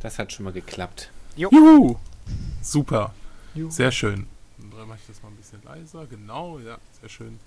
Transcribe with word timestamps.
Das 0.00 0.18
hat 0.18 0.32
schon 0.32 0.44
mal 0.44 0.52
geklappt. 0.52 1.10
Jo. 1.36 1.50
Juhu! 1.50 1.96
Super. 2.62 3.14
Juhu. 3.54 3.70
Sehr 3.70 3.92
schön. 3.92 4.26
Dann 4.58 4.88
mache 4.88 4.98
ich 5.00 5.06
das 5.06 5.22
mal 5.22 5.28
ein 5.28 5.36
bisschen 5.36 5.62
leiser. 5.64 6.06
Genau, 6.06 6.58
ja, 6.58 6.78
sehr 7.00 7.08
schön. 7.08 7.38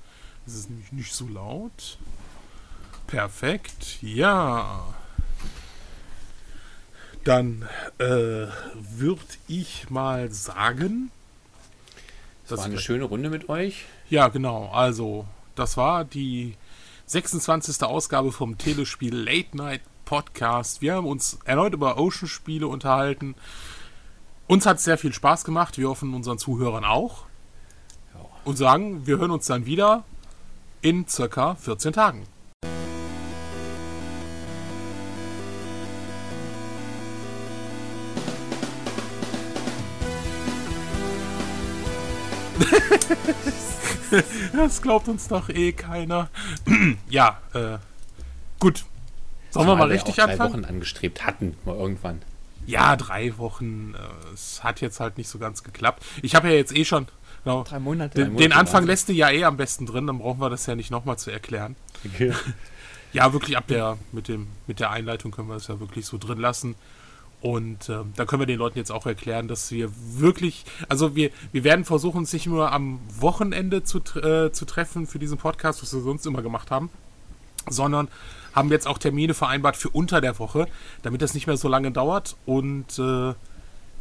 Es 0.46 0.56
ist 0.56 0.70
nämlich 0.70 0.92
nicht 0.92 1.14
so 1.14 1.28
laut. 1.28 1.98
Perfekt. 3.08 4.02
Ja. 4.02 4.94
Dann 7.24 7.68
äh, 7.98 8.48
würde 8.76 9.22
ich 9.48 9.90
mal 9.90 10.32
sagen. 10.32 11.12
Das 12.48 12.60
war 12.60 12.66
eine 12.66 12.80
schöne 12.80 13.04
Runde 13.04 13.30
mit 13.30 13.50
euch. 13.50 13.86
Ja, 14.10 14.30
genau. 14.30 14.70
Also, 14.72 15.28
das 15.56 15.78
war 15.78 16.06
die 16.06 16.56
26. 17.06 17.84
Ausgabe 17.84 18.32
vom 18.32 18.58
Telespiel 18.58 19.16
Late 19.16 19.56
Night 19.56 19.82
Podcast. 20.10 20.82
Wir 20.82 20.96
haben 20.96 21.06
uns 21.06 21.38
erneut 21.46 21.74
über 21.74 22.00
Ocean-Spiele 22.00 22.66
unterhalten. 22.66 23.36
Uns 24.48 24.66
hat 24.66 24.78
es 24.78 24.84
sehr 24.84 24.98
viel 24.98 25.14
Spaß 25.14 25.46
gemacht. 25.46 25.78
Wir 25.78 25.88
hoffen 25.88 26.16
unseren 26.16 26.40
Zuhörern 26.40 26.84
auch. 26.84 27.26
Und 28.44 28.58
sagen, 28.58 29.06
wir 29.06 29.20
hören 29.20 29.30
uns 29.30 29.46
dann 29.46 29.68
wieder 29.68 30.04
in 30.82 31.08
circa 31.08 31.54
14 31.54 31.94
Tagen. 31.94 32.24
das 44.54 44.82
glaubt 44.82 45.08
uns 45.08 45.28
doch 45.28 45.50
eh 45.50 45.72
keiner. 45.72 46.30
ja, 47.12 47.38
äh, 47.54 47.78
gut. 48.60 48.86
Sollen 49.52 49.68
wir 49.68 49.76
mal 49.76 49.90
richtig 49.90 50.22
auch 50.22 50.26
drei 50.26 50.34
anfangen? 50.34 50.54
Wochen 50.54 50.66
angestrebt 50.66 51.26
hatten, 51.26 51.58
mal 51.66 51.76
irgendwann. 51.76 52.22
Ja, 52.66 52.96
drei 52.96 53.38
Wochen. 53.38 53.96
Äh, 53.96 54.34
es 54.34 54.64
hat 54.64 54.82
jetzt 54.82 55.00
halt 55.00 55.18
nicht 55.18 55.28
so 55.28 55.40
ganz 55.40 55.64
geklappt. 55.64 56.04
Ich 56.22 56.36
habe 56.36 56.50
ja 56.50 56.56
jetzt 56.56 56.76
eh 56.76 56.86
schon. 56.86 57.08
Genau, 57.44 57.64
drei 57.64 57.80
Monate. 57.80 58.26
Den, 58.26 58.38
den 58.38 58.52
Anfang 58.52 58.86
lässt 58.86 59.10
du 59.10 59.14
ja 59.14 59.30
eh 59.30 59.46
am 59.46 59.58
besten 59.58 59.86
drin, 59.86 60.08
dann 60.08 60.20
brauchen 60.20 60.40
wir 60.40 60.50
das 60.50 60.66
ja 60.66 60.76
nicht 60.76 60.92
nochmal 60.92 61.18
zu 61.18 61.32
erklären. 61.32 61.76
Okay. 62.06 62.34
ja, 63.14 63.34
wirklich 63.34 63.58
ab 63.58 63.66
der, 63.68 63.98
mit, 64.12 64.28
dem, 64.28 64.48
mit 64.68 64.80
der 64.80 64.92
Einleitung 64.92 65.32
können 65.32 65.48
wir 65.48 65.56
das 65.56 65.68
ja 65.68 65.80
wirklich 65.80 66.06
so 66.06 66.18
drin 66.18 66.38
lassen. 66.38 66.76
Und 67.42 67.88
äh, 67.88 68.00
da 68.18 68.26
können 68.26 68.42
wir 68.42 68.46
den 68.46 68.60
Leuten 68.60 68.78
jetzt 68.78 68.92
auch 68.92 69.06
erklären, 69.06 69.48
dass 69.48 69.72
wir 69.72 69.90
wirklich, 69.96 70.66
also 70.90 71.16
wir, 71.16 71.32
wir 71.54 71.64
werden 71.64 71.86
versuchen, 71.86 72.18
uns 72.18 72.34
nicht 72.34 72.48
nur 72.48 72.72
am 72.74 73.00
Wochenende 73.18 73.84
zu, 73.84 74.00
äh, 74.00 74.52
zu 74.52 74.66
treffen 74.66 75.08
für 75.08 75.20
diesen 75.20 75.38
Podcast, 75.38 75.82
was 75.82 75.94
wir 75.94 76.02
sonst 76.02 76.26
immer 76.26 76.42
gemacht 76.42 76.70
haben, 76.70 76.90
sondern 77.70 78.10
haben 78.54 78.70
jetzt 78.70 78.88
auch 78.88 78.98
Termine 78.98 79.34
vereinbart 79.34 79.78
für 79.78 79.90
unter 79.90 80.22
der 80.22 80.40
Woche, 80.40 80.68
damit 81.02 81.22
das 81.22 81.34
nicht 81.34 81.48
mehr 81.48 81.58
so 81.58 81.68
lange 81.68 81.92
dauert. 81.92 82.36
Und 82.46 82.98
äh, 83.00 83.34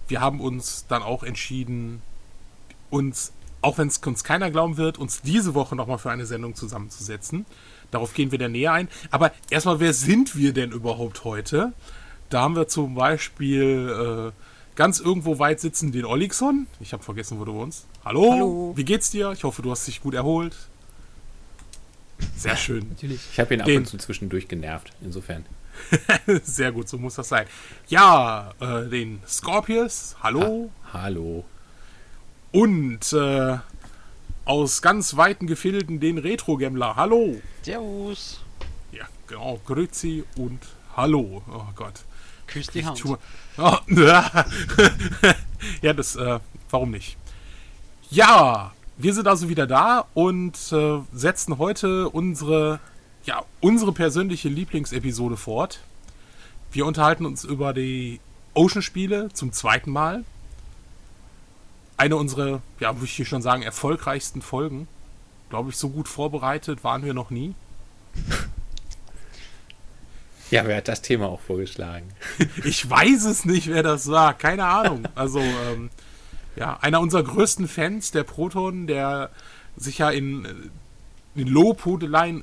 wir 0.09 0.21
haben 0.21 0.41
uns 0.41 0.87
dann 0.89 1.03
auch 1.03 1.23
entschieden, 1.23 2.03
uns, 2.91 3.33
auch 3.61 3.79
wenn 3.79 3.89
es 3.89 3.99
uns 3.99 4.25
keiner 4.25 4.51
glauben 4.51 4.77
wird, 4.77 4.99
uns 4.99 5.21
diese 5.23 5.55
Woche 5.55 5.77
nochmal 5.77 5.99
für 5.99 6.11
eine 6.11 6.27
Sendung 6.27 6.55
zusammenzusetzen. 6.55 7.47
Darauf 7.91 8.15
gehen 8.15 8.31
wir 8.31 8.39
dann 8.39 8.53
näher 8.53 8.73
ein. 8.73 8.89
Aber 9.11 9.33
erstmal, 9.51 9.81
wer 9.81 9.93
sind 9.93 10.37
wir 10.37 10.53
denn 10.53 10.73
überhaupt 10.73 11.25
heute? 11.25 11.73
Da 12.31 12.43
haben 12.43 12.57
wir 12.57 12.69
zum 12.69 12.95
Beispiel 12.95 14.33
äh, 14.33 14.75
ganz 14.77 15.01
irgendwo 15.01 15.39
weit 15.39 15.61
sitzen 15.61 15.93
den 15.93 16.05
Olixon. 16.05 16.67
Ich 16.81 16.93
habe 16.93 17.03
vergessen, 17.03 17.41
wo 17.41 17.45
du 17.45 17.55
wohnst. 17.55 17.87
Hallo, 18.05 18.31
Hallo, 18.33 18.73
wie 18.77 18.85
geht's 18.85 19.11
dir? 19.11 19.33
Ich 19.33 19.45
hoffe, 19.45 19.63
du 19.63 19.71
hast 19.71 19.87
dich 19.87 20.03
gut 20.03 20.15
erholt. 20.15 20.55
Sehr 22.37 22.57
schön. 22.57 22.89
Natürlich. 22.89 23.21
Ich 23.33 23.41
habe 23.41 23.55
ihn 23.55 23.65
den. 23.65 23.77
ab 23.77 23.81
und 23.83 23.87
zu 23.87 23.99
zwischendurch 23.99 24.49
genervt, 24.49 24.93
insofern. 25.01 25.45
Sehr 26.43 26.73
gut, 26.73 26.89
so 26.89 26.99
muss 26.99 27.15
das 27.15 27.29
sein. 27.29 27.47
Ja, 27.89 28.53
äh, 28.61 28.89
den 28.89 29.21
Scorpius. 29.27 30.17
Hallo. 30.23 30.71
Ha 30.93 31.03
hallo. 31.03 31.45
Und 32.51 33.13
äh, 33.13 33.59
aus 34.45 34.83
ganz 34.83 35.17
weiten 35.17 35.47
Gefilden 35.47 36.01
den 36.01 36.19
Retro-Gambler. 36.19 36.97
Hallo. 36.97 37.41
Servus. 37.63 38.41
Ja, 38.93 39.07
genau. 39.27 39.61
Grüezi 39.67 40.25
und 40.37 40.61
Hallo. 40.97 41.43
Oh 41.49 41.67
Gott. 41.77 42.01
Küss 42.49 42.69
die 42.69 42.85
Hand. 42.85 43.05
Oh, 43.05 43.77
ja, 45.83 45.93
das, 45.93 46.17
äh, 46.17 46.41
warum 46.71 46.91
nicht? 46.91 47.17
Ja, 48.11 48.73
wir 48.99 49.15
sind 49.15 49.29
also 49.29 49.49
wieder 49.49 49.67
da 49.67 50.07
und 50.13 50.57
äh, 50.73 50.99
setzen 51.13 51.59
heute 51.59 52.09
unsere, 52.09 52.81
ja, 53.25 53.45
unsere 53.61 53.93
persönliche 53.93 54.49
Lieblingsepisode 54.49 55.37
fort. 55.37 55.81
Wir 56.73 56.85
unterhalten 56.85 57.25
uns 57.25 57.45
über 57.45 57.73
die 57.73 58.21
Ocean-Spiele 58.55 59.29
zum 59.33 59.53
zweiten 59.53 59.93
Mal. 59.93 60.25
Eine 61.97 62.17
unserer, 62.17 62.61
ja, 62.81 62.95
würde 62.97 63.05
ich 63.05 63.13
hier 63.13 63.25
schon 63.25 63.41
sagen, 63.41 63.63
erfolgreichsten 63.63 64.43
Folgen. 64.43 64.89
Glaube 65.49 65.71
ich, 65.71 65.77
so 65.77 65.89
gut 65.89 66.09
vorbereitet 66.09 66.83
waren 66.83 67.05
wir 67.05 67.15
noch 67.15 67.31
nie. 67.31 67.55
Ja, 70.51 70.67
wer 70.67 70.79
hat 70.79 70.89
das 70.89 71.03
Thema 71.03 71.27
auch 71.27 71.41
vorgeschlagen? 71.41 72.09
ich 72.65 72.89
weiß 72.89 73.27
es 73.27 73.45
nicht, 73.45 73.69
wer 73.69 73.83
das 73.83 74.09
war. 74.09 74.33
Keine 74.33 74.65
Ahnung. 74.65 75.07
Also, 75.15 75.41
ähm, 75.41 75.91
ja, 76.59 76.77
einer 76.81 77.01
unserer 77.01 77.23
größten 77.23 77.69
Fans, 77.69 78.11
der 78.11 78.25
Proton, 78.25 78.89
der 78.89 79.31
sich 79.77 79.99
ja 79.99 80.11
in, 80.11 80.71
in 81.37 81.47
Lobhudeleien 81.47 82.43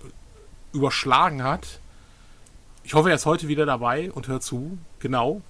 überschlagen 0.71 1.43
hat. 1.43 1.79
Ich 2.83 2.93
hoffe, 2.93 3.09
er 3.09 3.15
ist 3.15 3.25
heute 3.25 3.49
wieder 3.49 3.65
dabei 3.65 4.11
und 4.11 4.29
hört 4.29 4.43
zu. 4.43 4.77
Genau. 4.99 5.41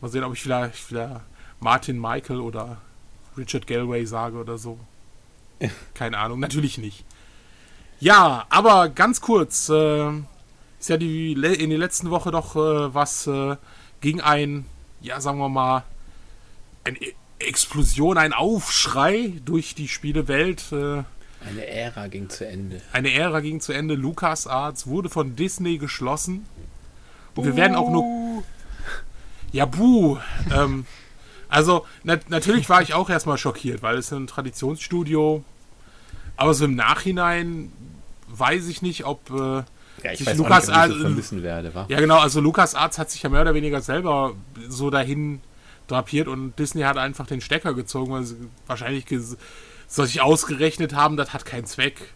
Mal 0.00 0.08
sehen, 0.08 0.24
ob 0.24 0.32
ich 0.32 0.42
vielleicht 0.42 0.90
wieder 0.90 1.22
Martin 1.60 2.00
Michael 2.00 2.40
oder 2.40 2.78
Richard 3.36 3.68
Galway 3.68 4.04
sage 4.04 4.36
oder 4.36 4.58
so. 4.58 4.78
Keine 5.94 6.18
Ahnung, 6.18 6.40
natürlich 6.40 6.78
nicht. 6.78 7.04
Ja, 8.00 8.44
aber 8.48 8.88
ganz 8.88 9.20
kurz. 9.20 9.68
Äh, 9.68 10.10
ist 10.80 10.88
ja 10.88 10.96
die, 10.96 11.32
in 11.32 11.70
der 11.70 11.78
letzten 11.78 12.10
Woche 12.10 12.30
doch 12.30 12.56
äh, 12.56 12.94
was 12.94 13.26
äh, 13.26 13.56
gegen 14.00 14.20
ein, 14.20 14.64
ja, 15.00 15.20
sagen 15.20 15.38
wir 15.38 15.48
mal, 15.48 15.84
eine 16.88 16.98
Explosion, 17.38 18.18
ein 18.18 18.32
Aufschrei 18.32 19.34
durch 19.44 19.74
die 19.74 19.88
Spielewelt. 19.88 20.72
Äh, 20.72 21.04
eine 21.46 21.66
Ära 21.66 22.08
ging 22.08 22.28
zu 22.28 22.46
Ende. 22.46 22.80
Eine 22.92 23.12
Ära 23.12 23.40
ging 23.40 23.60
zu 23.60 23.72
Ende. 23.72 23.94
LucasArts 23.94 24.86
wurde 24.86 25.08
von 25.08 25.36
Disney 25.36 25.78
geschlossen. 25.78 26.46
Und 27.34 27.44
wir 27.44 27.56
werden 27.56 27.76
auch 27.76 27.90
nur. 27.90 28.42
Ja, 29.52 29.64
buh. 29.64 30.18
ähm, 30.52 30.84
also, 31.48 31.86
na 32.02 32.18
natürlich 32.28 32.68
war 32.68 32.82
ich 32.82 32.94
auch 32.94 33.08
erstmal 33.08 33.38
schockiert, 33.38 33.82
weil 33.82 33.96
es 33.98 34.12
ein 34.12 34.26
Traditionsstudio. 34.26 35.44
Aber 36.36 36.54
so 36.54 36.64
im 36.64 36.74
Nachhinein 36.74 37.72
weiß 38.28 38.66
ich 38.68 38.82
nicht, 38.82 39.04
ob. 39.04 39.30
Äh, 39.30 39.62
ja, 40.04 40.12
ich 40.12 40.26
weiß 40.26 40.36
Lukas 40.36 40.68
auch 40.68 40.74
nicht, 40.74 40.84
ob 40.84 40.90
ich 40.90 40.96
so 40.96 41.00
vermissen 41.02 41.42
werde, 41.42 41.74
wa? 41.74 41.86
Ja, 41.88 42.00
genau, 42.00 42.18
also 42.18 42.40
Lukas 42.40 42.74
Arzt 42.74 42.98
hat 42.98 43.10
sich 43.10 43.22
ja 43.22 43.30
mehr 43.30 43.42
oder 43.42 43.54
weniger 43.54 43.80
selber 43.80 44.34
so 44.68 44.90
dahin 44.90 45.40
drapiert 45.88 46.28
und 46.28 46.58
Disney 46.58 46.82
hat 46.82 46.96
einfach 46.96 47.26
den 47.26 47.40
Stecker 47.40 47.74
gezogen, 47.74 48.12
weil 48.12 48.24
sie 48.24 48.36
wahrscheinlich 48.66 49.06
soll 49.88 50.06
sich 50.06 50.20
ausgerechnet 50.20 50.94
haben, 50.94 51.16
das 51.16 51.32
hat 51.32 51.44
keinen 51.44 51.66
Zweck. 51.66 52.14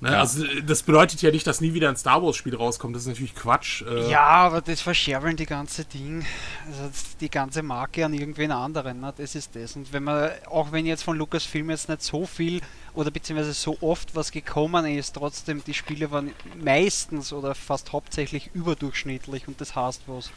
Ne? 0.00 0.12
Ja. 0.12 0.20
Also 0.20 0.44
das 0.64 0.84
bedeutet 0.84 1.22
ja 1.22 1.32
nicht, 1.32 1.46
dass 1.46 1.60
nie 1.60 1.74
wieder 1.74 1.88
ein 1.88 1.96
Star 1.96 2.22
Wars 2.22 2.36
Spiel 2.36 2.54
rauskommt. 2.54 2.94
Das 2.94 3.02
ist 3.02 3.08
natürlich 3.08 3.34
Quatsch. 3.34 3.82
Äh 3.82 4.10
ja, 4.10 4.22
aber 4.22 4.60
das 4.60 4.80
verscherbeln 4.80 5.36
die 5.36 5.46
ganze 5.46 5.84
Ding, 5.84 6.24
also 6.68 6.90
die 7.20 7.30
ganze 7.30 7.64
Marke 7.64 8.04
an 8.04 8.14
irgendwen 8.14 8.52
anderen. 8.52 9.00
Ne? 9.00 9.12
Das 9.16 9.34
ist 9.34 9.56
das. 9.56 9.74
Und 9.74 9.92
wenn 9.92 10.04
man, 10.04 10.30
auch 10.46 10.70
wenn 10.70 10.86
jetzt 10.86 11.02
von 11.02 11.16
Lucasfilm 11.16 11.70
jetzt 11.70 11.88
nicht 11.88 12.02
so 12.02 12.26
viel 12.26 12.60
oder 12.94 13.10
beziehungsweise 13.10 13.52
so 13.54 13.76
oft 13.80 14.14
was 14.14 14.30
gekommen 14.30 14.86
ist, 14.86 15.14
trotzdem 15.14 15.64
die 15.64 15.74
Spiele 15.74 16.12
waren 16.12 16.30
meistens 16.62 17.32
oder 17.32 17.56
fast 17.56 17.92
hauptsächlich 17.92 18.50
überdurchschnittlich 18.54 19.48
und 19.48 19.60
das 19.60 19.74
heißt 19.74 20.02
was. 20.06 20.30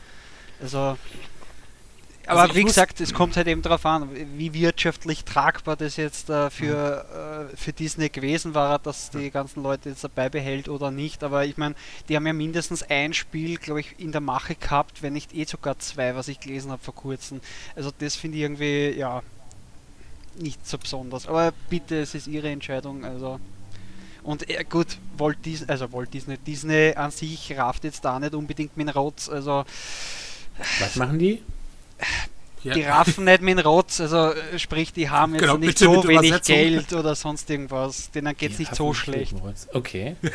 Also 0.60 0.98
aber 2.28 2.42
also 2.42 2.56
wie 2.56 2.64
gesagt, 2.64 3.02
es 3.02 3.14
kommt 3.14 3.36
halt 3.36 3.48
eben 3.48 3.62
darauf 3.62 3.86
an, 3.86 4.10
wie 4.38 4.54
wirtschaftlich 4.54 5.24
tragbar 5.26 5.76
das 5.76 5.98
jetzt 5.98 6.30
äh, 6.30 6.50
für, 6.50 7.50
äh, 7.52 7.58
für 7.58 7.74
Disney 7.74 8.10
gewesen 8.10 8.54
war, 8.54 8.80
dass 8.80 9.10
die 9.10 9.32
ganzen 9.32 9.64
Leute 9.64 9.90
jetzt 9.90 10.04
dabei 10.04 10.30
behält 10.30 10.70
oder 10.70 10.92
nicht. 10.92 11.24
Aber 11.24 11.46
ich 11.46 11.58
meine, 11.58 11.76
die 12.10 12.16
haben 12.16 12.28
ja 12.28 12.34
mindestens 12.34 12.84
ein 12.84 13.14
Spiel, 13.14 13.58
glaube 13.58 13.82
ich, 13.82 14.00
in 14.00 14.12
der 14.12 14.22
Mache 14.22 14.56
gehabt, 14.56 15.02
wenn 15.02 15.14
nicht 15.14 15.34
eh 15.34 15.46
sogar 15.46 15.80
zwei, 15.80 16.16
was 16.16 16.28
ich 16.28 16.40
gelesen 16.40 16.72
habe 16.72 16.84
vor 16.84 16.96
kurzem. 16.96 17.42
Also 17.76 17.92
das 17.98 18.16
finde 18.16 18.38
ich 18.38 18.44
irgendwie, 18.44 18.92
ja, 18.92 19.24
nicht 20.36 20.66
so 20.68 20.78
besonders. 20.78 21.28
Aber 21.28 21.54
bitte, 21.70 22.00
es 22.00 22.16
ist 22.16 22.28
ihre 22.28 22.50
Entscheidung. 22.50 23.04
Also 23.04 23.40
und 24.24 24.48
äh, 24.50 24.64
gut, 24.64 24.98
Walt 25.18 25.44
Disney, 25.46 25.68
also 25.70 25.92
Walt 25.94 26.14
Disney, 26.14 26.38
Disney 26.38 26.94
an 26.96 27.12
sich 27.12 27.58
rafft 27.58 27.84
jetzt 27.84 28.06
da 28.06 28.20
nicht 28.20 28.36
unbedingt 28.36 28.78
mit 28.78 28.96
Rotz. 28.96 29.30
Also 29.30 29.66
was 30.80 30.96
machen 30.96 31.18
die? 31.18 31.42
Ja. 32.64 32.76
Die 32.76 32.84
raffen 32.84 33.24
nicht 33.26 33.42
mit 33.42 33.58
dem 33.58 33.66
Rotz, 33.66 34.00
also 34.02 34.34
äh, 34.34 34.60
sprich, 34.60 34.94
die 34.94 35.10
haben 35.10 35.34
jetzt 35.34 35.42
genau, 35.42 35.58
nicht 35.58 35.80
bitte, 35.80 35.86
so 35.86 36.08
wenig 36.08 36.44
Geld 36.44 36.94
oder 36.94 37.16
sonst 37.16 37.50
irgendwas. 37.50 38.12
Denen 38.12 38.38
geht 38.38 38.52
es 38.52 38.60
nicht 38.60 38.76
so 38.76 38.94
schlecht. 38.94 39.34
Okay. 39.74 40.16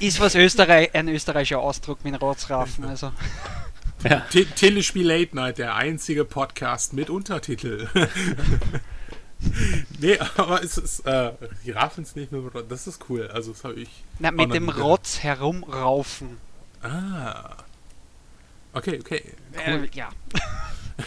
Ist 0.00 0.18
was 0.18 0.34
Österreich, 0.34 0.94
ein 0.94 1.08
österreichischer 1.08 1.58
Ausdruck 1.58 2.02
mit 2.04 2.20
Rotzraffen, 2.20 2.84
also. 2.84 3.12
Ja. 4.02 4.26
Telespiel 4.56 5.06
Late 5.06 5.36
Night, 5.36 5.58
der 5.58 5.74
einzige 5.74 6.24
Podcast 6.24 6.94
mit 6.94 7.10
Untertitel. 7.10 7.86
nee, 10.00 10.18
aber 10.38 10.64
es 10.64 10.78
ist, 10.78 11.00
äh, 11.00 11.32
die 11.66 11.72
raffen 11.72 12.04
es 12.04 12.16
nicht 12.16 12.32
mehr, 12.32 12.40
das 12.66 12.86
ist 12.86 13.10
cool. 13.10 13.28
Also, 13.28 13.52
das 13.52 13.62
habe 13.62 13.74
ich. 13.74 13.90
Na, 14.18 14.30
mit 14.30 14.54
dem 14.54 14.70
Rotz 14.70 15.18
herumraufen. 15.18 16.38
Ah. 16.82 17.56
Okay, 18.72 18.98
okay. 19.00 19.22
Cool. 19.66 19.84
Äh, 19.84 19.88
ja. 19.92 20.08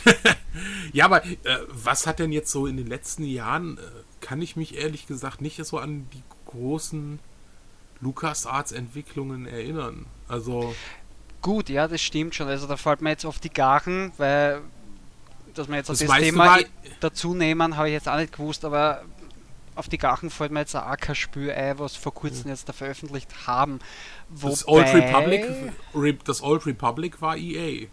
ja, 0.93 1.05
aber 1.05 1.25
äh, 1.25 1.35
was 1.67 2.07
hat 2.07 2.19
denn 2.19 2.31
jetzt 2.31 2.51
so 2.51 2.67
in 2.67 2.77
den 2.77 2.87
letzten 2.87 3.23
Jahren, 3.23 3.77
äh, 3.77 3.81
kann 4.21 4.41
ich 4.41 4.55
mich 4.55 4.75
ehrlich 4.75 5.07
gesagt 5.07 5.41
nicht 5.41 5.63
so 5.65 5.77
an 5.77 6.07
die 6.13 6.23
großen 6.47 7.19
LucasArts-Entwicklungen 8.01 9.45
erinnern. 9.45 10.05
Also. 10.27 10.75
Gut, 11.41 11.69
ja, 11.69 11.87
das 11.87 12.01
stimmt 12.01 12.35
schon. 12.35 12.47
Also 12.47 12.67
da 12.67 12.77
fällt 12.77 13.01
mir 13.01 13.11
jetzt 13.11 13.25
auf 13.25 13.39
die 13.39 13.49
Gachen, 13.49 14.11
weil 14.17 14.61
dass 15.53 15.67
wir 15.67 15.75
jetzt 15.75 15.89
das, 15.89 15.99
das 15.99 16.17
Thema 16.17 16.59
dazu 16.99 17.33
nehmen, 17.33 17.77
habe 17.77 17.87
ich 17.87 17.93
jetzt 17.93 18.09
auch 18.09 18.17
nicht 18.17 18.33
gewusst, 18.33 18.65
aber 18.65 19.03
auf 19.75 19.89
die 19.89 19.97
Gachen 19.97 20.29
fällt 20.29 20.51
mir 20.51 20.61
jetzt 20.61 20.77
kein 20.99 21.15
Spür 21.15 21.55
ein, 21.55 21.79
was 21.79 21.95
vor 21.95 22.13
kurzem 22.13 22.49
jetzt 22.49 22.69
da 22.69 22.73
veröffentlicht 22.73 23.47
haben. 23.47 23.79
Wobei 24.29 24.49
das 24.49 24.67
Old 24.67 24.93
Republic, 24.93 25.45
das 26.25 26.41
Old 26.41 26.65
Republic 26.65 27.21
war 27.21 27.37
EA. 27.37 27.87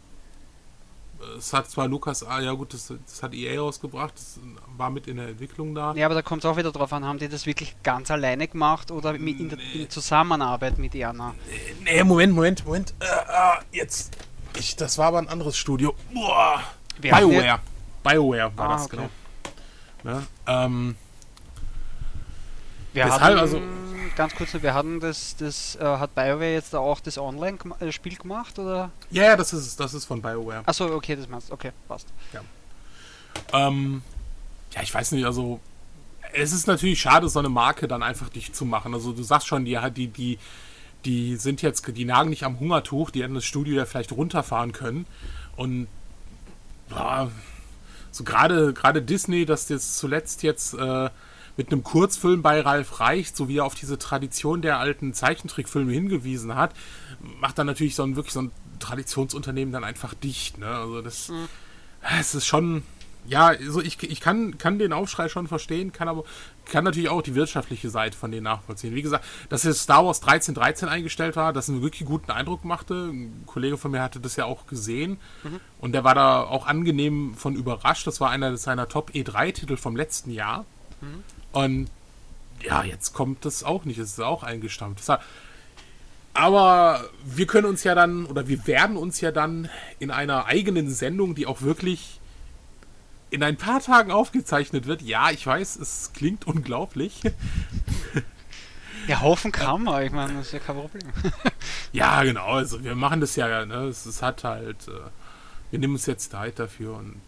Es 1.37 1.53
hat 1.53 1.69
zwar 1.69 1.87
Lukas, 1.87 2.25
ah 2.25 2.41
ja 2.41 2.53
gut, 2.53 2.73
das, 2.73 2.93
das, 3.07 3.23
hat 3.23 3.35
EA 3.35 3.61
rausgebracht, 3.61 4.15
das 4.15 4.41
war 4.77 4.89
mit 4.89 5.07
in 5.07 5.19
der 5.19 5.29
Entwicklung 5.29 5.75
da. 5.75 5.93
Ja, 5.95 6.07
aber 6.07 6.15
da 6.15 6.23
kommt 6.23 6.45
es 6.45 6.51
auch 6.51 6.57
wieder 6.57 6.73
drauf 6.73 6.93
an, 6.95 7.05
haben 7.05 7.19
die 7.19 7.29
das 7.29 7.45
wirklich 7.45 7.77
ganz 7.83 8.11
alleine 8.11 8.49
gemacht 8.49 8.91
oder 8.91 9.15
in, 9.15 9.51
der, 9.51 9.59
in 9.75 9.91
Zusammenarbeit 9.91 10.79
mit 10.79 10.95
Erna? 10.95 11.35
Nee, 11.85 12.03
Moment, 12.05 12.35
Moment, 12.35 12.65
Moment. 12.65 12.95
Äh, 13.01 13.05
äh, 13.05 13.77
jetzt. 13.77 14.17
Ich, 14.59 14.77
das 14.77 14.97
war 14.97 15.09
aber 15.09 15.19
ein 15.19 15.29
anderes 15.29 15.59
Studio. 15.59 15.95
Boah. 16.13 16.63
BioWare. 16.99 17.61
BioWare 18.03 18.53
war 18.57 18.71
ah, 18.71 18.73
das, 18.73 18.87
okay. 18.87 18.97
genau. 18.97 19.11
Ne? 20.03 20.27
Ähm, 20.47 20.97
wir 22.93 23.13
hatten, 23.13 23.39
also 23.39 23.61
ganz 24.17 24.35
kurz, 24.35 24.55
wir 24.61 24.75
hatten 24.75 25.01
das, 25.01 25.37
das 25.37 25.77
äh, 25.77 25.85
hat 25.85 26.15
BioWare 26.15 26.53
jetzt 26.53 26.75
auch 26.75 27.01
das 27.01 27.19
Online-Spiel 27.19 28.17
gemacht 28.17 28.59
oder? 28.59 28.91
Ja, 29.11 29.25
ja, 29.25 29.37
das 29.37 29.53
ist 29.53 29.79
das 29.79 29.95
ist 29.95 30.05
von 30.05 30.21
BioWare. 30.21 30.63
Achso, 30.67 30.95
okay, 30.95 31.17
das 31.17 31.29
meinst 31.29 31.51
okay, 31.51 31.73
passt. 31.89 32.09
Ja. 32.33 32.41
Ähm, 33.53 34.03
ja, 34.75 34.83
ich 34.83 34.93
weiß 34.93 35.13
nicht, 35.13 35.25
also 35.25 35.61
es 36.33 36.53
ist 36.53 36.67
natürlich 36.67 37.01
schade, 37.01 37.29
so 37.29 37.39
eine 37.39 37.49
Marke 37.49 37.89
dann 37.89 38.03
einfach 38.03 38.29
dicht 38.29 38.55
zu 38.55 38.65
machen. 38.65 38.95
Also 38.95 39.13
du 39.13 39.23
sagst 39.23 39.47
schon, 39.47 39.65
die, 39.65 39.79
die, 39.93 40.09
die, 40.09 40.39
die 41.05 41.37
sind 41.37 41.63
jetzt, 41.63 41.87
die 41.97 42.05
nagen 42.05 42.31
nicht 42.31 42.45
am 42.45 42.61
Hungertuch, 42.61 43.11
die 43.11 43.23
hätten 43.23 43.35
das 43.35 43.45
Studio 43.45 43.77
ja 43.77 43.87
vielleicht 43.87 44.13
runterfahren 44.13 44.73
können. 44.73 45.07
Und 45.57 45.89
boah, 46.89 47.31
so 48.11 48.25
gerade 48.25 48.73
gerade 48.73 49.03
Disney, 49.03 49.45
das 49.45 49.69
jetzt 49.69 49.99
zuletzt 49.99 50.43
jetzt 50.43 50.75
äh, 50.75 51.11
mit 51.61 51.71
einem 51.71 51.85
Kurzfilm 51.85 52.41
bei 52.41 52.63
Ralf 52.63 53.01
Reicht, 53.01 53.37
so 53.37 53.47
wie 53.47 53.59
er 53.59 53.67
auf 53.67 53.75
diese 53.75 53.99
Tradition 53.99 54.63
der 54.63 54.79
alten 54.79 55.13
Zeichentrickfilme 55.13 55.93
hingewiesen 55.93 56.55
hat, 56.55 56.73
macht 57.39 57.59
dann 57.59 57.67
natürlich 57.67 57.95
so 57.95 58.03
ein 58.03 58.17
wirklich 58.17 58.33
so 58.33 58.41
ein 58.41 58.51
Traditionsunternehmen 58.79 59.71
dann 59.71 59.85
einfach 59.85 60.15
dicht. 60.15 60.57
Ne? 60.57 60.69
Also 60.69 61.03
das, 61.03 61.29
mhm. 61.29 61.49
es 62.19 62.35
ist 62.35 62.47
schon, 62.47 62.83
ja, 63.27 63.49
also 63.49 63.83
ich, 63.83 64.03
ich 64.03 64.23
kann, 64.23 64.57
kann 64.57 64.79
den 64.79 64.95
Aufschrei 64.95 65.29
schon 65.29 65.49
verstehen, 65.49 65.93
kann 65.93 66.09
aber 66.09 66.25
kann 66.65 66.83
natürlich 66.83 67.11
auch 67.11 67.21
die 67.21 67.35
wirtschaftliche 67.35 67.91
Seite 67.91 68.17
von 68.17 68.31
denen 68.31 68.45
nachvollziehen. 68.45 68.95
Wie 68.95 69.03
gesagt, 69.03 69.27
dass 69.51 69.65
jetzt 69.65 69.83
Star 69.83 70.07
Wars 70.07 70.23
1313 70.23 70.89
eingestellt 70.89 71.37
war, 71.37 71.53
das 71.53 71.69
einen 71.69 71.83
wirklich 71.83 72.09
guten 72.09 72.31
Eindruck 72.31 72.65
machte. 72.65 73.11
Ein 73.13 73.43
Kollege 73.45 73.77
von 73.77 73.91
mir 73.91 74.01
hatte 74.01 74.19
das 74.19 74.37
ja 74.37 74.47
auch 74.47 74.67
gesehen 74.67 75.19
mhm. 75.45 75.61
und 75.79 75.93
der 75.93 76.05
war 76.05 76.15
da 76.15 76.43
auch 76.43 76.67
angenehm 76.67 77.35
von 77.35 77.55
überrascht. 77.55 78.07
Das 78.07 78.19
war 78.19 78.31
einer 78.31 78.57
seiner 78.57 78.89
Top 78.89 79.11
E3-Titel 79.11 79.77
vom 79.77 79.95
letzten 79.95 80.31
Jahr. 80.31 80.65
Mhm. 81.03 81.23
Und 81.53 81.91
ja, 82.63 82.85
jetzt 82.85 83.13
kommt 83.13 83.45
das 83.45 83.65
auch 83.65 83.85
nicht. 83.85 83.99
Es 83.99 84.13
ist 84.13 84.21
auch 84.21 84.43
eingestampft. 84.43 85.05
Aber 86.33 87.05
wir 87.25 87.47
können 87.47 87.67
uns 87.67 87.85
ja 87.85 87.95
dann, 87.95 88.27
oder 88.27 88.49
wir 88.49 88.67
werden 88.67 88.97
uns 88.97 89.21
ja 89.21 89.33
dann 89.33 89.69
in 89.99 90.11
einer 90.11 90.47
eigenen 90.47 90.91
Sendung, 90.91 91.35
die 91.35 91.47
auch 91.47 91.63
wirklich 91.63 92.21
in 93.31 93.43
ein 93.43 93.57
paar 93.57 93.81
Tagen 93.81 94.11
aufgezeichnet 94.11 94.87
wird. 94.87 95.03
Ja, 95.03 95.31
ich 95.31 95.47
weiß, 95.47 95.77
es 95.77 96.13
klingt 96.13 96.47
unglaublich. 96.47 97.23
Ja, 99.07 99.23
hoffen 99.23 99.51
kann 99.51 99.85
man, 99.85 100.05
ich 100.05 100.13
meine, 100.13 100.35
das 100.35 100.47
ist 100.47 100.53
ja 100.53 100.59
kein 100.59 100.77
Problem. 100.77 101.03
ja, 101.93 102.23
genau, 102.23 102.47
also 102.47 102.85
wir 102.85 102.95
machen 102.95 103.21
das 103.21 103.35
ja, 103.35 103.65
ne? 103.65 103.87
es, 103.87 104.07
es 104.07 104.23
hat 104.23 104.45
halt, 104.45 104.89
äh, 104.89 104.93
wir 105.71 105.79
nehmen 105.79 105.95
uns 105.95 106.07
jetzt 106.07 106.31
Zeit 106.31 106.59
dafür 106.59 106.95
und 106.95 107.21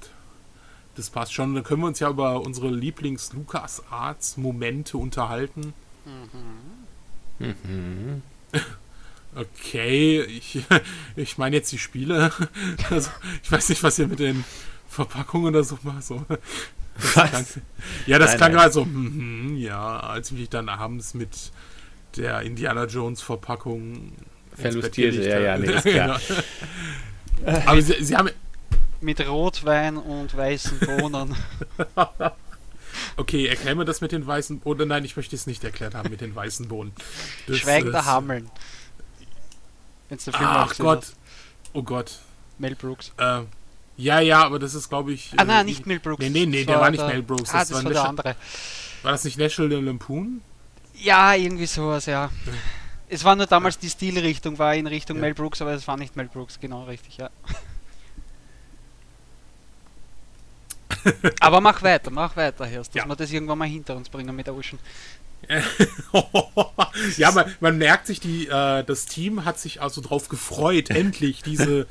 das 0.97 1.11
passt 1.11 1.35
schon. 1.35 1.55
Dann 1.55 1.65
können 1.65 1.83
wir 1.83 1.89
uns 1.89 2.01
ja 2.01 2.11
über 2.11 2.41
unsere 2.41 2.71
Lieblings-Lukas-Arts-Momente 2.71 4.99
unterhalten. 4.99 5.75
Mhm. 6.05 7.49
Mhm. 7.49 8.23
Okay, 9.35 10.21
ich, 10.21 10.63
ich 11.17 11.39
meine 11.39 11.57
jetzt 11.57 11.73
die 11.73 11.79
Spiele. 11.79 12.31
Also, 12.91 13.09
ich 13.43 13.51
weiß 13.51 13.71
nicht, 13.71 13.83
was 13.83 13.99
ihr 13.99 14.07
mit 14.07 14.19
den 14.19 14.45
Verpackungen 14.89 15.55
oder 15.55 15.65
so 15.65 15.79
macht. 15.85 16.05
So. 16.05 16.23
Das 16.99 17.13
klang, 17.13 17.47
ja, 18.07 18.19
das 18.19 18.33
nein, 18.33 18.37
klang 18.37 18.53
gerade 18.53 18.73
so, 18.73 18.85
mm, 18.85 19.57
ja, 19.57 20.01
als 20.01 20.31
ich 20.31 20.39
mich 20.39 20.51
dann 20.51 20.69
abends 20.69 21.15
mit 21.15 21.51
der 22.19 22.43
Indiana 22.43 22.85
Jones 22.85 23.23
Verpackung 23.23 24.13
verlustierte. 24.55 25.27
Ja, 25.27 25.41
ja, 25.41 25.57
nee, 25.57 25.73
ist 25.73 25.85
klar. 25.85 26.21
Aber 27.65 27.81
sie, 27.81 28.05
sie 28.05 28.15
haben 28.15 28.29
mit 29.03 29.27
Rotwein 29.27 29.97
und 29.97 30.37
weißen 30.37 30.79
Bohnen. 30.81 31.35
okay, 33.17 33.47
erklär 33.47 33.75
mir 33.75 33.85
das 33.85 34.01
mit 34.01 34.13
den 34.13 34.27
weißen 34.27 34.61
Bohnen. 34.61 34.89
Nein, 34.89 35.05
ich 35.05 35.17
möchte 35.17 35.37
es 35.37 35.47
nicht 35.47 35.65
erklärt 35.65 35.95
haben 35.95 36.11
mit 36.11 36.21
den 36.21 36.35
weißen 36.35 36.69
Bohnen. 36.69 36.93
Schweigender 37.51 38.05
Hammeln. 38.05 38.51
Wenn's 40.09 40.25
der 40.25 40.35
Film 40.35 40.49
Ach 40.49 40.77
Gott. 40.77 41.03
Hast. 41.03 41.17
Oh 41.73 41.83
Gott. 41.83 42.19
Mel 42.59 42.75
Brooks. 42.75 43.13
Äh, 43.19 43.43
ja, 43.97 44.21
ja, 44.21 44.45
aber 44.45 44.59
das 44.59 44.75
ist, 44.75 44.89
glaube 44.89 45.13
ich. 45.13 45.31
Ah, 45.37 45.45
nein, 45.45 45.67
äh, 45.67 45.71
nicht 45.71 45.87
Mel 45.87 46.01
Brooks. 46.01 46.21
Nee, 46.21 46.31
nee, 46.31 46.47
nee, 46.47 46.65
der 46.65 46.81
war, 46.81 46.91
nicht 46.91 47.07
Mel 47.07 47.23
Brooks. 47.23 47.51
Ah, 47.51 47.61
das, 47.61 47.69
das 47.69 47.79
war, 47.79 47.85
war 47.85 47.93
der 47.93 48.09
andere. 48.09 48.37
War 49.03 49.13
das 49.13 49.25
nicht 49.25 49.39
National 49.39 49.83
Lampoon? 49.83 50.41
Ja, 50.95 51.35
irgendwie 51.35 51.67
sowas, 51.67 52.07
ja. 52.07 52.31
Es 53.09 53.25
war 53.25 53.37
nur 53.37 53.47
damals 53.47 53.79
die 53.79 53.91
Stilrichtung, 53.91 54.59
war 54.59 54.75
in 54.75 54.87
Richtung 54.87 55.17
ja. 55.17 55.23
Mel 55.23 55.35
Brooks, 55.35 55.61
aber 55.61 55.73
es 55.73 55.87
war 55.89 55.97
nicht 55.97 56.17
Mel 56.17 56.29
Brooks, 56.29 56.61
genau 56.61 56.85
richtig, 56.85 57.17
ja. 57.17 57.31
Aber 61.41 61.61
mach 61.61 61.83
weiter, 61.83 62.11
mach 62.11 62.37
weiter, 62.37 62.67
Hirst, 62.67 62.95
dass 62.95 63.03
ja. 63.03 63.09
wir 63.09 63.17
das 63.17 63.33
irgendwann 63.33 63.59
mal 63.59 63.69
hinter 63.69 63.97
uns 63.97 64.09
bringen 64.09 64.35
mit 64.35 64.49
Ocean. 64.49 64.79
ja, 67.17 67.33
man, 67.33 67.53
man, 67.61 67.79
merkt 67.79 68.07
sich, 68.07 68.21
die, 68.21 68.47
äh, 68.47 68.85
das 68.85 69.07
Team 69.07 69.45
hat 69.45 69.59
sich 69.59 69.83
also 69.83 70.01
darauf 70.01 70.29
gefreut, 70.29 70.91
endlich 70.91 71.43
diese 71.43 71.87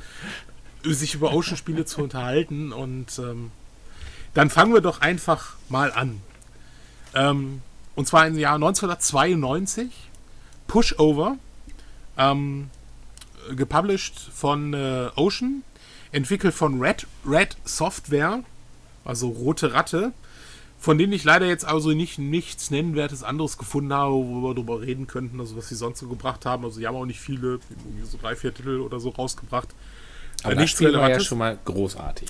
sich 0.84 1.14
über 1.14 1.32
Ocean-Spiele 1.32 1.84
zu 1.84 2.02
unterhalten. 2.02 2.72
Und 2.72 3.18
ähm, 3.18 3.50
dann 4.34 4.50
fangen 4.50 4.72
wir 4.72 4.80
doch 4.80 5.00
einfach 5.00 5.56
mal 5.68 5.92
an. 5.92 6.20
Ähm, 7.14 7.62
und 7.94 8.08
zwar 8.08 8.26
im 8.26 8.38
Jahr 8.38 8.54
1992. 8.54 9.90
Pushover. 10.66 11.36
Ähm, 12.16 12.70
gepublished 13.54 14.18
von 14.18 14.74
äh, 14.74 15.10
Ocean. 15.14 15.62
Entwickelt 16.10 16.54
von 16.54 16.80
Red, 16.80 17.06
Red 17.26 17.56
Software 17.64 18.42
also 19.04 19.28
Rote 19.28 19.72
Ratte, 19.72 20.12
von 20.78 20.98
denen 20.98 21.12
ich 21.12 21.24
leider 21.24 21.46
jetzt 21.46 21.64
also 21.64 21.90
nicht 21.92 22.18
nichts 22.18 22.70
Nennenwertes 22.70 23.22
anderes 23.22 23.56
gefunden 23.56 23.92
habe, 23.92 24.14
wo 24.14 24.42
wir 24.42 24.54
darüber 24.54 24.80
reden 24.80 25.06
könnten, 25.06 25.38
also 25.38 25.56
was 25.56 25.68
sie 25.68 25.76
sonst 25.76 26.00
so 26.00 26.08
gebracht 26.08 26.44
haben. 26.44 26.64
Also 26.64 26.78
sie 26.78 26.86
haben 26.86 26.96
auch 26.96 27.06
nicht 27.06 27.20
viele, 27.20 27.60
so 28.04 28.18
drei, 28.20 28.34
vier 28.34 28.52
Titel 28.52 28.80
oder 28.80 28.98
so 28.98 29.10
rausgebracht. 29.10 29.68
Aber 30.42 30.54
das 30.54 30.70
Spiel 30.70 30.92
war 30.94 31.08
ja 31.08 31.20
schon 31.20 31.38
mal 31.38 31.58
großartig. 31.64 32.28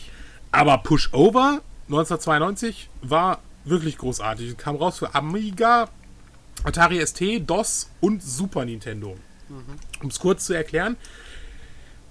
Aber 0.51 0.79
Pushover 0.79 1.63
1992 1.89 2.91
war 3.01 3.39
wirklich 3.65 3.97
großartig. 3.99 4.57
Kam 4.59 4.77
raus 4.77 4.99
für 4.99 5.15
Amiga, 5.15 5.89
Atari 6.65 7.05
ST, 7.07 7.49
DOS 7.49 7.91
und 8.01 8.23
Super 8.23 8.65
Nintendo. 8.65 9.17
Mhm. 9.49 9.65
Um 10.03 10.09
es 10.09 10.19
kurz 10.19 10.45
zu 10.45 10.53
erklären, 10.53 10.97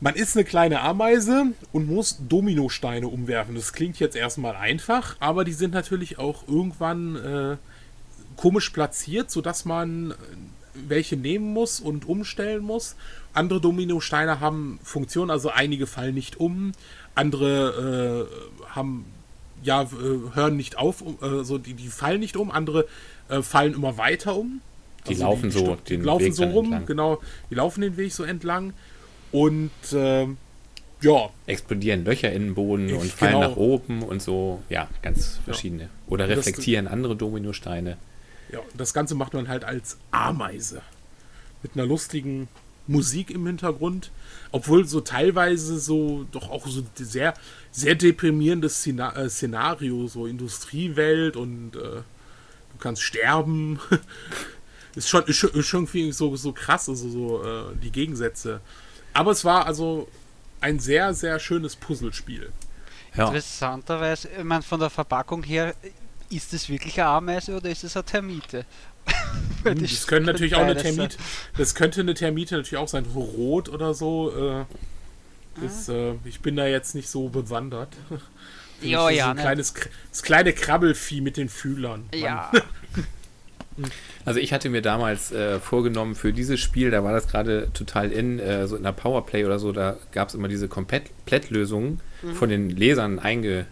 man 0.01 0.15
ist 0.15 0.36
eine 0.36 0.43
kleine 0.43 0.81
Ameise 0.81 1.53
und 1.72 1.88
muss 1.88 2.17
Dominosteine 2.27 3.08
umwerfen. 3.08 3.55
Das 3.55 3.72
klingt 3.72 4.00
jetzt 4.00 4.15
erstmal 4.15 4.55
einfach, 4.55 5.15
aber 5.20 5.46
die 5.46 5.53
sind 5.53 5.74
natürlich 5.74 6.17
auch 6.17 6.48
irgendwann 6.48 7.15
äh, 7.15 7.58
komisch 8.36 8.72
platziert, 8.72 9.29
sodass 9.29 9.63
man 9.63 10.12
äh, 10.12 10.15
welche 10.88 11.17
nehmen 11.17 11.53
muss 11.53 11.79
und 11.79 12.08
umstellen 12.10 12.63
muss. 12.63 12.96
Andere 13.34 13.62
Dominosteine 13.62 14.39
haben 14.39 14.79
Funktionen, 14.84 15.29
also 15.29 15.50
einige 15.50 15.86
fallen 15.86 16.15
nicht 16.15 16.39
um, 16.39 16.72
andere 17.13 18.27
äh, 18.65 18.65
haben 18.70 19.05
ja 19.62 19.84
äh, 19.84 19.88
hören 20.34 20.58
nicht 20.58 20.79
auf, 20.79 21.03
äh, 21.22 21.43
so 21.43 21.60
die, 21.60 21.75
die 21.75 21.89
fallen 21.89 22.20
nicht 22.20 22.38
um, 22.38 22.50
andere 22.50 22.88
äh, 23.29 23.43
fallen 23.43 23.75
immer 23.75 23.98
weiter 23.98 24.36
um. 24.36 24.62
Die 25.05 25.10
also 25.10 25.24
laufen 25.24 25.50
die, 25.51 25.58
so 25.58 25.77
die, 25.88 25.96
laufen 25.98 26.34
so 26.34 26.43
rum, 26.46 26.65
entlang. 26.65 26.86
genau. 26.88 27.22
Die 27.51 27.55
laufen 27.55 27.81
den 27.81 27.98
Weg 27.98 28.13
so 28.13 28.24
entlang 28.24 28.74
und 29.32 29.72
äh, 29.94 30.28
ja. 31.02 31.30
Explodieren 31.48 32.06
Löcher 32.06 32.32
in 32.32 32.44
den 32.44 32.56
Boden 32.56 32.90
ich, 32.90 32.96
und 32.96 33.12
fallen 33.12 33.34
genau. 33.34 33.50
nach 33.50 33.58
oben 33.58 34.04
und 34.04 34.22
so. 34.22 34.62
Ja, 34.70 34.88
ganz 35.02 35.40
verschiedene. 35.44 35.84
Ja. 35.84 35.90
Oder 36.08 36.30
reflektieren 36.30 36.86
das, 36.86 36.94
andere 36.94 37.16
Dominosteine. 37.16 37.98
Ja, 38.52 38.60
das 38.78 38.94
Ganze 38.94 39.16
macht 39.16 39.34
man 39.34 39.48
halt 39.48 39.64
als 39.64 39.98
Ameise. 40.12 40.82
Mit 41.64 41.74
einer 41.76 41.86
lustigen 41.86 42.48
Musik 42.88 43.32
im 43.32 43.46
Hintergrund. 43.48 44.12
Obwohl 44.52 44.86
so 44.86 45.02
teilweise 45.02 45.80
so 45.80 46.26
doch 46.32 46.50
auch 46.50 46.68
so 46.68 46.84
sehr, 46.96 47.34
sehr 47.72 47.96
deprimierendes 47.96 48.86
äh, 48.86 49.30
Szenario, 49.30 50.08
so 50.08 50.28
Industriewelt 50.28 51.36
und 51.36 51.76
äh, 51.76 51.80
du 51.80 52.78
kannst 52.80 53.02
sterben. 53.02 53.80
ist 54.96 55.10
schon, 55.10 55.24
ist 55.24 55.38
schon, 55.38 55.64
schon 55.64 56.12
so, 56.12 56.36
so 56.36 56.52
krass, 56.52 56.90
also 56.90 57.10
so 57.10 57.44
äh, 57.44 57.76
die 57.82 57.92
Gegensätze. 57.92 58.62
Aber 59.13 59.32
es 59.32 59.44
war 59.46 59.65
also 59.65 60.08
ein 60.62 60.80
sehr, 60.80 61.13
sehr 61.13 61.39
schönes 61.39 61.75
Puzzlespiel. 61.75 62.51
Ja. 63.15 63.27
Interessanterweise, 63.27 64.30
ich 64.38 64.44
meine, 64.44 64.62
von 64.62 64.80
der 64.80 64.89
Verpackung 64.89 65.44
her, 65.44 65.75
ist 66.30 66.53
es 66.53 66.70
wirklich 66.70 67.00
eine 67.00 67.10
Ameise 67.10 67.58
oder 67.58 67.70
ist 67.70 67.84
es 67.84 67.96
eine 67.98 68.06
Termite? 68.06 68.65
das, 69.63 69.75
das 69.80 70.08
könnte 70.08 70.32
natürlich 70.32 70.56
auch 70.56 70.62
eine 70.62 70.77
Termite. 70.77 71.18
Das 71.58 71.75
könnte 71.75 72.01
eine 72.01 72.13
Termite 72.13 72.56
natürlich 72.56 72.77
auch 72.77 72.88
sein, 72.88 73.06
rot 73.06 73.68
oder 73.68 73.94
so. 73.94 74.32
Äh, 74.34 74.65
ah. 75.62 75.91
äh, 75.91 76.15
ich 76.24 76.39
bin 76.39 76.56
da 76.56 76.68
jetzt 76.68 76.96
nicht 76.96 77.10
so 77.10 77.27
bewandert. 77.30 77.89
Ja, 78.82 79.10
ja. 79.10 79.25
So 79.25 79.30
ein 79.30 79.36
ne? 79.36 79.41
kleines, 79.41 79.74
das 80.10 80.24
kleine 80.24 80.53
Krabbelvieh 80.53 81.22
mit 81.22 81.38
den 81.38 81.50
Fühlern. 81.50 82.10
Ja. 82.13 82.51
Also 84.26 84.40
ich 84.40 84.54
hatte 84.54 84.70
mir 84.70 84.82
damals 84.82 85.32
äh, 85.32 85.60
vorgenommen 85.60 86.16
für 86.16 86.34
dieses 86.34 86.60
Spiel, 86.60 86.92
da 86.92 87.04
war 87.04 87.14
das 87.14 87.28
gerade 87.28 87.70
total 87.74 88.12
in, 88.12 88.40
äh, 88.40 88.68
so 88.68 88.76
in 88.76 88.84
der 88.84 88.92
Powerplay 88.92 89.46
oder 89.46 89.60
so, 89.60 89.72
da 89.72 89.98
gab 90.12 90.30
es 90.30 90.36
immer 90.36 90.48
diese 90.48 90.68
Komplettlösungen 90.68 92.00
mhm. 92.22 92.34
von 92.34 92.50
den 92.50 92.70
Lesern 92.70 93.20
einge, 93.20 93.66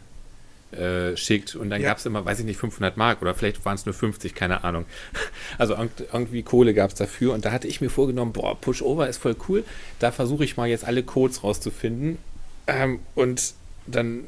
äh, 0.72 1.18
schickt 1.18 1.56
und 1.56 1.70
dann 1.70 1.82
ja. 1.82 1.90
gab 1.90 1.98
es 1.98 2.06
immer, 2.06 2.26
weiß 2.26 2.40
ich 2.40 2.46
nicht, 2.46 2.60
500 2.60 2.96
Mark 2.96 3.22
oder 3.22 3.34
vielleicht 3.34 3.66
waren 3.66 3.76
es 3.76 3.86
nur 3.86 3.94
50, 3.94 4.36
keine 4.36 4.64
Ahnung. 4.64 4.86
Also 5.58 5.76
irgendwie 6.14 6.44
Kohle 6.44 6.74
gab 6.74 6.92
es 6.92 6.96
dafür 6.96 7.34
und 7.34 7.44
da 7.44 7.52
hatte 7.52 7.68
ich 7.68 7.82
mir 7.82 7.90
vorgenommen, 7.90 8.34
boah, 8.34 8.60
Pushover 8.60 9.10
ist 9.10 9.18
voll 9.18 9.36
cool, 9.48 9.64
da 9.98 10.12
versuche 10.12 10.44
ich 10.44 10.58
mal 10.58 10.70
jetzt 10.70 10.86
alle 10.86 11.04
Codes 11.04 11.44
rauszufinden 11.44 12.20
ähm, 12.68 13.00
und 13.16 13.56
dann 13.88 14.24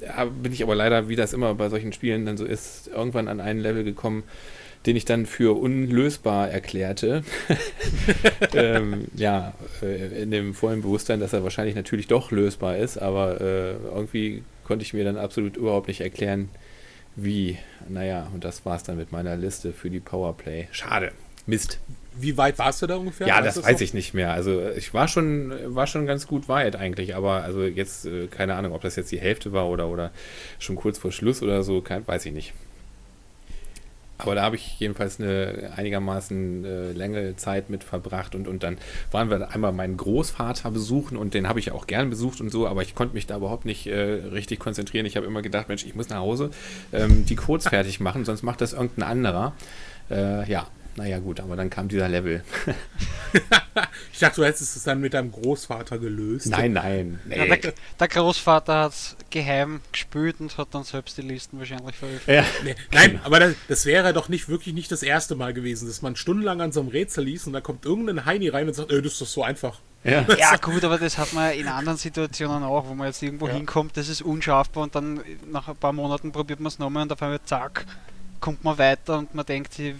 ja, 0.00 0.24
bin 0.24 0.52
ich 0.52 0.62
aber 0.62 0.74
leider, 0.74 1.08
wie 1.08 1.16
das 1.16 1.32
immer 1.32 1.54
bei 1.54 1.68
solchen 1.68 1.92
Spielen 1.92 2.26
dann 2.26 2.36
so 2.36 2.44
ist, 2.44 2.88
irgendwann 2.88 3.28
an 3.28 3.40
einen 3.40 3.60
Level 3.60 3.84
gekommen, 3.84 4.24
den 4.86 4.96
ich 4.96 5.04
dann 5.04 5.26
für 5.26 5.58
unlösbar 5.58 6.50
erklärte. 6.50 7.22
ähm, 8.54 9.08
ja, 9.14 9.52
äh, 9.82 10.22
in 10.22 10.30
dem 10.30 10.54
vollen 10.54 10.82
Bewusstsein, 10.82 11.20
dass 11.20 11.32
er 11.32 11.42
wahrscheinlich 11.42 11.74
natürlich 11.74 12.06
doch 12.06 12.30
lösbar 12.30 12.76
ist, 12.78 12.96
aber 12.96 13.40
äh, 13.40 13.72
irgendwie 13.72 14.42
konnte 14.64 14.84
ich 14.84 14.94
mir 14.94 15.04
dann 15.04 15.18
absolut 15.18 15.56
überhaupt 15.56 15.88
nicht 15.88 16.00
erklären, 16.00 16.48
wie. 17.16 17.58
Naja, 17.88 18.30
und 18.32 18.44
das 18.44 18.64
war 18.64 18.76
es 18.76 18.82
dann 18.82 18.96
mit 18.96 19.12
meiner 19.12 19.36
Liste 19.36 19.72
für 19.72 19.90
die 19.90 20.00
Powerplay. 20.00 20.68
Schade. 20.70 21.12
Mist. 21.46 21.80
Wie 22.18 22.36
weit 22.36 22.58
warst 22.58 22.82
du 22.82 22.86
da 22.86 22.96
ungefähr? 22.96 23.26
Ja, 23.26 23.40
das, 23.40 23.54
das 23.54 23.64
weiß 23.64 23.78
so? 23.78 23.84
ich 23.84 23.94
nicht 23.94 24.14
mehr. 24.14 24.32
Also 24.32 24.68
ich 24.76 24.92
war 24.92 25.08
schon, 25.08 25.52
war 25.74 25.86
schon 25.86 26.06
ganz 26.06 26.26
gut 26.26 26.48
weit 26.48 26.76
eigentlich, 26.76 27.14
aber 27.14 27.42
also 27.42 27.64
jetzt, 27.64 28.06
äh, 28.06 28.26
keine 28.26 28.54
Ahnung, 28.54 28.72
ob 28.72 28.82
das 28.82 28.96
jetzt 28.96 29.12
die 29.12 29.20
Hälfte 29.20 29.52
war 29.52 29.68
oder, 29.68 29.88
oder 29.88 30.10
schon 30.58 30.76
kurz 30.76 30.98
vor 30.98 31.12
Schluss 31.12 31.42
oder 31.42 31.62
so, 31.62 31.80
kein, 31.80 32.06
weiß 32.06 32.26
ich 32.26 32.32
nicht. 32.32 32.52
Aber 34.20 34.34
da 34.34 34.42
habe 34.42 34.56
ich 34.56 34.78
jedenfalls 34.78 35.20
eine 35.20 35.72
einigermaßen 35.76 36.64
äh, 36.64 36.92
längere 36.92 37.36
Zeit 37.36 37.70
mit 37.70 37.84
verbracht 37.84 38.34
und, 38.34 38.48
und 38.48 38.62
dann 38.62 38.78
waren 39.10 39.30
wir 39.30 39.50
einmal 39.50 39.72
meinen 39.72 39.96
Großvater 39.96 40.70
besuchen 40.70 41.16
und 41.16 41.34
den 41.34 41.48
habe 41.48 41.58
ich 41.58 41.72
auch 41.72 41.86
gern 41.86 42.10
besucht 42.10 42.40
und 42.40 42.50
so, 42.50 42.66
aber 42.66 42.82
ich 42.82 42.94
konnte 42.94 43.14
mich 43.14 43.26
da 43.26 43.36
überhaupt 43.36 43.64
nicht 43.64 43.86
äh, 43.86 43.94
richtig 43.94 44.58
konzentrieren. 44.58 45.06
Ich 45.06 45.16
habe 45.16 45.26
immer 45.26 45.42
gedacht, 45.42 45.68
Mensch, 45.68 45.84
ich 45.84 45.94
muss 45.94 46.08
nach 46.08 46.18
Hause 46.18 46.50
ähm, 46.92 47.24
die 47.26 47.36
Codes 47.36 47.68
fertig 47.70 48.00
machen, 48.00 48.24
sonst 48.24 48.42
macht 48.42 48.60
das 48.60 48.72
irgendein 48.72 49.08
anderer. 49.08 49.52
Äh, 50.10 50.50
ja, 50.50 50.66
naja, 51.00 51.18
gut, 51.18 51.40
aber 51.40 51.56
dann 51.56 51.70
kam 51.70 51.88
dieser 51.88 52.10
Level. 52.10 52.44
ich 54.12 54.18
dachte, 54.18 54.42
du 54.42 54.46
hättest 54.46 54.76
es 54.76 54.82
dann 54.82 55.00
mit 55.00 55.14
deinem 55.14 55.32
Großvater 55.32 55.98
gelöst. 55.98 56.48
Nein, 56.48 56.74
nein. 56.74 57.20
Nee. 57.24 57.38
Ja, 57.38 57.56
der, 57.56 57.72
der, 57.98 58.08
Großvater 58.08 58.80
hat 58.82 58.92
es 58.92 59.16
geheim 59.30 59.80
gespült 59.92 60.40
und 60.40 60.58
hat 60.58 60.68
dann 60.72 60.84
selbst 60.84 61.16
die 61.16 61.22
Listen 61.22 61.58
wahrscheinlich 61.58 61.96
veröffentlicht. 61.96 62.28
Ja. 62.28 62.44
Nee, 62.64 62.74
nein, 62.92 63.18
aber 63.24 63.40
das, 63.40 63.54
das, 63.66 63.86
wäre 63.86 64.12
doch 64.12 64.28
nicht 64.28 64.50
wirklich 64.50 64.74
nicht 64.74 64.92
das 64.92 65.02
erste 65.02 65.36
Mal 65.36 65.54
gewesen, 65.54 65.88
dass 65.88 66.02
man 66.02 66.16
stundenlang 66.16 66.60
an 66.60 66.70
so 66.70 66.80
einem 66.80 66.90
Rätsel 66.90 67.24
liest 67.24 67.46
und 67.46 67.54
da 67.54 67.62
kommt 67.62 67.86
irgendein 67.86 68.26
Heini 68.26 68.50
rein 68.50 68.68
und 68.68 68.74
sagt, 68.74 68.92
äh, 68.92 69.00
das 69.00 69.12
ist 69.12 69.22
doch 69.22 69.26
so 69.26 69.42
einfach. 69.42 69.80
Ja. 70.04 70.26
ja, 70.38 70.56
gut, 70.56 70.84
aber 70.84 70.98
das 70.98 71.16
hat 71.16 71.32
man 71.32 71.54
in 71.54 71.66
anderen 71.66 71.96
Situationen 71.96 72.62
auch, 72.62 72.86
wo 72.86 72.94
man 72.94 73.06
jetzt 73.06 73.22
irgendwo 73.22 73.48
ja. 73.48 73.54
hinkommt, 73.54 73.96
das 73.96 74.10
ist 74.10 74.20
unschaffbar 74.20 74.82
und 74.82 74.94
dann 74.94 75.22
nach 75.50 75.66
ein 75.66 75.76
paar 75.76 75.94
Monaten 75.94 76.30
probiert 76.30 76.60
man 76.60 76.68
es 76.68 76.78
nochmal 76.78 77.04
und 77.04 77.12
auf 77.14 77.22
einmal 77.22 77.40
zack, 77.46 77.86
kommt 78.38 78.62
man 78.64 78.76
weiter 78.76 79.16
und 79.16 79.34
man 79.34 79.46
denkt 79.46 79.72
sich, 79.72 79.94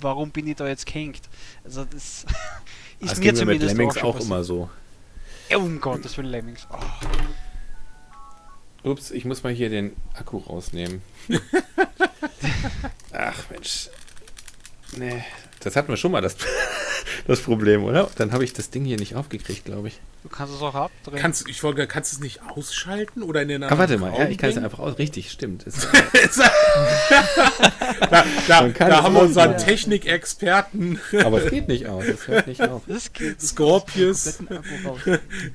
warum 0.00 0.30
bin 0.30 0.46
ich 0.46 0.56
da 0.56 0.66
jetzt 0.66 0.86
gehängt? 0.86 1.22
Also 1.64 1.84
das 1.84 2.24
ist 3.00 3.12
das 3.12 3.18
mir 3.18 3.34
zumindest 3.34 3.76
mit 3.76 3.78
Lemmings 3.78 3.98
auch, 3.98 4.16
auch 4.16 4.20
immer 4.20 4.44
so. 4.44 4.70
Ja, 5.48 5.58
um 5.58 5.80
Gottes 5.80 6.16
Willen, 6.16 6.28
Lemmings. 6.28 6.66
Oh. 6.70 6.78
Ups, 8.90 9.10
ich 9.10 9.24
muss 9.24 9.42
mal 9.42 9.52
hier 9.52 9.68
den 9.68 9.94
Akku 10.14 10.38
rausnehmen. 10.38 11.02
Ach 13.12 13.50
Mensch. 13.50 13.90
Nee, 14.96 15.22
das 15.60 15.76
hatten 15.76 15.88
wir 15.88 15.96
schon 15.96 16.12
mal, 16.12 16.20
das, 16.20 16.36
das 17.26 17.40
Problem, 17.40 17.84
oder? 17.84 18.10
Dann 18.16 18.32
habe 18.32 18.44
ich 18.44 18.52
das 18.52 18.70
Ding 18.70 18.84
hier 18.84 18.96
nicht 18.96 19.14
aufgekriegt, 19.14 19.64
glaube 19.64 19.88
ich. 19.88 20.00
Du 20.22 20.28
kannst 20.28 20.54
es 20.54 20.60
auch 20.60 20.74
abdrehen. 20.74 21.18
Kannst, 21.18 21.48
ich 21.48 21.62
wollte, 21.62 21.86
kannst 21.86 22.12
du 22.12 22.16
es 22.16 22.20
nicht 22.20 22.40
ausschalten 22.42 23.22
oder 23.22 23.42
in 23.42 23.48
den 23.48 23.62
Ah, 23.62 23.78
warte 23.78 23.96
mal, 23.96 24.12
ja, 24.18 24.28
ich 24.28 24.36
kann 24.36 24.50
es 24.50 24.58
einfach 24.58 24.78
aus. 24.78 24.98
Richtig, 24.98 25.30
stimmt. 25.30 25.64
da, 28.10 28.24
da, 28.48 28.68
da 28.68 29.02
haben 29.02 29.14
wir 29.14 29.22
unseren 29.22 29.52
ja. 29.52 29.56
Technikexperten. 29.56 31.00
Aber 31.24 31.42
es 31.42 31.50
geht 31.50 31.68
nicht 31.68 31.86
aus. 31.86 32.04
Es 32.04 32.28
hört 32.28 32.46
nicht 32.46 32.62
auf. 32.62 32.82
Scorpius. 33.40 34.40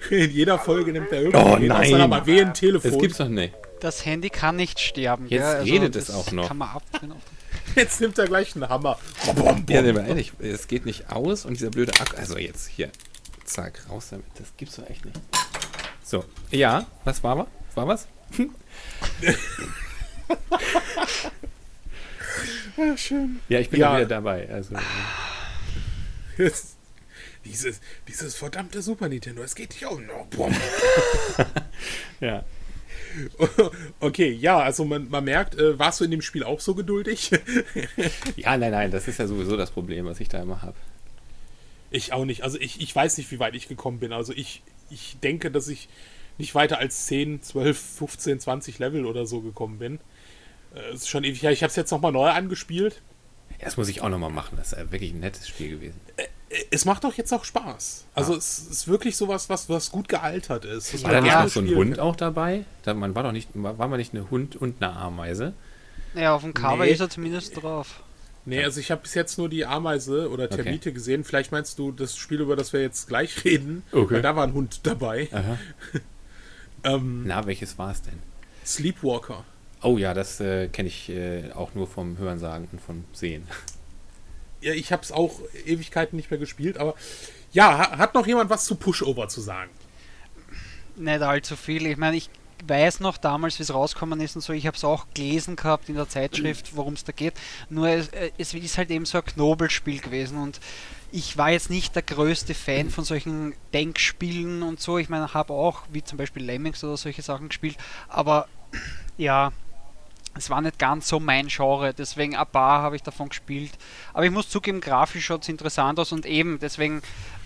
In 0.09 0.31
jeder 0.31 0.57
Folge 0.57 0.93
nimmt 0.93 1.11
er 1.11 1.21
irgendwie 1.21 1.39
oh, 1.39 1.57
nein. 1.57 1.93
aus 1.93 2.01
aber 2.01 2.23
ein 2.25 2.53
Telefon. 2.53 2.91
Das 2.91 2.99
gibt's 2.99 3.17
doch 3.17 3.27
nicht. 3.27 3.53
Das 3.81 4.05
Handy 4.05 4.29
kann 4.29 4.55
nicht 4.55 4.79
sterben. 4.79 5.27
Jetzt 5.29 5.43
also 5.43 5.71
redet 5.71 5.95
es 5.95 6.09
auch 6.09 6.31
noch. 6.31 6.47
Kann 6.47 6.57
man 6.57 6.69
abdrehen. 6.69 7.13
Jetzt 7.75 8.01
nimmt 8.01 8.17
er 8.17 8.25
gleich 8.27 8.55
einen 8.55 8.69
Hammer. 8.69 8.99
Ja, 9.67 9.81
nee, 9.81 9.89
ehrlich, 9.89 10.33
es 10.39 10.67
geht 10.67 10.85
nicht 10.85 11.09
aus 11.09 11.45
und 11.45 11.53
dieser 11.53 11.69
blöde 11.69 11.93
Akku. 11.99 12.15
Also 12.17 12.37
jetzt 12.37 12.67
hier. 12.67 12.89
Zack, 13.45 13.83
raus 13.89 14.07
damit. 14.09 14.25
Das 14.37 14.47
gibt's 14.57 14.75
doch 14.77 14.89
echt 14.89 15.05
nicht. 15.05 15.19
So, 16.03 16.23
ja, 16.51 16.85
was 17.03 17.23
war 17.23 17.37
was? 17.37 17.47
War 17.75 17.87
was? 17.87 18.07
ja, 22.77 22.97
schön. 22.97 23.39
Ja, 23.49 23.59
ich 23.59 23.69
bin 23.69 23.79
ja. 23.79 23.95
wieder 23.97 24.07
dabei. 24.07 24.49
Also, 24.49 24.75
Jetzt, 26.37 26.75
dieses, 27.45 27.79
dieses 28.07 28.35
verdammte 28.35 28.81
Super 28.81 29.07
Nintendo, 29.07 29.43
es 29.43 29.55
geht 29.55 29.69
nicht 29.71 29.85
um. 29.85 30.03
Ja. 32.19 32.43
Okay, 33.99 34.31
ja, 34.31 34.59
also 34.59 34.85
man, 34.85 35.09
man 35.09 35.23
merkt, 35.23 35.55
äh, 35.55 35.77
warst 35.79 35.99
du 35.99 36.05
in 36.05 36.11
dem 36.11 36.21
Spiel 36.21 36.43
auch 36.43 36.59
so 36.59 36.75
geduldig? 36.75 37.31
ja, 38.35 38.57
nein, 38.57 38.71
nein, 38.71 38.91
das 38.91 39.07
ist 39.07 39.19
ja 39.19 39.27
sowieso 39.27 39.57
das 39.57 39.71
Problem, 39.71 40.05
was 40.05 40.19
ich 40.19 40.29
da 40.29 40.41
immer 40.41 40.61
habe. 40.61 40.75
Ich 41.91 42.13
auch 42.13 42.25
nicht. 42.25 42.43
Also 42.43 42.59
ich, 42.59 42.81
ich 42.81 42.95
weiß 42.95 43.17
nicht, 43.17 43.31
wie 43.31 43.39
weit 43.39 43.55
ich 43.55 43.67
gekommen 43.67 43.99
bin. 43.99 44.11
Also 44.11 44.33
ich, 44.33 44.63
ich 44.89 45.17
denke, 45.23 45.51
dass 45.51 45.67
ich 45.67 45.87
nicht 46.37 46.53
weiter 46.53 46.79
als 46.79 47.05
10, 47.05 47.41
12, 47.41 47.79
15, 47.79 48.39
20 48.39 48.79
Level 48.79 49.05
oder 49.05 49.25
so 49.25 49.41
gekommen 49.41 49.79
bin. 49.79 49.99
Äh, 50.75 50.93
ist 50.93 51.09
schon 51.09 51.23
ewig. 51.23 51.41
Ja, 51.41 51.51
ich 51.51 51.63
habe 51.63 51.69
es 51.69 51.75
jetzt 51.75 51.91
nochmal 51.91 52.11
neu 52.11 52.29
angespielt. 52.29 53.01
Ja, 53.59 53.65
das 53.65 53.77
muss 53.77 53.87
ich 53.87 54.01
auch 54.01 54.09
nochmal 54.09 54.31
machen. 54.31 54.55
Das 54.57 54.73
ist 54.73 54.91
wirklich 54.91 55.13
ein 55.13 55.19
nettes 55.19 55.47
Spiel 55.47 55.69
gewesen. 55.69 55.99
Es 56.69 56.85
macht 56.85 57.03
doch 57.03 57.13
jetzt 57.15 57.33
auch 57.33 57.43
Spaß. 57.43 58.05
Also 58.13 58.33
ja. 58.33 58.37
es 58.37 58.59
ist 58.59 58.87
wirklich 58.87 59.17
sowas, 59.17 59.49
was, 59.49 59.67
was 59.67 59.91
gut 59.91 60.07
gealtert 60.07 60.63
ist. 60.65 61.03
War 61.03 61.11
da 61.11 61.21
nicht 61.21 61.33
noch 61.33 61.47
so 61.49 61.59
ein 61.59 61.75
Hund 61.75 61.99
auch 61.99 62.15
dabei? 62.15 62.65
Da, 62.83 62.93
man 62.93 63.15
war 63.15 63.23
doch 63.23 63.31
nicht, 63.31 63.49
war 63.53 63.87
man 63.87 63.97
nicht 63.97 64.13
eine 64.13 64.29
Hund 64.29 64.55
und 64.55 64.81
eine 64.81 64.95
Ameise? 64.95 65.53
Ja, 66.13 66.35
auf 66.35 66.43
dem 66.43 66.53
Cover 66.53 66.85
nee. 66.85 66.91
ist 66.91 66.99
er 66.99 67.09
zumindest 67.09 67.61
drauf. 67.61 68.01
Nee, 68.45 68.63
also 68.63 68.79
ich 68.79 68.91
habe 68.91 69.01
bis 69.01 69.15
jetzt 69.15 69.39
nur 69.39 69.49
die 69.49 69.65
Ameise 69.65 70.29
oder 70.29 70.47
Termite 70.47 70.89
okay. 70.89 70.91
gesehen. 70.91 71.23
Vielleicht 71.23 71.51
meinst 71.51 71.79
du 71.79 71.91
das 71.91 72.15
Spiel, 72.15 72.41
über 72.41 72.55
das 72.55 72.73
wir 72.73 72.81
jetzt 72.81 73.07
gleich 73.07 73.43
reden. 73.43 73.83
Okay. 73.91 74.15
Weil 74.15 74.21
da 74.21 74.35
war 74.35 74.45
ein 74.45 74.53
Hund 74.53 74.81
dabei. 74.83 75.29
ähm, 76.83 77.23
Na, 77.25 77.45
welches 77.47 77.77
war 77.79 77.91
es 77.91 78.03
denn? 78.03 78.19
Sleepwalker. 78.63 79.43
Oh 79.81 79.97
ja, 79.97 80.13
das 80.13 80.39
äh, 80.39 80.67
kenne 80.67 80.89
ich 80.89 81.09
äh, 81.09 81.51
auch 81.53 81.73
nur 81.73 81.87
vom 81.87 82.19
Hörensagen 82.19 82.67
und 82.71 82.81
vom 82.81 83.03
Sehen 83.13 83.47
ja, 84.65 84.73
ich 84.73 84.91
habe 84.91 85.03
es 85.03 85.11
auch 85.11 85.39
Ewigkeiten 85.65 86.15
nicht 86.15 86.31
mehr 86.31 86.39
gespielt, 86.39 86.79
aber 86.79 86.95
ja, 87.53 87.97
hat 87.99 88.15
noch 88.15 88.25
jemand 88.25 88.49
was 88.49 88.65
zu 88.65 88.75
Pushover 88.75 89.27
zu 89.27 89.39
sagen? 89.39 89.69
Nicht 90.95 91.21
allzu 91.21 91.55
viel. 91.55 91.85
Ich 91.85 91.97
meine, 91.97 92.17
ich 92.17 92.31
weiß 92.65 92.99
noch 92.99 93.17
damals, 93.17 93.59
wie 93.59 93.63
es 93.63 93.71
rausgekommen 93.71 94.19
ist 94.21 94.35
und 94.35 94.41
so, 94.41 94.53
ich 94.53 94.65
habe 94.65 94.75
es 94.75 94.83
auch 94.83 95.05
gelesen 95.13 95.55
gehabt 95.55 95.87
in 95.87 95.95
der 95.95 96.09
Zeitschrift, 96.09 96.75
worum 96.75 96.95
es 96.95 97.03
da 97.03 97.11
geht. 97.11 97.35
Nur 97.69 97.89
es, 97.89 98.07
äh, 98.07 98.31
es 98.39 98.55
ist 98.55 98.77
halt 98.79 98.89
eben 98.89 99.05
so 99.05 99.19
ein 99.19 99.25
Knobelspiel 99.25 99.99
gewesen 99.99 100.39
und 100.39 100.59
ich 101.11 101.37
war 101.37 101.51
jetzt 101.51 101.69
nicht 101.69 101.93
der 101.93 102.01
größte 102.01 102.55
Fan 102.55 102.89
von 102.89 103.03
solchen 103.03 103.53
Denkspielen 103.71 104.63
und 104.63 104.79
so. 104.79 104.97
Ich 104.97 105.09
meine, 105.09 105.35
habe 105.35 105.53
auch, 105.53 105.83
wie 105.91 106.03
zum 106.03 106.17
Beispiel 106.17 106.43
Lemmings 106.43 106.83
oder 106.83 106.97
solche 106.97 107.21
Sachen 107.21 107.49
gespielt, 107.49 107.77
aber 108.07 108.47
ja, 109.15 109.51
es 110.35 110.49
war 110.49 110.61
nicht 110.61 110.79
ganz 110.79 111.07
so 111.07 111.19
mein 111.19 111.47
Genre, 111.47 111.93
deswegen 111.93 112.35
ein 112.35 112.47
paar 112.47 112.81
habe 112.81 112.95
ich 112.95 113.03
davon 113.03 113.29
gespielt. 113.29 113.71
Aber 114.13 114.25
ich 114.25 114.31
muss 114.31 114.49
zugeben, 114.49 114.81
grafisch 114.81 115.25
schaut 115.25 115.43
es 115.43 115.49
interessant 115.49 115.99
aus 115.99 116.11
und 116.11 116.25
eben, 116.25 116.59
deswegen 116.59 117.01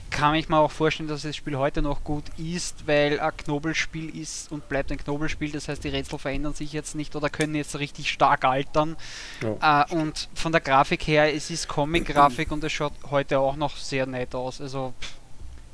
kann 0.10 0.36
ich 0.36 0.50
mir 0.50 0.58
auch 0.58 0.72
vorstellen, 0.72 1.08
dass 1.08 1.22
das 1.22 1.36
Spiel 1.36 1.58
heute 1.58 1.82
noch 1.82 2.04
gut 2.04 2.24
ist, 2.38 2.88
weil 2.88 3.20
ein 3.20 3.38
Knobelspiel 3.38 4.16
ist 4.20 4.52
und 4.52 4.68
bleibt 4.68 4.92
ein 4.92 4.98
Knobelspiel. 4.98 5.52
Das 5.52 5.68
heißt, 5.68 5.84
die 5.84 5.90
Rätsel 5.90 6.20
verändern 6.20 6.54
sich 6.54 6.74
jetzt 6.74 6.96
nicht 6.96 7.16
oder 7.16 7.30
können 7.30 7.56
jetzt 7.56 7.78
richtig 7.78 8.10
stark 8.10 8.44
altern. 8.44 8.96
Ja. 9.42 9.84
Äh, 9.84 9.96
und 9.96 10.30
von 10.34 10.52
der 10.52 10.62
Grafik 10.62 11.06
her, 11.08 11.34
es 11.34 11.50
ist 11.50 11.68
Comic-Grafik 11.68 12.52
und 12.52 12.64
es 12.64 12.72
schaut 12.72 12.94
heute 13.10 13.40
auch 13.40 13.56
noch 13.56 13.78
sehr 13.78 14.06
nett 14.06 14.34
aus. 14.36 14.62
Also, 14.62 14.94
pff, 15.00 15.14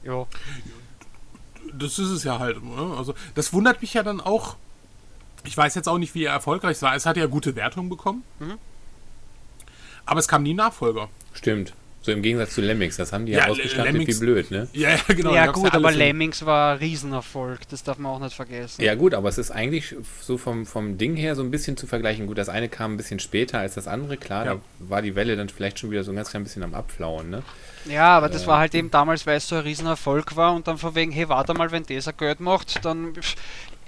ja. 0.03 0.27
Das 1.73 1.97
ist 1.97 2.09
es 2.09 2.23
ja 2.23 2.39
halt. 2.39 2.63
Ne? 2.63 2.95
Also, 2.97 3.15
das 3.33 3.53
wundert 3.53 3.81
mich 3.81 3.93
ja 3.93 4.03
dann 4.03 4.21
auch, 4.21 4.57
ich 5.47 5.57
weiß 5.57 5.75
jetzt 5.75 5.87
auch 5.87 5.97
nicht, 5.97 6.15
wie 6.15 6.25
erfolgreich 6.25 6.77
es 6.77 6.81
war. 6.81 6.95
Es 6.95 7.05
hat 7.05 7.17
ja 7.17 7.25
gute 7.25 7.55
Wertungen 7.55 7.89
bekommen. 7.89 8.23
Mhm. 8.39 8.57
Aber 10.05 10.19
es 10.19 10.27
kam 10.27 10.43
nie 10.43 10.53
Nachfolger. 10.53 11.09
Stimmt. 11.33 11.73
So 12.05 12.11
im 12.11 12.21
Gegensatz 12.21 12.53
zu 12.53 12.61
Lemmings, 12.61 12.97
das 12.97 13.11
haben 13.11 13.25
die 13.25 13.31
ja, 13.31 13.39
ja 13.39 13.47
ausgestattet 13.47 13.95
wie 13.95 14.13
blöd, 14.13 14.51
ne? 14.51 14.67
Ja, 14.73 14.91
ja 14.91 14.99
genau. 15.07 15.33
Ja 15.33 15.47
gut, 15.47 15.73
aber 15.73 15.91
Lemmings 15.91 16.45
war 16.45 16.73
ein 16.73 16.77
Riesenerfolg, 16.77 17.67
das 17.69 17.83
darf 17.83 17.97
man 17.97 18.11
auch 18.11 18.19
nicht 18.19 18.35
vergessen. 18.35 18.83
Ja 18.83 18.93
gut, 18.93 19.15
aber 19.15 19.27
es 19.27 19.39
ist 19.39 19.49
eigentlich 19.49 19.95
so 20.21 20.37
vom, 20.37 20.67
vom 20.67 20.99
Ding 20.99 21.15
her 21.15 21.35
so 21.35 21.41
ein 21.41 21.49
bisschen 21.49 21.77
zu 21.77 21.87
vergleichen. 21.87 22.27
Gut, 22.27 22.37
das 22.37 22.47
eine 22.47 22.69
kam 22.69 22.93
ein 22.93 22.97
bisschen 22.97 23.19
später 23.19 23.57
als 23.57 23.73
das 23.73 23.87
andere, 23.87 24.17
klar, 24.17 24.45
ja. 24.45 24.53
da 24.53 24.61
war 24.87 25.01
die 25.01 25.15
Welle 25.15 25.35
dann 25.35 25.49
vielleicht 25.49 25.79
schon 25.79 25.89
wieder 25.89 26.03
so 26.03 26.11
ein 26.11 26.15
ganz 26.15 26.29
klein 26.29 26.43
bisschen 26.43 26.61
am 26.61 26.75
Abflauen, 26.75 27.31
ne? 27.31 27.41
Ja, 27.85 28.17
aber 28.17 28.29
das 28.29 28.43
äh, 28.43 28.47
war 28.47 28.59
halt 28.59 28.75
eben 28.75 28.91
damals, 28.91 29.25
weil 29.25 29.37
es 29.37 29.47
so 29.47 29.55
ein 29.55 29.63
Riesenerfolg 29.63 30.35
war 30.35 30.53
und 30.53 30.67
dann 30.67 30.77
von 30.77 30.93
wegen, 30.93 31.11
hey, 31.11 31.27
warte 31.27 31.55
mal, 31.55 31.71
wenn 31.71 31.83
dieser 31.83 32.13
Geld 32.13 32.39
macht, 32.39 32.85
dann 32.85 33.13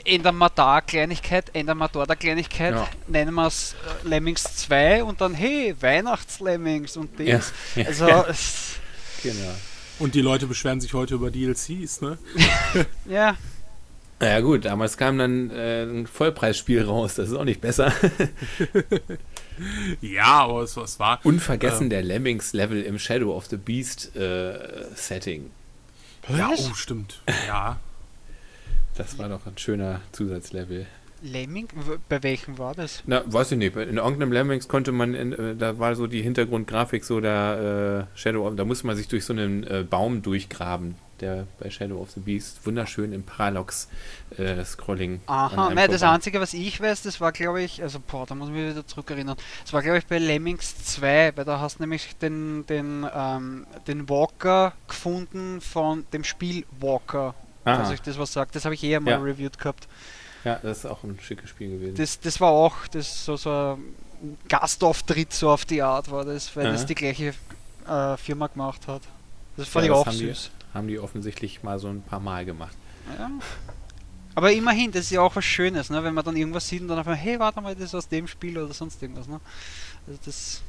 ändern 0.08 0.38
wir 0.38 0.50
da 0.50 0.82
Kleinigkeit, 0.82 1.54
ändern 1.54 1.78
wir 1.78 1.90
dort 1.90 2.10
eine 2.10 2.18
Kleinigkeit, 2.18 2.74
ja. 2.74 2.88
nennen 3.08 3.34
wir 3.34 3.48
es 3.48 3.76
äh, 4.04 4.08
Lemmings 4.08 4.44
2 4.44 5.04
und 5.04 5.22
dann, 5.22 5.34
hey, 5.34 5.76
Weihnachts-Lemmings 5.80 6.98
und 6.98 7.20
das. 7.20 7.54
Ja. 7.76 7.86
Also, 7.86 8.08
ja. 8.08 8.26
genau. 9.24 9.54
Und 10.00 10.16
die 10.16 10.22
Leute 10.22 10.48
beschweren 10.48 10.80
sich 10.80 10.94
heute 10.94 11.16
über 11.16 11.32
DLCs, 11.32 12.02
ne? 12.02 12.18
ja. 13.06 13.36
Naja 14.20 14.40
gut, 14.40 14.66
damals 14.66 14.98
kam 14.98 15.18
dann 15.18 15.52
äh, 15.52 15.84
ein 15.84 16.08
Vollpreisspiel 16.08 16.84
raus, 16.84 17.16
das 17.16 17.30
ist 17.30 17.36
auch 17.36 17.44
nicht 17.44 17.62
besser. 17.62 17.94
ja, 20.02 20.26
aber 20.26 20.64
es, 20.64 20.76
es 20.76 21.00
war... 21.00 21.20
Unvergessen 21.24 21.84
ähm, 21.84 21.90
der 21.92 22.02
Lemmings-Level 22.04 22.82
im 22.82 22.98
Shadow 22.98 23.36
of 23.36 23.46
the 23.46 23.58
Beast 23.58 24.16
äh, 24.16 24.86
Setting. 24.96 25.52
Ja, 26.30 26.50
oh, 26.56 26.74
stimmt. 26.74 27.22
Ja. 27.48 27.80
Das 28.98 29.20
war 29.20 29.30
doch 29.30 29.46
ein 29.46 29.58
schöner 29.58 30.02
Zusatzlevel. 30.12 30.88
Lemming? 31.22 31.68
Bei 32.10 32.22
welchem 32.24 32.58
war 32.58 32.74
das? 32.74 33.04
Na, 33.06 33.22
weiß 33.26 33.52
ich 33.54 33.58
nicht. 33.58 33.76
In 33.76 33.98
irgendeinem 33.98 34.32
Lemmings 34.32 34.68
konnte 34.68 34.92
man, 34.92 35.14
in, 35.14 35.34
äh, 35.34 35.56
da 35.56 35.80
war 35.80 35.96
so 35.96 36.08
die 36.08 36.22
Hintergrundgrafik 36.22 37.04
so 37.04 37.20
der 37.20 38.08
äh, 38.14 38.18
Shadow 38.18 38.48
of, 38.48 38.56
da 38.56 38.66
musste 38.66 38.88
man 38.88 38.96
sich 38.96 39.08
durch 39.08 39.26
so 39.26 39.34
einen 39.34 39.64
äh, 39.64 39.84
Baum 39.88 40.22
durchgraben, 40.22 40.96
der 41.20 41.48
bei 41.60 41.72
Shadow 41.72 42.00
of 42.02 42.12
the 42.12 42.20
Beast 42.20 42.66
wunderschön 42.66 43.14
im 43.14 43.24
Parallax-Scrolling. 43.24 45.16
Äh, 45.16 45.20
Aha, 45.26 45.74
nein, 45.74 45.90
das 45.90 46.04
Einzige, 46.04 46.40
was 46.40 46.54
ich 46.54 46.80
weiß, 46.80 47.02
das 47.02 47.20
war, 47.20 47.32
glaube 47.32 47.64
ich, 47.64 47.82
also, 47.82 48.00
boah, 48.00 48.28
da 48.28 48.36
muss 48.36 48.50
ich 48.50 48.54
mich 48.54 48.70
wieder 48.72 48.86
zurückerinnern. 48.86 49.38
Das 49.64 49.74
war, 49.74 49.82
glaube 49.82 49.98
ich, 49.98 50.06
bei 50.06 50.20
Lemmings 50.20 50.84
2, 50.84 51.34
weil 51.36 51.46
da 51.46 51.60
hast 51.60 51.80
du 51.80 51.84
nämlich 51.84 52.16
den, 52.18 52.66
den, 52.68 53.08
ähm, 53.12 53.66
den 53.88 54.08
Walker 54.08 54.74
gefunden 54.88 55.62
von 55.62 56.06
dem 56.14 56.24
Spiel 56.24 56.66
Walker 56.80 57.34
Aha. 57.68 57.78
falls 57.78 57.90
euch 57.92 58.02
das 58.02 58.18
was 58.18 58.34
sagt. 58.34 58.56
Das 58.56 58.66
habe 58.66 58.76
ich 58.76 58.84
eher 58.84 59.00
mal 59.00 59.12
ja. 59.12 59.18
reviewed 59.18 59.58
gehabt. 59.58 59.88
Ja, 60.44 60.60
das 60.62 60.80
ist 60.80 60.86
auch 60.86 61.04
ein 61.04 61.20
schickes 61.22 61.50
Spiel 61.50 61.72
gewesen. 61.72 61.96
Das, 61.96 62.20
das 62.20 62.40
war 62.40 62.52
auch 62.52 62.88
das 62.88 63.26
so, 63.26 63.36
so 63.36 63.78
ein 64.22 64.38
Gastauftritt 64.48 65.34
so 65.34 65.50
auf 65.50 65.66
die 65.66 65.82
Art 65.82 66.10
war 66.12 66.26
das, 66.26 66.56
weil 66.56 66.68
Aha. 66.68 66.74
das 66.74 66.86
die 66.86 66.96
gleiche 66.96 67.34
äh, 67.88 68.18
Firma 68.18 68.48
gemacht 68.48 68.88
hat. 68.88 69.02
Das 69.58 69.68
fand 69.68 69.86
ja, 69.86 69.92
ich 69.92 69.98
auch 69.98 70.06
haben 70.06 70.16
süß. 70.16 70.52
Die, 70.52 70.74
haben 70.78 70.88
die 70.88 71.00
offensichtlich 71.00 71.64
mal 71.64 71.80
so 71.80 71.88
ein 71.90 72.02
paar 72.02 72.20
Mal 72.20 72.46
gemacht. 72.46 72.76
Ja. 73.18 73.30
Aber 74.36 74.52
immerhin, 74.52 74.92
das 74.92 75.06
ist 75.06 75.12
ja 75.12 75.22
auch 75.22 75.36
was 75.36 75.46
Schönes, 75.46 75.90
ne? 75.90 76.04
wenn 76.04 76.14
man 76.14 76.24
dann 76.24 76.36
irgendwas 76.36 76.68
sieht 76.68 76.82
und 76.82 76.90
dann 76.90 77.00
einfach, 77.00 77.16
hey, 77.16 77.40
warte 77.40 77.60
mal, 77.60 77.74
das 77.74 77.86
ist 77.86 77.96
aus 77.96 78.08
dem 78.08 78.28
Spiel 78.28 78.58
oder 78.58 78.72
sonst 78.74 79.02
irgendwas. 79.02 79.28
Ne? 79.28 79.40
Also 80.06 80.20
das. 80.24 80.62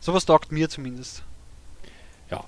Sowas 0.00 0.24
taugt 0.24 0.52
mir 0.52 0.68
zumindest. 0.68 1.22
Ja, 2.30 2.44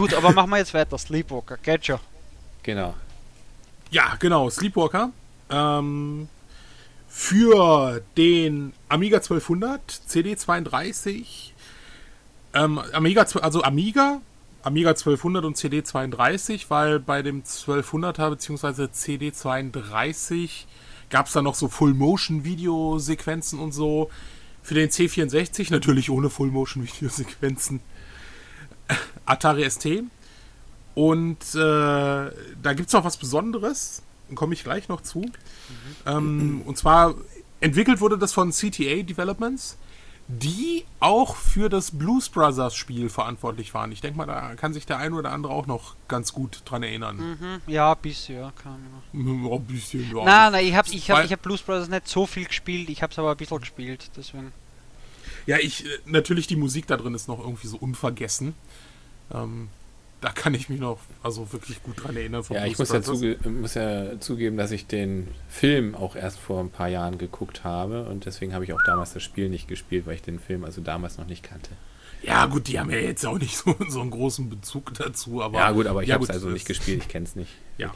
Gut, 0.00 0.14
aber 0.14 0.32
machen 0.32 0.48
wir 0.48 0.56
jetzt 0.56 0.72
weiter. 0.72 0.96
Sleepwalker, 0.96 1.58
geht 1.58 1.84
schon. 1.84 1.98
Genau. 2.62 2.94
Ja, 3.90 4.16
genau, 4.18 4.48
Sleepwalker. 4.48 5.12
Ähm, 5.50 6.26
für 7.06 8.00
den 8.16 8.72
Amiga 8.88 9.18
1200, 9.18 9.82
CD32, 10.08 11.50
ähm, 12.54 12.78
Amiga, 12.94 13.26
also 13.42 13.62
Amiga, 13.62 14.22
Amiga 14.62 14.88
1200 14.92 15.44
und 15.44 15.58
CD32, 15.58 16.64
weil 16.70 16.98
bei 16.98 17.20
dem 17.20 17.42
1200er 17.42 18.30
bzw. 18.30 18.84
CD32 18.84 20.64
gab 21.10 21.26
es 21.26 21.34
da 21.34 21.42
noch 21.42 21.54
so 21.54 21.68
Full-Motion-Videosequenzen 21.68 23.58
und 23.58 23.72
so. 23.72 24.08
Für 24.62 24.72
den 24.72 24.88
C64 24.88 25.70
natürlich 25.70 26.08
ohne 26.08 26.30
Full-Motion-Videosequenzen. 26.30 27.80
Atari 29.26 29.68
ST. 29.68 30.02
Und 30.94 31.54
äh, 31.54 31.58
da 31.58 32.72
gibt 32.74 32.88
es 32.88 32.92
noch 32.92 33.04
was 33.04 33.16
Besonderes, 33.16 34.02
komme 34.34 34.54
ich 34.54 34.64
gleich 34.64 34.88
noch 34.88 35.00
zu. 35.00 35.20
Mhm. 35.20 35.32
Ähm, 36.06 36.62
und 36.66 36.76
zwar 36.78 37.14
entwickelt 37.60 38.00
wurde 38.00 38.18
das 38.18 38.32
von 38.32 38.50
CTA 38.50 39.02
Developments, 39.02 39.78
die 40.28 40.84
auch 41.00 41.34
für 41.34 41.68
das 41.68 41.90
Blues 41.90 42.28
Brothers 42.28 42.74
Spiel 42.74 43.08
verantwortlich 43.08 43.74
waren. 43.74 43.90
Ich 43.90 44.00
denke 44.00 44.16
mal, 44.16 44.26
da 44.26 44.54
kann 44.54 44.72
sich 44.72 44.86
der 44.86 44.98
eine 44.98 45.16
oder 45.16 45.32
andere 45.32 45.52
auch 45.52 45.66
noch 45.66 45.96
ganz 46.06 46.32
gut 46.32 46.62
dran 46.64 46.82
erinnern. 46.82 47.16
Mhm. 47.16 47.60
Ja, 47.66 47.92
ein 47.92 47.98
bisschen, 48.00 48.36
ja, 48.36 48.52
kann. 48.62 48.78
Ja, 49.12 49.20
ein 49.56 49.64
bisschen, 49.64 50.08
ja. 50.14 50.24
Nein, 50.24 50.52
nein, 50.52 50.66
ich 50.66 50.74
habe 50.74 50.88
ich 50.90 51.10
hab, 51.10 51.24
ich 51.24 51.32
hab 51.32 51.42
Blues 51.42 51.62
Brothers 51.62 51.88
nicht 51.88 52.06
so 52.06 52.26
viel 52.26 52.44
gespielt, 52.44 52.88
ich 52.90 53.02
habe 53.02 53.12
es 53.12 53.18
aber 53.18 53.32
ein 53.32 53.36
bisschen 53.36 53.58
gespielt, 53.58 54.10
deswegen. 54.16 54.52
Ja, 55.46 55.58
ich, 55.58 55.84
äh, 55.84 55.88
natürlich 56.06 56.46
die 56.46 56.56
Musik 56.56 56.86
da 56.86 56.96
drin 56.96 57.14
ist 57.14 57.28
noch 57.28 57.40
irgendwie 57.40 57.68
so 57.68 57.76
unvergessen. 57.76 58.54
Ähm, 59.32 59.68
da 60.20 60.30
kann 60.30 60.52
ich 60.52 60.68
mich 60.68 60.80
noch 60.80 60.98
also 61.22 61.52
wirklich 61.52 61.82
gut 61.82 62.02
dran 62.02 62.16
erinnern. 62.16 62.44
ja, 62.50 62.66
ich 62.66 62.78
muss 62.78 62.90
ja, 62.90 63.00
muss 63.48 63.74
ja, 63.74 64.20
zugeben, 64.20 64.56
dass 64.56 64.70
ich 64.70 64.86
den 64.86 65.28
Film 65.48 65.94
auch 65.94 66.14
erst 66.14 66.38
vor 66.38 66.60
ein 66.60 66.70
paar 66.70 66.88
Jahren 66.88 67.16
geguckt 67.16 67.64
habe 67.64 68.04
und 68.04 68.26
deswegen 68.26 68.52
habe 68.52 68.64
ich 68.64 68.72
auch 68.72 68.82
damals 68.84 69.14
das 69.14 69.22
Spiel 69.22 69.48
nicht 69.48 69.66
gespielt, 69.66 70.06
weil 70.06 70.16
ich 70.16 70.22
den 70.22 70.38
Film 70.38 70.64
also 70.64 70.82
damals 70.82 71.16
noch 71.16 71.26
nicht 71.26 71.42
kannte. 71.42 71.70
Ja, 72.22 72.44
gut, 72.46 72.68
die 72.68 72.78
haben 72.78 72.90
ja 72.90 72.98
jetzt 72.98 73.24
auch 73.24 73.38
nicht 73.38 73.56
so, 73.56 73.74
so 73.88 74.00
einen 74.02 74.10
großen 74.10 74.50
Bezug 74.50 74.92
dazu, 74.94 75.42
aber. 75.42 75.58
Ja, 75.58 75.70
gut, 75.70 75.86
aber 75.86 76.02
ich 76.02 76.10
ja, 76.10 76.16
habe 76.16 76.24
es 76.24 76.30
also 76.30 76.50
nicht 76.50 76.66
gespielt, 76.66 77.02
ich 77.02 77.08
kenne 77.08 77.24
es 77.24 77.34
nicht. 77.34 77.52
Ja. 77.78 77.94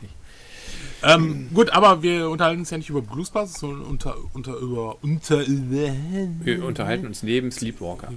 Ähm, 1.02 1.48
gut, 1.52 1.70
aber 1.70 2.02
wir 2.02 2.30
unterhalten 2.30 2.60
uns 2.60 2.70
ja 2.70 2.78
nicht 2.78 2.90
über 2.90 3.02
Bluesbars, 3.02 3.54
sondern 3.54 3.82
unter, 3.82 4.16
unter, 4.32 4.56
über, 4.56 4.96
unter, 5.02 5.46
Wir 5.46 6.64
unterhalten 6.64 7.06
uns 7.06 7.22
neben 7.22 7.50
Sleepwalker. 7.50 8.12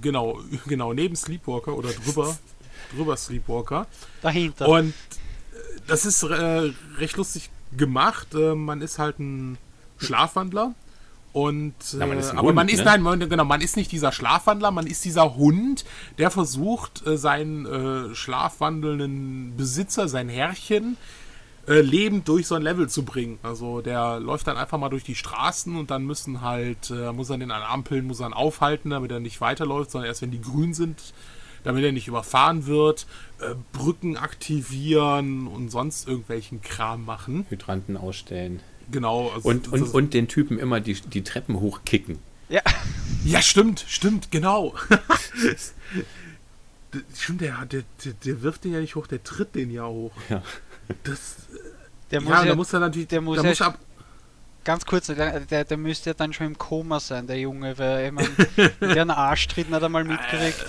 Genau, 0.00 0.40
genau, 0.66 0.92
neben 0.92 1.16
Sleepwalker 1.16 1.76
oder 1.76 1.90
drüber 1.90 2.36
drüber 2.94 3.16
Sleepwalker. 3.16 3.86
Dahinter. 4.22 4.68
Und 4.68 4.90
äh, 4.90 4.94
das 5.86 6.04
ist 6.04 6.22
äh, 6.22 6.72
recht 6.98 7.16
lustig 7.16 7.50
gemacht. 7.76 8.34
Äh, 8.34 8.54
man 8.54 8.80
ist 8.80 8.98
halt 8.98 9.18
ein 9.18 9.58
Schlafwandler. 9.98 10.74
Und 11.32 11.74
ja, 11.92 12.06
man 12.06 12.18
äh, 12.18 12.24
aber 12.24 12.48
Hund, 12.48 12.54
man 12.54 12.68
ist 12.68 12.80
ne? 12.80 12.84
nein, 12.84 13.02
man, 13.02 13.18
genau, 13.28 13.44
man 13.44 13.62
ist 13.62 13.76
nicht 13.76 13.90
dieser 13.90 14.12
Schlafwandler, 14.12 14.70
man 14.70 14.86
ist 14.86 15.04
dieser 15.04 15.34
Hund, 15.34 15.84
der 16.18 16.30
versucht, 16.30 17.06
äh, 17.06 17.16
seinen 17.16 17.64
äh, 17.64 18.14
schlafwandelnden 18.14 19.56
Besitzer, 19.56 20.08
sein 20.08 20.28
Herrchen, 20.28 20.98
äh, 21.66 21.80
lebend 21.80 22.28
durch 22.28 22.46
so 22.46 22.54
ein 22.54 22.62
Level 22.62 22.88
zu 22.88 23.04
bringen. 23.04 23.38
Also 23.42 23.80
der 23.80 24.18
läuft 24.18 24.46
dann 24.46 24.56
einfach 24.56 24.78
mal 24.78 24.88
durch 24.88 25.04
die 25.04 25.14
Straßen 25.14 25.76
und 25.76 25.90
dann 25.90 26.04
müssen 26.04 26.40
halt, 26.40 26.90
äh, 26.90 27.12
muss 27.12 27.30
er 27.30 27.38
den 27.38 27.50
an 27.50 27.62
Ampeln, 27.62 28.06
muss 28.06 28.20
er 28.20 28.26
ihn 28.26 28.32
aufhalten, 28.32 28.90
damit 28.90 29.12
er 29.12 29.20
nicht 29.20 29.40
weiterläuft, 29.40 29.90
sondern 29.90 30.08
erst 30.08 30.22
wenn 30.22 30.30
die 30.30 30.40
grün 30.40 30.74
sind, 30.74 31.12
damit 31.64 31.84
er 31.84 31.92
nicht 31.92 32.08
überfahren 32.08 32.66
wird, 32.66 33.06
äh, 33.40 33.54
Brücken 33.72 34.16
aktivieren 34.16 35.46
und 35.46 35.70
sonst 35.70 36.08
irgendwelchen 36.08 36.62
Kram 36.62 37.04
machen. 37.04 37.46
Hydranten 37.48 37.96
ausstellen. 37.96 38.60
Genau. 38.90 39.30
Also 39.30 39.48
und, 39.48 39.72
und, 39.72 39.94
und 39.94 40.14
den 40.14 40.28
Typen 40.28 40.58
immer 40.58 40.80
die, 40.80 40.94
die 40.94 41.22
Treppen 41.22 41.60
hochkicken. 41.60 42.18
Ja. 42.48 42.62
Ja, 43.24 43.40
stimmt, 43.40 43.84
stimmt, 43.86 44.32
genau. 44.32 44.74
stimmt, 47.14 47.40
der, 47.40 47.64
der, 47.66 47.84
der, 48.24 48.42
wirft 48.42 48.64
den 48.64 48.72
ja 48.72 48.80
nicht 48.80 48.96
hoch, 48.96 49.06
der 49.06 49.22
tritt 49.22 49.54
den 49.54 49.70
ja 49.70 49.86
hoch. 49.86 50.12
Ja. 50.28 50.42
Das, 51.04 51.36
Der 52.10 52.20
muss 52.20 52.30
ja, 52.30 52.42
ja, 52.42 52.48
da 52.50 52.54
muss 52.54 52.72
er 52.72 52.80
natürlich. 52.80 53.08
der 53.08 53.20
muss 53.20 53.36
ja- 53.38 53.42
muss 53.44 53.60
ab, 53.62 53.78
ganz 54.64 54.84
kurz, 54.86 55.06
der, 55.06 55.40
der, 55.40 55.64
der 55.64 55.76
müsste 55.76 56.10
ja 56.10 56.14
dann 56.14 56.32
schon 56.32 56.46
im 56.46 56.58
Koma 56.58 57.00
sein, 57.00 57.26
der 57.26 57.38
Junge, 57.38 57.76
weil 57.78 58.06
ich 58.06 58.12
mein, 58.12 58.28
der 58.80 59.02
einen 59.02 59.10
Arschtritt 59.10 59.70
nicht 59.70 59.82
einmal 59.82 60.04
mitgekriegt. 60.04 60.64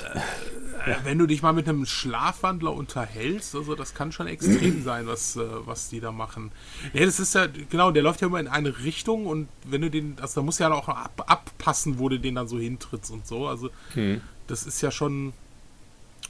äh, 0.85 0.95
wenn 1.03 1.17
du 1.19 1.27
dich 1.27 1.41
mal 1.41 1.53
mit 1.53 1.67
einem 1.69 1.85
Schlafwandler 1.85 2.73
unterhältst, 2.73 3.55
also 3.55 3.75
das 3.75 3.93
kann 3.93 4.11
schon 4.11 4.27
extrem 4.27 4.83
sein, 4.85 5.05
was, 5.07 5.35
äh, 5.35 5.41
was 5.65 5.89
die 5.89 5.99
da 5.99 6.11
machen. 6.11 6.51
Ja, 6.93 7.05
das 7.05 7.19
ist 7.19 7.35
ja, 7.35 7.47
genau, 7.69 7.91
der 7.91 8.03
läuft 8.03 8.21
ja 8.21 8.27
immer 8.27 8.39
in 8.39 8.47
eine 8.47 8.79
Richtung 8.79 9.25
und 9.27 9.47
wenn 9.65 9.81
du 9.81 9.89
den, 9.91 10.17
also 10.21 10.41
da 10.41 10.45
musst 10.45 10.59
du 10.59 10.63
ja 10.63 10.71
auch 10.73 10.87
ab, 10.89 11.23
abpassen, 11.27 11.99
wo 11.99 12.09
du 12.09 12.19
den 12.19 12.35
dann 12.35 12.47
so 12.47 12.57
hintrittst 12.59 13.11
und 13.11 13.27
so. 13.27 13.47
Also 13.47 13.69
Hm. 13.93 14.21
das 14.47 14.63
ist 14.63 14.81
ja 14.81 14.91
schon, 14.91 15.33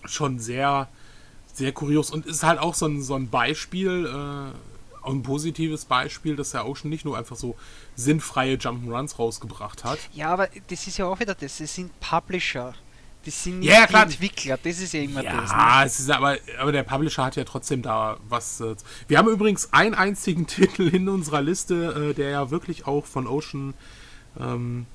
schon 0.05 0.39
sehr, 0.39 0.87
sehr 1.53 1.71
kurios 1.71 2.11
und 2.11 2.25
ist 2.25 2.43
halt 2.43 2.59
auch 2.59 2.73
so 2.73 2.87
ein, 2.87 3.01
so 3.01 3.15
ein 3.15 3.29
Beispiel, 3.29 4.05
äh, 4.05 5.07
ein 5.09 5.23
positives 5.23 5.85
Beispiel, 5.85 6.35
dass 6.35 6.51
der 6.51 6.67
Ocean 6.67 6.89
nicht 6.89 7.05
nur 7.05 7.17
einfach 7.17 7.35
so 7.35 7.55
sinnfreie 7.95 8.55
Jump'n'Runs 8.55 9.17
rausgebracht 9.17 9.83
hat. 9.83 9.99
Ja, 10.13 10.29
aber 10.29 10.49
das 10.67 10.87
ist 10.87 10.97
ja 10.97 11.05
auch 11.05 11.19
wieder 11.19 11.35
das. 11.35 11.57
Das 11.57 11.75
sind 11.75 11.91
Publisher. 11.99 12.73
Das 13.25 13.43
sind 13.43 13.59
nicht 13.59 13.69
Ja, 13.69 13.81
ja, 13.81 13.87
klar. 13.87 14.03
Entwickler. 14.03 14.57
Das 14.61 14.79
ist 14.79 14.93
ja 14.93 15.01
immer 15.01 15.23
das. 15.23 15.51
Ne? 15.51 15.57
Ja, 15.57 15.83
es 15.85 15.99
ist 15.99 16.09
aber, 16.09 16.37
aber 16.59 16.71
der 16.71 16.83
Publisher 16.83 17.23
hat 17.25 17.35
ja 17.35 17.43
trotzdem 17.43 17.81
da 17.81 18.17
was. 18.27 18.59
Äh, 18.59 18.75
wir 19.07 19.17
haben 19.17 19.29
übrigens 19.29 19.71
einen 19.71 19.93
einzigen 19.93 20.47
Titel 20.47 20.87
in 20.87 21.07
unserer 21.07 21.41
Liste, 21.41 22.09
äh, 22.11 22.13
der 22.13 22.29
ja 22.29 22.49
wirklich 22.51 22.87
auch 22.87 23.05
von 23.05 23.27
Ocean 23.27 23.73
ähm, 24.39 24.85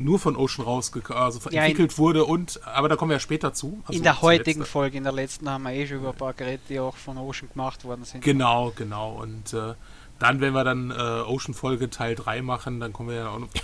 nur 0.00 0.18
von 0.18 0.36
Ocean 0.36 0.64
rausgekommen, 0.64 1.22
also 1.22 1.50
Ja, 1.50 1.62
entwickelt 1.62 1.98
wurde 1.98 2.24
und 2.24 2.60
aber 2.66 2.88
da 2.88 2.96
kommen 2.96 3.10
wir 3.10 3.16
ja 3.16 3.20
später 3.20 3.52
zu. 3.52 3.82
Also 3.84 3.98
in 3.98 4.02
der 4.02 4.22
heutigen 4.22 4.64
Folge, 4.64 4.96
in 4.96 5.04
der 5.04 5.12
letzten 5.12 5.48
haben 5.48 5.64
wir 5.64 5.72
eh 5.72 5.86
schon 5.86 5.98
über 5.98 6.10
ein 6.10 6.16
paar 6.16 6.32
Geräte, 6.32 6.62
die 6.68 6.80
auch 6.80 6.96
von 6.96 7.18
Ocean 7.18 7.48
gemacht 7.52 7.84
worden 7.84 8.04
sind. 8.04 8.24
Genau, 8.24 8.72
genau. 8.74 9.12
Und 9.12 9.52
äh, 9.52 9.74
dann, 10.18 10.40
wenn 10.40 10.52
wir 10.52 10.64
dann 10.64 10.90
äh, 10.90 10.94
Ocean 10.94 11.54
Folge 11.54 11.90
Teil 11.90 12.14
3 12.14 12.42
machen, 12.42 12.80
dann 12.80 12.92
kommen 12.92 13.10
wir 13.10 13.16
ja 13.16 13.28
auch 13.28 13.38
noch. 13.38 13.48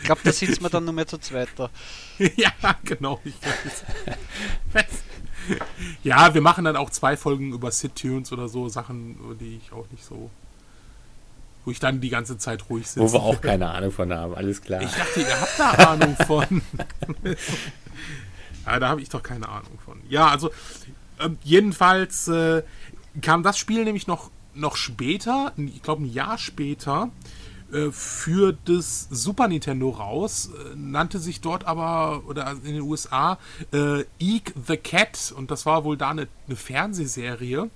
Ich 0.00 0.06
glaube, 0.06 0.22
da 0.24 0.32
sitzen 0.32 0.62
wir 0.62 0.70
dann 0.70 0.86
nur 0.86 0.94
mehr 0.94 1.06
zu 1.06 1.18
zweit 1.18 1.50
da. 1.56 1.68
ja, 2.36 2.50
genau. 2.84 3.20
Ich 3.22 3.34
weiß. 4.72 4.88
ja, 6.02 6.32
wir 6.32 6.40
machen 6.40 6.64
dann 6.64 6.76
auch 6.76 6.88
zwei 6.88 7.18
Folgen 7.18 7.52
über 7.52 7.70
Sit-Tunes 7.70 8.32
oder 8.32 8.48
so, 8.48 8.70
Sachen, 8.70 9.18
die 9.38 9.60
ich 9.62 9.72
auch 9.72 9.84
nicht 9.90 10.02
so. 10.02 10.30
Wo 11.70 11.72
ich 11.72 11.78
dann 11.78 12.00
die 12.00 12.08
ganze 12.08 12.36
Zeit 12.36 12.68
ruhig 12.68 12.88
sitze. 12.88 13.00
Wo 13.00 13.12
wir 13.12 13.22
auch 13.22 13.40
keine 13.40 13.70
Ahnung 13.70 13.92
von 13.92 14.12
haben, 14.12 14.34
alles 14.34 14.60
klar. 14.60 14.82
Ich 14.82 14.90
dachte, 14.90 15.20
ihr 15.20 15.40
habt 15.40 15.56
da 15.56 15.70
Ahnung 15.92 16.16
von. 16.26 16.62
ja, 18.66 18.80
da 18.80 18.88
habe 18.88 19.00
ich 19.00 19.08
doch 19.08 19.22
keine 19.22 19.48
Ahnung 19.48 19.78
von. 19.84 20.00
Ja, 20.08 20.26
also 20.26 20.50
ähm, 21.20 21.38
jedenfalls 21.44 22.26
äh, 22.26 22.64
kam 23.22 23.44
das 23.44 23.56
Spiel 23.56 23.84
nämlich 23.84 24.08
noch, 24.08 24.32
noch 24.52 24.74
später, 24.74 25.52
ich 25.56 25.80
glaube 25.80 26.02
ein 26.02 26.12
Jahr 26.12 26.38
später, 26.38 27.10
äh, 27.72 27.92
für 27.92 28.58
das 28.64 29.06
Super 29.12 29.46
Nintendo 29.46 29.90
raus, 29.90 30.50
äh, 30.52 30.74
nannte 30.74 31.20
sich 31.20 31.40
dort 31.40 31.68
aber, 31.68 32.24
oder 32.26 32.50
in 32.64 32.72
den 32.74 32.80
USA, 32.80 33.38
äh, 33.72 34.00
Eek 34.18 34.54
the 34.66 34.76
Cat 34.76 35.32
und 35.36 35.52
das 35.52 35.66
war 35.66 35.84
wohl 35.84 35.96
da 35.96 36.10
eine, 36.10 36.26
eine 36.48 36.56
Fernsehserie. 36.56 37.70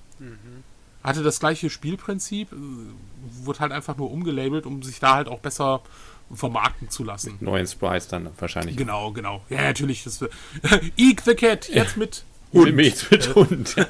Hatte 1.04 1.22
das 1.22 1.38
gleiche 1.38 1.70
Spielprinzip, 1.70 2.52
äh, 2.52 2.56
wurde 3.44 3.60
halt 3.60 3.72
einfach 3.72 3.96
nur 3.96 4.10
umgelabelt, 4.10 4.66
um 4.66 4.82
sich 4.82 4.98
da 4.98 5.14
halt 5.14 5.28
auch 5.28 5.38
besser 5.38 5.82
vermarkten 6.32 6.88
zu 6.90 7.04
lassen. 7.04 7.36
Neuen 7.40 7.66
Sprites 7.66 8.08
dann 8.08 8.30
wahrscheinlich. 8.38 8.76
Genau, 8.76 9.12
genau. 9.12 9.42
Ja, 9.50 9.62
natürlich. 9.62 10.04
Das, 10.04 10.24
Eek 10.96 11.20
the 11.20 11.34
Cat, 11.34 11.68
jetzt 11.68 11.96
mit 11.96 12.24
Hund. 12.52 12.74
Mit, 12.76 13.10
mit 13.10 13.34
Hund. 13.34 13.76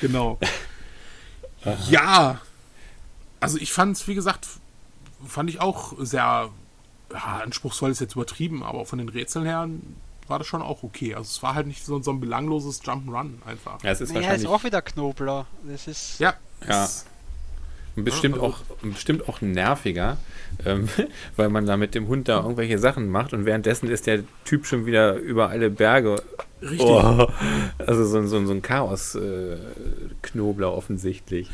Genau. 0.00 0.38
ja. 1.88 2.40
Also 3.40 3.58
ich 3.58 3.72
fand 3.72 3.96
es, 3.96 4.08
wie 4.08 4.14
gesagt, 4.14 4.46
fand 5.26 5.50
ich 5.50 5.60
auch 5.60 5.94
sehr 5.98 6.50
ja, 7.12 7.40
anspruchsvoll, 7.42 7.90
ist 7.90 8.00
jetzt 8.00 8.14
übertrieben, 8.14 8.62
aber 8.62 8.86
von 8.86 8.98
den 8.98 9.08
Rätseln 9.08 9.44
her 9.44 9.68
war 10.28 10.38
das 10.38 10.46
schon 10.46 10.62
auch 10.62 10.82
okay. 10.82 11.14
Also 11.14 11.26
es 11.28 11.42
war 11.42 11.54
halt 11.54 11.66
nicht 11.66 11.84
so, 11.84 12.00
so 12.02 12.10
ein 12.12 12.20
belangloses 12.20 12.82
Jump'n'Run 12.82 13.34
einfach. 13.46 13.82
Ja, 13.82 13.90
es 13.90 14.00
ist 14.00 14.12
Naja, 14.12 14.32
ist 14.32 14.46
auch 14.46 14.64
wieder 14.64 14.82
Knobler. 14.82 15.46
Das 15.64 15.86
ist. 15.86 16.18
Ja. 16.20 16.34
Ja. 16.68 16.84
es- 16.84 17.06
bestimmt, 17.96 18.36
Ja, 18.36 18.42
auch, 18.42 18.58
bestimmt 18.82 19.28
auch 19.28 19.40
nerviger, 19.40 20.16
ähm, 20.64 20.88
weil 21.36 21.48
man 21.48 21.66
da 21.66 21.76
mit 21.76 21.94
dem 21.94 22.08
Hund 22.08 22.28
da 22.28 22.40
irgendwelche 22.40 22.78
Sachen 22.78 23.08
macht 23.08 23.32
und 23.32 23.44
währenddessen 23.44 23.88
ist 23.88 24.06
der 24.06 24.24
Typ 24.44 24.66
schon 24.66 24.84
wieder 24.86 25.14
über 25.14 25.50
alle 25.50 25.70
Berge. 25.70 26.20
Richtig. 26.64 26.80
Oh, 26.80 27.26
also 27.78 28.04
so, 28.06 28.18
ein- 28.18 28.28
so, 28.28 28.44
so 28.46 28.52
ein 28.52 28.62
Chaos-Knobler 28.62 30.72
offensichtlich. 30.72 31.48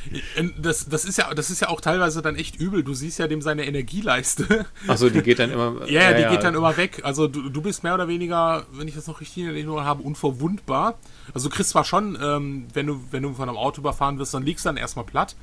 Das, 0.60 0.88
das, 0.88 1.04
ist 1.04 1.18
ja, 1.18 1.32
das 1.34 1.50
ist 1.50 1.60
ja 1.60 1.68
auch 1.68 1.80
teilweise 1.80 2.22
dann 2.22 2.36
echt 2.36 2.60
übel. 2.60 2.82
Du 2.82 2.94
siehst 2.94 3.18
ja 3.18 3.26
dem 3.26 3.42
seine 3.42 3.66
Energieleiste. 3.66 4.66
Achso, 4.86 5.10
die 5.10 5.22
geht 5.22 5.38
dann 5.38 5.50
immer. 5.50 5.70
Ja, 5.90 6.12
die 6.12 6.34
geht 6.34 6.44
dann 6.44 6.54
immer 6.54 6.76
weg. 6.76 7.00
Also 7.04 7.26
du, 7.26 7.48
du 7.48 7.62
bist 7.62 7.82
mehr 7.82 7.94
oder 7.94 8.08
weniger, 8.08 8.66
wenn 8.72 8.86
ich 8.86 8.94
das 8.94 9.06
noch 9.06 9.20
richtig 9.20 9.44
in 9.44 9.48
Erinnerung 9.50 9.84
habe, 9.84 10.02
unverwundbar. 10.02 10.98
Also 11.34 11.48
du 11.48 11.54
kriegst 11.54 11.70
zwar 11.70 11.84
schon, 11.84 12.18
ähm, 12.22 12.66
wenn 12.72 12.86
du 12.86 13.00
wenn 13.10 13.22
du 13.22 13.34
von 13.34 13.48
einem 13.48 13.58
Auto 13.58 13.80
überfahren 13.80 14.18
wirst, 14.18 14.34
dann 14.34 14.44
liegst 14.44 14.64
du 14.64 14.68
dann 14.68 14.76
erstmal 14.76 15.04
platt. 15.04 15.34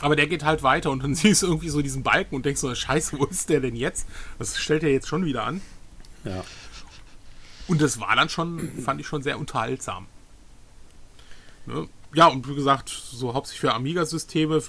Aber 0.00 0.16
der 0.16 0.26
geht 0.26 0.44
halt 0.44 0.62
weiter 0.62 0.90
und 0.90 1.02
dann 1.02 1.14
siehst 1.14 1.42
du 1.42 1.46
irgendwie 1.46 1.68
so 1.68 1.82
diesen 1.82 2.02
Balken 2.02 2.34
und 2.34 2.44
denkst 2.44 2.60
so, 2.60 2.74
scheiße, 2.74 3.18
wo 3.18 3.24
ist 3.24 3.48
der 3.48 3.60
denn 3.60 3.76
jetzt? 3.76 4.06
Das 4.38 4.58
stellt 4.58 4.82
er 4.82 4.90
jetzt 4.90 5.08
schon 5.08 5.24
wieder 5.24 5.44
an. 5.44 5.60
Ja. 6.24 6.42
Und 7.66 7.80
das 7.80 8.00
war 8.00 8.14
dann 8.16 8.28
schon, 8.28 8.82
fand 8.82 9.00
ich 9.00 9.06
schon 9.06 9.22
sehr 9.22 9.38
unterhaltsam. 9.38 10.06
Ne? 11.66 11.88
Ja, 12.14 12.26
und 12.26 12.48
wie 12.48 12.54
gesagt, 12.54 12.88
so 12.88 13.34
hauptsächlich 13.34 13.60
für 13.60 13.74
Amiga-Systeme. 13.74 14.62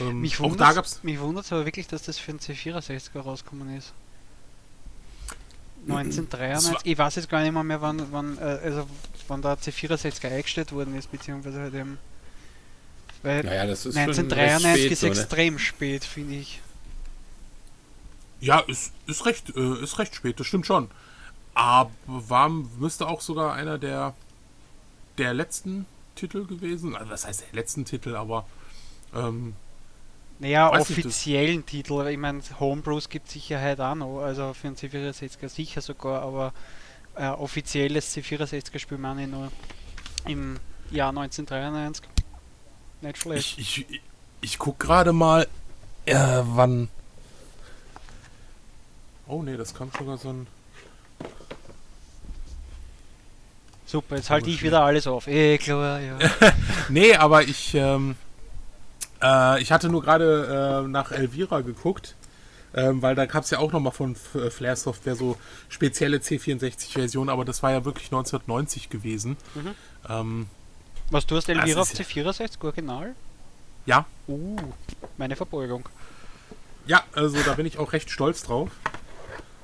Ähm, 0.00 0.20
Mich 0.20 0.36
auch 0.36 0.44
da 0.44 0.50
wundert 0.50 0.74
gab's. 0.76 1.00
mich 1.02 1.18
wundert's 1.18 1.52
aber 1.52 1.64
wirklich, 1.64 1.88
dass 1.88 2.02
das 2.02 2.18
für 2.18 2.30
einen 2.30 2.40
C64er 2.40 3.20
rausgekommen 3.20 3.76
ist. 3.76 3.92
1993, 5.88 6.76
ich 6.84 6.98
weiß 6.98 7.16
jetzt 7.16 7.30
gar 7.30 7.42
nicht 7.42 7.52
mehr, 7.52 7.64
mehr 7.64 7.80
wann, 7.80 8.12
wann, 8.12 8.36
äh, 8.38 8.42
also 8.42 8.86
wann 9.26 9.42
der 9.42 9.58
C64er 9.58 10.28
eingestellt 10.28 10.72
worden 10.72 10.96
ist, 10.96 11.10
beziehungsweise 11.10 11.60
halt 11.60 11.74
eben. 11.74 11.98
Weil 13.22 13.42
Naja, 13.42 13.66
das 13.66 13.86
ist 13.86 13.94
schon 13.94 14.04
recht 14.04 14.18
1993 14.18 14.82
spät 14.82 14.92
ist 14.92 15.00
so, 15.00 15.06
ne? 15.06 15.12
extrem 15.12 15.58
spät, 15.58 16.04
finde 16.04 16.34
ich. 16.34 16.60
Ja, 18.40 18.60
ist, 18.60 18.92
ist, 19.06 19.26
recht, 19.26 19.56
äh, 19.56 19.82
ist 19.82 19.98
recht 19.98 20.14
spät, 20.14 20.38
das 20.38 20.46
stimmt 20.46 20.66
schon. 20.66 20.88
Aber 21.58 21.90
war, 22.06 22.48
müsste 22.48 23.08
auch 23.08 23.20
sogar 23.20 23.52
einer 23.54 23.78
der, 23.78 24.14
der 25.18 25.34
letzten 25.34 25.86
Titel 26.14 26.46
gewesen. 26.46 26.94
Also, 26.94 27.10
was 27.10 27.26
heißt 27.26 27.40
der 27.40 27.52
letzten 27.52 27.84
Titel, 27.84 28.14
aber 28.14 28.46
ähm, 29.12 29.54
Naja, 30.38 30.70
Weiß 30.70 30.88
nicht, 30.90 31.00
das- 31.00 31.06
offiziellen 31.06 31.66
Titel, 31.66 32.06
ich 32.06 32.16
meine, 32.16 32.42
Homebrews 32.60 33.08
gibt 33.08 33.28
Sicherheit 33.28 33.80
auch 33.80 33.96
noch, 33.96 34.20
also 34.20 34.54
für 34.54 34.68
einen 34.68 34.76
C64er 34.76 35.48
sicher 35.48 35.80
sogar, 35.80 36.22
aber 36.22 36.52
äh, 37.16 37.26
offizielles 37.26 38.16
C64er 38.16 38.78
Spiel 38.78 38.98
meine 38.98 39.24
ich 39.24 39.28
nur 39.28 39.50
im 40.26 40.60
Jahr 40.92 41.08
1993. 41.08 42.06
Nicht 43.00 43.18
schlecht. 43.18 43.58
ich, 43.58 43.80
ich, 43.90 44.00
ich 44.42 44.58
guck 44.58 44.78
gerade 44.78 45.12
mal, 45.12 45.48
äh, 46.06 46.14
wann. 46.44 46.88
Oh 49.26 49.42
ne, 49.42 49.56
das 49.56 49.74
kam 49.74 49.90
sogar 49.98 50.18
so 50.18 50.28
ein. 50.30 50.46
Super, 53.90 54.16
jetzt 54.16 54.28
halte 54.28 54.50
ich 54.50 54.62
wieder 54.62 54.82
alles 54.82 55.06
auf. 55.06 55.26
Eh, 55.28 55.56
klar, 55.56 55.98
ja. 56.00 56.18
Nee, 56.90 57.14
aber 57.14 57.42
ich, 57.44 57.74
ähm, 57.74 58.16
äh, 59.22 59.62
ich 59.62 59.72
hatte 59.72 59.88
nur 59.88 60.02
gerade 60.02 60.82
äh, 60.84 60.88
nach 60.88 61.10
Elvira 61.10 61.62
geguckt, 61.62 62.14
ähm, 62.74 63.00
weil 63.00 63.14
da 63.14 63.24
gab 63.24 63.44
es 63.44 63.50
ja 63.50 63.58
auch 63.60 63.72
nochmal 63.72 63.94
von 63.94 64.14
äh, 64.34 64.50
Flare 64.50 64.76
Software 64.76 65.16
so 65.16 65.38
spezielle 65.70 66.18
C64-Versionen, 66.18 67.30
aber 67.30 67.46
das 67.46 67.62
war 67.62 67.72
ja 67.72 67.86
wirklich 67.86 68.08
1990 68.08 68.90
gewesen. 68.90 69.38
Mhm. 69.54 69.74
Ähm, 70.06 70.46
Was, 71.10 71.24
du 71.26 71.36
hast 71.36 71.48
Elvira 71.48 71.80
auf 71.80 71.90
ist 71.90 71.98
ja- 72.14 72.22
C64 72.24 72.62
original? 72.62 73.14
ja, 73.86 74.04
Uh, 74.26 74.54
meine 75.16 75.34
Verbeugung. 75.34 75.88
ja, 76.86 77.02
also 77.14 77.38
da 77.42 77.54
bin 77.54 77.64
ich 77.64 77.78
auch 77.78 77.94
recht 77.94 78.10
stolz 78.10 78.42
drauf. 78.42 78.68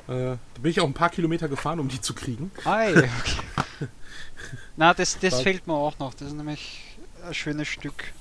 Äh, 0.09 0.13
da 0.37 0.39
bin 0.63 0.71
ich 0.71 0.81
auch 0.81 0.87
ein 0.87 0.95
paar 0.95 1.11
Kilometer 1.11 1.47
gefahren, 1.49 1.79
um 1.79 1.89
die 1.89 2.01
zu 2.01 2.15
kriegen. 2.15 2.51
Ja, 2.65 2.71
okay. 2.89 3.05
Na, 4.77 4.93
das, 4.95 5.19
das 5.21 5.41
fehlt 5.43 5.67
mir 5.67 5.75
auch 5.75 5.99
noch. 5.99 6.15
Das 6.15 6.29
ist 6.29 6.35
nämlich 6.35 6.81
ein 7.25 7.35
schönes 7.35 7.69
Stück. 7.69 8.13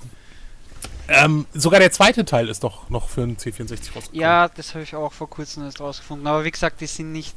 Ähm, 1.08 1.46
sogar 1.52 1.80
der 1.80 1.90
zweite 1.92 2.24
Teil 2.24 2.48
ist 2.48 2.64
doch 2.64 2.88
noch 2.88 3.08
für 3.08 3.22
einen 3.22 3.36
C64 3.36 3.70
rausgekommen. 3.94 4.20
Ja, 4.20 4.48
das 4.48 4.74
habe 4.74 4.84
ich 4.84 4.94
auch 4.94 5.12
vor 5.12 5.28
kurzem 5.28 5.64
erst 5.64 5.80
rausgefunden. 5.80 6.26
Aber 6.26 6.44
wie 6.44 6.50
gesagt, 6.50 6.80
die 6.80 6.86
sind 6.86 7.12
nicht, 7.12 7.36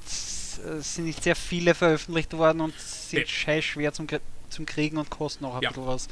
äh, 0.65 0.79
sind 0.81 1.05
nicht 1.05 1.23
sehr 1.23 1.35
viele 1.35 1.73
veröffentlicht 1.75 2.33
worden 2.33 2.61
und 2.61 2.73
sind 2.79 3.19
Nee. 3.21 3.25
scheiß 3.27 3.65
schwer 3.65 3.91
zum, 3.93 4.07
zum 4.49 4.65
Kriegen 4.65 4.97
und 4.97 5.09
kosten 5.09 5.45
auch 5.45 5.55
ein 5.55 5.61
Ja. 5.63 5.69
bisschen 5.69 5.85
was. 5.87 6.07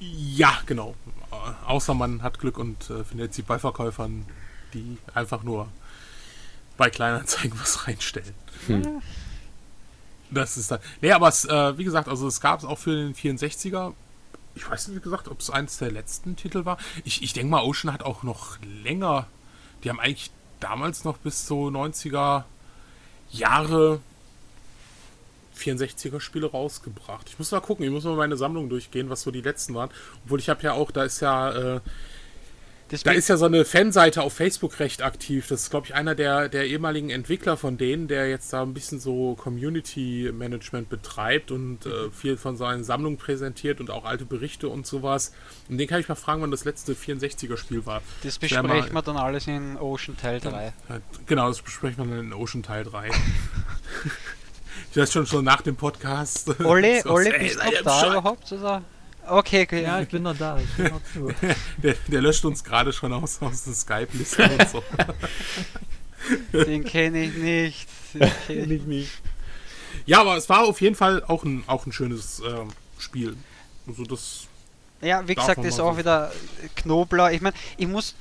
Ja, 0.00 0.58
genau. 0.66 0.94
Äh, 1.32 1.66
außer 1.66 1.92
man 1.94 2.22
hat 2.22 2.38
Glück 2.38 2.56
und 2.58 2.88
äh, 2.88 3.04
findet 3.04 3.34
sie 3.34 3.42
bei 3.42 3.58
Verkäufern, 3.58 4.26
die 4.72 4.96
einfach 5.12 5.42
nur 5.42 5.68
bei 6.76 6.88
Kleinanzeigen 6.88 7.58
was 7.60 7.86
reinstellen. 7.86 8.34
Hm. 8.68 9.02
Das 10.30 10.56
ist 10.56 10.70
dann. 10.70 10.80
Nee, 11.00 11.12
aber 11.12 11.28
es, 11.28 11.44
äh, 11.44 11.78
wie 11.78 11.84
gesagt, 11.84 12.08
also 12.08 12.26
es 12.26 12.40
gab 12.40 12.60
es 12.60 12.64
auch 12.64 12.78
für 12.78 12.94
den 12.94 13.14
64er. 13.14 13.94
ich 14.54 14.68
weiß 14.68 14.88
nicht, 14.88 14.98
wie 14.98 15.02
gesagt, 15.02 15.28
ob 15.28 15.40
es 15.40 15.50
eines 15.50 15.78
der 15.78 15.90
letzten 15.90 16.36
Titel 16.36 16.64
war. 16.64 16.78
Ich, 17.04 17.22
ich 17.22 17.32
denke 17.32 17.50
mal, 17.50 17.62
Ocean 17.62 17.92
hat 17.92 18.02
auch 18.02 18.22
noch 18.22 18.58
länger. 18.84 19.26
Die 19.82 19.90
haben 19.90 20.00
eigentlich 20.00 20.30
damals 20.60 21.04
noch 21.04 21.18
bis 21.18 21.46
so 21.46 21.68
90er 21.68 22.44
Jahre 23.30 24.00
64er 25.56 26.20
Spiele 26.20 26.50
rausgebracht. 26.50 27.28
Ich 27.28 27.38
muss 27.38 27.50
mal 27.50 27.60
gucken, 27.60 27.84
ich 27.84 27.90
muss 27.90 28.04
mal 28.04 28.16
meine 28.16 28.36
Sammlung 28.36 28.68
durchgehen, 28.68 29.10
was 29.10 29.22
so 29.22 29.30
die 29.30 29.40
letzten 29.40 29.74
waren. 29.74 29.90
Obwohl 30.24 30.38
ich 30.38 30.48
habe 30.48 30.62
ja 30.62 30.72
auch, 30.72 30.90
da 30.90 31.04
ist 31.04 31.20
ja 31.20 31.76
äh, 31.76 31.80
da 33.04 33.12
ist 33.12 33.28
ja 33.28 33.36
so 33.36 33.44
eine 33.44 33.64
Fanseite 33.64 34.22
auf 34.22 34.32
Facebook 34.32 34.78
recht 34.80 35.02
aktiv. 35.02 35.46
Das 35.48 35.62
ist, 35.62 35.70
glaube 35.70 35.86
ich, 35.86 35.94
einer 35.94 36.14
der, 36.14 36.48
der 36.48 36.66
ehemaligen 36.66 37.10
Entwickler 37.10 37.56
von 37.56 37.76
denen, 37.76 38.08
der 38.08 38.28
jetzt 38.28 38.52
da 38.52 38.62
ein 38.62 38.72
bisschen 38.72 38.98
so 38.98 39.34
Community 39.34 40.30
Management 40.32 40.88
betreibt 40.88 41.50
und 41.50 41.86
äh, 41.86 42.10
viel 42.10 42.36
von 42.36 42.56
seinen 42.56 42.84
Sammlungen 42.84 43.18
präsentiert 43.18 43.80
und 43.80 43.90
auch 43.90 44.04
alte 44.04 44.24
Berichte 44.24 44.68
und 44.68 44.86
sowas. 44.86 45.32
Und 45.68 45.78
den 45.78 45.86
kann 45.86 46.00
ich 46.00 46.08
mal 46.08 46.14
fragen, 46.14 46.42
wann 46.42 46.50
das 46.50 46.64
letzte 46.64 46.94
64er-Spiel 46.94 47.84
war. 47.84 48.02
Das 48.22 48.38
besprechen 48.38 48.94
wir 48.94 49.02
dann 49.02 49.16
alles 49.16 49.46
in 49.46 49.76
Ocean 49.76 50.16
Teil 50.16 50.40
3. 50.40 50.72
Ja, 50.88 51.00
genau, 51.26 51.48
das 51.48 51.60
besprechen 51.60 52.08
wir 52.08 52.16
dann 52.16 52.26
in 52.26 52.32
Ocean 52.32 52.62
Teil 52.62 52.84
3. 52.84 53.10
ich 54.90 54.96
weiß 54.96 55.12
schon 55.12 55.26
schon 55.26 55.44
nach 55.44 55.60
dem 55.60 55.76
Podcast. 55.76 56.58
Olli, 56.64 57.02
Olli, 57.06 57.32
bist 57.38 57.58
du 57.62 57.84
da 57.84 58.12
überhaupt? 58.12 58.50
Oder? 58.52 58.82
Okay, 59.28 59.62
okay. 59.62 59.82
Ja, 59.82 60.00
ich 60.00 60.08
bin 60.08 60.22
noch 60.22 60.36
da. 60.36 60.58
Ich 60.58 60.70
bin 60.76 60.92
noch 60.92 61.00
zu. 61.12 61.32
der, 61.82 61.94
der, 62.06 62.20
löscht 62.20 62.44
uns 62.44 62.64
gerade 62.64 62.92
schon 62.92 63.12
aus, 63.12 63.40
aus 63.42 63.64
der 63.64 63.74
Skype-Liste 63.74 64.50
und 64.50 64.68
so. 64.68 64.82
Den 66.52 66.84
kenne 66.84 67.24
ich 67.24 67.34
nicht. 67.34 67.88
Den 68.14 68.30
kenne 68.46 68.74
ich 68.74 68.82
nicht. 68.82 69.10
Ja, 70.06 70.20
aber 70.20 70.36
es 70.36 70.48
war 70.48 70.64
auf 70.64 70.80
jeden 70.80 70.96
Fall 70.96 71.22
auch 71.24 71.44
ein, 71.44 71.64
auch 71.66 71.86
ein 71.86 71.92
schönes 71.92 72.40
äh, 72.40 72.64
Spiel. 72.98 73.36
Also 73.86 74.04
das. 74.04 74.46
Ja, 75.00 75.26
wie 75.28 75.34
gesagt, 75.34 75.64
ist 75.64 75.80
auch 75.80 75.96
wieder 75.96 76.32
Knobler. 76.74 77.32
Ich 77.32 77.40
meine, 77.40 77.54
ich 77.76 77.86
muss 77.86 78.14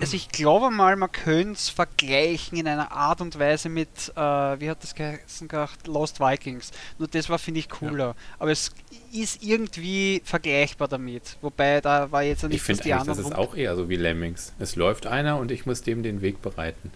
also 0.00 0.16
ich 0.16 0.28
glaube 0.28 0.70
mal, 0.70 0.96
man 0.96 1.10
könnte 1.10 1.52
es 1.52 1.68
vergleichen 1.68 2.58
in 2.58 2.66
einer 2.66 2.92
Art 2.92 3.20
und 3.20 3.38
Weise 3.38 3.68
mit, 3.68 4.12
äh, 4.16 4.20
wie 4.20 4.68
hat 4.68 4.82
das 4.82 4.94
geheißen 4.94 5.48
gehabt, 5.48 5.86
Lost 5.86 6.20
Vikings. 6.20 6.72
Nur 6.98 7.08
das 7.08 7.28
war, 7.28 7.38
finde 7.38 7.60
ich, 7.60 7.68
cooler. 7.68 8.08
Ja. 8.08 8.14
Aber 8.38 8.50
es 8.50 8.72
ist 9.12 9.42
irgendwie 9.42 10.20
vergleichbar 10.24 10.88
damit. 10.88 11.36
Wobei, 11.40 11.80
da 11.80 12.10
war 12.10 12.22
jetzt 12.22 12.42
nicht, 12.44 12.56
ich 12.56 12.62
finde 12.62 12.82
die 12.82 12.92
anderen... 12.92 13.18
Das 13.18 13.26
ist 13.26 13.34
auch 13.34 13.54
eher 13.54 13.76
so 13.76 13.88
wie 13.88 13.96
Lemmings. 13.96 14.52
Es 14.58 14.76
läuft 14.76 15.06
einer 15.06 15.38
und 15.38 15.50
ich 15.50 15.66
muss 15.66 15.82
dem 15.82 16.02
den 16.02 16.22
Weg 16.22 16.42
bereiten. 16.42 16.90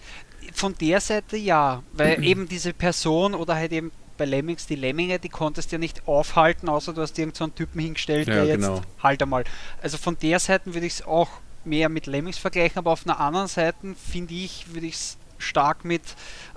Von 0.52 0.74
der 0.80 1.00
Seite 1.00 1.36
ja, 1.36 1.82
weil 1.92 2.22
eben 2.24 2.48
diese 2.48 2.72
Person 2.72 3.34
oder 3.34 3.54
halt 3.54 3.72
eben 3.72 3.92
bei 4.16 4.24
Lemmings 4.24 4.66
die 4.66 4.74
Lemminge, 4.74 5.20
die 5.20 5.28
konntest 5.28 5.70
du 5.70 5.76
ja 5.76 5.78
nicht 5.78 6.08
aufhalten, 6.08 6.68
außer 6.68 6.92
du 6.92 7.00
hast 7.00 7.16
irgendeinen 7.18 7.52
so 7.52 7.56
Typen 7.56 7.80
hingestellt, 7.80 8.26
ja, 8.26 8.44
der 8.44 8.56
genau. 8.56 8.76
jetzt 8.76 8.86
halt 9.00 9.22
einmal. 9.22 9.44
Also 9.80 9.96
von 9.96 10.18
der 10.20 10.40
Seite 10.40 10.74
würde 10.74 10.86
ich 10.86 10.94
es 10.94 11.06
auch 11.06 11.28
mehr 11.64 11.88
mit 11.88 12.06
Lemmings 12.06 12.38
vergleichen, 12.38 12.78
aber 12.78 12.92
auf 12.92 13.06
einer 13.06 13.20
anderen 13.20 13.48
Seite 13.48 13.94
finde 13.94 14.34
ich, 14.34 14.72
würde 14.72 14.86
ich 14.86 14.94
es 14.94 15.18
stark 15.38 15.84
mit 15.84 16.02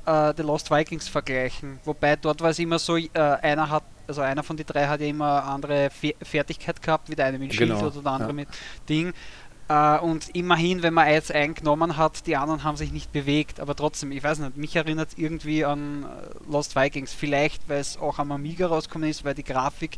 äh, 0.05 0.33
The 0.35 0.43
Lost 0.43 0.71
Vikings 0.71 1.07
vergleichen. 1.07 1.79
Wobei 1.85 2.15
dort 2.15 2.41
war 2.41 2.49
es 2.49 2.59
immer 2.59 2.79
so, 2.79 2.97
äh, 2.97 3.09
einer 3.13 3.69
hat, 3.69 3.83
also 4.07 4.21
einer 4.21 4.43
von 4.43 4.57
den 4.57 4.65
drei 4.65 4.87
hat 4.87 5.01
ja 5.01 5.07
immer 5.07 5.43
andere 5.43 5.89
Fe 5.89 6.15
Fertigkeit 6.21 6.81
gehabt, 6.81 7.09
wie 7.09 7.15
der 7.15 7.27
eine 7.27 7.39
mit 7.39 7.53
Schild 7.53 7.69
genau, 7.69 7.87
oder 7.87 8.01
der 8.01 8.11
andere 8.11 8.29
ja. 8.29 8.33
mit 8.33 8.47
Ding. 8.89 9.13
Äh, 9.69 9.99
und 9.99 10.29
immerhin, 10.35 10.83
wenn 10.83 10.93
man 10.93 11.09
jetzt 11.09 11.31
eingenommen 11.31 11.95
hat, 11.95 12.27
die 12.27 12.35
anderen 12.35 12.63
haben 12.63 12.75
sich 12.75 12.91
nicht 12.91 13.11
bewegt, 13.11 13.59
aber 13.59 13.75
trotzdem, 13.75 14.11
ich 14.11 14.23
weiß 14.23 14.39
nicht, 14.39 14.57
mich 14.57 14.75
erinnert 14.75 15.09
irgendwie 15.15 15.63
an 15.63 16.03
äh, 16.03 16.51
Lost 16.51 16.75
Vikings. 16.75 17.13
Vielleicht, 17.13 17.69
weil 17.69 17.79
es 17.79 17.97
auch 17.97 18.19
am 18.19 18.31
Amiga 18.31 18.67
rausgekommen 18.67 19.09
ist, 19.09 19.23
weil 19.23 19.35
die 19.35 19.43
Grafik 19.43 19.97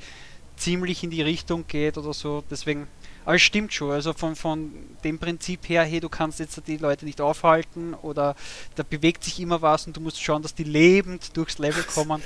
ziemlich 0.58 1.04
in 1.04 1.10
die 1.10 1.22
Richtung 1.22 1.66
geht 1.68 1.98
oder 1.98 2.14
so. 2.14 2.44
Deswegen 2.52 2.88
aber 3.26 3.36
es 3.36 3.42
stimmt 3.42 3.74
schon, 3.74 3.92
also 3.92 4.14
von, 4.14 4.36
von 4.36 4.72
dem 5.04 5.20
Prinzip 5.20 5.68
her, 5.70 5.84
hey, 5.84 6.00
du 6.00 6.10
kannst 6.10 6.40
jetzt 6.40 6.62
die 6.68 6.78
Leute 6.78 7.06
nicht 7.06 7.22
aufhalten 7.22 7.94
oder 7.94 8.36
da 8.76 8.84
bewegt 8.84 9.24
sich 9.24 9.40
immer 9.40 9.62
was 9.62 9.88
und 9.88 9.96
du 9.96 10.02
musst 10.02 10.22
schauen, 10.22 10.42
dass 10.42 10.56
die 10.56 10.64
lebend 10.64 11.36
durchs 11.38 11.58
Level 11.58 11.84
kommen. 11.96 12.22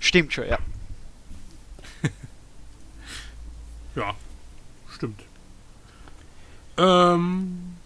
Stimmt 0.00 0.32
schon, 0.32 0.48
ja. 0.48 0.58
ja, 3.96 4.14
stimmt. 4.94 5.20
Ähm, 6.76 7.76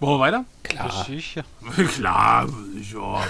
wollen 0.00 0.14
wir 0.14 0.20
weiter? 0.20 0.44
Klar. 0.62 1.04
sicher. 1.04 1.44
Klar, 1.94 2.48
sicher. 2.74 3.24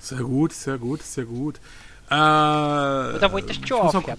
Sehr 0.00 0.18
gut, 0.18 0.52
sehr 0.52 0.78
gut, 0.78 1.02
sehr 1.02 1.24
gut. 1.24 1.60
Äh, 2.08 2.14
Oder 2.14 3.32
wolltest 3.32 3.62
du 3.62 3.66
schon 3.66 3.80
aufhören? 3.80 4.18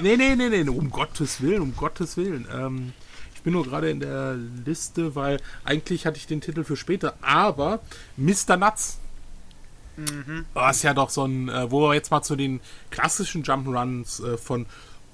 Nee, 0.00 0.16
nee, 0.16 0.34
nee, 0.34 0.48
nee, 0.48 0.68
um 0.68 0.90
Gottes 0.90 1.40
Willen, 1.40 1.62
um 1.62 1.76
Gottes 1.76 2.16
Willen. 2.16 2.46
Ähm, 2.52 2.92
ich 3.34 3.42
bin 3.42 3.52
nur 3.52 3.64
gerade 3.64 3.90
in 3.90 4.00
der 4.00 4.36
Liste, 4.64 5.14
weil 5.14 5.40
eigentlich 5.64 6.06
hatte 6.06 6.18
ich 6.18 6.26
den 6.26 6.40
Titel 6.40 6.64
für 6.64 6.76
später, 6.76 7.14
aber 7.20 7.80
Mr. 8.16 8.56
Nuts. 8.56 8.98
Mhm. 9.96 10.46
Das 10.54 10.76
ist 10.76 10.82
ja 10.82 10.94
doch 10.94 11.10
so 11.10 11.24
ein, 11.24 11.48
äh, 11.48 11.70
wo 11.70 11.82
wir 11.82 11.94
jetzt 11.94 12.10
mal 12.10 12.22
zu 12.22 12.34
den 12.36 12.60
klassischen 12.90 13.44
Jump'n'Runs 13.44 14.24
äh, 14.24 14.36
von 14.36 14.66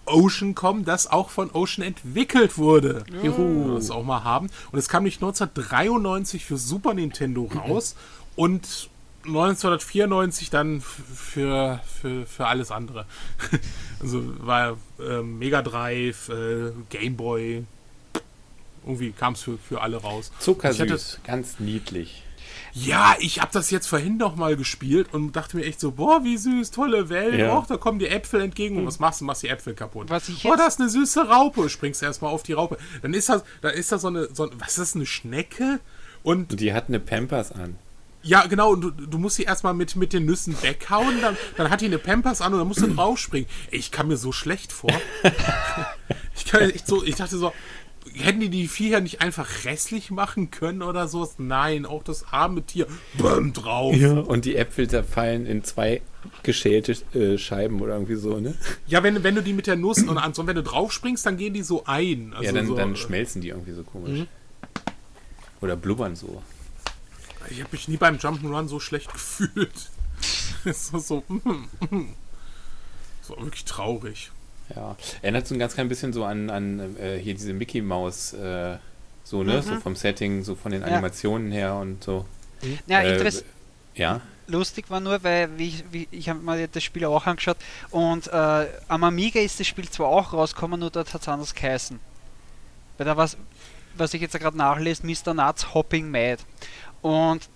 Ocean 0.07 0.55
kommen, 0.55 0.85
das 0.85 1.07
auch 1.07 1.31
von 1.31 1.51
Ocean 1.51 1.87
entwickelt 1.87 2.59
wurde. 2.59 3.05
Juhu. 3.23 3.75
Das 3.75 3.91
auch 3.91 4.05
mal 4.05 4.25
haben. 4.25 4.49
Und 4.73 4.79
es 4.79 4.89
kam 4.89 5.05
nicht 5.05 5.23
1993 5.23 6.45
für 6.45 6.57
Super 6.57 6.95
Nintendo 6.95 7.51
raus 7.55 7.95
und 8.37 8.89
1994 9.31 10.51
dann 10.51 10.81
für, 10.81 11.81
für, 12.01 12.27
für 12.27 12.47
alles 12.47 12.71
andere. 12.71 13.07
also 14.01 14.23
war 14.45 14.77
äh, 14.99 15.23
Mega 15.23 15.63
Drive, 15.63 16.29
äh, 16.29 16.73
Game 16.89 17.17
Boy. 17.17 17.65
Irgendwie 18.85 19.13
kam 19.13 19.35
es 19.35 19.43
für, 19.43 19.59
für 19.59 19.81
alle 19.81 19.99
raus. 19.99 20.33
Zuckersüß, 20.39 20.81
hatte, 20.81 21.01
ganz 21.25 21.61
niedlich. 21.61 22.23
Ja, 22.73 23.17
ich 23.19 23.41
habe 23.41 23.51
das 23.53 23.71
jetzt 23.71 23.87
vorhin 23.87 24.17
noch 24.17 24.37
mal 24.37 24.57
gespielt 24.57 25.09
und 25.13 25.35
dachte 25.35 25.57
mir 25.57 25.65
echt 25.65 25.81
so, 25.81 25.93
boah, 25.93 26.23
wie 26.25 26.37
süß, 26.37 26.71
tolle 26.71 27.09
Welt. 27.09 27.39
Ja. 27.39 27.57
Och, 27.57 27.67
da 27.67 27.77
kommen 27.77 27.99
die 27.99 28.09
Äpfel 28.09 28.41
entgegen 28.41 28.77
und 28.77 28.87
was 28.87 28.99
machst 28.99 29.21
du? 29.21 29.25
Machst 29.25 29.43
die 29.43 29.49
Äpfel 29.49 29.75
kaputt. 29.75 30.09
Was 30.09 30.29
ich 30.29 30.45
jetzt 30.45 30.53
oh, 30.53 30.57
das 30.57 30.75
ist 30.75 30.81
eine 30.81 30.89
süße 30.89 31.29
Raupe. 31.29 31.69
Springst 31.69 32.03
erstmal 32.03 32.33
auf 32.33 32.43
die 32.43 32.53
Raupe. 32.53 32.79
Dann 33.03 33.15
ist 33.15 33.29
das, 33.29 33.43
da 33.61 33.71
ist 33.71 33.91
da 33.91 33.99
so 33.99 34.09
eine, 34.09 34.29
so, 34.33 34.51
was 34.59 34.71
ist 34.71 34.79
das, 34.79 34.95
eine 34.95 35.07
Schnecke? 35.07 35.81
Und, 36.23 36.53
und 36.53 36.61
die 36.61 36.73
hat 36.73 36.89
eine 36.89 37.01
Pampers 37.01 37.53
an. 37.53 37.77
Ja, 38.23 38.47
genau, 38.47 38.73
und 38.73 38.81
du, 38.83 38.91
du 38.91 39.19
musst 39.19 39.37
sie 39.37 39.45
erstmal 39.45 39.73
mit, 39.73 39.97
mit 39.97 40.13
den 40.13 40.27
Nüssen 40.27 40.55
weghauen, 40.63 41.21
dann, 41.23 41.37
dann 41.57 41.71
hat 41.71 41.81
die 41.81 41.87
eine 41.87 41.99
Pampers 41.99 42.43
an 42.43 42.53
und 42.53 42.59
dann 42.59 42.69
musst 42.69 42.83
du 42.83 42.87
draufspringen. 42.87 43.49
Ich 43.71 43.91
kam 43.91 44.09
mir 44.09 44.19
so 44.19 44.31
schlecht 44.33 44.73
vor. 44.73 44.93
ich, 46.37 46.45
kann 46.45 46.69
echt 46.69 46.87
so, 46.87 47.03
ich 47.03 47.17
dachte 47.17 47.39
so, 47.39 47.53
hätten 48.15 48.41
die 48.41 48.51
die 48.51 48.69
Viecher 48.69 49.01
nicht 49.01 49.23
einfach 49.23 49.65
restlich 49.65 50.11
machen 50.11 50.51
können 50.51 50.83
oder 50.83 51.09
sowas? 51.09 51.37
Nein, 51.39 51.87
auch 51.87 52.03
das 52.03 52.27
arme 52.31 52.63
Tier, 52.63 52.87
bäm, 53.15 53.53
drauf. 53.53 53.95
Ja, 53.97 54.13
und 54.13 54.45
die 54.45 54.57
Äpfel 54.57 54.89
zerfallen 54.89 55.47
in 55.47 55.65
zwei 55.65 56.03
geschälte 56.43 56.97
äh, 57.15 57.39
Scheiben 57.39 57.81
oder 57.81 57.95
irgendwie 57.95 58.17
so, 58.17 58.39
ne? 58.39 58.55
Ja, 58.87 59.03
wenn, 59.03 59.23
wenn 59.23 59.35
du 59.35 59.43
die 59.43 59.55
mit 59.55 59.67
der 59.67 59.77
Nuss 59.77 60.03
und 60.03 60.19
ansonsten, 60.19 60.49
wenn 60.49 60.57
du 60.57 60.63
draufspringst, 60.63 61.25
dann 61.25 61.39
gehen 61.39 61.55
die 61.55 61.63
so 61.63 61.85
ein. 61.87 62.33
Also 62.35 62.45
ja, 62.45 62.53
dann, 62.53 62.67
so, 62.67 62.77
dann 62.77 62.97
schmelzen 62.97 63.41
die 63.41 63.49
irgendwie 63.49 63.73
so 63.73 63.83
komisch. 63.83 64.21
Mhm. 64.21 64.27
Oder 65.63 65.77
blubbern 65.77 66.17
so. 66.17 66.43
Ich 67.49 67.61
habe 67.61 67.71
mich 67.73 67.89
nie 67.89 67.97
beim 67.97 68.17
Jump'n'Run 68.17 68.69
so 68.69 68.81
schlecht 68.81 69.13
gefühlt. 69.13 69.91
das 70.65 70.93
war 70.93 71.01
so, 71.01 71.25
so 73.23 73.37
wirklich 73.39 73.65
traurig. 73.65 74.31
Ja, 74.75 74.97
erinnert 75.23 75.49
so 75.49 75.55
ein 75.55 75.59
ganz 75.59 75.75
klein 75.75 75.89
bisschen 75.89 76.13
so 76.13 76.25
an, 76.25 76.49
an 76.51 76.97
äh, 76.97 77.19
hier 77.19 77.35
diese 77.35 77.53
Mickey 77.53 77.81
Maus, 77.81 78.33
äh, 78.35 78.79
so, 79.25 79.43
ne? 79.43 79.57
Mhm. 79.57 79.63
So 79.63 79.81
vom 79.81 79.97
Setting, 79.97 80.45
so 80.45 80.55
von 80.55 80.73
den 80.73 80.85
Animationen 80.85 81.51
ja. 81.51 81.59
her 81.59 81.75
und 81.75 82.05
so. 82.05 82.27
Ja, 82.87 83.01
äh, 83.01 83.15
Interess 83.15 83.45
ja. 83.95 84.21
Lustig 84.47 84.91
war 84.91 85.01
nur, 85.01 85.23
weil 85.23 85.57
wie, 85.59 85.85
wie, 85.93 86.09
ich 86.11 86.29
habe 86.29 86.41
mir 86.41 86.67
das 86.67 86.83
Spiel 86.83 87.05
auch 87.05 87.27
angeschaut 87.27 87.59
und 87.91 88.27
äh, 88.29 88.67
am 88.89 89.05
Amiga 89.05 89.41
ist 89.41 89.61
das 89.61 89.67
Spiel 89.67 89.89
zwar 89.89 90.09
auch 90.09 90.33
rausgekommen, 90.33 90.81
nur 90.81 90.91
dort 90.91 91.15
hat 91.15 91.23
es 91.23 91.29
anders 91.29 91.55
geheißen. 91.55 92.01
Weil 92.97 93.07
da 93.07 93.17
was, 93.17 93.37
was 93.95 94.13
ich 94.13 94.21
jetzt 94.21 94.39
gerade 94.39 94.57
nachlese, 94.57 95.07
Mr. 95.07 95.35
Nuts 95.35 95.73
Hopping 95.73 96.11
Mad. 96.11 96.43
Und 97.03 97.49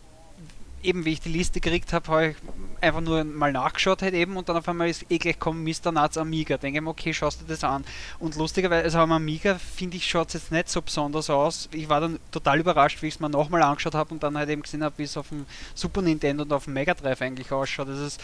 eben 0.85 1.05
wie 1.05 1.13
ich 1.13 1.21
die 1.21 1.31
Liste 1.31 1.61
gekriegt 1.61 1.93
habe, 1.93 2.09
habe 2.09 2.29
ich 2.29 2.37
einfach 2.81 3.01
nur 3.01 3.25
mal 3.25 3.51
nachgeschaut 3.53 4.03
halt 4.03 4.15
eben 4.15 4.37
und 4.37 4.49
dann 4.49 4.57
auf 4.57 4.69
einmal 4.69 4.89
ist 4.89 5.11
eh 5.11 5.19
gleich 5.19 5.39
kommen 5.39 5.65
Mr. 5.65 5.91
Nuts 5.91 6.19
Amiga. 6.19 6.59
Denke 6.59 6.79
ich 6.79 6.85
mir, 6.85 6.91
okay, 6.91 7.15
schaust 7.15 7.41
du 7.41 7.47
das 7.47 7.65
an. 7.65 7.85
Und 8.19 8.37
lustigerweise, 8.37 8.85
also 8.85 8.99
am 8.99 9.13
Amiga 9.13 9.59
finde 9.59 9.97
ich, 9.97 10.07
schaut 10.07 10.29
es 10.29 10.35
jetzt 10.35 10.53
nicht 10.53 10.69
so 10.69 10.83
besonders 10.83 11.31
aus. 11.31 11.69
Ich 11.73 11.89
war 11.89 12.01
dann 12.01 12.19
total 12.31 12.61
überrascht, 12.61 13.03
wie 13.03 13.09
ich 13.09 13.15
es 13.15 13.21
mir 13.21 13.31
nochmal 13.31 13.63
angeschaut 13.63 13.95
habe 13.95 14.13
und 14.13 14.23
dann 14.23 14.37
halt 14.37 14.51
eben 14.51 14.63
gesehen 14.63 14.85
habe, 14.85 14.95
wie 14.99 15.05
es 15.05 15.17
auf 15.17 15.29
dem 15.31 15.47
Super 15.75 16.03
Nintendo 16.03 16.43
und 16.43 16.53
auf 16.53 16.65
dem 16.65 16.75
Mega 16.75 16.95
Drive 16.95 17.23
eigentlich 17.23 17.51
ausschaut. 17.51 17.89
Das 17.89 17.99
ist 17.99 18.21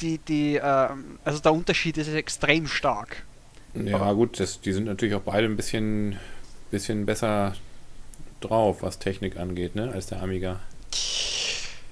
die, 0.00 0.18
die, 0.18 0.56
äh, 0.56 0.88
also 1.24 1.40
der 1.40 1.52
Unterschied 1.52 1.98
ist 1.98 2.08
extrem 2.08 2.66
stark. 2.66 3.24
Ja, 3.74 4.12
gut, 4.12 4.40
das, 4.40 4.60
die 4.60 4.72
sind 4.72 4.84
natürlich 4.84 5.14
auch 5.14 5.20
beide 5.20 5.46
ein 5.46 5.56
bisschen, 5.56 6.16
bisschen 6.70 7.04
besser 7.04 7.54
drauf, 8.40 8.82
was 8.82 8.98
Technik 8.98 9.36
angeht, 9.36 9.74
ne, 9.74 9.90
als 9.92 10.06
der 10.06 10.22
Amiga. 10.22 10.60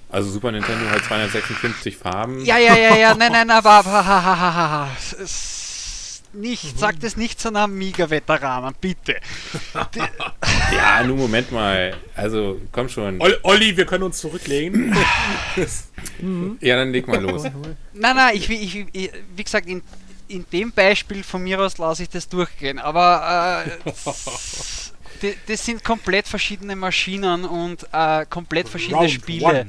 Also 0.09 0.31
Super 0.31 0.53
Nintendo 0.53 0.89
hat 0.89 1.05
256 1.05 1.97
Farben. 1.97 2.45
Ja, 2.45 2.59
ja, 2.59 2.77
ja, 2.77 2.97
ja, 2.97 3.15
nein, 3.15 3.33
nein, 3.33 3.51
aber, 3.51 3.71
aber 3.73 4.07
ha, 4.07 4.25
ha, 4.25 4.37
ha, 4.39 4.55
ha. 4.55 4.91
Es, 4.99 5.57
nicht, 6.37 6.65
mhm. 6.65 6.79
sag 6.79 7.01
das 7.01 7.17
nicht 7.17 7.41
zu 7.41 7.49
einem 7.49 7.57
Amiga-Veteranen, 7.57 8.75
bitte. 8.81 9.17
ja, 10.73 11.03
nun 11.03 11.19
Moment 11.19 11.51
mal. 11.51 11.97
Also, 12.15 12.61
komm 12.73 12.89
schon. 12.89 13.21
Olli, 13.43 13.77
wir 13.77 13.87
können 13.87 14.05
uns 14.05 14.19
zurücklegen. 14.19 14.95
ja, 16.61 16.77
dann 16.77 16.93
leg 16.93 17.09
mal 17.09 17.21
los. 17.21 17.45
Nein, 17.45 18.17
nein, 18.17 18.37
ich, 18.37 18.49
ich, 18.51 18.87
ich 18.93 19.11
wie 19.35 19.45
gesagt, 19.45 19.67
in, 19.67 19.83
in 20.29 20.45
dem 20.53 20.73
Beispiel 20.73 21.23
von 21.23 21.43
mir 21.43 21.61
aus 21.61 21.79
lasse 21.79 22.03
ich 22.03 22.11
das 22.11 22.29
durchgehen. 22.29 22.79
Aber 22.79 23.65
äh, 23.67 23.91
das 25.49 25.65
sind 25.65 25.85
komplett 25.85 26.29
verschiedene 26.29 26.77
Maschinen 26.77 27.45
und 27.45 27.87
äh, 27.93 28.27
komplett 28.27 28.69
verschiedene 28.69 29.01
Round 29.01 29.11
Spiele. 29.11 29.45
One 29.45 29.67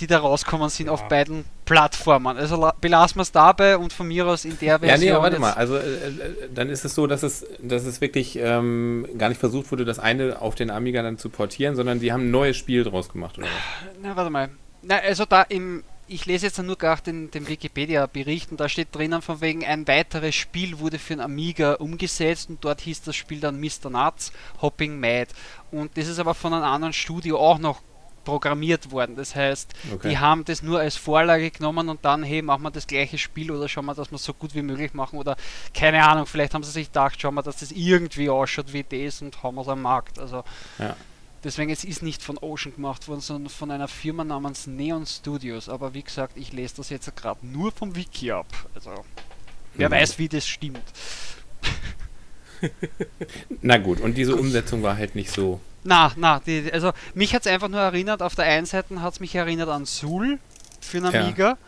die 0.00 0.06
da 0.06 0.18
rauskommen 0.18 0.68
sind 0.68 0.86
ja. 0.86 0.92
auf 0.92 1.08
beiden 1.08 1.44
Plattformen. 1.64 2.36
Also 2.36 2.70
belassen 2.80 3.16
wir 3.16 3.22
es 3.22 3.32
dabei 3.32 3.76
und 3.76 3.92
von 3.92 4.06
mir 4.08 4.26
aus 4.26 4.44
in 4.44 4.58
der 4.58 4.78
Version. 4.78 5.08
Ja, 5.08 5.16
nee, 5.16 5.22
warte 5.22 5.38
mal. 5.38 5.52
Also 5.52 5.76
äh, 5.76 5.80
äh, 5.80 6.10
dann 6.52 6.68
ist 6.68 6.84
es 6.84 6.94
so, 6.94 7.06
dass 7.06 7.22
es, 7.22 7.46
dass 7.60 7.84
es 7.84 8.00
wirklich 8.00 8.36
ähm, 8.36 9.06
gar 9.16 9.28
nicht 9.28 9.38
versucht 9.38 9.70
wurde, 9.70 9.84
das 9.84 9.98
eine 9.98 10.40
auf 10.40 10.54
den 10.54 10.70
Amiga 10.70 11.02
dann 11.02 11.18
zu 11.18 11.28
portieren, 11.28 11.76
sondern 11.76 12.00
die 12.00 12.12
haben 12.12 12.24
ein 12.24 12.30
neues 12.30 12.56
Spiel 12.56 12.84
draus 12.84 13.08
gemacht, 13.08 13.38
oder 13.38 13.46
was? 13.46 13.92
Na, 14.02 14.16
warte 14.16 14.30
mal. 14.30 14.50
Na, 14.82 14.98
also 14.98 15.24
da 15.24 15.42
im, 15.42 15.84
ich 16.06 16.26
lese 16.26 16.46
jetzt 16.46 16.62
nur 16.62 16.76
gerade 16.76 17.02
den, 17.02 17.30
den 17.30 17.48
Wikipedia-Bericht 17.48 18.50
und 18.50 18.60
da 18.60 18.68
steht 18.68 18.94
drinnen 18.94 19.22
von 19.22 19.40
wegen 19.40 19.64
ein 19.64 19.88
weiteres 19.88 20.34
Spiel 20.34 20.78
wurde 20.78 20.98
für 20.98 21.14
ein 21.14 21.20
Amiga 21.20 21.74
umgesetzt 21.74 22.50
und 22.50 22.64
dort 22.64 22.82
hieß 22.82 23.02
das 23.02 23.16
Spiel 23.16 23.40
dann 23.40 23.60
Mr. 23.60 23.90
Nuts 23.90 24.32
Hopping 24.60 24.98
Mad 24.98 25.28
und 25.70 25.96
das 25.96 26.08
ist 26.08 26.18
aber 26.18 26.34
von 26.34 26.52
einem 26.52 26.64
anderen 26.64 26.92
Studio 26.92 27.38
auch 27.38 27.58
noch 27.58 27.80
programmiert 28.24 28.90
worden. 28.90 29.16
Das 29.16 29.34
heißt, 29.34 29.74
okay. 29.92 30.08
die 30.08 30.18
haben 30.18 30.44
das 30.44 30.62
nur 30.62 30.80
als 30.80 30.96
Vorlage 30.96 31.50
genommen 31.50 31.88
und 31.88 32.04
dann, 32.04 32.22
hey, 32.22 32.42
machen 32.42 32.62
wir 32.62 32.70
das 32.70 32.86
gleiche 32.86 33.18
Spiel 33.18 33.50
oder 33.50 33.68
schauen 33.68 33.84
wir, 33.84 33.94
dass 33.94 34.10
wir 34.10 34.16
es 34.16 34.24
so 34.24 34.32
gut 34.32 34.54
wie 34.54 34.62
möglich 34.62 34.94
machen 34.94 35.18
oder 35.18 35.36
keine 35.74 36.02
Ahnung, 36.06 36.26
vielleicht 36.26 36.54
haben 36.54 36.64
sie 36.64 36.70
sich 36.70 36.88
gedacht, 36.88 37.20
schauen 37.20 37.34
wir, 37.34 37.42
dass 37.42 37.58
das 37.58 37.70
irgendwie 37.70 38.30
ausschaut 38.30 38.72
wie 38.72 38.82
das 38.82 39.22
und 39.22 39.42
haben 39.42 39.54
wir 39.56 39.62
es 39.62 39.68
am 39.68 39.82
Markt. 39.82 40.18
Also 40.18 40.42
ja. 40.78 40.96
Deswegen, 41.44 41.70
es 41.70 41.84
ist 41.84 42.02
nicht 42.02 42.22
von 42.22 42.38
Ocean 42.38 42.74
gemacht 42.74 43.06
worden, 43.08 43.20
sondern 43.20 43.50
von 43.50 43.70
einer 43.70 43.88
Firma 43.88 44.24
namens 44.24 44.66
Neon 44.66 45.06
Studios. 45.06 45.68
Aber 45.68 45.94
wie 45.94 46.02
gesagt, 46.02 46.36
ich 46.36 46.52
lese 46.52 46.76
das 46.76 46.90
jetzt 46.90 47.14
gerade 47.16 47.46
nur 47.46 47.72
vom 47.72 47.94
Wiki 47.94 48.32
ab. 48.32 48.46
Also 48.74 49.04
wer 49.74 49.88
mhm. 49.88 49.94
weiß, 49.94 50.18
wie 50.18 50.28
das 50.28 50.46
stimmt. 50.46 50.82
Na 53.62 53.76
gut, 53.76 54.00
und 54.00 54.16
diese 54.16 54.36
Umsetzung 54.36 54.82
war 54.82 54.96
halt 54.96 55.14
nicht 55.14 55.30
so 55.30 55.60
na, 55.84 56.12
na, 56.16 56.40
die, 56.40 56.72
also 56.72 56.92
mich 57.12 57.34
hat 57.34 57.44
es 57.44 57.52
einfach 57.52 57.68
nur 57.68 57.80
erinnert, 57.80 58.22
auf 58.22 58.34
der 58.34 58.46
einen 58.46 58.64
Seite 58.64 59.02
hat 59.02 59.12
es 59.12 59.20
mich 59.20 59.34
erinnert 59.34 59.68
an 59.68 59.84
Sul 59.84 60.38
für 60.80 60.96
einen 60.96 61.14
Amiga, 61.14 61.48
ja. 61.50 61.58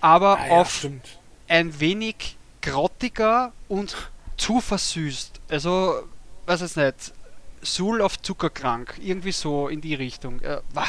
aber 0.00 0.38
ah, 0.38 0.46
ja, 0.46 0.52
auf 0.52 0.76
stimmt. 0.76 1.18
ein 1.48 1.80
wenig 1.80 2.36
grottiger 2.62 3.52
und 3.68 3.96
zu 4.36 4.60
versüßt. 4.60 5.40
Also, 5.48 6.02
weiß 6.46 6.60
es 6.60 6.76
nicht, 6.76 7.12
Sul 7.64 8.00
auf 8.00 8.20
Zuckerkrank, 8.20 8.94
irgendwie 9.00 9.32
so 9.32 9.68
in 9.68 9.80
die 9.80 9.94
Richtung. 9.94 10.40
Äh, 10.40 10.60
wah, 10.72 10.86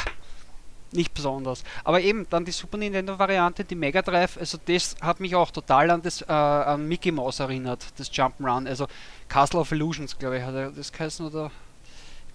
nicht 0.92 1.14
besonders. 1.14 1.64
Aber 1.84 2.00
eben 2.00 2.26
dann 2.30 2.44
die 2.44 2.52
Super 2.52 2.78
Nintendo-Variante, 2.78 3.64
die 3.64 3.74
Mega 3.74 4.02
Drive, 4.02 4.36
also 4.38 4.58
das 4.64 4.96
hat 5.00 5.20
mich 5.20 5.34
auch 5.34 5.50
total 5.50 5.90
an 5.90 6.02
das 6.02 6.22
äh, 6.22 6.32
an 6.32 6.86
Mickey 6.86 7.10
Mouse 7.12 7.40
erinnert, 7.40 7.84
das 7.96 8.12
Jump'n'Run. 8.12 8.66
Also 8.68 8.86
Castle 9.28 9.60
of 9.60 9.72
Illusions, 9.72 10.18
glaube 10.18 10.38
ich, 10.38 10.44
hat 10.44 10.54
er 10.54 10.70
das 10.70 10.92
geheißen 10.92 11.26
oder 11.26 11.50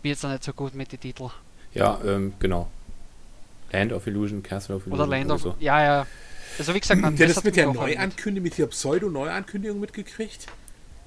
bin 0.02 0.12
jetzt 0.12 0.24
noch 0.24 0.32
nicht 0.32 0.44
so 0.44 0.54
gut 0.54 0.76
mit 0.76 0.92
den 0.92 1.00
Titeln. 1.00 1.32
Ja, 1.74 2.00
ähm, 2.06 2.34
genau. 2.40 2.70
Land 3.72 3.94
of 3.94 4.06
Illusion, 4.08 4.44
Castle 4.44 4.76
of 4.76 4.86
Illusion. 4.86 5.08
Oder 5.08 5.18
Land 5.18 5.32
of. 5.32 5.42
So. 5.42 5.56
Ja, 5.60 5.84
ja. 5.84 6.08
Also, 6.58 6.74
wie 6.74 6.80
gesagt, 6.80 7.00
man. 7.02 7.16
Ja, 7.16 7.28
das 7.28 7.44
mit 7.44 7.56
der 7.56 7.72
Neuankündigung, 7.72 8.44
mit 8.44 8.58
der 8.58 8.68
Pseudo-Neuankündigung 8.68 9.80
mitgekriegt? 9.80 10.48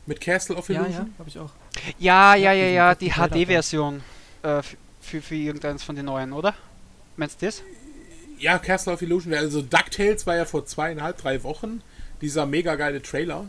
Mit 0.07 0.21
Castle 0.21 0.57
of 0.57 0.69
Illusion? 0.69 0.93
Ja, 0.93 0.99
ja, 1.01 1.07
habe 1.19 1.29
ich 1.29 1.39
auch. 1.39 1.51
Ja, 1.99 2.35
ja, 2.35 2.53
ja, 2.53 2.67
ja, 2.67 2.95
die 2.95 3.11
HD-Version 3.11 4.03
äh, 4.43 4.63
für, 5.01 5.21
für 5.21 5.35
irgendeins 5.35 5.83
von 5.83 5.97
den 5.97 6.07
neuen, 6.07 6.33
oder? 6.33 6.55
Meinst 7.17 7.41
du 7.43 7.47
das? 7.47 7.63
Ja, 8.39 8.59
Castle 8.59 8.93
of 8.93 9.03
Illusion. 9.03 9.35
Also, 9.35 9.63
DuckTales 9.63 10.27
war 10.27 10.37
ja 10.37 10.45
vor 10.45 10.67
zweieinhalb, 10.67 11.19
drei 11.19 11.43
Wochen 11.43 11.83
dieser 12.21 12.47
mega 12.47 12.75
geile 12.75 13.03
Trailer. 13.03 13.47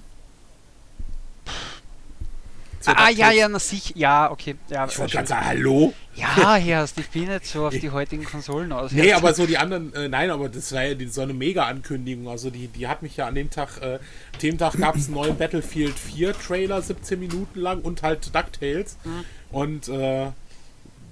Ah, 2.88 3.10
ja, 3.10 3.32
ja, 3.32 3.48
na 3.48 3.60
sicher. 3.60 3.94
Ja, 3.96 4.32
okay. 4.32 4.56
Ja, 4.70 4.86
ich 4.86 4.98
wollte 4.98 5.14
gerade 5.14 5.28
sagen, 5.28 5.46
hallo? 5.46 5.94
Ja, 6.16 6.56
Herrst, 6.56 6.98
ich 6.98 7.10
bin 7.10 7.28
nicht 7.28 7.46
so 7.46 7.68
auf 7.68 7.78
die 7.78 7.90
heutigen 7.90 8.24
Konsolen 8.24 8.72
aus. 8.72 8.92
Nee, 8.92 9.12
aber 9.14 9.34
so 9.34 9.46
die 9.46 9.58
anderen, 9.58 9.94
äh, 9.94 10.08
nein, 10.08 10.30
aber 10.30 10.48
das 10.50 10.72
war 10.72 10.84
ja 10.84 10.94
die, 10.94 11.08
so 11.08 11.22
eine 11.22 11.34
Mega-Ankündigung. 11.34 12.30
Also 12.30 12.50
die, 12.50 12.68
die 12.68 12.88
hat 12.88 13.02
mich 13.02 13.18
ja 13.18 13.28
an 13.28 13.36
dem 13.36 13.50
Tag, 13.50 13.82
äh, 13.82 14.00
dem 14.42 14.58
Tag 14.58 14.78
gab 14.78 14.96
es 14.96 15.06
einen 15.06 15.16
neuen 15.16 15.38
Battlefield 15.38 15.98
4 15.98 16.34
Trailer, 16.34 16.82
17 16.82 17.20
Minuten 17.20 17.60
lang 17.60 17.82
und 17.82 18.02
halt 18.02 18.34
DuckTales. 18.34 18.98
Mhm. 19.04 19.26
Und 19.52 19.88
äh, 19.90 20.32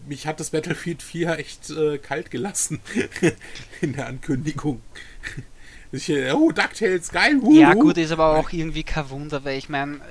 mich 0.08 0.28
hat 0.28 0.40
das 0.40 0.52
Battlefield 0.52 1.02
4 1.02 1.40
echt 1.40 1.70
äh, 1.70 1.98
kalt 1.98 2.32
gelassen 2.32 2.80
in 3.82 3.94
der 3.94 4.08
Ankündigung. 4.08 4.82
Ich, 5.92 6.12
oh, 6.34 6.52
DuckTales, 6.52 7.12
geil. 7.12 7.38
Uh, 7.42 7.54
ja, 7.54 7.74
gut, 7.76 7.98
ist 7.98 8.12
aber 8.12 8.38
auch 8.38 8.52
irgendwie 8.52 8.84
kein 8.84 9.10
Wunder, 9.12 9.44
weil 9.46 9.60
ich 9.60 9.70
meine, 9.70 10.02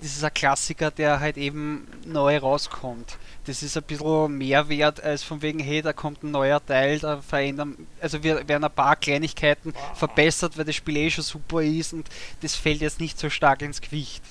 das 0.00 0.12
ist 0.12 0.24
ein 0.24 0.32
Klassiker, 0.32 0.90
der 0.90 1.20
halt 1.20 1.36
eben 1.36 1.86
neu 2.06 2.38
rauskommt. 2.38 3.18
Das 3.44 3.62
ist 3.62 3.76
ein 3.76 3.82
bisschen 3.82 4.38
mehr 4.38 4.68
wert 4.68 5.02
als 5.02 5.22
von 5.22 5.42
wegen, 5.42 5.58
hey, 5.58 5.82
da 5.82 5.92
kommt 5.92 6.22
ein 6.22 6.30
neuer 6.30 6.64
Teil, 6.64 6.98
da 6.98 7.20
verändern, 7.20 7.86
also 8.00 8.22
wir 8.22 8.46
werden 8.48 8.64
ein 8.64 8.72
paar 8.72 8.96
Kleinigkeiten 8.96 9.74
verbessert, 9.94 10.56
weil 10.56 10.64
das 10.64 10.76
Spiel 10.76 10.96
eh 10.96 11.10
schon 11.10 11.24
super 11.24 11.62
ist 11.62 11.92
und 11.92 12.08
das 12.42 12.54
fällt 12.54 12.80
jetzt 12.80 13.00
nicht 13.00 13.18
so 13.18 13.28
stark 13.30 13.62
ins 13.62 13.80
Gewicht. 13.80 14.22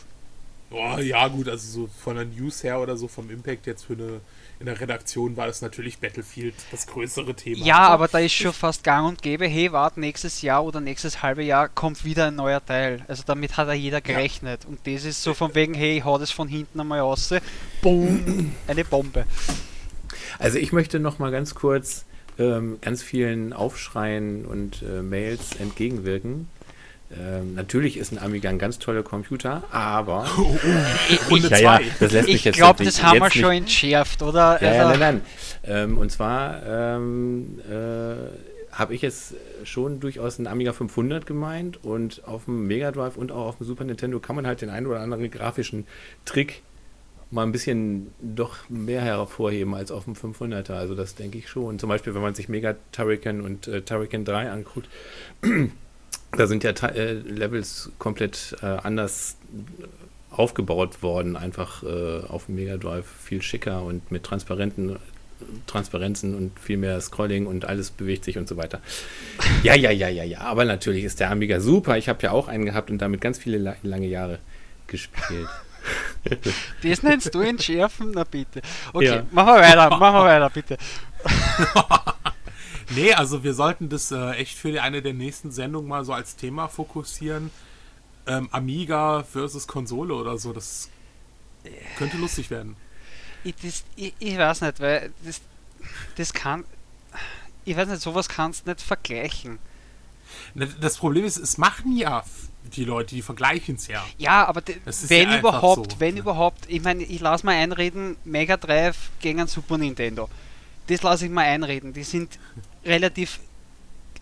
Oh, 0.71 0.97
ja, 0.99 1.27
gut, 1.27 1.49
also 1.49 1.81
so 1.81 1.89
von 2.03 2.15
der 2.15 2.25
News 2.25 2.63
her 2.63 2.79
oder 2.79 2.95
so 2.95 3.07
vom 3.07 3.29
Impact 3.29 3.65
jetzt 3.65 3.85
für 3.85 3.93
eine 3.93 4.21
in 4.59 4.65
der 4.65 4.79
Redaktion 4.79 5.37
war 5.37 5.47
das 5.47 5.61
natürlich 5.61 5.99
Battlefield 5.99 6.53
das 6.71 6.85
größere 6.85 7.33
Thema. 7.33 7.65
Ja, 7.65 7.79
also, 7.79 7.93
aber 7.93 8.07
da 8.09 8.19
ist 8.19 8.33
schon 8.33 8.51
fast 8.51 8.83
gang 8.83 9.07
und 9.07 9.21
gäbe, 9.21 9.47
hey, 9.47 9.71
warte, 9.71 9.99
nächstes 9.99 10.41
Jahr 10.41 10.65
oder 10.65 10.81
nächstes 10.81 11.21
halbe 11.21 11.43
Jahr 11.43 11.69
kommt 11.69 12.03
wieder 12.03 12.27
ein 12.27 12.35
neuer 12.35 12.63
Teil. 12.65 13.03
Also 13.07 13.23
damit 13.25 13.55
hat 13.55 13.67
ja 13.67 13.73
jeder 13.73 14.01
gerechnet. 14.01 14.63
Ja. 14.63 14.69
Und 14.69 14.85
das 14.85 15.05
ist 15.05 15.23
so 15.23 15.33
von 15.33 15.55
wegen, 15.55 15.73
hey, 15.73 16.01
hau 16.03 16.17
das 16.17 16.31
von 16.31 16.49
hinten 16.49 16.79
einmal 16.79 16.99
raus. 16.99 17.33
Boom, 17.81 18.53
eine 18.67 18.83
Bombe. 18.83 19.25
Also 20.37 20.57
ich 20.57 20.73
möchte 20.73 20.99
noch 20.99 21.19
mal 21.19 21.31
ganz 21.31 21.55
kurz 21.55 22.05
ähm, 22.37 22.79
ganz 22.81 23.01
vielen 23.01 23.53
Aufschreien 23.53 24.45
und 24.45 24.81
äh, 24.81 25.01
Mails 25.01 25.55
entgegenwirken. 25.57 26.47
Ähm, 27.11 27.55
natürlich 27.55 27.97
ist 27.97 28.11
ein 28.11 28.19
Amiga 28.19 28.49
ein 28.49 28.59
ganz 28.59 28.77
toller 28.77 29.01
Computer, 29.01 29.63
aber 29.71 30.29
oh, 30.37 30.41
oh, 30.41 31.35
ich, 31.35 31.49
ja, 31.49 31.57
ja, 31.57 31.79
das 31.99 32.11
lässt 32.11 32.27
mich 32.27 32.45
ich 32.45 32.53
glaube, 32.53 32.83
das 32.83 33.01
haben 33.01 33.19
wir 33.19 33.31
schon 33.31 33.51
entschärft, 33.51 34.21
oder? 34.21 34.61
Ja, 34.61 34.73
ja 34.73 34.87
also 34.87 34.99
nein, 34.99 34.99
nein. 34.99 35.21
Ähm, 35.63 35.97
und 35.97 36.11
zwar 36.11 36.61
ähm, 36.65 37.59
äh, 37.67 38.75
habe 38.77 38.93
ich 38.93 39.01
jetzt 39.01 39.33
schon 39.63 39.99
durchaus 39.99 40.37
einen 40.37 40.47
Amiga 40.47 40.71
500 40.71 41.25
gemeint 41.25 41.83
und 41.83 42.27
auf 42.27 42.45
dem 42.45 42.67
Mega 42.67 42.91
Drive 42.91 43.17
und 43.17 43.31
auch 43.31 43.47
auf 43.47 43.57
dem 43.57 43.65
Super 43.65 43.85
Nintendo 43.85 44.19
kann 44.19 44.35
man 44.35 44.45
halt 44.45 44.61
den 44.61 44.69
einen 44.69 44.85
oder 44.85 44.99
anderen 44.99 45.31
grafischen 45.31 45.87
Trick 46.25 46.61
mal 47.31 47.43
ein 47.43 47.51
bisschen 47.51 48.11
doch 48.21 48.69
mehr 48.69 49.01
hervorheben 49.01 49.75
als 49.75 49.91
auf 49.91 50.05
dem 50.05 50.13
500er. 50.13 50.73
Also 50.73 50.95
das 50.95 51.15
denke 51.15 51.37
ich 51.37 51.49
schon. 51.49 51.79
Zum 51.79 51.89
Beispiel, 51.89 52.15
wenn 52.15 52.21
man 52.21 52.35
sich 52.35 52.49
Mega 52.49 52.75
Turrican 52.91 53.41
und 53.41 53.67
äh, 53.67 53.81
Turrican 53.81 54.25
3 54.25 54.51
anguckt 54.51 54.89
da 56.31 56.47
sind 56.47 56.63
ja 56.63 56.71
äh, 56.71 57.13
Levels 57.13 57.91
komplett 57.97 58.55
äh, 58.61 58.65
anders 58.65 59.37
aufgebaut 60.29 61.01
worden, 61.01 61.35
einfach 61.35 61.83
äh, 61.83 62.21
auf 62.27 62.45
dem 62.45 62.55
Mega 62.55 62.77
Drive 62.77 63.05
viel 63.23 63.41
schicker 63.41 63.83
und 63.83 64.11
mit 64.11 64.23
transparenten 64.23 64.97
Transparenzen 65.67 66.35
und 66.35 66.59
viel 66.59 66.77
mehr 66.77 66.99
Scrolling 66.99 67.47
und 67.47 67.65
alles 67.65 67.91
bewegt 67.91 68.25
sich 68.25 68.37
und 68.37 68.47
so 68.47 68.57
weiter. 68.57 68.81
Ja, 69.63 69.73
ja, 69.73 69.89
ja, 69.89 70.09
ja, 70.09 70.23
ja. 70.23 70.41
Aber 70.41 70.65
natürlich 70.65 71.05
ist 71.05 71.19
der 71.19 71.31
Amiga 71.31 71.61
super. 71.61 71.97
Ich 71.97 72.09
habe 72.09 72.21
ja 72.21 72.31
auch 72.31 72.49
einen 72.49 72.65
gehabt 72.65 72.91
und 72.91 72.97
damit 72.97 73.21
ganz 73.21 73.37
viele 73.37 73.57
la 73.57 73.75
lange 73.81 74.07
Jahre 74.07 74.39
gespielt. 74.87 75.47
Das 76.83 77.03
nennst 77.03 77.33
du 77.33 77.39
entschärfen? 77.39 78.11
Na 78.13 78.25
bitte. 78.25 78.61
Okay, 78.91 79.05
ja. 79.05 79.25
machen 79.31 79.55
wir 79.55 79.61
weiter, 79.61 79.89
machen 79.97 80.15
wir 80.17 80.25
weiter, 80.25 80.49
bitte. 80.49 80.77
Nee, 82.89 83.13
also 83.13 83.43
wir 83.43 83.53
sollten 83.53 83.89
das 83.89 84.11
äh, 84.11 84.31
echt 84.31 84.57
für 84.57 84.81
eine 84.81 85.01
der 85.01 85.13
nächsten 85.13 85.51
Sendungen 85.51 85.87
mal 85.87 86.03
so 86.03 86.13
als 86.13 86.35
Thema 86.35 86.67
fokussieren. 86.67 87.51
Ähm, 88.25 88.49
Amiga 88.51 89.23
versus 89.23 89.67
Konsole 89.67 90.13
oder 90.13 90.37
so, 90.37 90.53
das 90.53 90.89
könnte 91.97 92.17
lustig 92.17 92.49
werden. 92.49 92.75
Ich, 93.43 93.55
das, 93.55 93.83
ich, 93.95 94.13
ich 94.19 94.37
weiß 94.37 94.61
nicht, 94.61 94.79
weil 94.79 95.11
das, 95.23 95.41
das 96.15 96.33
kann. 96.33 96.65
Ich 97.65 97.75
weiß 97.75 97.87
nicht, 97.87 98.01
sowas 98.01 98.27
kannst 98.27 98.65
du 98.65 98.71
nicht 98.71 98.81
vergleichen. 98.81 99.59
Das 100.79 100.97
Problem 100.97 101.25
ist, 101.25 101.37
es 101.37 101.57
machen 101.57 101.95
ja 101.95 102.23
die 102.75 102.85
Leute, 102.85 103.15
die 103.15 103.21
vergleichen 103.21 103.75
es 103.75 103.87
ja. 103.87 104.05
Ja, 104.17 104.47
aber 104.47 104.61
wenn 105.07 105.29
ja 105.29 105.39
überhaupt, 105.39 105.93
so, 105.93 105.99
wenn 105.99 106.15
ne? 106.15 106.19
überhaupt, 106.21 106.65
ich 106.67 106.81
meine, 106.81 107.03
ich 107.03 107.19
lasse 107.19 107.45
mal 107.45 107.55
einreden, 107.55 108.15
Mega 108.25 108.57
Drive 108.57 109.09
gegen 109.21 109.41
ein 109.41 109.47
Super 109.47 109.77
Nintendo. 109.77 110.29
Das 110.87 111.01
lasse 111.01 111.25
ich 111.25 111.31
mal 111.31 111.45
einreden. 111.45 111.93
Die 111.93 112.03
sind 112.03 112.39
relativ 112.85 113.39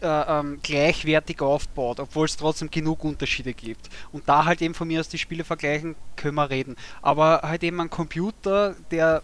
äh, 0.02 0.08
ähm, 0.08 0.60
gleichwertig 0.62 1.42
aufbaut, 1.42 2.00
obwohl 2.00 2.26
es 2.26 2.38
trotzdem 2.38 2.70
genug 2.70 3.04
Unterschiede 3.04 3.54
gibt. 3.54 3.90
Und 4.12 4.30
da 4.30 4.46
halt 4.46 4.62
eben 4.62 4.74
von 4.74 4.88
mir 4.88 5.00
aus 5.00 5.10
die 5.10 5.18
Spiele 5.18 5.44
vergleichen, 5.44 5.96
können 6.16 6.36
wir 6.36 6.50
reden. 6.50 6.76
Aber 7.02 7.42
halt 7.44 7.64
eben 7.64 7.82
ein 7.82 7.90
Computer, 7.90 8.76
der 8.92 9.24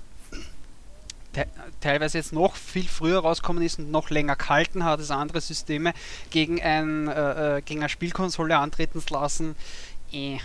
te 1.33 1.47
teilweise 1.81 2.17
jetzt 2.17 2.31
noch 2.31 2.55
viel 2.55 2.87
früher 2.87 3.19
rauskommen 3.19 3.63
ist 3.63 3.79
und 3.79 3.91
noch 3.91 4.09
länger 4.09 4.35
gehalten 4.35 4.83
hat 4.83 4.99
als 4.99 5.11
andere 5.11 5.41
Systeme, 5.41 5.93
gegen, 6.29 6.61
ein, 6.61 7.07
äh, 7.07 7.57
äh 7.57 7.61
gegen 7.61 7.81
eine 7.81 7.89
Spielkonsole 7.89 8.57
antreten 8.57 9.01
zu 9.01 9.13
lassen, 9.13 9.55
eh. 10.11 10.39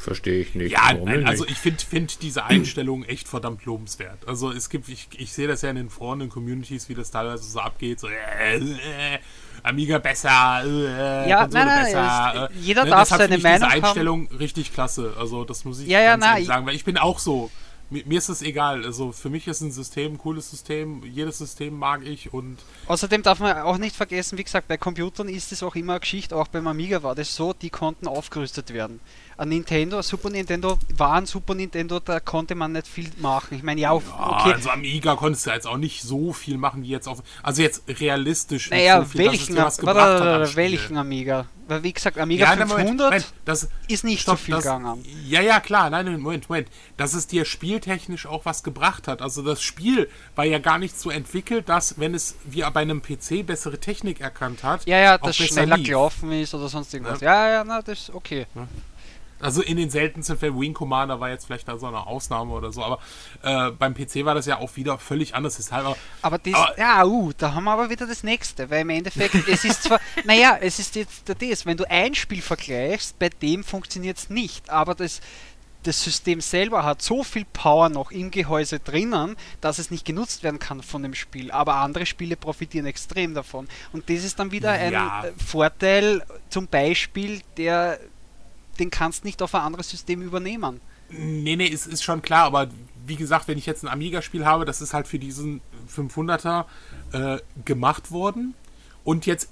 Verstehe 0.00 0.40
ich 0.40 0.54
nicht. 0.54 0.72
Ja, 0.72 0.94
nein, 0.94 1.26
also 1.26 1.44
ich 1.46 1.58
finde 1.58 1.84
find 1.84 2.22
diese 2.22 2.44
Einstellung 2.44 3.04
echt 3.04 3.28
verdammt 3.28 3.66
lobenswert. 3.66 4.26
Also 4.26 4.50
es 4.50 4.70
gibt, 4.70 4.88
ich, 4.88 5.08
ich 5.16 5.32
sehe 5.32 5.46
das 5.46 5.60
ja 5.60 5.68
in 5.68 5.76
den 5.76 5.90
Foren, 5.90 6.22
in 6.22 6.30
Communities, 6.30 6.88
wie 6.88 6.94
das 6.94 7.10
teilweise 7.10 7.44
so 7.44 7.60
abgeht, 7.60 8.00
so 8.00 8.08
äh, 8.08 8.56
äh, 8.56 9.18
Amiga 9.62 9.98
besser, 9.98 10.62
äh, 10.64 11.28
ja, 11.28 11.46
nein, 11.46 11.66
nein, 11.66 11.84
besser. 11.84 12.48
Ist, 12.50 12.64
jeder 12.64 12.84
ne, 12.84 12.90
darf 12.90 13.08
seine 13.10 13.36
Meinung 13.36 13.68
diese 13.68 13.68
Einstellung 13.68 14.28
haben. 14.28 14.36
richtig 14.38 14.72
klasse. 14.72 15.12
Also 15.18 15.44
das 15.44 15.66
muss 15.66 15.80
ich 15.80 15.88
ja, 15.88 16.00
ja, 16.00 16.16
na, 16.16 16.40
sagen, 16.42 16.64
weil 16.64 16.74
ich 16.74 16.84
bin 16.84 16.96
auch 16.96 17.18
so 17.18 17.50
mir, 17.90 18.02
mir, 18.06 18.18
ist 18.18 18.30
es 18.30 18.40
egal. 18.40 18.86
Also 18.86 19.12
für 19.12 19.28
mich 19.28 19.46
ist 19.48 19.60
ein 19.60 19.70
System 19.70 20.14
ein 20.14 20.18
cooles 20.18 20.50
System. 20.50 21.02
Jedes 21.04 21.36
System 21.36 21.78
mag 21.78 22.06
ich 22.06 22.32
und. 22.32 22.56
Außerdem 22.86 23.22
darf 23.22 23.40
man 23.40 23.58
auch 23.58 23.76
nicht 23.76 23.96
vergessen, 23.96 24.38
wie 24.38 24.44
gesagt, 24.44 24.66
bei 24.66 24.78
Computern 24.78 25.28
ist 25.28 25.52
es 25.52 25.62
auch 25.62 25.74
immer 25.74 25.94
eine 25.94 26.00
Geschichte, 26.00 26.36
auch 26.36 26.48
beim 26.48 26.66
Amiga 26.66 27.02
war 27.02 27.14
das 27.14 27.34
so, 27.34 27.52
die 27.52 27.68
konnten 27.68 28.08
aufgerüstet 28.08 28.72
werden 28.72 29.00
Nintendo, 29.44 30.02
Super 30.02 30.30
Nintendo 30.30 30.78
war 30.96 31.14
ein 31.14 31.26
Super 31.26 31.54
Nintendo, 31.54 32.00
da 32.00 32.20
konnte 32.20 32.54
man 32.54 32.72
nicht 32.72 32.86
viel 32.86 33.10
machen. 33.18 33.56
Ich 33.56 33.62
meine, 33.62 33.80
ja, 33.80 33.90
auf, 33.90 34.04
okay. 34.12 34.52
Also 34.54 34.70
Amiga 34.70 35.16
konntest 35.16 35.46
du 35.46 35.50
jetzt 35.50 35.66
auch 35.66 35.76
nicht 35.76 36.02
so 36.02 36.32
viel 36.32 36.58
machen, 36.58 36.82
wie 36.82 36.88
jetzt 36.88 37.08
auf. 37.08 37.22
Also 37.42 37.62
jetzt 37.62 37.84
realistisch. 37.88 38.70
Naja, 38.70 39.00
so 39.00 39.06
viel, 39.06 39.20
welchen, 39.20 39.56
warte, 39.56 40.56
welchen 40.56 40.96
Amiga? 40.96 41.46
Weil 41.70 41.84
wie 41.84 41.92
gesagt, 41.92 42.18
Amiga 42.18 42.46
ja, 42.46 42.66
500 42.66 42.98
Moment, 42.98 43.32
das, 43.44 43.68
ist 43.86 44.02
nicht 44.02 44.22
stopp, 44.22 44.38
so 44.38 44.44
viel 44.44 44.54
das, 44.56 44.64
gegangen. 44.64 45.04
Ja, 45.28 45.40
ja, 45.40 45.60
klar. 45.60 45.88
Nein, 45.88 46.20
Moment, 46.20 46.48
Moment. 46.48 46.68
Dass 46.96 47.14
es 47.14 47.28
dir 47.28 47.44
spieltechnisch 47.44 48.26
auch 48.26 48.44
was 48.44 48.64
gebracht 48.64 49.06
hat. 49.06 49.22
Also 49.22 49.42
das 49.42 49.62
Spiel 49.62 50.10
war 50.34 50.44
ja 50.44 50.58
gar 50.58 50.78
nicht 50.78 50.98
so 50.98 51.10
entwickelt, 51.10 51.68
dass, 51.68 52.00
wenn 52.00 52.12
es 52.12 52.34
wie 52.44 52.62
bei 52.62 52.80
einem 52.80 53.02
PC 53.02 53.46
bessere 53.46 53.78
Technik 53.78 54.20
erkannt 54.20 54.64
hat, 54.64 54.84
ja, 54.86 54.98
ja, 54.98 55.18
das 55.18 55.36
schneller 55.36 55.76
lief. 55.76 55.86
gelaufen 55.86 56.32
ist 56.32 56.52
oder 56.54 56.68
sonst 56.68 56.92
irgendwas. 56.92 57.20
Ja, 57.20 57.46
ja, 57.46 57.52
ja 57.52 57.64
na, 57.64 57.82
das 57.82 58.00
ist 58.00 58.10
okay. 58.14 58.46
Ja. 58.54 58.66
Also 59.40 59.62
in 59.62 59.76
den 59.76 59.90
seltensten 59.90 60.36
Fällen, 60.36 60.60
Wing 60.60 60.74
Commander 60.74 61.20
war 61.20 61.30
jetzt 61.30 61.46
vielleicht 61.46 61.68
da 61.68 61.78
so 61.78 61.86
eine 61.86 62.06
Ausnahme 62.06 62.52
oder 62.52 62.72
so, 62.72 62.82
aber 62.84 62.98
äh, 63.42 63.70
beim 63.70 63.94
PC 63.94 64.24
war 64.24 64.34
das 64.34 64.46
ja 64.46 64.58
auch 64.58 64.76
wieder 64.76 64.98
völlig 64.98 65.34
anders. 65.34 65.56
Deshalb 65.56 65.86
aber, 65.86 65.96
aber, 66.22 66.38
das, 66.38 66.54
aber 66.54 66.78
ja, 66.78 67.04
uh, 67.04 67.32
da 67.36 67.54
haben 67.54 67.64
wir 67.64 67.72
aber 67.72 67.90
wieder 67.90 68.06
das 68.06 68.22
nächste, 68.22 68.70
weil 68.70 68.82
im 68.82 68.90
Endeffekt, 68.90 69.34
es 69.48 69.64
ist 69.64 69.84
zwar, 69.84 70.00
naja, 70.24 70.58
es 70.60 70.78
ist 70.78 70.94
jetzt 70.96 71.24
das, 71.28 71.66
wenn 71.66 71.76
du 71.76 71.88
ein 71.90 72.14
Spiel 72.14 72.42
vergleichst, 72.42 73.18
bei 73.18 73.28
dem 73.28 73.64
funktioniert 73.64 74.18
es 74.18 74.30
nicht, 74.30 74.70
aber 74.70 74.94
das, 74.94 75.20
das 75.82 76.02
System 76.02 76.40
selber 76.40 76.84
hat 76.84 77.00
so 77.00 77.22
viel 77.24 77.46
Power 77.46 77.88
noch 77.88 78.10
im 78.10 78.30
Gehäuse 78.30 78.80
drinnen, 78.80 79.36
dass 79.60 79.78
es 79.78 79.90
nicht 79.90 80.04
genutzt 80.04 80.42
werden 80.42 80.58
kann 80.58 80.82
von 80.82 81.02
dem 81.02 81.14
Spiel. 81.14 81.50
Aber 81.50 81.76
andere 81.76 82.06
Spiele 82.06 82.36
profitieren 82.36 82.86
extrem 82.86 83.34
davon. 83.34 83.68
Und 83.92 84.10
das 84.10 84.24
ist 84.24 84.38
dann 84.38 84.52
wieder 84.52 84.72
ein 84.72 84.92
ja. 84.92 85.24
Vorteil, 85.44 86.22
zum 86.50 86.66
Beispiel, 86.66 87.40
der 87.56 87.98
den 88.80 88.90
kannst 88.90 89.24
nicht 89.24 89.42
auf 89.42 89.54
ein 89.54 89.62
anderes 89.62 89.90
System 89.90 90.22
übernehmen. 90.22 90.80
Nee, 91.10 91.56
nee, 91.56 91.70
es 91.72 91.86
ist 91.86 92.02
schon 92.02 92.22
klar, 92.22 92.44
aber 92.44 92.68
wie 93.06 93.16
gesagt, 93.16 93.48
wenn 93.48 93.58
ich 93.58 93.66
jetzt 93.66 93.82
ein 93.82 93.88
Amiga-Spiel 93.88 94.44
habe, 94.44 94.64
das 94.64 94.80
ist 94.80 94.94
halt 94.94 95.08
für 95.08 95.18
diesen 95.18 95.60
500er 95.94 96.66
äh, 97.12 97.38
gemacht 97.64 98.10
worden 98.10 98.54
und 99.04 99.26
jetzt 99.26 99.50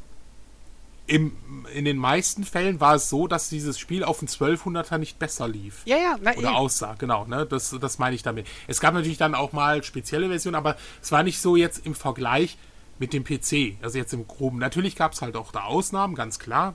im, 1.06 1.32
in 1.74 1.86
den 1.86 1.96
meisten 1.96 2.44
Fällen 2.44 2.80
war 2.80 2.94
es 2.94 3.08
so, 3.08 3.26
dass 3.26 3.48
dieses 3.48 3.78
Spiel 3.78 4.04
auf 4.04 4.18
dem 4.18 4.28
1200er 4.28 4.98
nicht 4.98 5.18
besser 5.18 5.48
lief. 5.48 5.80
Ja, 5.86 5.96
ja, 5.96 6.16
na, 6.20 6.34
Oder 6.36 6.54
aussah, 6.54 6.94
genau, 6.98 7.24
ne? 7.24 7.46
Das, 7.46 7.74
das 7.80 7.98
meine 7.98 8.14
ich 8.14 8.22
damit. 8.22 8.46
Es 8.66 8.78
gab 8.78 8.92
natürlich 8.92 9.16
dann 9.16 9.34
auch 9.34 9.52
mal 9.52 9.82
spezielle 9.82 10.28
Versionen, 10.28 10.54
aber 10.54 10.76
es 11.00 11.10
war 11.10 11.22
nicht 11.22 11.40
so 11.40 11.56
jetzt 11.56 11.86
im 11.86 11.94
Vergleich 11.94 12.58
mit 12.98 13.14
dem 13.14 13.24
PC. 13.24 13.82
Also 13.82 13.96
jetzt 13.96 14.12
im 14.12 14.28
Groben. 14.28 14.58
Natürlich 14.58 14.96
gab 14.96 15.14
es 15.14 15.22
halt 15.22 15.34
auch 15.34 15.50
da 15.50 15.64
Ausnahmen, 15.64 16.14
ganz 16.14 16.38
klar 16.38 16.74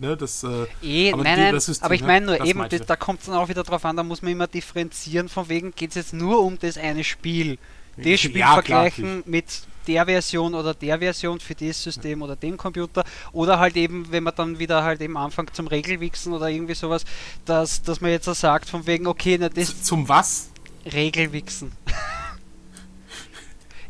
ne, 0.00 0.16
das, 0.16 0.44
äh, 0.44 0.66
eh, 0.82 1.12
aber 1.12 1.22
nein, 1.22 1.38
nein, 1.38 1.54
das 1.54 1.68
ist 1.68 1.82
aber 1.82 1.94
ich 1.94 2.02
meine 2.02 2.26
nur, 2.26 2.44
eben, 2.44 2.66
das, 2.68 2.86
da 2.86 2.96
kommt 2.96 3.20
es 3.20 3.26
dann 3.26 3.36
auch 3.36 3.48
wieder 3.48 3.62
drauf 3.62 3.84
an, 3.84 3.96
da 3.96 4.02
muss 4.02 4.22
man 4.22 4.32
immer 4.32 4.46
differenzieren, 4.46 5.28
von 5.28 5.48
wegen 5.48 5.74
geht 5.74 5.90
es 5.90 5.96
jetzt 5.96 6.12
nur 6.12 6.40
um 6.40 6.58
das 6.58 6.76
eine 6.76 7.04
Spiel. 7.04 7.58
Das 7.94 8.20
Spiel 8.20 8.38
ja, 8.38 8.54
vergleichen 8.54 9.04
klar, 9.04 9.22
mit 9.26 9.44
der 9.86 10.06
Version 10.06 10.54
oder 10.54 10.72
der 10.72 10.98
Version 10.98 11.40
für 11.40 11.54
das 11.54 11.82
System 11.82 12.20
ja. 12.20 12.24
oder 12.24 12.36
dem 12.36 12.56
Computer 12.56 13.04
oder 13.32 13.58
halt 13.58 13.76
eben, 13.76 14.10
wenn 14.10 14.22
man 14.22 14.34
dann 14.34 14.58
wieder 14.58 14.82
halt 14.82 15.02
eben 15.02 15.16
anfängt 15.16 15.54
zum 15.54 15.66
Regelwichsen 15.66 16.32
oder 16.32 16.48
irgendwie 16.48 16.74
sowas, 16.74 17.04
dass, 17.44 17.82
dass 17.82 18.00
man 18.00 18.10
jetzt 18.10 18.24
sagt, 18.24 18.70
von 18.70 18.86
wegen, 18.86 19.06
okay, 19.06 19.36
na, 19.38 19.50
das. 19.50 19.82
Zum 19.82 20.08
was? 20.08 20.48
Regelwichsen. 20.90 21.72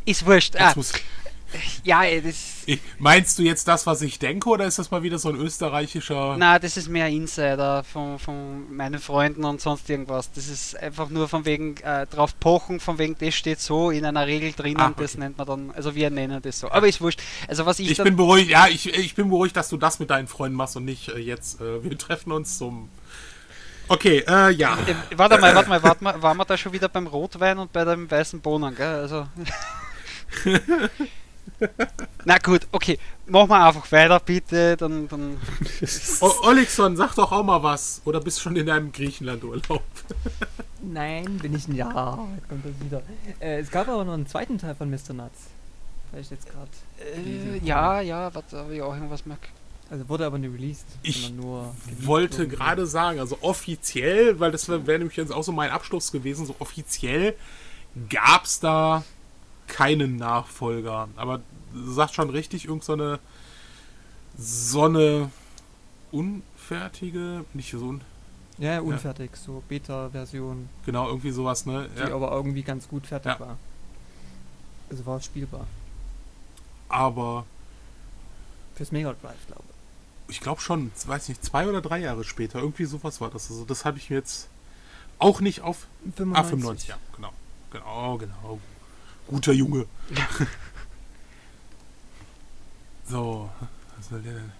ist 0.05 0.27
wurscht. 0.27 0.57
Ah, 0.57 0.73
muss, 0.75 0.93
ja, 1.85 2.03
das. 2.21 2.65
Meinst 2.99 3.39
du 3.39 3.43
jetzt 3.43 3.67
das, 3.69 3.87
was 3.87 4.03
ich 4.03 4.19
denke, 4.19 4.49
oder 4.49 4.67
ist 4.67 4.79
das 4.79 4.91
mal 4.91 5.03
wieder 5.03 5.19
so 5.19 5.29
ein 5.29 5.37
österreichischer. 5.37 6.37
Na, 6.39 6.59
das 6.59 6.77
ist 6.77 6.89
mehr 6.89 7.09
Insider 7.09 7.85
von, 7.85 8.19
von 8.19 8.75
meinen 8.75 9.01
Freunden 9.01 9.45
und 9.45 9.61
sonst 9.61 9.89
irgendwas. 9.91 10.31
Das 10.33 10.49
ist 10.49 10.77
einfach 10.79 11.09
nur 11.09 11.29
von 11.29 11.45
wegen 11.45 11.77
äh, 11.79 12.07
drauf 12.07 12.39
pochen, 12.39 12.81
von 12.81 12.99
wegen, 12.99 13.17
das 13.19 13.35
steht 13.35 13.61
so 13.61 13.91
in 13.91 14.05
einer 14.05 14.27
Regel 14.27 14.53
drinnen, 14.53 14.81
ah, 14.81 14.89
okay. 14.89 15.03
das 15.03 15.17
nennt 15.17 15.39
man 15.39 15.47
dann, 15.47 15.71
also 15.73 15.95
wir 15.95 16.11
nennen 16.11 16.41
das 16.43 16.61
so. 16.61 16.71
Aber 16.71 16.89
ist 16.89 17.01
wurscht. 17.01 17.21
Also 17.49 17.67
was 17.67 17.79
ich. 17.79 17.91
Ich 17.91 18.03
bin 18.03 18.17
beruhigt, 18.17 18.51
ja, 18.51 18.69
ich, 18.69 18.93
ich 18.93 19.15
bin 19.15 19.29
beruhigt, 19.29 19.57
dass 19.57 19.69
du 19.69 19.77
das 19.77 19.99
mit 19.99 20.11
deinen 20.11 20.29
Freunden 20.29 20.57
machst 20.57 20.77
und 20.77 20.85
nicht 20.85 21.09
äh, 21.09 21.19
jetzt, 21.19 21.61
äh, 21.61 21.83
wir 21.83 21.99
treffen 21.99 22.33
uns 22.33 22.59
zum. 22.59 22.89
Okay, 23.89 24.25
äh, 24.27 24.51
ja. 24.53 24.79
Äh, 24.87 24.95
warte 25.17 25.39
mal, 25.39 25.55
warte 25.55 25.69
mal, 25.69 25.83
warte 25.83 26.05
mal, 26.05 26.23
waren 26.23 26.37
wir 26.37 26.45
da 26.45 26.57
schon 26.57 26.73
wieder 26.73 26.89
beim 26.89 27.07
Rotwein 27.07 27.59
und 27.59 27.73
bei 27.73 27.85
dem 27.85 28.11
weißen 28.11 28.41
Bohnen, 28.41 28.75
gell? 28.75 28.87
Also. 28.87 29.27
Na 32.25 32.39
gut, 32.39 32.67
okay. 32.73 32.99
Mach 33.27 33.47
mal 33.47 33.69
einfach 33.69 33.91
weiter, 33.91 34.21
bitte. 34.21 34.77
Dann, 34.77 35.09
dann 35.09 35.39
Olixon, 36.43 36.97
sag 36.97 37.15
doch 37.15 37.33
auch 37.33 37.45
mal 37.45 37.63
was. 37.63 38.03
Oder 38.05 38.21
bist 38.21 38.39
du 38.39 38.43
schon 38.43 38.57
in 38.57 38.67
deinem 38.67 38.93
Griechenland-Urlaub? 38.93 39.83
Nein, 40.83 41.39
bin 41.39 41.55
ich 41.55 41.69
ein 41.69 41.75
Ja. 41.75 42.19
Kommt 42.49 42.65
das 42.65 42.73
wieder. 42.85 43.03
Äh, 43.41 43.61
es 43.61 43.71
gab 43.71 43.89
aber 43.89 44.05
noch 44.05 44.15
einen 44.15 44.27
zweiten 44.27 44.59
Teil 44.59 44.75
von 44.75 44.91
Mr. 44.91 45.13
Nuts. 45.13 45.49
Vielleicht 46.11 46.31
jetzt 46.31 46.49
gerade. 46.49 46.71
Äh, 46.99 47.59
ja, 47.65 48.01
ja, 48.01 48.35
warte, 48.35 48.59
habe 48.59 48.75
ich 48.75 48.83
auch 48.83 48.95
irgendwas 48.95 49.25
mag. 49.25 49.39
Also 49.91 50.09
wurde 50.09 50.25
aber 50.27 50.39
nicht 50.39 50.55
released. 50.55 50.87
Ich 51.03 51.33
wollte 52.01 52.49
gerade 52.49 52.87
sagen, 52.87 53.21
also 53.21 53.37
offiziell, 53.43 54.41
weil 54.41 54.51
das 54.51 54.69
wäre 54.69 54.99
nämlich 54.99 55.17
jetzt 55.17 55.33
auch 55.33 55.43
so 55.43 55.53
mein 55.53 55.71
Abschluss 55.71 56.13
gewesen, 56.13 56.47
so 56.47 56.57
offiziell 56.61 57.35
gab 58.09 58.45
es 58.45 58.59
da 58.59 59.05
keinen 59.73 60.17
Nachfolger. 60.17 61.09
Aber 61.17 61.41
du 61.73 61.93
sagst 61.93 62.15
schon 62.15 62.29
richtig, 62.29 62.67
irgend 62.67 62.85
so 62.85 62.93
eine, 62.93 63.19
so 64.37 64.85
eine 64.85 65.31
unfertige, 66.11 67.45
nicht 67.55 67.71
so 67.71 67.79
un 67.87 68.01
ja, 68.59 68.81
unfertig, 68.81 69.31
ja. 69.33 69.39
so 69.39 69.63
Beta-Version. 69.67 70.69
Genau, 70.85 71.09
irgendwie 71.09 71.31
sowas, 71.31 71.65
ne? 71.65 71.89
Die 71.97 72.01
ja. 72.01 72.15
aber 72.15 72.31
irgendwie 72.33 72.63
ganz 72.63 72.87
gut 72.87 73.07
fertig 73.07 73.33
ja. 73.33 73.41
war. 73.41 73.57
Also 74.91 75.07
war 75.07 75.21
spielbar. 75.21 75.67
Aber. 76.89 77.47
Fürs 78.75 78.93
Mega 78.93 79.15
Drive, 79.15 79.47
glaube 79.47 79.65
ich. 80.29 80.37
Ich 80.37 80.41
glaube 80.41 80.61
schon, 80.61 80.93
weiß 81.07 81.29
nicht, 81.29 81.43
zwei 81.43 81.67
oder 81.67 81.81
drei 81.81 81.99
Jahre 81.99 82.25
später, 82.25 82.61
irgendwie 82.61 82.85
sowas 82.85 83.21
war 83.21 83.31
das. 83.31 83.51
Also 83.51 83.65
das 83.65 83.87
habe 83.87 83.99
ich 83.99 84.11
mir 84.11 84.17
jetzt 84.17 84.49
auch 85.19 85.41
nicht 85.41 85.63
auf. 85.63 85.87
95. 86.17 86.37
Ah, 86.37 86.45
95, 86.45 86.89
ja, 86.89 86.97
genau. 87.17 87.33
Genau, 87.71 88.19
genau. 88.19 88.61
Guter 89.33 89.53
Junge. 89.53 89.87
so, 93.09 93.49
was 93.97 94.09
soll 94.11 94.21
der 94.21 94.35
denn? 94.35 94.53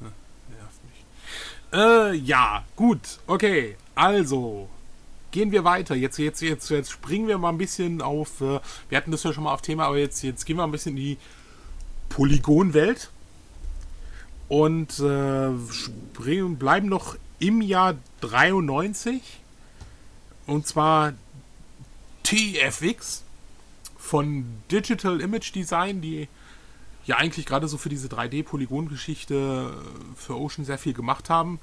Nervt 0.00 0.80
mich. 0.84 1.04
Äh, 1.78 2.14
ja, 2.14 2.64
gut, 2.74 3.18
okay. 3.26 3.76
Also, 3.94 4.70
gehen 5.32 5.52
wir 5.52 5.64
weiter. 5.64 5.94
Jetzt, 5.94 6.16
jetzt, 6.16 6.40
jetzt, 6.40 6.70
jetzt 6.70 6.90
springen 6.90 7.28
wir 7.28 7.36
mal 7.36 7.50
ein 7.50 7.58
bisschen 7.58 8.00
auf. 8.00 8.40
Äh, 8.40 8.60
wir 8.88 8.96
hatten 8.96 9.10
das 9.10 9.22
ja 9.22 9.34
schon 9.34 9.44
mal 9.44 9.52
auf 9.52 9.60
Thema, 9.60 9.84
aber 9.84 9.98
jetzt, 9.98 10.22
jetzt 10.22 10.46
gehen 10.46 10.56
wir 10.56 10.64
ein 10.64 10.70
bisschen 10.70 10.96
in 10.96 11.02
die 11.02 11.18
Polygonwelt 12.08 13.10
und 14.48 14.98
äh, 14.98 15.50
springen, 15.70 16.56
bleiben 16.56 16.88
noch 16.88 17.16
im 17.38 17.60
Jahr 17.60 17.96
93. 18.22 19.20
Und 20.46 20.66
zwar 20.66 21.12
TFX 22.26 23.22
von 23.96 24.44
Digital 24.70 25.20
Image 25.20 25.54
Design, 25.54 26.00
die 26.00 26.28
ja 27.04 27.18
eigentlich 27.18 27.46
gerade 27.46 27.68
so 27.68 27.78
für 27.78 27.88
diese 27.88 28.08
3D-Polygon-Geschichte 28.08 29.72
äh, 29.72 30.16
für 30.16 30.36
Ocean 30.36 30.64
sehr 30.64 30.78
viel 30.78 30.92
gemacht 30.92 31.30
haben. 31.30 31.60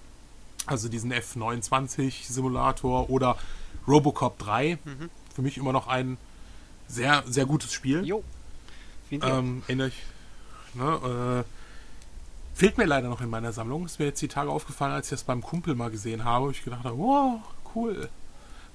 Also 0.65 0.87
diesen 0.87 1.11
F29-Simulator 1.11 3.09
oder 3.09 3.37
Robocop 3.85 4.39
3. 4.39 4.77
Mhm. 4.85 5.09
Für 5.35 5.41
mich 5.41 5.57
immer 5.57 5.73
noch 5.73 5.87
ein 5.87 6.17
sehr, 6.87 7.23
sehr 7.27 7.45
gutes 7.45 7.73
Spiel. 7.73 8.05
Jo. 8.05 8.23
Ähm, 9.11 9.63
erinnere 9.67 9.89
ich. 9.89 9.95
Ne, 10.75 11.43
äh, 11.43 12.57
fehlt 12.57 12.77
mir 12.77 12.85
leider 12.85 13.09
noch 13.09 13.19
in 13.19 13.29
meiner 13.29 13.51
Sammlung. 13.51 13.85
Ist 13.85 13.99
mir 13.99 14.05
jetzt 14.05 14.21
die 14.21 14.29
Tage 14.29 14.49
aufgefallen, 14.49 14.93
als 14.93 15.07
ich 15.07 15.11
das 15.11 15.23
beim 15.25 15.41
Kumpel 15.41 15.75
mal 15.75 15.91
gesehen 15.91 16.23
habe. 16.23 16.51
Ich 16.51 16.63
gedacht 16.63 16.85
habe, 16.85 16.97
wow, 16.97 17.41
cool. 17.75 18.09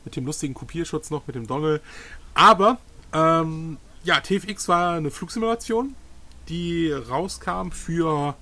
Mit 0.05 0.17
dem 0.17 0.27
lustigen 0.27 0.55
Kopierschutz 0.55 1.11
noch, 1.11 1.27
mit 1.27 1.37
dem 1.37 1.47
Dongle. 1.47 1.81
Aber, 2.35 2.79
ähm, 3.13 3.79
ja, 4.05 4.21
TFX 4.21 4.69
war 4.69 4.95
eine 4.95 5.11
Flugsimulation, 5.11 5.95
die 6.49 6.91
rauskam 6.91 7.71
für 7.71 8.35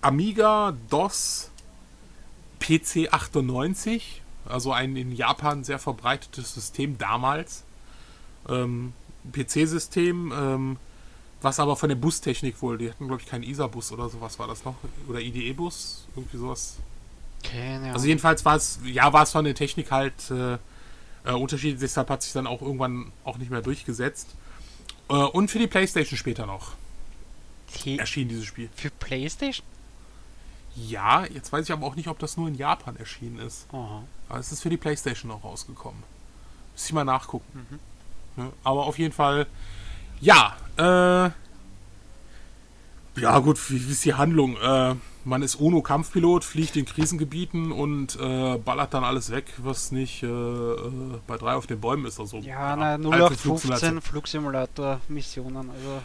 Amiga, 0.00 0.76
DOS, 0.90 1.50
PC 2.60 3.08
98. 3.12 4.22
Also 4.44 4.72
ein 4.72 4.96
in 4.96 5.12
Japan 5.12 5.64
sehr 5.64 5.78
verbreitetes 5.78 6.54
System 6.54 6.98
damals. 6.98 7.64
Ähm, 8.48 8.92
PC-System, 9.30 10.32
ähm, 10.34 10.76
was 11.40 11.60
aber 11.60 11.76
von 11.76 11.88
der 11.88 11.96
Bustechnik 11.96 12.60
wohl, 12.60 12.78
die 12.78 12.90
hatten 12.90 13.06
glaube 13.06 13.22
ich 13.22 13.28
keinen 13.28 13.44
ISA-Bus 13.44 13.92
oder 13.92 14.08
sowas 14.08 14.38
war 14.38 14.48
das 14.48 14.64
noch, 14.64 14.74
oder 15.08 15.20
IDE-Bus, 15.20 16.06
irgendwie 16.16 16.36
sowas. 16.36 16.76
Keine 17.42 17.76
Ahnung. 17.76 17.94
Also 17.94 18.06
jedenfalls 18.06 18.44
war 18.44 18.56
es, 18.56 18.80
ja, 18.84 19.12
war 19.12 19.22
es 19.22 19.32
von 19.32 19.44
der 19.44 19.54
Technik 19.54 19.90
halt 19.90 20.30
äh, 20.30 20.58
äh, 21.24 21.32
unterschiedlich, 21.32 21.80
deshalb 21.80 22.10
hat 22.10 22.22
sich 22.22 22.32
dann 22.32 22.46
auch 22.46 22.62
irgendwann 22.62 23.12
auch 23.24 23.38
nicht 23.38 23.50
mehr 23.50 23.62
durchgesetzt. 23.62 24.28
Äh, 25.08 25.14
und 25.14 25.50
für 25.50 25.58
die 25.58 25.66
Playstation 25.66 26.16
später 26.16 26.46
noch 26.46 26.72
T- 27.72 27.96
erschien 27.96 28.28
dieses 28.28 28.44
Spiel. 28.44 28.68
für 28.74 28.90
Playstation? 28.90 29.66
Ja, 30.74 31.24
jetzt 31.26 31.52
weiß 31.52 31.66
ich 31.66 31.72
aber 31.72 31.86
auch 31.86 31.96
nicht, 31.96 32.08
ob 32.08 32.18
das 32.18 32.36
nur 32.36 32.48
in 32.48 32.54
Japan 32.54 32.96
erschienen 32.96 33.38
ist. 33.38 33.66
Aha. 33.72 34.02
Aber 34.28 34.38
es 34.38 34.52
ist 34.52 34.62
für 34.62 34.70
die 34.70 34.78
Playstation 34.78 35.30
auch 35.30 35.44
rausgekommen. 35.44 36.02
Muss 36.72 36.86
ich 36.86 36.92
mal 36.94 37.04
nachgucken. 37.04 37.80
Ne? 38.36 38.50
Aber 38.64 38.86
auf 38.86 38.98
jeden 38.98 39.12
Fall, 39.12 39.46
ja, 40.22 40.56
äh, 40.78 41.30
ja 43.20 43.38
gut, 43.40 43.70
wie, 43.70 43.86
wie 43.86 43.92
ist 43.92 44.04
die 44.06 44.14
Handlung? 44.14 44.56
Äh, 44.56 44.94
man 45.24 45.42
ist 45.42 45.56
UNO-Kampfpilot, 45.56 46.44
fliegt 46.44 46.76
in 46.76 46.84
Krisengebieten 46.84 47.72
und 47.72 48.18
äh, 48.20 48.58
ballert 48.58 48.94
dann 48.94 49.04
alles 49.04 49.30
weg, 49.30 49.52
was 49.58 49.92
nicht 49.92 50.22
äh, 50.22 50.26
äh, 50.26 50.90
bei 51.26 51.36
drei 51.36 51.54
auf 51.54 51.66
den 51.66 51.80
Bäumen 51.80 52.06
ist. 52.06 52.18
Also, 52.18 52.38
Ja, 52.38 52.76
na, 52.76 52.92
alte 52.92 53.08
0815 53.08 54.00
Flugsimulator-Missionen. 54.00 55.70
Also, 55.70 56.02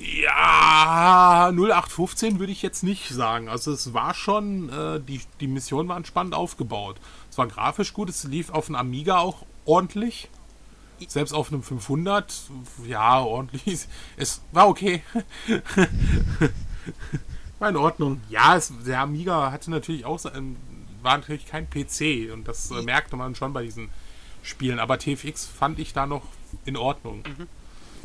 Ja, 0.00 1.50
0815 1.52 2.38
würde 2.38 2.52
ich 2.52 2.62
jetzt 2.62 2.82
nicht 2.82 3.08
sagen. 3.08 3.48
Also 3.48 3.72
es 3.72 3.94
war 3.94 4.12
schon, 4.14 4.68
äh, 4.68 5.00
die, 5.00 5.20
die 5.40 5.46
Missionen 5.46 5.88
waren 5.88 6.04
spannend 6.04 6.34
aufgebaut. 6.34 6.96
Es 7.30 7.38
war 7.38 7.46
grafisch 7.46 7.92
gut, 7.92 8.08
es 8.08 8.24
lief 8.24 8.50
auf 8.50 8.66
einem 8.68 8.76
Amiga 8.76 9.18
auch 9.18 9.46
ordentlich. 9.64 10.28
Selbst 11.08 11.32
auf 11.32 11.52
einem 11.52 11.62
500, 11.62 12.32
ja, 12.86 13.20
ordentlich. 13.20 13.86
Es 14.16 14.42
war 14.52 14.68
okay. 14.68 15.02
war 17.58 17.68
in 17.68 17.76
Ordnung. 17.76 18.20
Ja, 18.28 18.56
es, 18.56 18.72
der 18.86 19.00
Amiga 19.00 19.50
hatte 19.52 19.70
natürlich 19.70 20.04
auch, 20.04 20.18
sein- 20.18 20.56
war 21.02 21.18
natürlich 21.18 21.46
kein 21.46 21.68
PC 21.68 22.32
und 22.32 22.48
das 22.48 22.70
äh, 22.70 22.82
merkte 22.82 23.16
man 23.16 23.34
schon 23.34 23.52
bei 23.52 23.62
diesen 23.62 23.90
Spielen. 24.42 24.78
Aber 24.78 24.98
TFX 24.98 25.46
fand 25.46 25.78
ich 25.78 25.92
da 25.92 26.06
noch 26.06 26.22
in 26.64 26.76
Ordnung. 26.76 27.22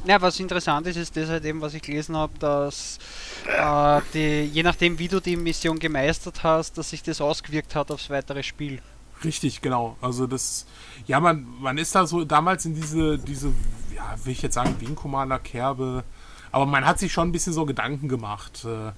Ja, 0.05 0.21
was 0.21 0.39
interessant 0.39 0.87
ist, 0.87 0.95
ist 0.95 1.15
das 1.17 1.29
halt 1.29 1.43
eben, 1.45 1.59
was 1.61 1.73
ich 1.73 1.81
gelesen 1.81 2.15
habe, 2.15 2.31
dass 2.39 2.99
äh, 3.45 4.01
die, 4.13 4.43
je 4.45 4.63
nachdem, 4.63 4.97
wie 4.97 5.07
du 5.09 5.19
die 5.19 5.35
Mission 5.35 5.77
gemeistert 5.79 6.43
hast, 6.43 6.77
dass 6.77 6.91
sich 6.91 7.03
das 7.03 7.19
ausgewirkt 7.19 7.75
hat 7.75 7.91
aufs 7.91 8.09
weitere 8.09 8.43
Spiel. 8.43 8.81
Richtig, 9.23 9.59
genau. 9.61 9.97
Also 10.01 10.27
das, 10.27 10.65
ja, 11.05 11.19
man, 11.19 11.45
man 11.59 11.77
ist 11.77 11.93
da 11.95 12.07
so 12.07 12.23
damals 12.23 12.65
in 12.65 12.75
diese, 12.75 13.17
diese, 13.17 13.51
ja, 13.93 14.15
will 14.23 14.31
ich 14.31 14.41
jetzt 14.41 14.55
sagen, 14.55 14.75
Wing 14.79 14.95
Commander 14.95 15.39
Kerbe, 15.39 16.05
aber 16.53 16.65
man 16.65 16.85
hat 16.85 16.99
sich 16.99 17.11
schon 17.11 17.27
ein 17.27 17.31
bisschen 17.33 17.51
so 17.51 17.65
Gedanken 17.65 18.07
gemacht. 18.07 18.63
Äh, 18.65 18.91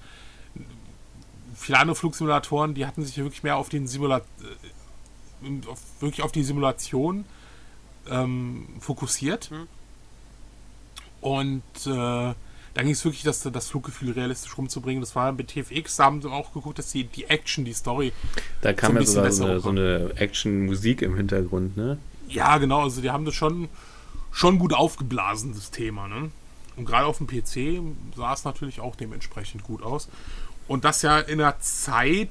viele 1.62 1.80
andere 1.80 1.96
Flugsimulatoren, 1.96 2.74
die 2.74 2.86
hatten 2.86 3.06
sich 3.06 3.18
wirklich 3.18 3.44
mehr 3.44 3.58
auf 3.58 3.70
den 3.70 3.88
Simulat, 3.88 4.24
äh, 4.42 5.70
auf, 5.70 5.80
wirklich 6.00 6.24
auf 6.24 6.32
die 6.32 6.44
Simulation 6.44 7.26
ähm, 8.10 8.68
fokussiert. 8.80 9.52
Mhm. 9.52 9.68
Und 11.22 11.64
äh, 11.86 12.34
da 12.74 12.84
ging 12.84 12.92
es 12.92 13.04
wirklich, 13.06 13.24
das, 13.24 13.42
das 13.42 13.68
Fluggefühl 13.68 14.12
realistisch 14.12 14.58
rumzubringen. 14.58 15.02
Das 15.02 15.16
war 15.16 15.32
bei 15.34 15.44
TFX, 15.44 15.98
da 15.98 16.06
haben 16.06 16.22
sie 16.22 16.30
auch 16.30 16.54
geguckt, 16.54 16.80
dass 16.80 16.92
die, 16.92 17.04
die 17.04 17.26
Action, 17.26 17.66
die 17.66 17.74
Story 17.74 18.12
Da 18.62 18.74
kam 18.74 18.94
So 18.94 19.00
ja 19.00 19.06
sogar 19.06 19.32
so 19.32 19.46
eine, 19.46 19.60
so 19.60 19.70
eine 19.70 20.14
Action-Musik 20.16 21.02
im 21.02 21.16
Hintergrund, 21.16 21.78
ne? 21.78 21.98
Ja, 22.28 22.58
genau, 22.58 22.84
also 22.84 23.02
die 23.02 23.12
haben 23.12 23.26
das 23.26 23.36
schon, 23.36 23.68
schon 24.32 24.58
gut 24.58 24.74
aufgeblasen, 24.74 25.54
das 25.54 25.70
Thema, 25.70 26.08
ne? 26.08 26.32
Und 26.78 26.86
gerade 26.86 27.06
auf 27.06 27.18
dem 27.18 27.28
PC 27.28 27.82
sah 28.16 28.34
es 28.34 28.46
natürlich 28.46 28.80
auch 28.80 28.96
dementsprechend 28.96 29.64
gut 29.64 29.84
aus. 29.84 30.08
Und 30.68 30.86
das 30.86 31.02
ja 31.02 31.20
in 31.20 31.42
einer 31.42 31.60
Zeit, 31.60 32.30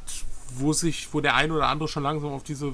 wo 0.54 0.72
sich, 0.72 1.12
wo 1.12 1.20
der 1.20 1.34
ein 1.34 1.50
oder 1.52 1.68
andere 1.68 1.88
schon 1.88 2.02
langsam 2.02 2.32
auf 2.32 2.42
diese 2.42 2.68
äh, 2.68 2.72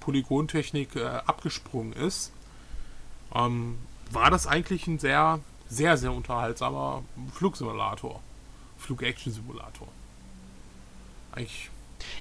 Polygontechnik 0.00 0.96
äh, 0.96 1.04
abgesprungen 1.26 1.92
ist, 1.92 2.32
ähm, 3.34 3.78
war 4.10 4.30
das 4.30 4.46
eigentlich 4.46 4.86
ein 4.86 4.98
sehr, 4.98 5.40
sehr, 5.68 5.96
sehr 5.96 6.12
unterhaltsamer 6.12 7.02
Flugsimulator. 7.34 8.20
Flug-Action-Simulator. 8.78 9.88
Eigentlich, 11.32 11.70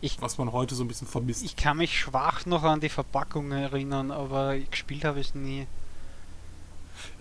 Ich- 0.02 0.22
was 0.22 0.38
man 0.38 0.52
heute 0.52 0.76
so 0.76 0.84
ein 0.84 0.88
bisschen 0.90 1.08
vermisst. 1.08 1.44
Ich 1.44 1.56
kann 1.56 1.78
mich 1.78 1.98
schwach 1.98 2.46
noch 2.46 2.64
an 2.64 2.80
die 2.82 2.90
Verpackung 2.90 3.52
erinnern, 3.52 4.12
aber 4.12 4.58
gespielt 4.60 5.06
habe 5.06 5.20
ich 5.22 5.30
es 5.30 5.36
nie. 5.36 5.68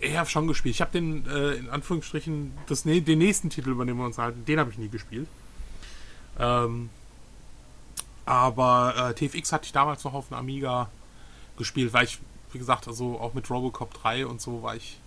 Ich 0.01 0.17
habe 0.17 0.29
schon 0.29 0.47
gespielt. 0.47 0.75
Ich 0.75 0.81
habe 0.81 0.93
den, 0.93 1.27
äh, 1.27 1.55
in 1.55 1.71
Anführungsstrichen, 1.71 2.53
das, 2.67 2.83
den 2.83 3.19
nächsten 3.19 3.51
Titel, 3.51 3.71
über 3.71 3.85
den 3.85 3.97
wir 3.97 4.05
uns 4.05 4.19
halten, 4.19 4.45
den 4.45 4.59
habe 4.59 4.71
ich 4.71 4.79
nie 4.79 4.89
gespielt. 4.89 5.29
Ähm, 6.39 6.91
aber 8.25 8.95
äh, 9.11 9.15
TFX 9.15 9.53
hatte 9.53 9.67
ich 9.67 9.73
damals 9.73 10.05
noch 10.05 10.15
auf 10.15 10.29
dem 10.29 10.37
Amiga 10.37 10.91
gespielt, 11.57 11.93
weil 11.93 12.05
ich, 12.05 12.19
wie 12.53 12.59
gesagt, 12.59 12.87
also 12.87 13.19
auch 13.19 13.35
mit 13.35 13.49
Robocop 13.51 13.95
3 13.95 14.27
und 14.27 14.41
so 14.41 14.63
war 14.63 14.77
ich, 14.77 14.99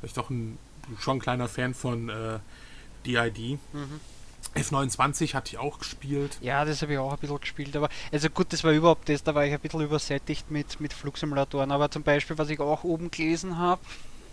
war 0.00 0.06
ich 0.06 0.12
doch 0.12 0.30
ein, 0.30 0.58
schon 1.00 1.16
ein 1.16 1.20
kleiner 1.20 1.48
Fan 1.48 1.74
von 1.74 2.08
äh, 2.08 2.38
DID. 3.06 3.58
F29 4.54 5.34
hatte 5.34 5.50
ich 5.52 5.58
auch 5.58 5.78
gespielt. 5.78 6.38
Ja, 6.40 6.64
das 6.64 6.82
habe 6.82 6.92
ich 6.92 6.98
auch 6.98 7.12
ein 7.12 7.18
bisschen 7.18 7.40
gespielt, 7.40 7.76
aber 7.76 7.88
also 8.12 8.28
gut, 8.30 8.52
das 8.52 8.62
war 8.64 8.72
überhaupt 8.72 9.08
das, 9.08 9.22
da 9.22 9.34
war 9.34 9.44
ich 9.46 9.52
ein 9.52 9.60
bisschen 9.60 9.80
übersättigt 9.80 10.50
mit, 10.50 10.80
mit 10.80 10.92
Flugsimulatoren, 10.92 11.70
aber 11.72 11.90
zum 11.90 12.02
Beispiel, 12.02 12.36
was 12.38 12.50
ich 12.50 12.60
auch 12.60 12.84
oben 12.84 13.10
gelesen 13.10 13.58
habe, 13.58 13.80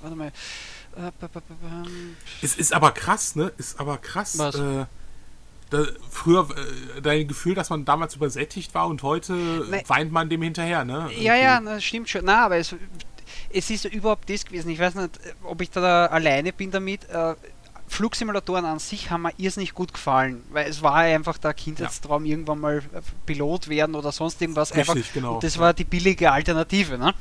warte 0.02 0.16
mal, 0.16 0.28
äh, 0.98 1.12
bam, 1.20 1.42
Es 2.42 2.56
ist 2.56 2.74
aber 2.74 2.92
krass, 2.92 3.36
ne? 3.36 3.52
Ist 3.58 3.80
aber 3.80 3.98
krass. 3.98 4.38
Was? 4.38 4.56
Äh, 4.56 4.86
da, 5.70 5.86
früher 6.10 6.48
äh, 6.98 7.02
dein 7.02 7.28
Gefühl, 7.28 7.54
dass 7.56 7.70
man 7.70 7.86
damals 7.86 8.16
übersättigt 8.16 8.74
war 8.74 8.88
und 8.88 9.04
heute 9.04 9.34
Nee. 9.34 9.84
weint 9.88 10.12
man 10.12 10.30
dem 10.30 10.42
hinterher, 10.42 10.84
ne? 10.84 11.10
Ja, 11.18 11.36
ja, 11.36 11.62
das 11.62 11.84
stimmt 11.84 12.10
schon. 12.10 12.26
Na, 12.26 12.46
aber 12.46 12.58
es, 12.58 12.76
es 13.52 13.70
ist 13.70 13.86
überhaupt 13.86 14.30
das 14.30 14.46
gewesen. 14.46 14.70
Ich 14.70 14.80
weiß 14.80 14.96
nicht, 14.96 15.12
ob 15.44 15.62
ich 15.62 15.70
da 15.70 16.08
alleine 16.08 16.52
bin 16.54 16.72
damit. 16.72 17.08
Äh, 17.10 17.36
Flugsimulatoren 17.90 18.66
an 18.66 18.80
sich 18.80 19.10
haben 19.12 19.24
mir 19.24 19.34
irrsinnig 19.38 19.74
gut 19.74 19.94
gefallen, 19.94 20.44
weil 20.52 20.70
es 20.70 20.82
war 20.82 20.96
einfach 20.96 21.38
der 21.38 21.54
Kindheitstraum, 21.54 22.24
irgendwann 22.26 22.60
mal 22.60 22.78
äh, 22.78 23.02
Pilot 23.26 23.68
werden 23.68 23.96
oder 23.96 24.12
sonst 24.12 24.42
irgendwas. 24.42 24.76
Richtig, 24.76 24.90
einfach, 24.96 25.14
genau. 25.14 25.34
Und 25.36 25.44
das 25.44 25.58
war 25.58 25.74
die 25.74 25.84
billige 25.84 26.32
Alternative. 26.32 26.98
Ne? 26.98 27.14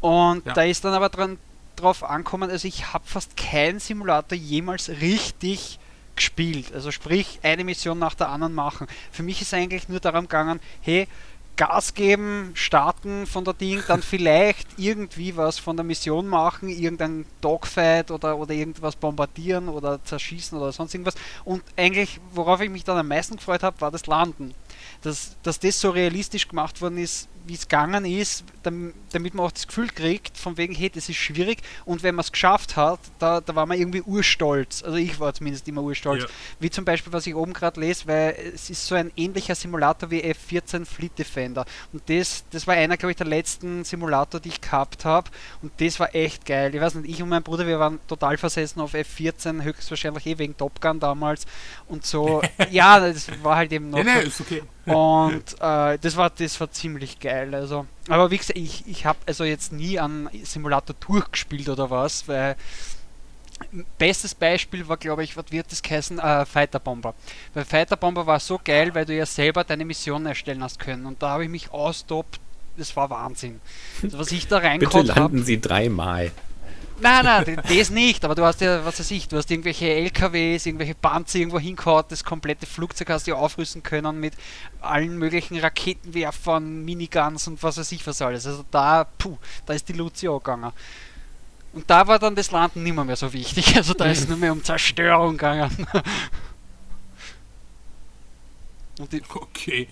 Und 0.00 0.46
Ja. 0.46 0.54
da 0.54 0.62
ist 0.62 0.84
dann 0.84 0.94
aber 0.94 1.08
dran 1.08 1.38
drauf 1.76 2.04
ankommen, 2.04 2.50
also 2.50 2.68
ich 2.68 2.92
habe 2.92 3.04
fast 3.06 3.36
keinen 3.36 3.80
Simulator 3.80 4.36
jemals 4.38 4.88
richtig 4.88 5.78
gespielt. 6.14 6.72
Also 6.74 6.90
sprich, 6.90 7.40
eine 7.42 7.64
Mission 7.64 7.98
nach 7.98 8.14
der 8.14 8.28
anderen 8.28 8.54
machen. 8.54 8.86
Für 9.10 9.22
mich 9.22 9.40
ist 9.42 9.54
eigentlich 9.54 9.88
nur 9.88 9.98
darum 10.00 10.22
gegangen, 10.24 10.60
hey, 10.82 11.08
Gas 11.56 11.94
geben, 11.94 12.52
starten 12.54 13.26
von 13.26 13.44
der 13.44 13.54
Ding, 13.54 13.82
dann 13.86 14.02
vielleicht 14.02 14.66
irgendwie 14.78 15.36
was 15.36 15.58
von 15.58 15.76
der 15.76 15.84
Mission 15.84 16.26
machen, 16.26 16.68
irgendein 16.68 17.26
Dogfight 17.40 18.10
oder, 18.10 18.38
oder 18.38 18.54
irgendwas 18.54 18.96
bombardieren 18.96 19.68
oder 19.68 20.02
zerschießen 20.02 20.56
oder 20.58 20.72
sonst 20.72 20.94
irgendwas. 20.94 21.14
Und 21.44 21.62
eigentlich, 21.76 22.20
worauf 22.32 22.60
ich 22.60 22.70
mich 22.70 22.84
dann 22.84 22.96
am 22.96 23.08
meisten 23.08 23.36
gefreut 23.36 23.62
habe, 23.62 23.80
war 23.80 23.90
das 23.90 24.06
Landen. 24.06 24.54
Dass, 25.02 25.36
dass 25.42 25.60
das 25.60 25.80
so 25.80 25.90
realistisch 25.90 26.48
gemacht 26.48 26.80
worden 26.80 26.98
ist, 26.98 27.28
wie 27.46 27.54
es 27.54 27.62
gegangen 27.68 28.04
ist, 28.04 28.44
dam- 28.62 28.92
damit 29.12 29.34
man 29.34 29.46
auch 29.46 29.52
das 29.52 29.66
Gefühl 29.66 29.88
kriegt, 29.88 30.36
von 30.38 30.56
wegen, 30.56 30.74
hey, 30.74 30.90
das 30.90 31.08
ist 31.08 31.16
schwierig 31.16 31.58
und 31.84 32.02
wenn 32.02 32.14
man 32.14 32.22
es 32.24 32.32
geschafft 32.32 32.76
hat, 32.76 33.00
da, 33.18 33.40
da 33.40 33.54
war 33.54 33.66
man 33.66 33.78
irgendwie 33.78 34.02
urstolz. 34.02 34.82
Also 34.82 34.96
ich 34.96 35.18
war 35.20 35.34
zumindest 35.34 35.66
immer 35.68 35.82
urstolz. 35.82 36.22
Ja. 36.22 36.28
Wie 36.60 36.70
zum 36.70 36.84
Beispiel, 36.84 37.12
was 37.12 37.26
ich 37.26 37.34
oben 37.34 37.52
gerade 37.52 37.80
lese, 37.80 38.06
weil 38.06 38.36
es 38.54 38.70
ist 38.70 38.86
so 38.86 38.94
ein 38.94 39.10
ähnlicher 39.16 39.54
Simulator 39.54 40.10
wie 40.10 40.22
F14 40.22 40.84
Fleet 40.84 41.18
Defender. 41.18 41.64
Und 41.92 42.02
das, 42.08 42.44
das 42.50 42.66
war 42.66 42.74
einer, 42.74 42.96
glaube 42.96 43.10
ich, 43.12 43.16
der 43.16 43.26
letzten 43.26 43.84
Simulator, 43.84 44.40
die 44.40 44.50
ich 44.50 44.60
gehabt 44.60 45.04
habe. 45.04 45.30
Und 45.62 45.72
das 45.80 45.98
war 46.00 46.14
echt 46.14 46.46
geil. 46.46 46.74
Ich 46.74 46.80
weiß 46.80 46.94
nicht, 46.96 47.10
ich 47.10 47.22
und 47.22 47.28
mein 47.28 47.42
Bruder, 47.42 47.66
wir 47.66 47.78
waren 47.78 47.98
total 48.08 48.36
versessen 48.38 48.80
auf 48.80 48.94
F14, 48.94 49.62
höchstwahrscheinlich 49.62 50.26
eh 50.26 50.38
wegen 50.38 50.56
Top 50.56 50.80
Gun 50.80 51.00
damals. 51.00 51.46
Und 51.88 52.06
so, 52.06 52.42
ja, 52.70 53.00
das 53.00 53.28
war 53.42 53.56
halt 53.56 53.72
eben 53.72 53.90
noch. 53.90 54.02
Nee, 54.02 54.10
nee, 54.24 54.30
okay. 54.40 54.62
und 54.92 55.54
äh, 55.60 55.98
das 55.98 56.16
war 56.16 56.30
das 56.30 56.60
war 56.60 56.70
ziemlich 56.70 57.18
geil. 57.20 57.31
Also, 57.32 57.86
aber 58.08 58.30
wie 58.30 58.38
gesagt, 58.38 58.58
ich, 58.58 58.86
ich 58.86 59.06
habe 59.06 59.18
also 59.26 59.44
jetzt 59.44 59.72
nie 59.72 59.98
an 59.98 60.28
Simulator 60.42 60.94
durchgespielt 61.00 61.68
oder 61.68 61.90
was, 61.90 62.28
weil 62.28 62.56
Bestes 63.98 64.34
Beispiel 64.34 64.88
war, 64.88 64.96
glaube 64.96 65.24
ich, 65.24 65.36
was 65.36 65.46
wird 65.50 65.70
das 65.70 65.82
heißen? 65.88 66.18
Äh, 66.18 66.44
Fighter 66.46 66.80
Bomber. 66.80 67.14
Weil 67.54 67.64
Fighter 67.64 67.96
Bomber 67.96 68.26
war 68.26 68.40
so 68.40 68.60
geil, 68.62 68.94
weil 68.94 69.04
du 69.04 69.14
ja 69.14 69.26
selber 69.26 69.64
deine 69.64 69.84
Mission 69.84 70.26
erstellen 70.26 70.62
hast 70.62 70.78
können. 70.78 71.06
Und 71.06 71.22
da 71.22 71.30
habe 71.30 71.44
ich 71.44 71.50
mich 71.50 71.70
austobt. 71.70 72.40
Das 72.76 72.96
war 72.96 73.10
Wahnsinn. 73.10 73.60
Also, 74.02 74.18
was 74.18 74.32
ich 74.32 74.48
da 74.48 74.56
Bitte 74.58 74.68
reinkommt 74.68 75.08
landen 75.08 75.44
Sie 75.44 75.60
dreimal. 75.60 76.32
Nein, 77.02 77.24
nein, 77.24 77.60
das 77.68 77.90
nicht, 77.90 78.24
aber 78.24 78.34
du 78.36 78.44
hast 78.44 78.60
ja, 78.60 78.84
was 78.84 79.00
weiß 79.00 79.10
ich, 79.10 79.26
du 79.26 79.36
hast 79.36 79.50
irgendwelche 79.50 79.88
LKWs, 79.88 80.66
irgendwelche 80.66 80.94
Panzer 80.94 81.40
irgendwo 81.40 81.58
hingehauen, 81.58 82.04
das 82.08 82.22
komplette 82.22 82.64
Flugzeug 82.66 83.10
hast 83.10 83.26
du 83.26 83.32
ja 83.32 83.36
aufrüsten 83.36 83.82
können 83.82 84.20
mit 84.20 84.34
allen 84.80 85.18
möglichen 85.18 85.58
Raketenwerfern, 85.58 86.84
Miniguns 86.84 87.48
und 87.48 87.62
was 87.62 87.76
weiß 87.76 87.90
ich 87.92 88.06
was 88.06 88.22
alles. 88.22 88.46
Also 88.46 88.64
da, 88.70 89.04
puh, 89.18 89.36
da 89.66 89.74
ist 89.74 89.88
die 89.88 89.94
Luzi 89.94 90.26
gegangen. 90.26 90.72
Und 91.72 91.88
da 91.90 92.06
war 92.06 92.18
dann 92.18 92.34
das 92.36 92.50
Landen 92.50 92.82
nicht 92.82 92.94
mehr, 92.94 93.16
so 93.16 93.32
wichtig. 93.32 93.76
Also 93.76 93.94
da 93.94 94.04
ist 94.04 94.20
es 94.20 94.28
nur 94.28 94.38
mehr 94.38 94.52
um 94.52 94.62
Zerstörung 94.62 95.32
gegangen. 95.32 95.86
Okay. 99.34 99.88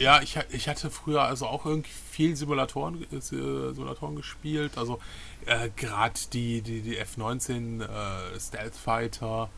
Ja, 0.00 0.22
ich, 0.22 0.38
ich 0.48 0.66
hatte 0.66 0.90
früher 0.90 1.24
also 1.24 1.46
auch 1.46 1.66
irgendwie 1.66 1.90
viel 2.10 2.34
Simulatoren, 2.34 3.04
äh, 3.12 3.20
Simulatoren 3.20 4.16
gespielt. 4.16 4.78
Also 4.78 4.98
äh, 5.44 5.68
gerade 5.76 6.18
die, 6.32 6.62
die, 6.62 6.80
die 6.80 6.96
F-19 6.96 7.82
äh, 7.82 8.40
Stealth 8.40 8.74
Fighter, 8.74 9.50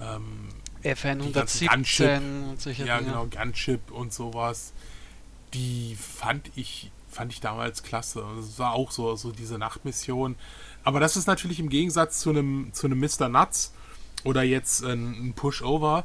ähm, 0.00 0.48
ganzen 0.82 1.68
Gunship. 1.68 2.06
F117 2.06 2.50
und 2.50 2.60
solche 2.60 2.84
ja 2.84 2.98
Dinge. 2.98 3.10
genau, 3.10 3.26
Gunship 3.26 3.92
und 3.92 4.12
sowas. 4.12 4.72
Die 5.54 5.96
fand 5.96 6.50
ich, 6.56 6.90
fand 7.08 7.32
ich 7.32 7.40
damals 7.40 7.84
klasse. 7.84 8.24
Es 8.40 8.58
war 8.58 8.72
auch 8.72 8.90
so, 8.90 9.14
so 9.14 9.30
diese 9.30 9.56
Nachtmission. 9.56 10.34
Aber 10.82 10.98
das 10.98 11.16
ist 11.16 11.28
natürlich 11.28 11.60
im 11.60 11.68
Gegensatz 11.68 12.18
zu 12.18 12.30
einem, 12.30 12.70
zu 12.72 12.88
einem 12.88 12.98
Mr. 12.98 13.28
Nuts 13.28 13.72
oder 14.24 14.42
jetzt 14.42 14.82
ein, 14.84 15.28
ein 15.28 15.34
Pushover, 15.34 16.04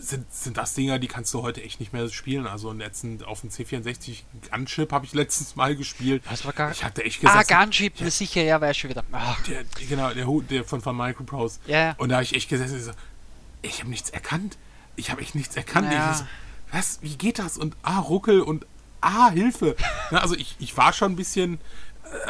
sind, 0.00 0.32
sind 0.32 0.56
das 0.56 0.74
Dinger, 0.74 0.98
die 0.98 1.08
kannst 1.08 1.32
du 1.34 1.42
heute 1.42 1.62
echt 1.62 1.80
nicht 1.80 1.92
mehr 1.92 2.08
spielen. 2.08 2.46
Also 2.46 2.72
letzten, 2.72 3.22
auf 3.24 3.40
dem 3.40 3.50
C64 3.50 4.22
Gunship 4.50 4.92
habe 4.92 5.06
ich 5.06 5.14
letztens 5.14 5.56
mal 5.56 5.74
gespielt. 5.76 6.22
Was 6.28 6.44
war 6.44 6.52
gar 6.52 6.70
Ich 6.70 6.84
hatte 6.84 7.04
echt 7.04 7.24
Ah, 7.24 7.40
gesagt, 7.42 7.48
Gunship, 7.62 8.00
ja. 8.00 8.10
sicher, 8.10 8.42
ja, 8.42 8.60
weiß 8.60 8.76
schon 8.76 8.90
wieder. 8.90 9.04
Ach, 9.12 9.40
der, 9.42 9.64
genau, 9.88 10.12
der 10.12 10.26
der 10.48 10.64
von, 10.64 10.80
von 10.80 10.96
Microprose. 10.96 11.60
ja, 11.66 11.78
ja. 11.78 11.94
Und 11.98 12.08
da 12.10 12.16
habe 12.16 12.24
ich 12.24 12.34
echt 12.34 12.48
gesessen 12.48 12.74
und 12.76 12.82
so, 12.82 12.92
ich 13.62 13.80
habe 13.80 13.90
nichts 13.90 14.10
erkannt. 14.10 14.56
Ich 14.96 15.10
habe 15.10 15.20
echt 15.22 15.34
nichts 15.34 15.56
erkannt. 15.56 15.92
Ja. 15.92 16.12
Ich 16.12 16.18
so, 16.18 16.24
was, 16.72 16.98
wie 17.02 17.16
geht 17.16 17.38
das? 17.38 17.56
Und 17.56 17.76
ah, 17.82 17.98
Ruckel 17.98 18.40
und 18.40 18.66
ah, 19.00 19.30
Hilfe. 19.30 19.76
Na, 20.10 20.18
also 20.20 20.34
ich, 20.34 20.56
ich 20.58 20.76
war 20.76 20.92
schon 20.92 21.12
ein 21.12 21.16
bisschen, 21.16 21.58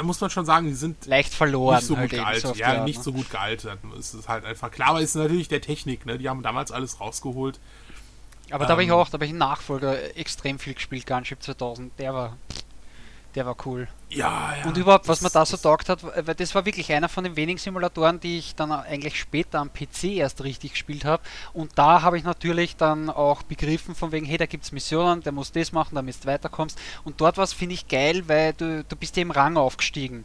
muss 0.02 0.20
man 0.20 0.30
schon 0.30 0.44
sagen, 0.46 0.66
die 0.66 0.74
sind 0.74 1.06
leicht 1.06 1.34
verloren. 1.34 1.76
nicht 1.76 1.86
so 1.86 1.96
halt 1.96 2.10
gut 2.10 2.18
eben, 2.18 2.24
gealtert. 2.24 2.42
so 2.42 2.48
auf 2.50 2.54
die 2.54 2.60
ja, 2.60 2.68
Art, 2.68 2.84
nicht 2.84 2.98
ne? 2.98 3.02
so 3.04 3.12
gut 3.12 3.30
gealtert. 3.30 3.78
Es 3.98 4.14
ist 4.14 4.28
halt 4.28 4.44
einfach 4.44 4.70
klar, 4.70 4.88
aber 4.90 5.00
es 5.00 5.10
ist 5.10 5.14
natürlich 5.16 5.48
der 5.48 5.60
Technik, 5.60 6.06
ne? 6.06 6.18
Die 6.18 6.28
haben 6.28 6.42
damals 6.42 6.72
alles 6.72 7.00
rausgeholt. 7.00 7.60
Aber 8.50 8.64
da 8.64 8.72
habe 8.72 8.82
ich 8.82 8.88
Ähm, 8.88 8.94
auch, 8.94 9.08
da 9.08 9.14
habe 9.14 9.24
ich 9.24 9.30
einen 9.30 9.38
Nachfolger 9.38 10.16
extrem 10.16 10.58
viel 10.58 10.74
gespielt, 10.74 11.06
Gunship 11.06 11.42
2000. 11.42 11.98
Der 11.98 12.12
war, 12.14 12.36
der 13.34 13.46
war 13.46 13.56
cool. 13.66 13.88
Ja, 14.10 14.54
ja. 14.60 14.66
Und 14.66 14.76
überhaupt, 14.76 15.08
was 15.08 15.18
das- 15.20 15.22
mir 15.22 15.38
da 15.38 15.44
so 15.44 15.56
taugt 15.56 15.88
hat, 15.88 16.02
weil 16.04 16.34
das 16.34 16.54
war 16.54 16.64
wirklich 16.64 16.92
einer 16.92 17.08
von 17.08 17.24
den 17.24 17.36
wenigen 17.36 17.58
Simulatoren, 17.58 18.20
die 18.20 18.38
ich 18.38 18.54
dann 18.54 18.70
eigentlich 18.70 19.18
später 19.18 19.58
am 19.58 19.70
PC 19.72 20.16
erst 20.18 20.42
richtig 20.44 20.72
gespielt 20.72 21.04
habe. 21.04 21.22
Und 21.52 21.72
da 21.76 22.02
habe 22.02 22.16
ich 22.18 22.24
natürlich 22.24 22.76
dann 22.76 23.10
auch 23.10 23.42
begriffen, 23.42 23.94
von 23.94 24.12
wegen, 24.12 24.24
hey, 24.26 24.38
da 24.38 24.46
gibt 24.46 24.64
es 24.64 24.72
Missionen, 24.72 25.22
der 25.22 25.32
muss 25.32 25.50
das 25.52 25.72
machen, 25.72 25.94
damit 25.96 26.22
du 26.22 26.28
weiterkommst. 26.28 26.78
Und 27.04 27.20
dort 27.20 27.36
war 27.36 27.44
es, 27.44 27.52
finde 27.52 27.74
ich, 27.74 27.88
geil, 27.88 28.22
weil 28.28 28.52
du, 28.52 28.84
du 28.84 28.96
bist 28.96 29.16
ja 29.16 29.22
im 29.22 29.30
Rang 29.32 29.56
aufgestiegen. 29.56 30.24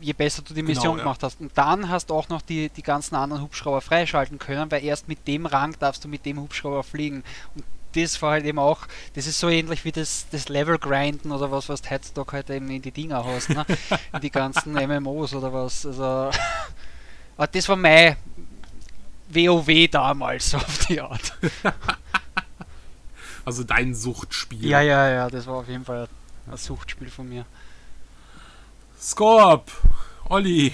Je 0.00 0.14
besser 0.14 0.40
du 0.40 0.54
die 0.54 0.62
Genau, 0.62 0.68
Mission 0.68 0.96
ja. 0.96 1.02
gemacht 1.04 1.22
hast. 1.22 1.40
Und 1.42 1.52
dann 1.58 1.90
hast 1.90 2.08
du 2.08 2.14
auch 2.14 2.30
noch 2.30 2.40
die, 2.40 2.70
die 2.70 2.82
ganzen 2.82 3.16
anderen 3.16 3.42
Hubschrauber 3.42 3.82
freischalten 3.82 4.38
können, 4.38 4.70
weil 4.70 4.82
erst 4.82 5.08
mit 5.08 5.28
dem 5.28 5.44
Rang 5.44 5.76
darfst 5.78 6.04
du 6.04 6.08
mit 6.08 6.24
dem 6.24 6.40
Hubschrauber 6.40 6.82
fliegen. 6.84 7.22
Und 7.54 7.64
das 7.94 8.20
war 8.22 8.32
halt 8.32 8.44
eben 8.44 8.58
auch, 8.58 8.86
das 9.14 9.26
ist 9.26 9.38
so 9.38 9.48
ähnlich 9.48 9.84
wie 9.84 9.92
das, 9.92 10.26
das 10.30 10.48
Level-Grinden 10.48 11.32
oder 11.32 11.50
was, 11.50 11.68
was 11.68 11.82
du 11.82 11.90
heutzutage 11.90 12.32
halt 12.32 12.50
eben 12.50 12.70
in 12.70 12.82
die 12.82 12.90
Dinger 12.90 13.24
hast, 13.24 13.50
ne? 13.50 13.64
in 14.12 14.20
die 14.20 14.30
ganzen 14.30 14.72
MMOs 14.72 15.34
oder 15.34 15.52
was. 15.52 15.84
Also, 15.86 16.30
aber 17.36 17.46
das 17.46 17.68
war 17.68 17.76
mein 17.76 18.16
WoW 19.28 19.88
damals, 19.90 20.50
so 20.50 20.56
auf 20.58 20.86
die 20.86 21.00
Art. 21.00 21.32
Also 23.44 23.64
dein 23.64 23.94
Suchtspiel. 23.94 24.66
Ja, 24.68 24.80
ja, 24.80 25.08
ja, 25.08 25.30
das 25.30 25.46
war 25.46 25.54
auf 25.54 25.68
jeden 25.68 25.84
Fall 25.84 26.08
ein 26.48 26.56
Suchtspiel 26.56 27.08
von 27.08 27.28
mir. 27.28 27.46
Scorp, 29.00 29.70
Olli. 30.28 30.72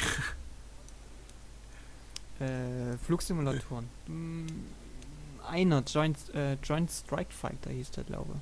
Äh, 2.40 2.98
Flugsimulatoren. 3.06 3.88
Mm, 4.08 4.46
Einer, 5.48 5.82
Joint, 5.86 6.18
äh, 6.34 6.54
Joint 6.62 6.90
Strike 6.90 7.32
Fighter 7.32 7.70
hieß 7.70 7.90
der, 7.92 8.04
glaube 8.04 8.30
ich. 8.34 8.40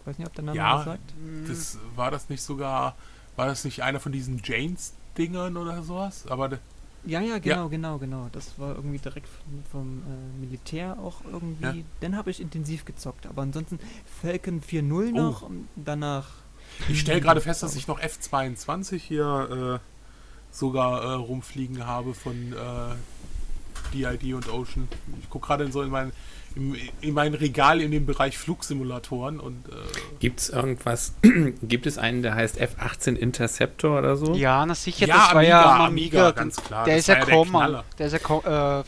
Ich 0.00 0.06
weiß 0.06 0.18
nicht, 0.18 0.26
ob 0.28 0.34
der 0.34 0.44
Name 0.44 0.56
Ja, 0.58 0.76
was 0.78 0.84
sagt. 0.84 1.12
Hm, 1.12 1.44
Das 1.48 1.78
war 1.96 2.10
das 2.10 2.28
nicht 2.28 2.42
sogar, 2.42 2.94
war 3.36 3.46
das 3.46 3.64
nicht 3.64 3.82
einer 3.82 4.00
von 4.00 4.12
diesen 4.12 4.40
Janes-Dingern 4.44 5.56
oder 5.56 5.82
sowas? 5.82 6.24
Aber 6.28 6.58
Ja, 7.06 7.20
ja, 7.20 7.38
genau, 7.38 7.68
genau, 7.68 7.98
genau. 7.98 8.28
Das 8.32 8.58
war 8.58 8.74
irgendwie 8.76 8.98
direkt 8.98 9.28
vom, 9.28 9.62
vom 9.70 10.02
äh, 10.02 10.40
Militär 10.40 10.98
auch 10.98 11.16
irgendwie. 11.30 11.78
Ja. 11.80 11.84
Den 12.02 12.16
habe 12.16 12.30
ich 12.30 12.40
intensiv 12.40 12.84
gezockt. 12.84 13.26
Aber 13.26 13.42
ansonsten 13.42 13.78
Falcon 14.22 14.60
4.0 14.62 15.10
Oh. 15.10 15.16
noch 15.16 15.42
und 15.42 15.68
danach. 15.76 16.26
ich 16.88 17.00
stelle 17.00 17.20
gerade 17.20 17.40
fest, 17.40 17.62
dass 17.62 17.74
ich 17.76 17.86
noch 17.88 18.00
F22 18.00 18.96
hier 18.98 19.80
äh, 19.80 20.54
sogar 20.54 21.02
äh, 21.02 21.12
rumfliegen 21.14 21.86
habe 21.86 22.14
von 22.14 22.52
äh, 22.52 22.94
DID 23.92 24.34
und 24.34 24.48
Ocean. 24.52 24.88
Ich 25.22 25.28
gucke 25.30 25.46
gerade 25.48 25.64
in 25.64 25.72
so 25.72 25.82
in 25.82 25.90
mein, 25.90 26.12
in, 26.56 26.76
in 27.00 27.14
mein 27.14 27.34
Regal 27.34 27.80
in 27.80 27.90
dem 27.90 28.06
Bereich 28.06 28.38
Flugsimulatoren 28.38 29.40
und 29.40 29.66
äh, 29.68 29.72
Gibt 30.20 30.40
es 30.40 30.48
irgendwas, 30.50 31.14
gibt 31.62 31.86
es 31.86 31.98
einen, 31.98 32.22
der 32.22 32.34
heißt 32.34 32.58
F-18 32.58 33.16
Interceptor 33.16 33.98
oder 33.98 34.16
so? 34.16 34.34
Ja, 34.34 34.64
na 34.64 34.74
sicher, 34.74 35.06
Ja, 35.06 35.14
das 35.16 35.24
war 35.26 35.36
Amiga, 35.36 35.48
ja 35.48 35.74
am 35.74 35.80
Amiga, 35.82 36.18
Amiga. 36.26 36.30
ganz 36.30 36.56
klar. 36.56 36.84
Der 36.84 36.94
Das 36.96 37.00
ist 37.00 37.06
ja 37.08 37.14
war 37.52 37.68
ja 37.70 37.84
der 37.98 38.06
ist 38.06 38.12
ja 38.12 38.80
äh, 38.80 38.84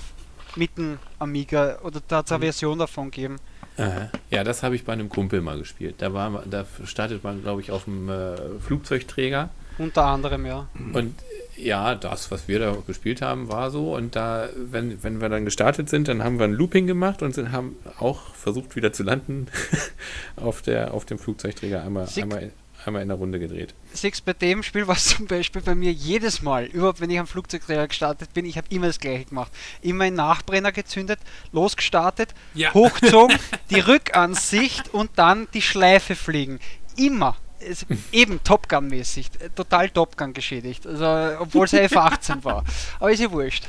mitten 0.57 0.99
Amiga. 1.19 1.79
Oder 1.83 2.01
da 2.07 2.19
hat 2.19 2.27
es 2.27 2.33
eine 2.33 2.39
Mhm. 2.39 2.43
Version 2.45 2.79
davon 2.79 3.11
gegeben. 3.11 3.37
Aha. 3.79 4.11
Ja, 4.31 4.43
das 4.43 4.63
habe 4.63 4.75
ich 4.75 4.85
bei 4.85 4.95
einem 4.95 5.09
Kumpel 5.11 5.43
mal 5.43 5.59
gespielt. 5.59 5.97
Da, 5.99 6.15
war, 6.15 6.43
da 6.47 6.65
startet 6.85 7.23
man, 7.25 7.43
glaube 7.43 7.61
ich, 7.61 7.71
auf 7.71 7.85
dem 7.85 8.09
äh, 8.09 8.37
Flugzeugträger. 8.61 9.51
Unter 9.79 10.07
anderem, 10.07 10.47
ja. 10.47 10.67
Und 10.95 11.15
ja, 11.57 11.95
das, 11.95 12.31
was 12.31 12.49
wir 12.49 12.59
da 12.59 12.77
gespielt 12.87 13.23
haben, 13.23 13.49
war 13.49 13.71
so. 13.71 13.95
Und 13.95 14.15
da, 14.17 14.49
wenn, 14.57 15.03
wenn 15.03 15.21
wir 15.21 15.29
dann 15.29 15.45
gestartet 15.45 15.89
sind, 15.89 16.09
dann 16.09 16.23
haben 16.23 16.39
wir 16.39 16.45
ein 16.45 16.53
Looping 16.53 16.87
gemacht 16.87 17.23
und 17.23 17.35
sind, 17.35 17.53
haben 17.53 17.77
auch 17.99 18.35
versucht, 18.35 18.77
wieder 18.77 18.93
zu 18.93 19.03
landen 19.03 19.47
auf, 20.37 20.63
der, 20.63 20.93
auf 20.95 21.05
dem 21.05 21.19
Flugzeugträger. 21.19 21.83
Einmal, 21.83 22.07
Sick. 22.09 22.25
einmal, 22.25 22.51
einmal 22.85 23.03
in 23.03 23.09
der 23.09 23.17
Runde 23.17 23.39
gedreht. 23.39 23.75
Six, 23.95 24.21
bei 24.21 24.33
dem 24.35 24.63
Spiel 24.63 24.87
war 24.87 24.97
es 24.97 25.17
zum 25.17 25.27
Beispiel 25.27 25.63
bei 25.63 25.75
mir 25.75 25.93
jedes 25.93 26.43
Mal, 26.43 26.67
überhaupt 26.67 27.01
wenn 27.01 27.11
ich 27.11 27.19
am 27.19 27.27
Flugzeugträger 27.27 27.89
gestartet 27.89 28.33
bin, 28.35 28.45
ich 28.45 28.57
habe 28.59 28.67
immer 28.71 28.87
das 28.89 29.01
gleiche 29.01 29.25
gemacht. 29.25 29.51
Immer 29.81 30.05
einen 30.05 30.17
Nachbrenner 30.17 30.73
gezündet, 30.73 31.19
losgestartet, 31.53 32.35
Ja. 32.55 32.75
hochgezogen, 32.75 33.37
die 33.71 33.81
Rückansicht 33.81 34.93
und 34.93 35.11
dann 35.17 35.49
die 35.55 35.63
Schleife 35.63 36.15
fliegen. 36.15 36.61
Immer. 36.97 37.37
Es, 37.61 37.87
eben 38.13 38.43
Top 38.45 38.69
Gun-mäßig. 38.69 39.31
Äh, 39.41 39.51
Total 39.51 39.89
Top 39.91 40.17
Gun 40.17 40.33
geschädigt. 40.33 40.87
Also, 40.87 41.41
obwohl 41.41 41.67
es 41.67 41.73
F18 41.73 42.45
war. 42.45 42.65
Aber 42.99 43.11
ist 43.11 43.21
ja 43.21 43.31
wurscht. 43.31 43.67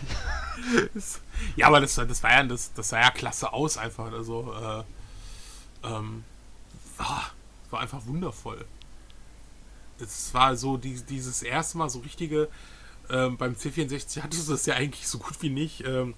Ja, 1.55 1.67
aber 1.67 1.81
das, 1.81 1.95
das 1.95 2.23
war 2.23 2.31
ja 2.31 2.43
das, 2.43 2.73
das 2.73 2.89
sah 2.89 2.99
ja 2.99 3.11
klasse 3.11 3.53
aus 3.53 3.77
einfach. 3.77 4.11
Also 4.11 4.53
äh, 4.53 5.87
ähm, 5.87 6.23
ah, 6.97 7.23
war 7.69 7.79
einfach 7.79 8.05
wundervoll. 8.05 8.65
Es 9.99 10.33
war 10.33 10.55
so 10.55 10.77
die, 10.77 11.01
dieses 11.03 11.41
erste 11.43 11.77
Mal 11.77 11.89
so 11.89 11.99
richtige, 11.99 12.49
ähm, 13.09 13.37
beim 13.37 13.53
C64 13.53 14.21
hattest 14.21 14.47
du 14.47 14.51
das 14.51 14.65
ja 14.65 14.75
eigentlich 14.75 15.07
so 15.07 15.17
gut 15.17 15.41
wie 15.41 15.49
nicht, 15.49 15.85
ähm, 15.85 16.13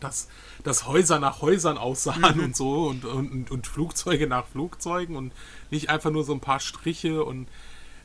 dass, 0.00 0.28
dass 0.62 0.86
Häuser 0.86 1.18
nach 1.18 1.42
Häusern 1.42 1.78
aussahen 1.78 2.40
und 2.40 2.56
so 2.56 2.86
und, 2.86 3.04
und, 3.04 3.50
und 3.50 3.66
Flugzeuge 3.66 4.26
nach 4.26 4.46
Flugzeugen 4.46 5.16
und 5.16 5.32
nicht 5.72 5.90
einfach 5.90 6.10
nur 6.10 6.22
so 6.24 6.32
ein 6.32 6.40
paar 6.40 6.60
Striche 6.60 7.24
und 7.24 7.48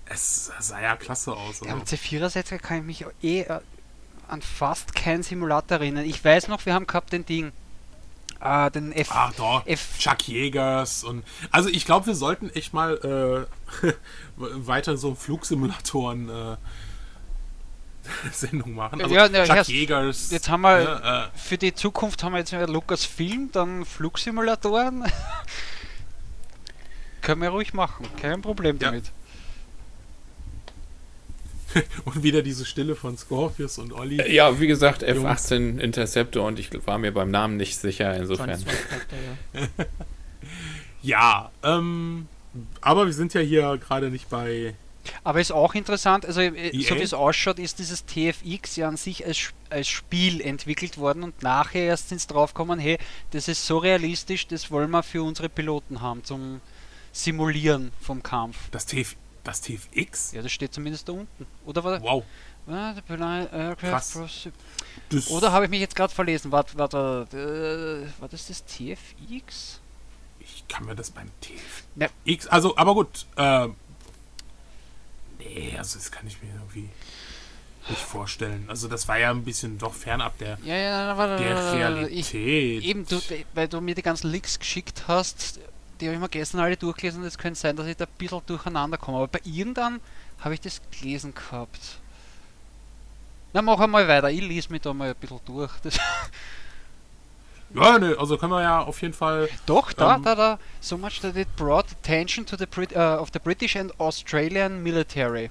es 0.05 0.51
sah 0.59 0.82
ja 0.82 0.95
klasse 0.95 1.34
aus. 1.34 1.59
Ja, 1.63 1.74
am 1.74 1.82
Also. 1.82 1.95
C4er-Setzer 1.95 2.57
kann 2.57 2.78
ich 2.80 2.84
mich 2.84 3.05
eh 3.22 3.41
äh, 3.41 3.59
an 4.28 4.41
fast 4.41 4.95
keinen 4.95 5.22
Simulator 5.22 5.78
erinnern. 5.80 6.05
Ich 6.05 6.24
weiß 6.26 6.47
noch, 6.47 6.65
wir 6.65 6.74
haben 6.74 6.88
gehabt 6.88 7.13
den 7.13 7.26
Ding. 7.26 7.51
Äh, 8.39 8.72
den 8.72 8.91
F. 8.91 9.09
Ach 9.11 9.34
doch, 9.34 9.65
F 9.65 9.97
Chuck 9.99 10.28
Jägers 10.28 11.03
und 11.03 11.24
also 11.51 11.70
ich 11.70 11.86
glaube, 11.86 12.05
wir 12.07 12.15
sollten 12.15 12.49
echt 12.51 12.72
mal 12.74 13.47
äh, 13.84 13.91
weiter 14.38 14.95
so 14.95 15.15
Flugsimulatoren 15.15 16.30
äh, 16.30 16.57
Sendung 18.32 18.76
machen. 18.76 19.01
Also 19.01 19.13
Ja, 19.15 19.26
ja, 19.28 19.45
Chuck 19.45 19.55
erst- 19.55 19.70
Jägers. 19.70 20.32
jetzt 20.32 20.49
haben 20.49 20.61
wir- 20.61 20.78
ne, 21.01 21.30
äh, 21.34 21.38
Für 21.38 21.57
die 21.57 21.74
Zukunft 21.74 22.24
haben 22.24 22.34
wir 22.34 22.39
jetzt 22.39 22.51
wieder 22.51 22.68
Lucasfilm, 22.68 23.51
dann 23.51 23.84
Flugsimulatoren. 23.86 25.03
Können 27.28 27.41
wir 27.41 27.49
ruhig 27.49 27.73
machen, 27.73 28.07
kein 28.21 28.41
Problem 28.41 28.78
Ja. 28.80 28.88
damit. 28.88 29.11
und 32.05 32.23
wieder 32.23 32.41
diese 32.41 32.65
Stille 32.65 32.95
von 32.95 33.17
Scorpius 33.17 33.80
und 33.80 33.91
Olli. 33.91 34.21
Äh, 34.21 34.34
Ja, 34.34 34.61
wie 34.61 34.67
gesagt, 34.67 35.03
F-18 35.03 35.78
Interceptor 35.78 36.47
und 36.47 36.57
ich 36.57 36.69
war 36.88 36.97
mir 36.97 37.11
beim 37.13 37.30
Namen 37.30 37.57
nicht 37.57 37.78
sicher, 37.78 38.15
insofern. 38.15 38.63
Ja. 41.01 41.51
Ähm, 41.63 42.30
aber 42.80 43.05
wir 43.07 43.13
sind 43.13 43.34
ja 43.34 43.41
hier 43.41 43.78
gerade 43.78 44.09
nicht 44.09 44.30
bei. 44.30 44.73
Aber 45.25 45.41
ist 45.41 45.51
auch 45.51 45.75
interessant, 45.75 46.25
also 46.25 46.39
äh, 46.39 46.71
so 46.82 46.93
EA? 46.93 46.99
wie 46.99 47.03
es 47.03 47.13
ausschaut, 47.13 47.59
ist 47.59 47.80
dieses 47.80 48.05
TFX 48.05 48.78
ja 48.78 48.88
an 48.88 48.95
sich 48.95 49.25
als, 49.25 49.49
als 49.69 49.89
Spiel 49.89 50.39
entwickelt 50.39 50.97
worden 50.97 51.23
und 51.23 51.43
nachher 51.43 51.84
erst 51.84 52.07
sind 52.07 52.21
sie 52.21 52.28
draufgekommen, 52.28 52.80
hey, 52.80 52.97
das 53.32 53.49
ist 53.49 53.67
so 53.67 53.80
realistisch, 53.80 54.47
das 54.47 54.71
wollen 54.71 54.91
wir 54.91 55.03
für 55.03 55.23
unsere 55.23 55.49
Piloten 55.49 55.99
haben, 56.01 56.23
zum 56.23 56.61
Simulieren 57.24 57.91
vom 58.01 58.22
Kampf. 58.22 58.57
Das, 58.72 58.86
TF, 58.86 59.15
das 59.43 59.61
TFX? 59.61 60.32
Ja, 60.34 60.41
das 60.41 60.51
steht 60.51 60.74
zumindest 60.74 61.07
da 61.09 61.13
unten. 61.13 61.47
Oder 61.65 61.84
war, 61.84 62.01
Wow. 62.01 62.24
Ah, 62.70 62.93
Krass. 63.80 64.20
Das, 65.09 65.30
Oder 65.30 65.51
habe 65.53 65.65
ich 65.65 65.72
mich 65.72 65.80
jetzt 65.80 65.95
gerade 65.95 66.13
verlesen? 66.13 66.51
War, 66.51 66.65
war, 66.76 66.89
da, 66.89 67.24
äh, 67.34 68.05
war 68.20 68.28
das 68.30 68.47
das 68.47 68.63
TFX? 68.65 69.80
ich 70.39 70.68
kann 70.68 70.86
mir 70.86 70.95
das 70.95 71.11
beim 71.11 71.30
Ja. 71.95 72.07
TFX. 72.26 72.47
Also, 72.47 72.76
aber 72.78 72.93
gut. 72.93 73.26
Ähm, 73.38 73.76
nee, 75.39 75.76
also 75.78 75.97
das 75.97 76.11
kann 76.11 76.28
ich 76.28 76.41
mir 76.41 76.49
irgendwie 76.53 76.89
nicht 77.89 78.01
vorstellen. 78.01 78.65
Also, 78.68 78.88
das 78.88 79.07
war 79.07 79.18
ja 79.18 79.32
ein 79.32 79.43
bisschen 79.43 79.78
doch 79.78 79.93
fernab 79.93 80.38
der, 80.38 80.57
Ja, 80.63 80.76
ja, 80.76 81.18
warte, 81.18 81.41
der 81.43 81.74
Realität. 81.74 82.84
Ich, 82.84 82.86
eben, 82.86 83.05
du, 83.07 83.22
weil 83.53 83.68
du 83.68 83.80
mir 83.82 83.95
die 83.95 84.01
ganzen 84.01 84.30
Links 84.30 84.59
geschickt 84.59 85.03
hast, 85.07 85.59
die 86.00 86.06
habe 86.08 86.16
ich 86.16 86.22
mir 86.22 86.30
gestern 86.30 86.60
alle 86.62 86.78
durchgelesen 86.78 87.22
und 87.22 87.28
es 87.28 87.38
könnte 87.38 87.60
sein, 87.60 87.76
dass 87.76 87.88
ich 87.88 87.98
da 87.98 88.06
ein 88.06 88.12
bisschen 88.18 88.41
durcheinander 88.45 88.98
komme. 88.98 89.18
Aber 89.18 89.28
bei 89.28 89.41
irgendwann 89.43 90.00
habe 90.39 90.54
ich 90.54 90.62
das 90.62 90.82
gelesen 90.91 91.34
gehabt. 91.34 92.00
Na, 93.54 93.62
mach 93.62 93.80
einmal 93.80 94.08
weiter. 94.08 94.30
Ich 94.30 94.41
lese 94.41 94.72
mich 94.72 94.82
da 94.82 94.93
mal 94.93 95.10
ein 95.10 95.16
bisschen 95.16 95.39
durch. 95.45 95.72
Das, 95.84 95.98
Ja, 97.76 98.00
ne, 98.00 98.16
also 98.18 98.38
können 98.38 98.54
wir 98.54 98.62
ja 98.62 98.80
auf 98.82 99.02
jeden 99.02 99.14
Fall. 99.14 99.50
doch, 99.66 99.91
da, 99.91 100.16
Ähm. 100.16 100.24
da, 100.24 100.36
da. 100.36 100.60
So 100.80 100.98
much 100.98 101.20
that 101.22 101.36
it 101.36 101.54
brought 101.58 101.86
attention 101.91 102.45
to 102.45 102.56
the 102.56 102.66
Brit 102.66 102.95
uh, 102.95 103.18
of 103.20 103.30
the 103.34 103.39
British 103.39 103.76
and 103.76 103.91
Australian 104.00 104.82
military. 104.84 105.50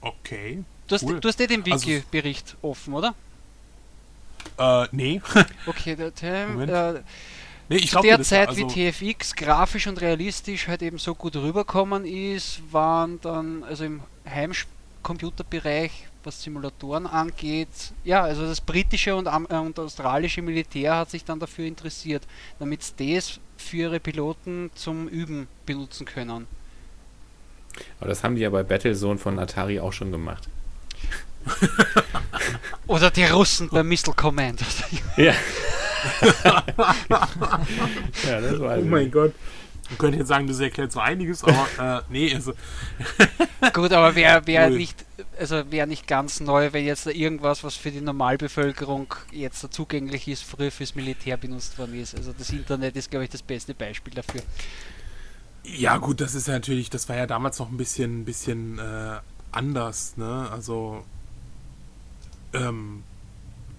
Okay. 0.00 0.62
Du 0.86 0.94
hast, 0.94 1.02
Cool. 1.04 1.20
du 1.20 1.28
hast 1.28 1.40
eh 1.40 1.46
den 1.46 1.62
Also- 1.70 1.86
Wiki-Bericht 1.86 2.56
offen, 2.62 2.94
oder? 2.94 3.14
Äh, 4.56 4.86
nee. 4.92 5.20
Okay, 5.66 5.96
der 5.96 6.08
äh, 6.22 7.02
nee, 7.68 7.76
ich 7.76 7.90
zu 7.90 7.92
glaube 7.92 8.08
der 8.08 8.22
Zeit, 8.22 8.48
also, 8.48 8.60
wie 8.60 8.90
TFX 8.90 9.34
grafisch 9.34 9.86
und 9.86 10.00
realistisch 10.00 10.68
halt 10.68 10.82
eben 10.82 10.98
so 10.98 11.14
gut 11.14 11.36
rüberkommen 11.36 12.04
ist, 12.04 12.60
waren 12.70 13.20
dann, 13.20 13.64
also 13.64 13.84
im 13.84 14.02
Heimcomputerbereich, 14.28 16.06
was 16.24 16.42
Simulatoren 16.42 17.06
angeht, 17.06 17.68
ja, 18.04 18.22
also 18.22 18.46
das 18.46 18.60
britische 18.60 19.14
und, 19.14 19.26
äh, 19.26 19.54
und 19.54 19.78
australische 19.78 20.42
Militär 20.42 20.96
hat 20.96 21.10
sich 21.10 21.24
dann 21.24 21.38
dafür 21.38 21.66
interessiert, 21.66 22.22
damit 22.58 22.82
sie 22.82 23.14
das 23.14 23.40
für 23.56 23.76
ihre 23.76 24.00
Piloten 24.00 24.70
zum 24.74 25.08
Üben 25.08 25.48
benutzen 25.66 26.06
können. 26.06 26.46
Aber 28.00 28.08
das 28.08 28.24
haben 28.24 28.34
die 28.34 28.42
ja 28.42 28.50
bei 28.50 28.62
Battlezone 28.62 29.18
von 29.18 29.38
Atari 29.38 29.80
auch 29.80 29.92
schon 29.92 30.10
gemacht. 30.10 30.48
Oder 32.86 33.10
die 33.10 33.24
Russen 33.24 33.68
bei 33.68 33.82
Missile 33.82 34.14
Command. 34.14 34.60
Ja. 35.16 35.34
ja, 38.26 38.40
das 38.40 38.60
war 38.60 38.78
Oh 38.78 38.82
mein 38.82 39.10
Gott. 39.10 39.34
Man 39.90 39.98
könnte 39.98 40.18
jetzt 40.18 40.28
sagen, 40.28 40.46
das 40.46 40.60
erklärt 40.60 40.92
so 40.92 41.00
einiges, 41.00 41.42
aber 41.44 41.98
äh, 41.98 42.02
nee, 42.10 42.34
also, 42.34 42.52
Gut, 43.72 43.90
aber 43.92 44.14
wäre 44.14 44.46
wär 44.46 44.68
Null. 44.68 44.78
nicht, 44.78 45.04
also 45.38 45.70
wäre 45.70 45.86
nicht 45.86 46.06
ganz 46.06 46.40
neu, 46.40 46.72
wenn 46.72 46.84
jetzt 46.84 47.06
da 47.06 47.10
irgendwas, 47.10 47.64
was 47.64 47.74
für 47.74 47.90
die 47.90 48.02
Normalbevölkerung 48.02 49.14
jetzt 49.32 49.64
da 49.64 49.70
zugänglich 49.70 50.28
ist, 50.28 50.44
früher 50.44 50.70
fürs 50.70 50.94
Militär 50.94 51.38
benutzt 51.38 51.78
worden 51.78 51.98
ist. 51.98 52.14
Also 52.14 52.34
das 52.36 52.50
Internet 52.50 52.96
ist, 52.96 53.10
glaube 53.10 53.24
ich, 53.24 53.30
das 53.30 53.42
beste 53.42 53.72
Beispiel 53.74 54.12
dafür. 54.12 54.42
ja 55.64 55.96
gut, 55.96 56.20
das 56.20 56.34
ist 56.34 56.48
ja 56.48 56.54
natürlich, 56.54 56.90
das 56.90 57.08
war 57.08 57.16
ja 57.16 57.26
damals 57.26 57.58
noch 57.58 57.70
ein 57.70 57.78
bisschen, 57.78 58.26
bisschen 58.26 58.78
äh, 58.78 59.18
anders, 59.52 60.16
ne? 60.18 60.48
Also, 60.52 61.02
ähm, 62.52 63.02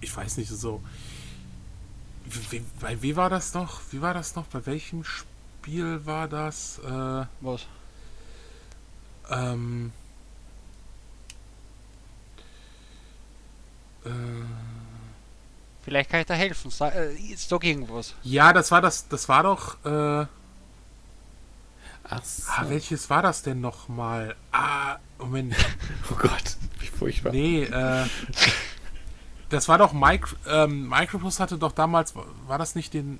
ich 0.00 0.14
weiß 0.16 0.38
nicht, 0.38 0.48
so. 0.50 0.80
Wie, 0.80 0.82
wie- 2.50 2.64
bei 2.80 3.00
wie 3.02 3.16
war 3.16 3.30
das 3.30 3.54
noch? 3.54 3.80
Wie 3.90 4.00
war 4.02 4.14
das 4.14 4.34
noch? 4.36 4.46
Bei 4.46 4.64
welchem 4.66 5.04
Spiel 5.04 6.04
war 6.06 6.28
das? 6.28 6.78
Äh, 6.84 7.26
Was? 7.40 7.66
ähm, 9.30 9.92
äh, 14.04 14.10
Vielleicht 15.82 16.10
kann 16.10 16.20
ich 16.20 16.26
da 16.26 16.34
helfen. 16.34 16.70
Sag, 16.70 16.94
äh, 16.94 17.16
sag 17.36 17.64
irgendwas. 17.64 18.14
ja, 18.22 18.52
das 18.52 18.70
war 18.70 18.80
das, 18.80 19.08
das 19.08 19.28
war 19.28 19.42
doch, 19.44 19.76
äh, 19.84 20.26
Ach 22.12 22.24
so. 22.24 22.42
ah, 22.50 22.64
welches 22.68 23.08
war 23.08 23.22
das 23.22 23.42
denn 23.42 23.60
nochmal? 23.60 24.34
Ah, 24.52 24.96
Moment. 25.18 25.54
Oh 26.10 26.14
Gott, 26.16 26.56
wie 26.80 26.86
furchtbar. 26.86 27.32
Nee, 27.32 27.62
äh. 27.64 28.06
Das 29.50 29.68
war 29.68 29.78
doch 29.78 29.92
Micro, 29.92 30.36
ähm, 30.48 30.88
Microprose 30.88 31.42
hatte 31.42 31.58
doch 31.58 31.72
damals, 31.72 32.14
war 32.46 32.58
das 32.58 32.74
nicht 32.74 32.94
den 32.94 33.18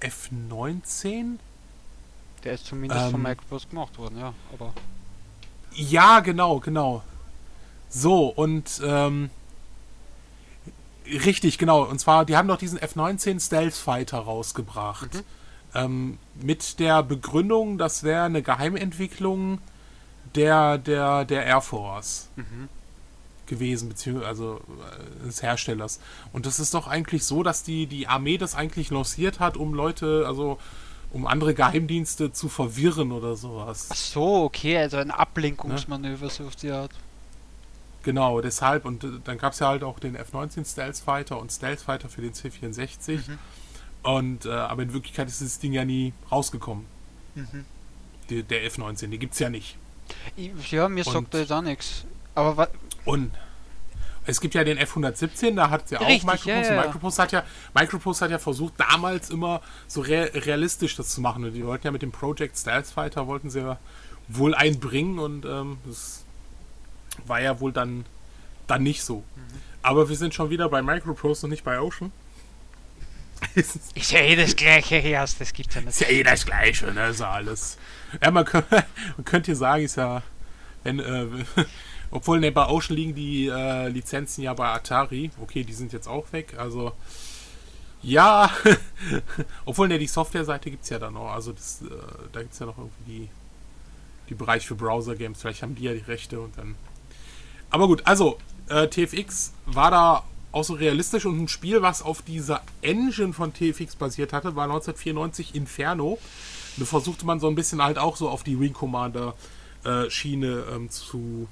F19? 0.00 1.38
Der 2.44 2.52
ist 2.52 2.66
zumindest 2.66 3.00
von 3.06 3.14
Ähm. 3.14 3.22
Microsoft 3.22 3.70
gemacht 3.70 3.96
worden, 3.98 4.18
ja. 4.18 4.34
Aber 4.52 4.72
Ja, 5.72 6.20
genau, 6.20 6.58
genau. 6.58 7.02
So, 7.88 8.26
und 8.26 8.80
ähm, 8.84 9.30
richtig, 11.06 11.58
genau. 11.58 11.84
Und 11.84 12.00
zwar, 12.00 12.24
die 12.24 12.36
haben 12.36 12.48
doch 12.48 12.58
diesen 12.58 12.78
F-19 12.78 13.40
Stealth 13.40 13.74
Fighter 13.74 14.18
rausgebracht. 14.18 15.24
Ähm, 15.74 16.18
mit 16.34 16.80
der 16.80 17.02
Begründung, 17.02 17.78
das 17.78 18.02
wäre 18.02 18.24
eine 18.24 18.42
Geheimentwicklung 18.42 19.60
der, 20.34 20.78
der, 20.78 21.24
der 21.24 21.46
Air 21.46 21.60
Force 21.60 22.28
gewesen, 23.48 23.88
beziehungsweise 23.88 24.28
also, 24.28 24.60
äh, 25.22 25.26
des 25.26 25.42
Herstellers. 25.42 26.00
Und 26.32 26.46
das 26.46 26.60
ist 26.60 26.74
doch 26.74 26.86
eigentlich 26.86 27.24
so, 27.24 27.42
dass 27.42 27.64
die, 27.64 27.86
die 27.86 28.06
Armee 28.06 28.38
das 28.38 28.54
eigentlich 28.54 28.90
lanciert 28.90 29.40
hat, 29.40 29.56
um 29.56 29.74
Leute, 29.74 30.24
also 30.26 30.58
um 31.10 31.26
andere 31.26 31.54
Geheimdienste 31.54 32.32
zu 32.32 32.48
verwirren 32.48 33.12
oder 33.12 33.34
sowas. 33.34 33.88
Ach 33.90 33.96
so, 33.96 34.44
okay, 34.44 34.76
also 34.78 34.98
ein 34.98 35.10
Ablenkungsmanöver 35.10 36.28
so 36.30 36.46
auf 36.46 36.56
die 36.56 36.70
Art. 36.70 36.92
Genau, 38.02 38.40
deshalb. 38.40 38.84
Und 38.84 39.04
äh, 39.04 39.08
dann 39.24 39.38
gab 39.38 39.52
es 39.54 39.58
ja 39.58 39.68
halt 39.68 39.82
auch 39.82 39.98
den 39.98 40.14
F-19 40.14 40.70
Stealth 40.70 40.98
Fighter 40.98 41.38
und 41.38 41.50
Stealth 41.50 41.80
Fighter 41.80 42.08
für 42.08 42.22
den 42.22 42.34
C-64. 42.34 43.20
Und, 44.02 44.46
äh, 44.46 44.50
aber 44.50 44.82
in 44.82 44.92
Wirklichkeit 44.92 45.28
ist 45.28 45.42
das 45.42 45.58
Ding 45.58 45.72
ja 45.72 45.84
nie 45.84 46.12
rausgekommen. 46.30 46.84
Mhm. 47.34 47.64
Die, 48.30 48.42
der 48.42 48.64
F-19, 48.66 49.08
die 49.08 49.18
gibt's 49.18 49.38
ja 49.38 49.50
nicht. 49.50 49.76
Ich, 50.36 50.70
ja, 50.70 50.88
mir 50.88 51.06
Und- 51.06 51.12
sagt 51.12 51.34
da 51.34 51.38
jetzt 51.38 51.52
auch 51.52 51.62
nichts. 51.62 52.04
Aber 52.34 52.68
Und 53.08 53.30
es 54.26 54.40
gibt 54.40 54.54
ja 54.54 54.62
den 54.64 54.76
F-117, 54.76 55.54
da 55.54 55.70
hat 55.70 55.90
ja 55.90 56.00
auch 56.00 56.06
Richtig, 56.06 56.24
Microprose. 56.24 56.50
ja, 56.50 56.74
ja. 56.74 56.82
Microprose 56.84 57.22
hat 57.22 57.32
ja, 57.32 57.42
Microprose 57.74 58.24
hat 58.24 58.30
ja 58.30 58.38
versucht, 58.38 58.74
damals 58.76 59.30
immer 59.30 59.62
so 59.86 60.02
re 60.02 60.30
realistisch 60.34 60.96
das 60.96 61.08
zu 61.08 61.20
machen. 61.22 61.44
Und 61.44 61.54
die 61.54 61.64
wollten 61.64 61.86
ja 61.86 61.90
mit 61.90 62.02
dem 62.02 62.12
Project 62.12 62.58
Stealth 62.58 62.86
Fighter, 62.88 63.26
wollten 63.26 63.48
sie 63.48 63.60
ja 63.60 63.78
wohl 64.28 64.54
einbringen 64.54 65.18
und 65.18 65.46
ähm, 65.46 65.78
das 65.86 66.24
war 67.26 67.40
ja 67.40 67.58
wohl 67.60 67.72
dann, 67.72 68.04
dann 68.66 68.82
nicht 68.82 69.02
so. 69.02 69.24
Aber 69.82 70.10
wir 70.10 70.16
sind 70.16 70.34
schon 70.34 70.50
wieder 70.50 70.68
bei 70.68 70.82
Microprose 70.82 71.46
und 71.46 71.50
nicht 71.50 71.64
bei 71.64 71.80
Ocean. 71.80 72.12
Ist 73.54 73.94
ja 74.10 74.18
eh 74.20 74.36
das 74.36 74.54
gleiche 74.56 74.96
erst, 74.96 75.40
das 75.40 75.52
gibt's 75.54 75.74
ja 75.76 75.80
nicht. 75.80 75.90
ist 75.90 76.00
ja 76.00 76.08
eh 76.08 76.22
das 76.24 76.44
Gleiche, 76.44 76.92
ne? 76.92 77.08
Ist 77.08 77.20
ja 77.20 77.30
alles. 77.30 77.78
Ja, 78.22 78.30
man, 78.32 78.44
kö- 78.44 78.64
man 79.16 79.24
könnte 79.24 79.46
hier 79.46 79.56
sagen, 79.56 79.84
ist 79.84 79.96
ja, 79.96 80.22
wenn, 80.82 80.98
äh, 80.98 81.26
obwohl 82.10 82.40
ne, 82.40 82.50
bei 82.50 82.66
Ocean 82.68 82.96
liegen 82.96 83.14
die 83.14 83.48
äh, 83.48 83.88
Lizenzen 83.88 84.42
ja 84.42 84.54
bei 84.54 84.68
Atari. 84.68 85.30
Okay, 85.40 85.64
die 85.64 85.72
sind 85.72 85.92
jetzt 85.92 86.08
auch 86.08 86.32
weg. 86.32 86.54
Also, 86.56 86.92
ja, 88.02 88.50
obwohl 89.64 89.88
ne, 89.88 89.98
die 89.98 90.06
Software-Seite 90.06 90.70
gibt 90.70 90.84
es 90.84 90.90
ja 90.90 90.98
dann 90.98 91.14
noch. 91.14 91.30
Also, 91.32 91.52
das, 91.52 91.82
äh, 91.82 91.86
da 92.32 92.40
gibt 92.40 92.54
es 92.54 92.58
ja 92.58 92.66
noch 92.66 92.78
irgendwie 92.78 93.04
die, 93.06 93.28
die 94.30 94.34
Bereich 94.34 94.66
für 94.66 94.74
Browser-Games. 94.74 95.40
Vielleicht 95.40 95.62
haben 95.62 95.74
die 95.74 95.84
ja 95.84 95.92
die 95.92 95.98
Rechte 95.98 96.40
und 96.40 96.56
dann. 96.56 96.76
Aber 97.70 97.86
gut, 97.86 98.06
also, 98.06 98.38
äh, 98.68 98.88
TFX 98.88 99.52
war 99.66 99.90
da 99.90 100.24
auch 100.50 100.64
so 100.64 100.74
realistisch 100.74 101.26
und 101.26 101.38
ein 101.38 101.48
Spiel, 101.48 101.82
was 101.82 102.02
auf 102.02 102.22
dieser 102.22 102.62
Engine 102.80 103.34
von 103.34 103.52
TFX 103.52 103.96
basiert 103.96 104.32
hatte, 104.32 104.56
war 104.56 104.64
1994 104.64 105.54
Inferno. 105.54 106.18
Da 106.78 106.84
versuchte 106.86 107.26
man 107.26 107.38
so 107.38 107.48
ein 107.48 107.54
bisschen 107.54 107.82
halt 107.82 107.98
auch 107.98 108.16
so 108.16 108.28
auf 108.28 108.44
die 108.44 108.58
Wing 108.58 108.72
Commander 108.72 109.34
äh, 109.84 110.08
Schiene 110.08 110.64
ähm, 110.72 110.90
zu 110.90 111.48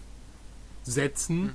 setzen. 0.87 1.53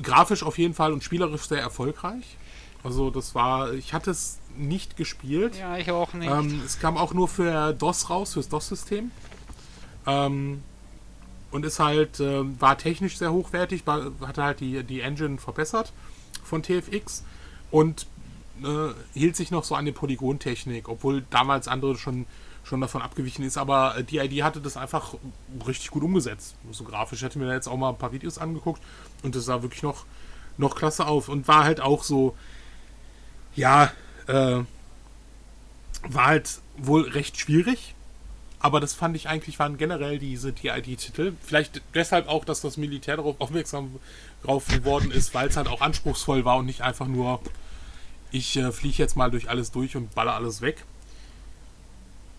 Grafisch 0.00 0.42
auf 0.42 0.58
jeden 0.58 0.74
Fall 0.74 0.92
und 0.92 1.02
spielerisch 1.02 1.42
sehr 1.42 1.60
erfolgreich. 1.60 2.36
Also 2.84 3.10
das 3.10 3.34
war, 3.34 3.72
ich 3.72 3.92
hatte 3.92 4.10
es 4.10 4.38
nicht 4.56 4.96
gespielt. 4.96 5.56
Ja, 5.56 5.76
ich 5.76 5.90
auch 5.90 6.12
nicht. 6.14 6.30
Ähm, 6.30 6.62
es 6.64 6.78
kam 6.78 6.96
auch 6.96 7.14
nur 7.14 7.28
für 7.28 7.72
DOS 7.72 8.10
raus, 8.10 8.34
fürs 8.34 8.48
DOS-System. 8.48 9.10
Ähm, 10.06 10.62
und 11.50 11.64
ist 11.64 11.78
halt, 11.78 12.18
äh, 12.18 12.60
war 12.60 12.78
technisch 12.78 13.18
sehr 13.18 13.32
hochwertig, 13.32 13.86
war, 13.86 14.10
hatte 14.26 14.42
halt 14.42 14.60
die, 14.60 14.82
die 14.82 15.00
Engine 15.00 15.38
verbessert 15.38 15.92
von 16.42 16.62
TFX 16.62 17.24
und 17.70 18.06
äh, 18.62 18.92
hielt 19.14 19.36
sich 19.36 19.50
noch 19.50 19.64
so 19.64 19.74
an 19.74 19.84
die 19.84 19.92
Polygontechnik, 19.92 20.88
obwohl 20.88 21.24
damals 21.30 21.68
andere 21.68 21.96
schon, 21.96 22.26
schon 22.72 22.80
davon 22.80 23.02
abgewichen 23.02 23.44
ist, 23.44 23.58
aber 23.58 23.98
äh, 23.98 24.04
die 24.04 24.16
ID 24.16 24.42
hatte 24.42 24.62
das 24.62 24.78
einfach 24.78 25.14
richtig 25.66 25.90
gut 25.90 26.02
umgesetzt. 26.02 26.56
So 26.70 26.84
grafisch 26.84 27.20
hätte 27.20 27.38
mir 27.38 27.46
da 27.46 27.52
jetzt 27.52 27.68
auch 27.68 27.76
mal 27.76 27.90
ein 27.90 27.98
paar 27.98 28.12
Videos 28.12 28.38
angeguckt 28.38 28.82
und 29.22 29.34
das 29.34 29.44
sah 29.44 29.60
wirklich 29.60 29.82
noch, 29.82 30.06
noch 30.56 30.74
klasse 30.74 31.06
auf 31.06 31.28
und 31.28 31.48
war 31.48 31.64
halt 31.64 31.82
auch 31.82 32.02
so, 32.02 32.34
ja, 33.54 33.92
äh, 34.26 34.60
war 36.08 36.26
halt 36.26 36.60
wohl 36.78 37.02
recht 37.02 37.38
schwierig, 37.38 37.94
aber 38.58 38.80
das 38.80 38.94
fand 38.94 39.16
ich 39.16 39.28
eigentlich 39.28 39.58
waren 39.58 39.76
generell 39.76 40.18
diese 40.18 40.54
DID-Titel. 40.54 41.34
Vielleicht 41.42 41.82
deshalb 41.92 42.26
auch, 42.26 42.46
dass 42.46 42.62
das 42.62 42.78
Militär 42.78 43.18
darauf 43.18 43.38
aufmerksam 43.38 43.96
drauf 44.42 44.66
geworden 44.68 45.10
ist, 45.10 45.34
weil 45.34 45.48
es 45.48 45.58
halt 45.58 45.68
auch 45.68 45.82
anspruchsvoll 45.82 46.46
war 46.46 46.56
und 46.56 46.64
nicht 46.64 46.80
einfach 46.80 47.06
nur, 47.06 47.42
ich 48.30 48.56
äh, 48.56 48.72
fliege 48.72 48.96
jetzt 48.96 49.14
mal 49.14 49.30
durch 49.30 49.50
alles 49.50 49.72
durch 49.72 49.94
und 49.94 50.14
baller 50.14 50.32
alles 50.32 50.62
weg. 50.62 50.86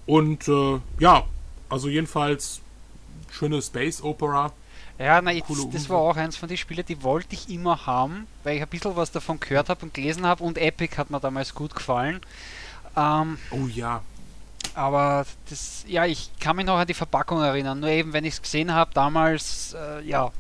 Und 0.06 0.48
äh, 0.48 0.80
ja, 1.00 1.24
also 1.70 1.90
jedenfalls 1.90 2.62
schöne 3.32 3.62
Space 3.62 4.02
Opera. 4.02 4.52
Ja, 5.00 5.22
na, 5.22 5.32
jetzt, 5.32 5.50
das 5.72 5.90
war 5.90 5.98
auch 5.98 6.16
eins 6.16 6.38
von 6.38 6.48
den 6.48 6.58
Spielen, 6.58 6.86
die 6.86 7.02
wollte 7.02 7.34
ich 7.34 7.50
immer 7.50 7.88
haben, 7.88 8.28
weil 8.44 8.58
ich 8.58 8.62
ein 8.62 8.68
bisschen 8.68 8.96
was 8.96 9.12
davon 9.12 9.40
gehört 9.40 9.70
habe 9.70 9.86
und 9.86 9.94
gelesen 9.94 10.26
habe 10.26 10.44
und 10.44 10.58
Epic 10.58 10.98
hat 10.98 11.10
mir 11.10 11.20
damals 11.20 11.56
gut 11.56 11.76
gefallen. 11.76 12.22
Ähm, 12.96 13.40
oh 13.50 13.68
ja. 13.68 14.04
Aber 14.76 15.26
das, 15.50 15.84
ja, 15.88 16.06
ich 16.06 16.30
kann 16.40 16.56
mich 16.56 16.66
noch 16.66 16.78
an 16.78 16.88
die 16.88 16.94
Verpackung 16.94 17.42
erinnern. 17.42 17.80
Nur 17.80 17.90
eben, 17.90 18.14
wenn 18.14 18.24
ich 18.24 18.36
es 18.36 18.42
gesehen 18.42 18.72
habe, 18.74 18.92
damals, 18.94 19.74
äh, 19.74 20.02
ja, 20.06 20.32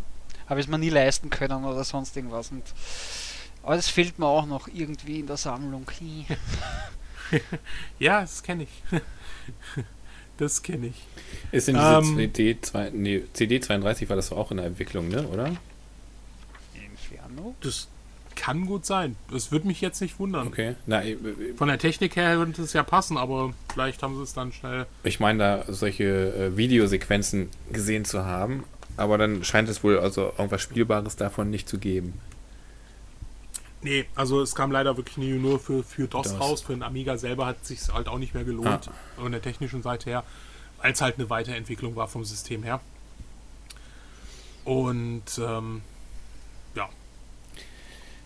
habe 0.47 0.59
ich 0.59 0.67
es 0.67 0.71
mir 0.71 0.77
nie 0.77 0.89
leisten 0.89 1.29
können 1.29 1.65
oder 1.65 1.83
sonst 1.83 2.15
irgendwas. 2.15 2.51
Und, 2.51 2.63
aber 3.63 3.75
das 3.75 3.89
fehlt 3.89 4.19
mir 4.19 4.27
auch 4.27 4.45
noch 4.45 4.67
irgendwie 4.67 5.19
in 5.19 5.27
der 5.27 5.37
Sammlung. 5.37 5.85
ja, 7.99 8.21
das 8.21 8.43
kenne 8.43 8.63
ich. 8.63 9.01
das 10.37 10.63
kenne 10.63 10.87
ich. 10.87 11.03
Ist 11.51 11.69
in 11.69 11.75
diese 11.75 11.87
ähm, 11.87 12.15
CD, 12.33 12.57
nee, 12.93 13.23
CD32 13.35 14.09
war 14.09 14.15
das 14.15 14.31
auch 14.31 14.51
in 14.51 14.57
der 14.57 14.65
Entwicklung, 14.65 15.07
ne, 15.09 15.27
oder? 15.27 15.55
Inferno? 16.73 17.55
Das 17.61 17.87
kann 18.35 18.65
gut 18.65 18.85
sein. 18.85 19.15
Das 19.31 19.51
würde 19.51 19.67
mich 19.67 19.81
jetzt 19.81 20.01
nicht 20.01 20.19
wundern. 20.19 20.47
Okay. 20.47 20.75
Na, 20.85 21.03
äh, 21.03 21.17
Von 21.55 21.67
der 21.67 21.77
Technik 21.77 22.15
her 22.15 22.35
könnte 22.35 22.61
es 22.63 22.73
ja 22.73 22.83
passen, 22.83 23.17
aber 23.17 23.53
vielleicht 23.71 24.01
haben 24.03 24.15
sie 24.15 24.23
es 24.23 24.33
dann 24.33 24.51
schnell. 24.51 24.85
Ich 25.03 25.19
meine, 25.19 25.39
da 25.39 25.73
solche 25.73 26.03
äh, 26.03 26.57
Videosequenzen 26.57 27.49
gesehen 27.71 28.05
zu 28.05 28.25
haben, 28.25 28.63
aber 28.97 29.17
dann 29.17 29.43
scheint 29.43 29.69
es 29.69 29.83
wohl 29.83 29.99
also 29.99 30.33
irgendwas 30.37 30.61
Spielbares 30.61 31.15
davon 31.15 31.49
nicht 31.49 31.69
zu 31.69 31.77
geben. 31.77 32.19
Nee, 33.83 34.05
also 34.15 34.41
es 34.41 34.55
kam 34.55 34.71
leider 34.71 34.97
wirklich 34.97 35.17
nur 35.17 35.59
für, 35.59 35.83
für 35.83 36.07
DOS, 36.07 36.29
DOS. 36.29 36.39
raus. 36.39 36.61
Für 36.61 36.73
den 36.73 36.83
Amiga 36.83 37.17
selber 37.17 37.45
hat 37.45 37.57
es 37.61 37.67
sich 37.67 37.93
halt 37.93 38.07
auch 38.07 38.17
nicht 38.17 38.33
mehr 38.33 38.43
gelohnt. 38.43 38.89
Ah. 38.89 39.21
Von 39.21 39.31
der 39.31 39.41
technischen 39.41 39.83
Seite 39.83 40.09
her, 40.09 40.23
als 40.79 41.01
halt 41.01 41.15
eine 41.19 41.29
Weiterentwicklung 41.29 41.95
war 41.95 42.07
vom 42.07 42.23
System 42.23 42.63
her. 42.63 42.79
Und 44.63 45.23
ähm, 45.39 45.81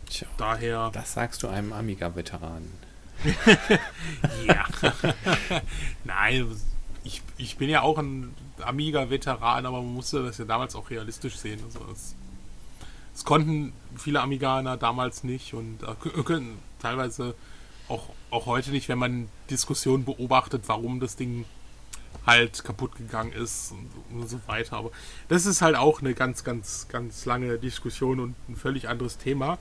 Tja, 0.10 0.28
Daher. 0.38 0.90
Das 0.94 1.14
sagst 1.14 1.44
du 1.44 1.48
einem 1.48 1.74
Amiga-Veteranen. 1.74 2.72
ja. 4.48 4.66
Nein, 6.04 6.56
ich, 7.04 7.22
ich 7.38 7.58
bin 7.58 7.70
ja 7.70 7.82
auch 7.82 7.98
ein 7.98 8.34
Amiga-Veteran, 8.62 9.66
aber 9.66 9.82
man 9.82 9.94
musste 9.94 10.24
das 10.24 10.38
ja 10.38 10.46
damals 10.46 10.76
auch 10.76 10.90
realistisch 10.90 11.38
sehen. 11.38 11.62
Also 11.66 11.80
es, 11.92 12.16
es 13.18 13.26
konnten 13.26 13.74
viele 13.96 14.22
Amiganer 14.22 14.78
damals 14.78 15.24
nicht 15.24 15.56
und 15.56 15.80
äh, 15.82 15.96
können 16.24 16.60
teilweise 16.80 17.34
auch, 17.90 18.10
auch 18.30 18.46
heute 18.46 18.70
nicht, 18.70 18.90
wenn 18.90 19.00
man 19.00 19.28
Diskussionen 19.50 20.06
beobachtet, 20.06 20.66
warum 20.68 21.00
das 21.00 21.16
Ding 21.16 21.46
halt 22.28 22.64
kaputt 22.64 22.96
gegangen 22.96 23.32
ist 23.32 23.72
und, 23.72 23.90
und, 24.16 24.30
so 24.30 24.40
weiter. 24.46 24.78
Aber 24.78 24.92
das 25.30 25.48
ist 25.48 25.64
halt 25.64 25.76
auch 25.76 26.02
eine 26.02 26.14
ganz, 26.14 26.44
ganz, 26.44 26.90
ganz 26.90 27.26
lange 27.26 27.58
Diskussion 27.58 28.20
und 28.20 28.36
ein 28.50 28.56
völlig 28.56 28.88
anderes 28.88 29.18
Thema. 29.18 29.58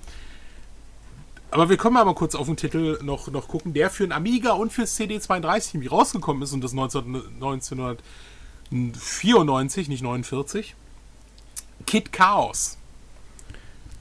Aber 1.50 1.70
wir 1.70 1.78
können 1.78 1.94
mal, 1.94 2.14
kurz 2.14 2.34
auf 2.34 2.48
den 2.48 2.58
Titel 2.58 2.98
noch, 3.02 3.28
noch 3.28 3.48
gucken, 3.48 3.72
der 3.72 3.88
für 3.88 4.04
ein 4.04 4.12
Amiga 4.12 4.52
und 4.52 4.70
fürs 4.70 5.00
CD32 5.00 5.88
rausgekommen 5.88 6.42
ist 6.42 6.52
und 6.52 6.62
das 6.62 6.74
19, 6.74 7.14
1994, 7.36 9.88
nicht 9.88 10.02
49. 10.02 10.74
Kid 11.86 12.12
Chaos. 12.12 12.75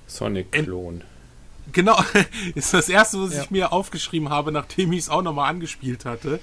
Sonic-Klon. 0.08 1.04
Genau, 1.72 1.98
ist 2.56 2.74
das 2.74 2.90
erste, 2.90 3.22
was 3.22 3.34
ja. 3.34 3.44
ich 3.44 3.52
mir 3.52 3.72
aufgeschrieben 3.72 4.30
habe, 4.30 4.52
nachdem 4.52 4.94
ich 4.94 5.00
es 5.00 5.10
auch 5.10 5.22
nochmal 5.22 5.50
angespielt 5.50 6.06
hatte. 6.06 6.40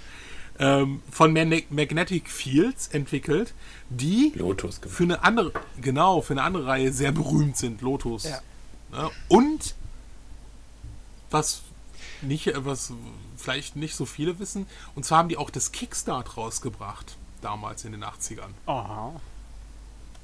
Ähm, 0.58 1.00
von 1.10 1.32
Magnetic 1.32 2.28
Fields 2.28 2.88
entwickelt, 2.88 3.54
die 3.88 4.32
Lotus 4.34 4.80
für 4.86 5.04
eine 5.04 5.24
andere, 5.24 5.52
genau, 5.80 6.20
für 6.20 6.34
eine 6.34 6.42
andere 6.42 6.66
Reihe 6.66 6.92
sehr 6.92 7.10
berühmt 7.10 7.56
sind, 7.56 7.80
Lotus. 7.80 8.24
Ja. 8.24 8.40
Ja, 8.92 9.10
und 9.28 9.74
was 11.30 11.62
nicht, 12.20 12.48
äh, 12.48 12.64
was 12.64 12.92
vielleicht 13.36 13.76
nicht 13.76 13.94
so 13.96 14.06
viele 14.06 14.38
wissen. 14.38 14.66
Und 14.94 15.04
zwar 15.04 15.18
haben 15.18 15.28
die 15.28 15.36
auch 15.36 15.50
das 15.50 15.72
Kickstart 15.72 16.36
rausgebracht, 16.36 17.16
damals 17.40 17.84
in 17.84 17.92
den 17.92 18.04
80ern. 18.04 18.50
Aha. 18.66 19.20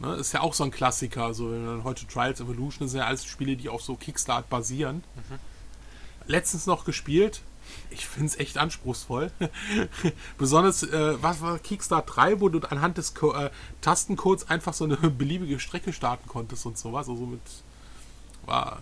Ne, 0.00 0.14
ist 0.14 0.32
ja 0.32 0.40
auch 0.40 0.54
so 0.54 0.64
ein 0.64 0.70
Klassiker. 0.70 1.34
So, 1.34 1.50
wenn 1.50 1.64
man 1.64 1.84
heute 1.84 2.06
Trials 2.06 2.40
Evolution 2.40 2.88
sind 2.88 3.00
ja 3.00 3.06
alles 3.06 3.24
Spiele, 3.24 3.56
die 3.56 3.68
auf 3.68 3.82
so 3.82 3.96
Kickstart 3.96 4.48
basieren. 4.48 5.02
Mhm. 5.16 5.38
Letztens 6.26 6.66
noch 6.66 6.84
gespielt. 6.84 7.42
Ich 7.90 8.06
finde 8.06 8.28
es 8.28 8.36
echt 8.36 8.58
anspruchsvoll. 8.58 9.30
Besonders, 10.38 10.82
äh, 10.84 11.22
was 11.22 11.40
war 11.40 11.58
Kickstart 11.58 12.16
3, 12.16 12.40
wo 12.40 12.48
du 12.48 12.60
anhand 12.60 12.96
des 12.96 13.14
Ko 13.14 13.32
äh, 13.34 13.50
Tastencodes 13.80 14.48
einfach 14.48 14.72
so 14.72 14.84
eine 14.84 14.96
beliebige 15.10 15.58
Strecke 15.58 15.92
starten 15.92 16.28
konntest 16.28 16.64
und 16.64 16.78
sowas. 16.78 17.08
Also 17.08 17.26
mit. 17.26 17.40
War 18.46 18.80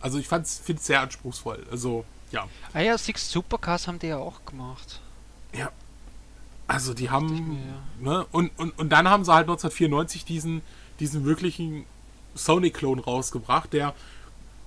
also 0.00 0.18
ich 0.18 0.28
finde 0.28 0.44
es 0.44 0.86
sehr 0.86 1.00
anspruchsvoll. 1.00 1.66
Also, 1.70 2.04
ja. 2.30 2.46
Ah 2.72 2.80
ja, 2.80 2.96
Six 2.96 3.30
Supercars 3.30 3.88
haben 3.88 3.98
die 3.98 4.08
ja 4.08 4.18
auch 4.18 4.44
gemacht. 4.44 5.00
Ja. 5.52 5.70
Also 6.68 6.94
die 6.94 7.10
haben. 7.10 7.48
Mir, 7.48 8.10
ja. 8.12 8.18
ne, 8.18 8.26
und, 8.30 8.50
und, 8.58 8.78
und 8.78 8.90
dann 8.90 9.08
haben 9.08 9.24
sie 9.24 9.32
halt 9.32 9.44
1994 9.44 10.24
diesen, 10.24 10.62
diesen 11.00 11.24
wirklichen 11.24 11.84
Sony-Klon 12.34 13.00
rausgebracht, 13.00 13.72
der 13.72 13.94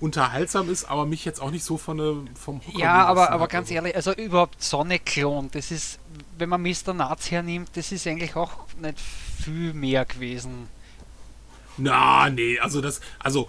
unterhaltsam 0.00 0.68
ist, 0.68 0.84
aber 0.84 1.06
mich 1.06 1.24
jetzt 1.24 1.40
auch 1.40 1.52
nicht 1.52 1.64
so 1.64 1.78
von 1.78 1.96
ne, 1.96 2.24
vom 2.34 2.60
Hocker 2.66 2.78
Ja, 2.78 3.06
aber, 3.06 3.30
aber 3.30 3.46
ganz 3.46 3.66
also. 3.68 3.74
ehrlich, 3.74 3.94
also 3.94 4.12
überhaupt 4.12 4.60
Sonic-Klon, 4.60 5.50
das 5.52 5.70
ist, 5.70 6.00
wenn 6.38 6.48
man 6.48 6.60
Mr. 6.60 6.92
Naz 6.92 7.30
hernimmt, 7.30 7.70
das 7.74 7.92
ist 7.92 8.06
eigentlich 8.08 8.34
auch 8.34 8.66
nicht 8.80 8.98
viel 8.98 9.72
mehr 9.72 10.04
gewesen. 10.04 10.68
Na, 11.78 12.28
nee, 12.28 12.58
also 12.58 12.80
das, 12.80 13.00
also 13.20 13.48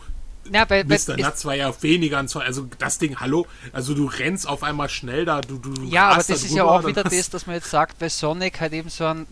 ja, 0.52 0.66
bei, 0.66 0.84
bei, 0.84 0.98
Mr. 0.98 1.18
Nuts 1.18 1.46
war 1.46 1.56
ja 1.56 1.74
weniger 1.82 2.18
an 2.18 2.28
Also 2.34 2.68
das 2.80 2.98
Ding, 2.98 3.20
hallo, 3.20 3.48
also 3.72 3.94
du 3.94 4.06
rennst 4.06 4.48
auf 4.48 4.64
einmal 4.64 4.90
schnell 4.90 5.26
da, 5.26 5.42
du, 5.42 5.58
du 5.58 5.84
Ja, 5.84 6.10
aber 6.10 6.18
das 6.18 6.28
da 6.28 6.34
ist 6.34 6.52
ja 6.52 6.64
auch 6.64 6.86
wieder 6.86 7.04
das, 7.04 7.30
dass 7.30 7.46
man 7.46 7.56
jetzt 7.56 7.70
sagt, 7.70 8.02
weil 8.02 8.10
Sonic 8.10 8.60
halt 8.60 8.74
eben 8.74 8.90
so 8.90 9.06
ein 9.06 9.28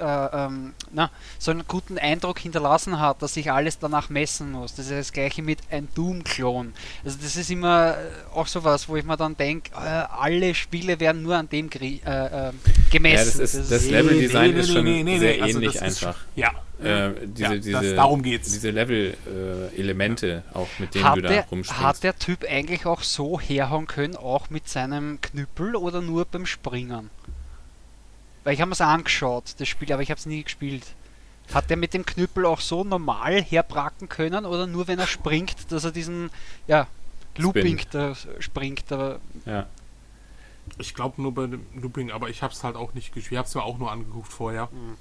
äh, 0.00 0.46
ähm, 0.46 0.74
na, 0.92 1.10
so 1.38 1.50
einen 1.50 1.64
guten 1.68 1.98
Eindruck 1.98 2.38
hinterlassen 2.38 2.98
hat, 2.98 3.22
dass 3.22 3.34
sich 3.34 3.52
alles 3.52 3.78
danach 3.78 4.08
messen 4.08 4.52
muss. 4.52 4.74
Das 4.74 4.86
ist 4.86 4.98
das 4.98 5.12
gleiche 5.12 5.42
mit 5.42 5.60
ein 5.70 5.88
Doom-Klon. 5.94 6.72
Also 7.04 7.18
das 7.22 7.36
ist 7.36 7.50
immer 7.50 7.96
äh, 7.98 8.34
auch 8.34 8.46
so 8.46 8.64
was, 8.64 8.88
wo 8.88 8.96
ich 8.96 9.04
mir 9.04 9.16
dann 9.16 9.36
denke, 9.36 9.70
äh, 9.74 9.76
alle 9.76 10.54
Spiele 10.54 10.98
werden 11.00 11.22
nur 11.22 11.36
an 11.36 11.48
dem 11.48 11.68
äh, 11.70 11.86
äh, 11.86 12.52
gemessen. 12.90 13.18
Ja, 13.18 13.24
das, 13.24 13.54
ist, 13.54 13.54
das, 13.56 13.68
das 13.68 13.90
Level-Design 13.90 14.46
nee, 14.48 14.52
nee, 14.52 14.60
ist 14.60 14.72
schon 14.72 14.84
nee, 14.84 15.18
sehr 15.18 15.42
also 15.42 15.58
ähnlich 15.58 15.82
einfach. 15.82 16.16
Ist, 16.16 16.36
ja, 16.36 16.52
äh, 16.82 17.26
diese, 17.26 17.42
ja, 17.42 17.56
diese, 17.56 17.72
das, 17.72 17.94
darum 17.94 18.22
geht's. 18.22 18.52
Diese 18.52 18.70
Level-Elemente, 18.70 20.44
äh, 20.52 20.56
auch 20.56 20.68
mit 20.78 20.94
denen 20.94 21.04
hat 21.04 21.16
du 21.16 21.22
da 21.22 21.28
der, 21.28 21.44
rumspringst. 21.46 21.82
Hat 21.82 22.02
der 22.02 22.18
Typ 22.18 22.44
eigentlich 22.48 22.86
auch 22.86 23.02
so 23.02 23.38
herhauen 23.38 23.86
können, 23.86 24.16
auch 24.16 24.50
mit 24.50 24.68
seinem 24.68 25.20
Knüppel 25.20 25.76
oder 25.76 26.00
nur 26.00 26.24
beim 26.24 26.46
Springen? 26.46 27.10
Weil 28.44 28.54
ich 28.54 28.60
habe 28.60 28.72
es 28.72 28.80
angeschaut, 28.80 29.54
das 29.58 29.68
Spiel, 29.68 29.92
aber 29.92 30.02
ich 30.02 30.10
habe 30.10 30.18
es 30.18 30.26
nie 30.26 30.42
gespielt. 30.42 30.84
Hat 31.52 31.68
der 31.68 31.76
mit 31.76 31.94
dem 31.94 32.06
Knüppel 32.06 32.46
auch 32.46 32.60
so 32.60 32.84
normal 32.84 33.42
herbracken 33.42 34.08
können 34.08 34.46
oder 34.46 34.66
nur 34.66 34.88
wenn 34.88 34.98
er 34.98 35.06
springt, 35.06 35.70
dass 35.70 35.84
er 35.84 35.92
diesen, 35.92 36.30
ja, 36.66 36.86
Looping 37.36 37.80
da 37.90 38.14
springt? 38.38 38.84
Da 38.88 39.18
ja. 39.44 39.66
Ich 40.78 40.94
glaube 40.94 41.20
nur 41.20 41.34
bei 41.34 41.46
dem 41.46 41.66
Looping, 41.74 42.10
aber 42.10 42.28
ich 42.28 42.42
habe 42.42 42.52
es 42.52 42.62
halt 42.64 42.76
auch 42.76 42.94
nicht 42.94 43.12
gespielt. 43.12 43.32
Ich 43.32 43.38
habe 43.38 43.48
es 43.48 43.54
mir 43.54 43.64
auch 43.64 43.78
nur 43.78 43.90
angeguckt 43.90 44.32
vorher. 44.32 44.68
Mhm 44.72 44.96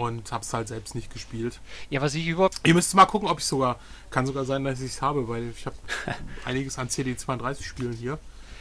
und 0.00 0.32
habe 0.32 0.42
es 0.42 0.52
halt 0.54 0.68
selbst 0.68 0.94
nicht 0.94 1.12
gespielt. 1.12 1.60
Ja, 1.90 2.00
was 2.00 2.14
ich 2.14 2.26
überhaupt. 2.26 2.60
Ihr 2.64 2.72
müsst 2.72 2.94
mal 2.94 3.04
gucken, 3.04 3.28
ob 3.28 3.38
ich 3.38 3.44
sogar. 3.44 3.78
Kann 4.10 4.24
sogar 4.24 4.44
sein, 4.46 4.64
dass 4.64 4.80
ich 4.80 4.92
es 4.92 5.02
habe, 5.02 5.28
weil 5.28 5.50
ich 5.50 5.66
habe 5.66 5.76
einiges 6.44 6.78
an 6.78 6.88
CD32 6.88 7.62
Spielen 7.62 7.92
hier. 7.92 8.18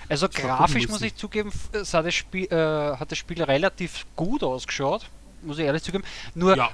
Also 0.10 0.28
ich 0.28 0.36
grafisch 0.36 0.90
muss 0.90 1.02
ich 1.02 1.16
zugeben, 1.16 1.52
sah 1.72 2.02
das 2.02 2.14
Spiel, 2.14 2.46
äh, 2.46 2.98
hat 2.98 3.12
das 3.12 3.18
Spiel 3.18 3.42
relativ 3.42 4.06
gut 4.16 4.44
ausgeschaut. 4.44 5.10
Muss 5.42 5.58
ich 5.58 5.66
ehrlich 5.66 5.84
zugeben. 5.84 6.04
Nur, 6.36 6.58
ja. 6.58 6.70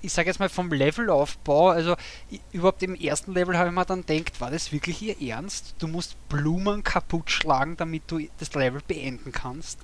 ich 0.00 0.12
sage 0.12 0.28
jetzt 0.28 0.38
mal 0.38 0.48
vom 0.48 0.70
Levelaufbau, 0.70 1.70
also 1.70 1.96
ich, 2.30 2.40
überhaupt 2.52 2.84
im 2.84 2.94
ersten 2.94 3.34
Level 3.34 3.58
habe 3.58 3.70
ich 3.70 3.74
mir 3.74 3.84
dann 3.84 4.06
gedacht, 4.06 4.40
war 4.40 4.52
das 4.52 4.70
wirklich 4.70 5.02
ihr 5.02 5.20
Ernst? 5.20 5.74
Du 5.80 5.88
musst 5.88 6.16
Blumen 6.28 6.84
kaputt 6.84 7.32
schlagen, 7.32 7.76
damit 7.76 8.04
du 8.06 8.20
das 8.38 8.54
Level 8.54 8.80
beenden 8.86 9.32
kannst. 9.32 9.80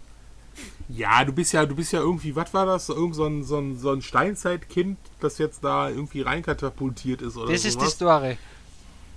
Ja, 0.89 1.25
du 1.25 1.33
bist 1.33 1.53
ja, 1.53 1.65
du 1.67 1.75
bist 1.77 1.93
ja 1.93 2.01
irgendwie, 2.01 2.35
was 2.35 2.53
war 2.53 2.67
das? 2.67 2.89
Irgend 2.89 3.15
so 3.15 3.25
ein, 3.25 3.45
so 3.45 3.59
ein, 3.59 3.79
so 3.79 3.93
ein 3.93 4.03
Steinzeitkind, 4.03 4.99
das 5.21 5.39
jetzt 5.39 5.63
da 5.63 5.89
irgendwie 5.89 6.23
reinkatapultiert 6.23 7.23
ist 7.23 7.37
oder 7.37 7.53
Das 7.53 7.63
sowas. 7.63 7.75
ist 7.75 7.81
die 7.83 7.87
Story. 7.97 8.39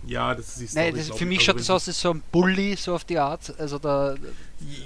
Ja, 0.05 0.35
das 0.35 0.49
ist 0.49 0.59
die 0.59 0.67
Story, 0.67 0.85
Nein, 0.91 0.95
das, 0.97 1.07
für 1.17 1.23
ich. 1.23 1.29
mich 1.29 1.43
schaut 1.43 1.59
das 1.59 1.69
aus, 1.69 1.87
als 1.87 1.99
so 1.99 2.11
ein 2.11 2.21
Bully, 2.31 2.75
so 2.75 2.93
auf 2.93 3.05
die 3.05 3.17
Art. 3.17 3.53
Also 3.57 3.79
da, 3.79 4.15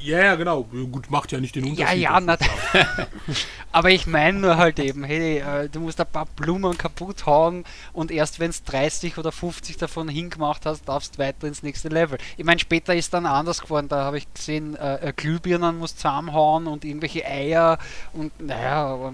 Ja, 0.03 0.23
ja, 0.23 0.36
genau. 0.36 0.67
Ja, 0.71 0.84
Gut, 0.84 1.09
macht 1.09 1.32
ja 1.32 1.39
nicht 1.39 1.55
den 1.55 1.65
ja, 1.65 1.71
Unterschied. 1.71 2.01
ja, 2.01 2.19
das 2.19 2.25
na, 2.25 2.34
ist 2.34 2.71
klar. 2.71 3.07
aber 3.71 3.89
ich 3.89 4.07
meine 4.07 4.39
nur 4.39 4.57
halt 4.57 4.80
eben, 4.80 5.03
hey, 5.03 5.39
äh, 5.39 5.69
du 5.69 5.80
musst 5.80 5.99
ein 5.99 6.07
paar 6.07 6.25
Blumen 6.25 6.78
kaputt 6.78 7.25
hauen 7.25 7.63
und 7.93 8.11
erst 8.11 8.39
wenn 8.39 8.49
es 8.49 8.63
30 8.63 9.17
oder 9.17 9.32
50 9.32 9.78
davon 9.78 10.07
hingemacht 10.09 10.65
hast, 10.65 10.86
darfst 10.86 11.15
du 11.15 11.19
weiter 11.19 11.47
ins 11.47 11.63
nächste 11.63 11.89
Level. 11.89 12.17
Ich 12.38 12.45
meine, 12.45 12.59
später 12.59 12.95
ist 12.95 13.13
dann 13.13 13.25
anders 13.25 13.61
geworden, 13.61 13.88
da 13.89 14.03
habe 14.03 14.17
ich 14.17 14.34
gesehen, 14.34 14.75
äh, 14.75 15.09
äh, 15.09 15.13
Glühbirnen 15.13 15.78
muss 15.78 15.95
zusammenhauen 15.95 16.67
und 16.67 16.86
irgendwelche 16.86 17.25
Eier 17.25 17.78
und 18.13 18.39
naja, 18.39 18.88
aber 18.88 19.13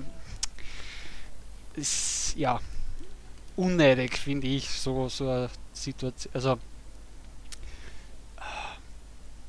ist 1.76 2.36
ja 2.38 2.60
unnötig, 3.56 4.18
finde 4.18 4.48
ich, 4.48 4.70
so, 4.70 5.10
so 5.10 5.28
eine 5.28 5.50
Situation, 5.74 6.34
also 6.34 6.58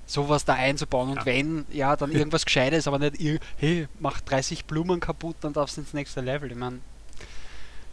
sowas 0.07 0.45
da 0.45 0.55
einzubauen 0.55 1.11
und 1.11 1.17
Ja. 1.19 1.27
wenn, 1.27 1.67
ja, 1.73 1.97
dann 1.97 2.11
irgendwas 2.13 2.45
Gescheites, 2.45 2.87
aber 2.87 2.99
nicht, 2.99 3.17
hey, 3.57 3.89
mach 4.01 4.21
30 4.21 4.65
Blumen 4.67 5.01
kaputt, 5.01 5.37
dann 5.41 5.53
darfst 5.53 5.77
du 5.77 5.81
ins 5.83 5.93
nächste 5.95 6.21
Level, 6.21 6.51
ich 6.51 6.57
meine. 6.59 6.81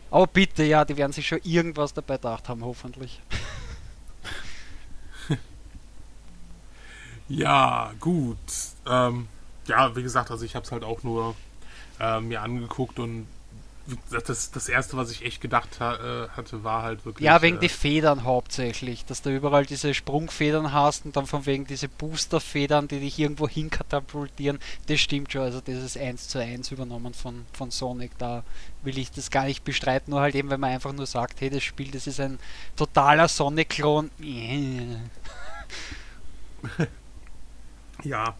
Aber 0.10 0.28
bitte, 0.28 0.64
ja, 0.64 0.84
die 0.84 0.98
werden 0.98 1.14
sich 1.14 1.26
schon 1.28 1.40
irgendwas 1.44 1.94
dabei 1.94 2.16
gedacht 2.18 2.50
haben, 2.50 2.64
hoffentlich. 2.66 3.22
Ja, 7.30 7.94
gut. 8.00 8.38
Ähm, 8.86 9.28
ja, 9.66 9.96
wie 9.96 10.04
gesagt, 10.04 10.32
also 10.32 10.44
ich 10.44 10.56
habe 10.56 10.66
es 10.66 10.72
halt 10.72 10.84
auch 10.84 11.04
nur 11.04 11.36
äh, 12.00 12.20
mir 12.20 12.42
angeguckt 12.42 13.00
und 13.00 13.26
das, 14.10 14.52
das 14.52 14.70
erste, 14.70 14.96
was 14.98 15.12
ich 15.12 15.26
echt 15.26 15.42
gedacht 15.42 15.80
ha 15.80 16.26
äh, 16.26 16.30
hatte, 16.30 16.64
war 16.64 16.84
halt 16.84 17.06
wirklich. 17.06 17.26
Ja, 17.26 17.42
wegen 17.42 17.58
äh, 17.58 17.62
die 17.62 17.70
Federn 17.70 18.24
hauptsächlich, 18.24 19.06
dass 19.06 19.22
du 19.22 19.36
überall 19.36 19.66
diese 19.66 19.94
Sprungfedern 19.94 20.72
hast 20.72 21.06
und 21.06 21.16
dann 21.16 21.26
von 21.26 21.46
wegen 21.46 21.66
diese 21.66 21.88
Boosterfedern, 21.88 22.88
die 22.88 23.00
dich 23.00 23.18
irgendwo 23.20 23.48
hinkatapultieren, 23.48 24.60
das 24.88 25.00
stimmt 25.00 25.32
schon, 25.32 25.42
also 25.42 25.62
das 25.62 25.76
ist 25.76 25.98
eins 25.98 26.28
zu 26.28 26.40
eins 26.40 26.72
übernommen 26.72 27.14
von, 27.14 27.46
von 27.54 27.72
Sonic, 27.72 28.18
da 28.18 28.44
will 28.84 28.98
ich 28.98 29.12
das 29.12 29.32
gar 29.32 29.46
nicht 29.46 29.64
bestreiten, 29.64 30.12
nur 30.12 30.22
halt 30.22 30.36
eben, 30.36 30.50
wenn 30.50 30.60
man 30.60 30.72
einfach 30.72 30.94
nur 30.94 31.06
sagt, 31.06 31.42
hey, 31.42 31.50
das 31.50 31.64
Spiel, 31.64 31.92
das 31.92 32.08
ist 32.08 32.20
ein 32.20 32.40
totaler 32.76 33.28
Sonic-Klon. 33.28 34.12
Ja. 38.04 38.36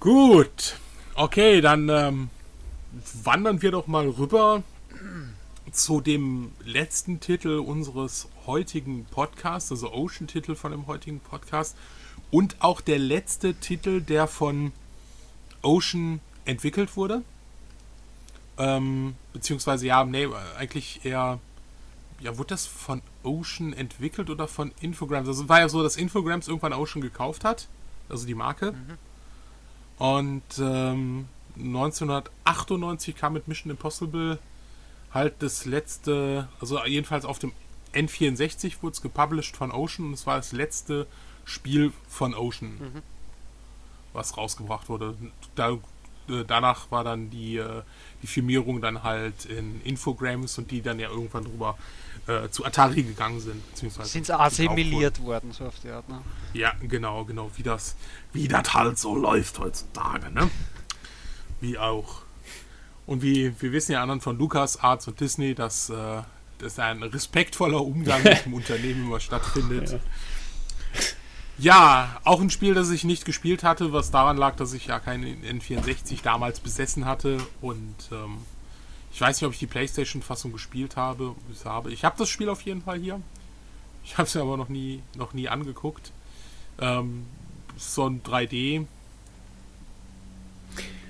Gut. 0.00 0.76
Okay, 1.14 1.60
dann 1.60 1.88
ähm, 1.88 2.30
wandern 3.22 3.62
wir 3.62 3.70
doch 3.70 3.86
mal 3.86 4.08
rüber 4.08 4.62
zu 5.70 6.00
dem 6.00 6.52
letzten 6.64 7.20
Titel 7.20 7.58
unseres 7.58 8.28
heutigen 8.46 9.04
Podcasts, 9.06 9.70
also 9.70 9.92
Ocean-Titel 9.92 10.54
von 10.54 10.72
dem 10.72 10.86
heutigen 10.86 11.20
Podcast. 11.20 11.76
Und 12.30 12.56
auch 12.60 12.80
der 12.80 12.98
letzte 12.98 13.54
Titel, 13.54 14.00
der 14.00 14.26
von 14.26 14.72
Ocean 15.62 16.20
entwickelt 16.44 16.96
wurde. 16.96 17.22
Ähm, 18.58 19.14
beziehungsweise, 19.32 19.86
ja, 19.86 20.04
nee, 20.04 20.28
eigentlich 20.58 21.04
eher. 21.04 21.38
Ja, 22.20 22.36
wurde 22.36 22.48
das 22.48 22.66
von 22.66 23.00
Ocean 23.22 23.72
entwickelt 23.72 24.28
oder 24.28 24.48
von 24.48 24.72
Infogrames? 24.80 25.28
Also 25.28 25.48
war 25.48 25.60
ja 25.60 25.68
so, 25.68 25.84
dass 25.84 25.96
Infogrames 25.96 26.48
irgendwann 26.48 26.72
Ocean 26.72 27.00
gekauft 27.00 27.44
hat, 27.44 27.68
also 28.08 28.26
die 28.26 28.34
Marke. 28.34 28.74
Und 29.98 30.42
ähm, 30.58 31.28
1998 31.58 33.16
kam 33.16 33.32
mit 33.34 33.48
Mission 33.48 33.70
Impossible 33.70 34.38
halt 35.12 35.34
das 35.40 35.64
letzte, 35.64 36.48
also 36.60 36.84
jedenfalls 36.84 37.24
auf 37.24 37.38
dem 37.38 37.52
N64 37.94 38.82
wurde 38.82 38.94
es 38.94 39.02
gepublished 39.02 39.56
von 39.56 39.72
Ocean 39.72 40.08
und 40.08 40.12
es 40.14 40.26
war 40.26 40.36
das 40.36 40.52
letzte 40.52 41.06
Spiel 41.44 41.92
von 42.08 42.34
Ocean, 42.34 43.02
was 44.12 44.36
rausgebracht 44.36 44.88
wurde. 44.88 45.16
Da, 45.54 45.72
äh, 46.28 46.44
danach 46.46 46.90
war 46.90 47.04
dann 47.04 47.30
die, 47.30 47.56
äh, 47.56 47.82
die 48.22 48.26
Firmierung 48.26 48.82
dann 48.82 49.02
halt 49.02 49.46
in 49.46 49.80
Infogrames 49.82 50.58
und 50.58 50.70
die 50.70 50.82
dann 50.82 51.00
ja 51.00 51.08
irgendwann 51.08 51.44
drüber 51.44 51.78
äh, 52.26 52.50
zu 52.50 52.64
Atari 52.66 53.02
gegangen 53.02 53.40
sind. 53.40 53.66
Beziehungsweise 53.70 54.10
Sind 54.10 54.26
gekauft 54.26 54.52
assimiliert 54.52 55.22
worden, 55.22 55.52
so 55.52 55.64
auf 55.64 55.80
die 55.80 55.88
Art, 55.88 56.08
ne? 56.08 56.20
Ja, 56.52 56.72
genau, 56.80 57.24
genau, 57.24 57.50
wie 57.56 57.62
das, 57.62 57.96
wie 58.32 58.48
das 58.48 58.74
halt 58.74 58.98
so 58.98 59.16
läuft 59.16 59.58
heutzutage, 59.58 60.30
ne? 60.30 60.50
Wie 61.60 61.78
auch. 61.78 62.22
Und 63.06 63.22
wie 63.22 63.54
wir 63.60 63.72
wissen 63.72 63.92
ja 63.92 64.02
anderen 64.02 64.20
von 64.20 64.38
Lucas, 64.38 64.78
Arts 64.78 65.08
und 65.08 65.18
Disney, 65.20 65.54
dass, 65.54 65.90
äh, 65.90 66.22
dass 66.58 66.78
ein 66.78 67.02
respektvoller 67.02 67.80
Umgang 67.80 68.22
mit 68.24 68.44
dem 68.44 68.54
Unternehmen 68.54 69.06
immer 69.06 69.20
stattfindet. 69.20 69.98
Ja, 71.56 72.20
auch 72.22 72.40
ein 72.40 72.50
Spiel, 72.50 72.74
das 72.74 72.90
ich 72.90 73.02
nicht 73.02 73.24
gespielt 73.24 73.64
hatte, 73.64 73.92
was 73.92 74.12
daran 74.12 74.36
lag, 74.36 74.54
dass 74.56 74.72
ich 74.74 74.86
ja 74.86 75.00
keinen 75.00 75.42
N64 75.42 76.22
damals 76.22 76.60
besessen 76.60 77.04
hatte 77.04 77.38
und 77.60 77.96
ähm, 78.12 78.38
ich 79.12 79.20
weiß 79.20 79.40
nicht, 79.40 79.46
ob 79.46 79.52
ich 79.54 79.58
die 79.58 79.66
PlayStation-Fassung 79.66 80.52
gespielt 80.52 80.96
habe. 80.96 81.34
Ich 81.52 81.64
habe, 81.64 81.90
ich 81.90 82.04
habe 82.04 82.16
das 82.16 82.28
Spiel 82.28 82.48
auf 82.48 82.60
jeden 82.62 82.82
Fall 82.82 83.00
hier. 83.00 83.20
Ich 84.04 84.16
habe 84.16 84.28
es 84.28 84.34
mir 84.34 84.42
aber 84.42 84.56
noch 84.56 84.68
nie, 84.68 85.02
noch 85.16 85.32
nie 85.32 85.48
angeguckt. 85.48 86.12
Ähm, 86.78 87.26
so 87.76 88.06
ein 88.06 88.22
3D 88.22 88.86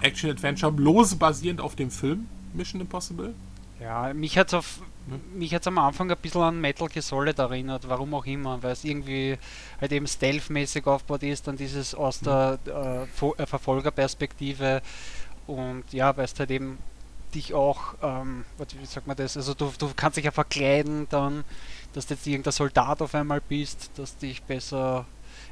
Action-Adventure, 0.02 0.72
lose 0.72 1.16
basierend 1.16 1.60
auf 1.60 1.76
dem 1.76 1.90
Film 1.90 2.28
Mission 2.54 2.80
Impossible. 2.80 3.34
Ja, 3.80 4.12
mich 4.12 4.36
hat 4.36 4.52
auf 4.54 4.80
Ne? 5.08 5.20
mich 5.34 5.54
hat's 5.54 5.66
am 5.66 5.78
Anfang 5.78 6.10
ein 6.10 6.16
bisschen 6.20 6.42
an 6.42 6.60
Metal 6.60 6.88
Gear 6.88 7.02
Solid 7.02 7.38
erinnert, 7.38 7.88
warum 7.88 8.14
auch 8.14 8.26
immer, 8.26 8.62
weil 8.62 8.72
es 8.72 8.84
irgendwie 8.84 9.38
halt 9.80 9.92
eben 9.92 10.06
stealth-mäßig 10.06 10.86
aufgebaut 10.86 11.22
ist, 11.22 11.46
dann 11.46 11.56
dieses 11.56 11.94
aus 11.94 12.20
der 12.20 12.58
äh, 12.66 13.02
äh, 13.04 13.46
Verfolgerperspektive 13.46 14.82
und 15.46 15.84
ja, 15.92 16.16
weil 16.16 16.26
es 16.26 16.38
halt 16.38 16.50
eben 16.50 16.78
dich 17.34 17.54
auch, 17.54 17.94
ähm, 18.02 18.44
wie 18.58 18.86
sagt 18.86 19.06
man 19.06 19.16
das, 19.16 19.36
also 19.36 19.54
du, 19.54 19.72
du 19.78 19.90
kannst 19.94 20.16
dich 20.16 20.24
ja 20.24 20.30
verkleiden 20.30 21.06
dann, 21.10 21.44
dass 21.92 22.06
du 22.06 22.14
jetzt 22.14 22.26
irgendein 22.26 22.52
Soldat 22.52 23.00
auf 23.00 23.14
einmal 23.14 23.40
bist, 23.40 23.90
dass 23.96 24.16
dich 24.16 24.42
besser 24.42 25.06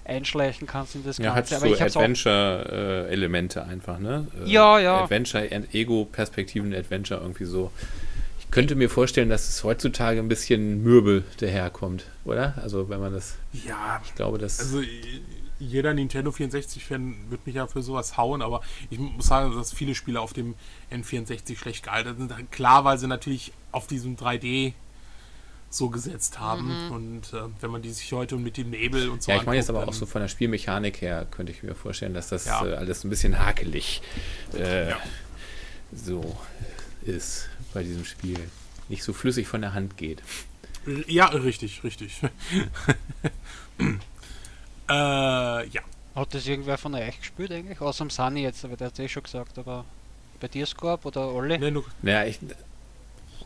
einschleichen 0.06 0.66
kannst 0.66 0.94
in 0.94 1.04
das 1.04 1.18
Ja, 1.18 1.34
hat 1.34 1.48
Ganze. 1.50 1.66
so 1.66 1.74
ich 1.74 1.80
hab's 1.80 1.96
auch 1.96 2.02
Adventure-Elemente 2.02 3.64
einfach, 3.64 3.98
ne? 3.98 4.26
Äh, 4.44 4.50
Ja, 4.50 4.78
ja. 4.78 5.02
Adventure, 5.04 5.48
Ego-Perspektiven, 5.72 6.74
Adventure 6.74 7.20
irgendwie 7.20 7.44
so. 7.44 7.70
Ich 8.38 8.50
könnte 8.50 8.74
mir 8.76 8.88
vorstellen, 8.88 9.28
dass 9.28 9.48
es 9.48 9.64
heutzutage 9.64 10.20
ein 10.20 10.28
bisschen 10.28 10.82
mürbe 10.82 11.24
daherkommt, 11.40 12.06
oder? 12.24 12.54
Also 12.62 12.88
wenn 12.88 13.00
man 13.00 13.12
das, 13.12 13.36
Ja, 13.52 14.00
ich 14.04 14.14
glaube, 14.14 14.38
das... 14.38 14.60
Also 14.60 14.80
jeder 15.58 15.94
Nintendo 15.94 16.30
64-Fan 16.30 17.14
wird 17.30 17.46
mich 17.46 17.56
ja 17.56 17.66
für 17.66 17.82
sowas 17.82 18.16
hauen, 18.18 18.42
aber 18.42 18.60
ich 18.90 18.98
muss 18.98 19.26
sagen, 19.26 19.54
dass 19.56 19.72
viele 19.72 19.94
Spiele 19.94 20.20
auf 20.20 20.32
dem 20.34 20.54
N64 20.92 21.56
schlecht 21.56 21.82
gealtert 21.84 22.18
sind. 22.18 22.32
Klar, 22.52 22.84
weil 22.84 22.98
sie 22.98 23.06
natürlich 23.06 23.52
auf 23.72 23.86
diesem 23.86 24.16
3D 24.16 24.74
so 25.76 25.90
gesetzt 25.90 26.38
haben. 26.40 26.90
Und 26.90 27.32
äh, 27.32 27.42
wenn 27.60 27.70
man 27.70 27.82
die 27.82 27.90
sich 27.90 28.12
heute 28.12 28.36
mit 28.36 28.56
dem 28.56 28.70
Nebel 28.70 29.08
und 29.08 29.22
so 29.22 29.30
ja, 29.32 29.38
ich 29.38 29.46
meine 29.46 29.58
jetzt 29.58 29.68
aber 29.70 29.86
auch 29.86 29.92
so 29.92 30.06
von 30.06 30.20
der 30.22 30.28
Spielmechanik 30.28 31.00
her, 31.00 31.26
könnte 31.30 31.52
ich 31.52 31.62
mir 31.62 31.74
vorstellen, 31.74 32.14
dass 32.14 32.28
das 32.28 32.46
Ja. 32.46 32.64
äh, 32.66 32.74
alles 32.74 33.04
ein 33.04 33.10
bisschen 33.10 33.38
hakelig 33.38 34.02
äh, 34.56 34.90
Ja. 34.90 34.96
so 35.92 36.36
ist 37.02 37.48
bei 37.74 37.82
diesem 37.82 38.04
Spiel. 38.04 38.38
Nicht 38.88 39.02
so 39.02 39.12
flüssig 39.12 39.46
von 39.48 39.60
der 39.60 39.74
Hand 39.74 39.96
geht. 39.96 40.22
Ja, 41.08 41.26
richtig, 41.26 41.82
richtig. 41.82 42.20
äh, 44.88 45.68
ja. 45.68 45.82
Hat 46.14 46.32
das 46.32 46.46
irgendwer 46.46 46.78
von 46.78 46.94
euch 46.94 47.18
gespielt 47.18 47.52
eigentlich? 47.52 47.80
Außer 47.80 48.04
dem 48.04 48.10
Sunny 48.10 48.42
jetzt, 48.42 48.64
aber 48.64 48.76
der 48.76 48.86
hat 48.88 48.98
eh 48.98 49.08
schon 49.08 49.22
gesagt, 49.24 49.58
aber 49.58 49.84
bei 50.40 50.48
dir 50.48 50.64
Scorp 50.66 51.04
oder 51.04 51.28
Olli? 51.32 51.58
Nee, 51.58 51.70
nur, 51.70 51.84
Naja, 52.02 52.24
ich, 52.26 52.38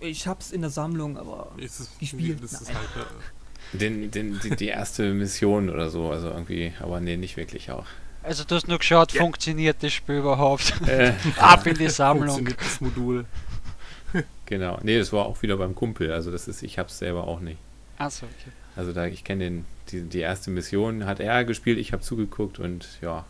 Ich 0.01 0.27
hab's 0.27 0.51
in 0.51 0.63
der 0.63 0.71
Sammlung, 0.71 1.17
aber 1.19 1.53
ist 1.59 1.81
es, 1.81 1.91
Gespielt, 1.99 2.43
Das 2.43 2.53
ist 2.61 2.69
halt, 2.75 2.89
äh, 2.97 3.77
den, 3.79 4.11
den, 4.11 4.41
die, 4.41 4.51
die 4.57 4.69
erste 4.69 5.13
Mission 5.13 5.69
oder 5.71 5.91
so, 5.91 6.11
also 6.11 6.29
irgendwie, 6.31 6.73
aber 6.81 7.01
nee, 7.01 7.17
nicht 7.17 7.37
wirklich 7.37 7.71
auch. 7.71 7.87
Also 8.23 8.45
du 8.45 8.55
hast 8.55 8.67
nur 8.69 8.79
geschaut, 8.79 9.13
Ja. 9.13 9.21
funktioniert 9.23 9.83
das 9.83 9.93
Spiel 9.93 10.17
überhaupt? 10.17 10.75
Äh, 10.87 11.13
Ab 11.39 11.67
in 11.67 11.77
die 11.77 11.89
Sammlung. 11.91 12.49
das 12.59 12.81
Modul. 12.81 13.25
genau. 14.47 14.79
Nee, 14.83 14.99
das 14.99 15.13
war 15.13 15.27
auch 15.27 15.41
wieder 15.43 15.57
beim 15.57 15.75
Kumpel, 15.75 16.13
also 16.13 16.31
das 16.31 16.49
ist, 16.49 16.63
ich 16.63 16.79
hab's 16.79 16.99
selber 16.99 17.27
auch 17.29 17.41
nicht. 17.41 17.59
Achso, 17.99 18.27
okay. 18.27 18.51
Also 18.77 18.93
da, 18.93 19.07
ich 19.07 19.25
kenne 19.25 19.45
den, 19.45 19.65
die, 19.91 20.03
die 20.03 20.21
erste 20.21 20.51
Mission 20.51 21.05
hat 21.05 21.21
er 21.21 21.45
gespielt, 21.45 21.79
ich 21.79 21.93
habe 21.93 22.03
zugeguckt 22.03 22.59
und 22.59 22.89
ja. 23.03 23.25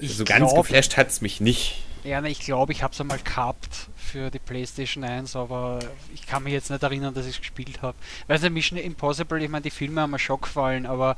Ich 0.00 0.16
so 0.16 0.24
ganz 0.24 0.50
glaub- 0.52 0.66
geflasht 0.66 0.96
hat's 0.96 1.20
mich 1.20 1.40
nicht. 1.40 1.82
Ja, 2.04 2.20
ne, 2.20 2.28
ich 2.30 2.40
glaube, 2.40 2.72
ich 2.72 2.82
habe 2.82 2.92
es 2.94 3.00
einmal 3.00 3.18
gehabt 3.18 3.88
für 4.08 4.30
die 4.30 4.38
PlayStation 4.38 5.04
1, 5.04 5.36
aber 5.36 5.78
ich 6.14 6.26
kann 6.26 6.42
mich 6.42 6.54
jetzt 6.54 6.70
nicht 6.70 6.82
erinnern, 6.82 7.14
dass 7.14 7.26
ich 7.26 7.34
es 7.34 7.40
gespielt 7.40 7.82
habe. 7.82 7.96
Weiß 8.26 8.42
nicht, 8.42 8.52
Mission 8.52 8.78
Impossible, 8.78 9.42
ich 9.42 9.50
meine, 9.50 9.62
die 9.62 9.70
Filme 9.70 10.00
haben 10.00 10.10
mir 10.10 10.18
schon 10.18 10.40
gefallen, 10.40 10.86
aber 10.86 11.16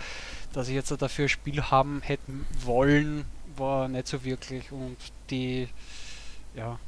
dass 0.52 0.68
ich 0.68 0.74
jetzt 0.74 0.90
dafür 0.90 1.26
ein 1.26 1.28
Spiel 1.28 1.62
haben 1.62 2.02
hätten 2.02 2.46
wollen, 2.64 3.24
war 3.56 3.88
nicht 3.88 4.08
so 4.08 4.24
wirklich 4.24 4.70
und 4.72 4.96
die, 5.30 5.68
ja. 6.54 6.78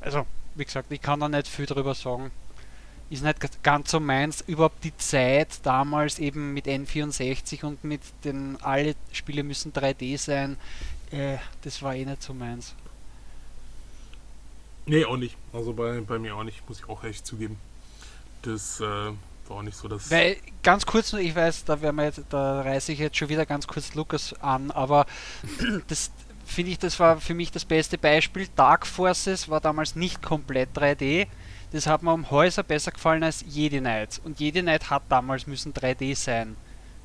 Also, 0.00 0.26
wie 0.54 0.64
gesagt, 0.64 0.90
ich 0.92 1.02
kann 1.02 1.20
da 1.20 1.28
nicht 1.28 1.48
viel 1.48 1.66
drüber 1.66 1.94
sagen. 1.94 2.30
Ist 3.10 3.24
nicht 3.24 3.62
ganz 3.64 3.90
so 3.90 3.98
meins. 3.98 4.40
Überhaupt 4.46 4.84
die 4.84 4.96
Zeit 4.96 5.48
damals 5.64 6.20
eben 6.20 6.54
mit 6.54 6.66
N64 6.66 7.64
und 7.64 7.82
mit 7.82 8.02
den 8.24 8.56
alle 8.62 8.94
Spiele 9.10 9.42
müssen 9.42 9.72
3D 9.72 10.16
sein, 10.16 10.56
äh, 11.10 11.38
das 11.62 11.82
war 11.82 11.94
eh 11.94 12.04
nicht 12.04 12.22
so 12.22 12.32
meins. 12.32 12.74
Nee, 14.90 15.04
auch 15.04 15.16
nicht. 15.16 15.36
Also 15.52 15.72
bei, 15.72 16.00
bei 16.00 16.18
mir 16.18 16.34
auch 16.34 16.42
nicht, 16.42 16.68
muss 16.68 16.80
ich 16.80 16.88
auch 16.88 17.04
echt 17.04 17.24
zugeben. 17.24 17.60
Das 18.42 18.80
äh, 18.80 18.84
war 18.84 19.16
auch 19.48 19.62
nicht 19.62 19.76
so 19.76 19.86
das. 19.86 20.10
Weil, 20.10 20.36
ganz 20.64 20.84
kurz 20.84 21.12
nur, 21.12 21.20
ich 21.20 21.32
weiß, 21.32 21.64
da, 21.64 21.80
wir 21.80 21.92
jetzt, 22.02 22.24
da 22.30 22.62
reiße 22.62 22.90
ich 22.90 22.98
jetzt 22.98 23.16
schon 23.16 23.28
wieder 23.28 23.46
ganz 23.46 23.68
kurz 23.68 23.94
Lukas 23.94 24.34
an, 24.40 24.72
aber 24.72 25.06
das 25.86 26.10
finde 26.44 26.72
ich, 26.72 26.80
das 26.80 26.98
war 26.98 27.20
für 27.20 27.34
mich 27.34 27.52
das 27.52 27.64
beste 27.64 27.98
Beispiel. 27.98 28.48
Dark 28.56 28.84
Forces 28.84 29.48
war 29.48 29.60
damals 29.60 29.94
nicht 29.94 30.22
komplett 30.22 30.76
3D. 30.76 31.28
Das 31.70 31.86
hat 31.86 32.02
mir 32.02 32.12
um 32.12 32.28
Häuser 32.32 32.64
besser 32.64 32.90
gefallen 32.90 33.22
als 33.22 33.44
Jedi 33.46 33.78
Knight. 33.78 34.20
Und 34.24 34.40
Jedi 34.40 34.60
Knight 34.60 34.90
hat 34.90 35.04
damals 35.08 35.46
müssen 35.46 35.72
3D 35.72 36.16
sein. 36.16 36.56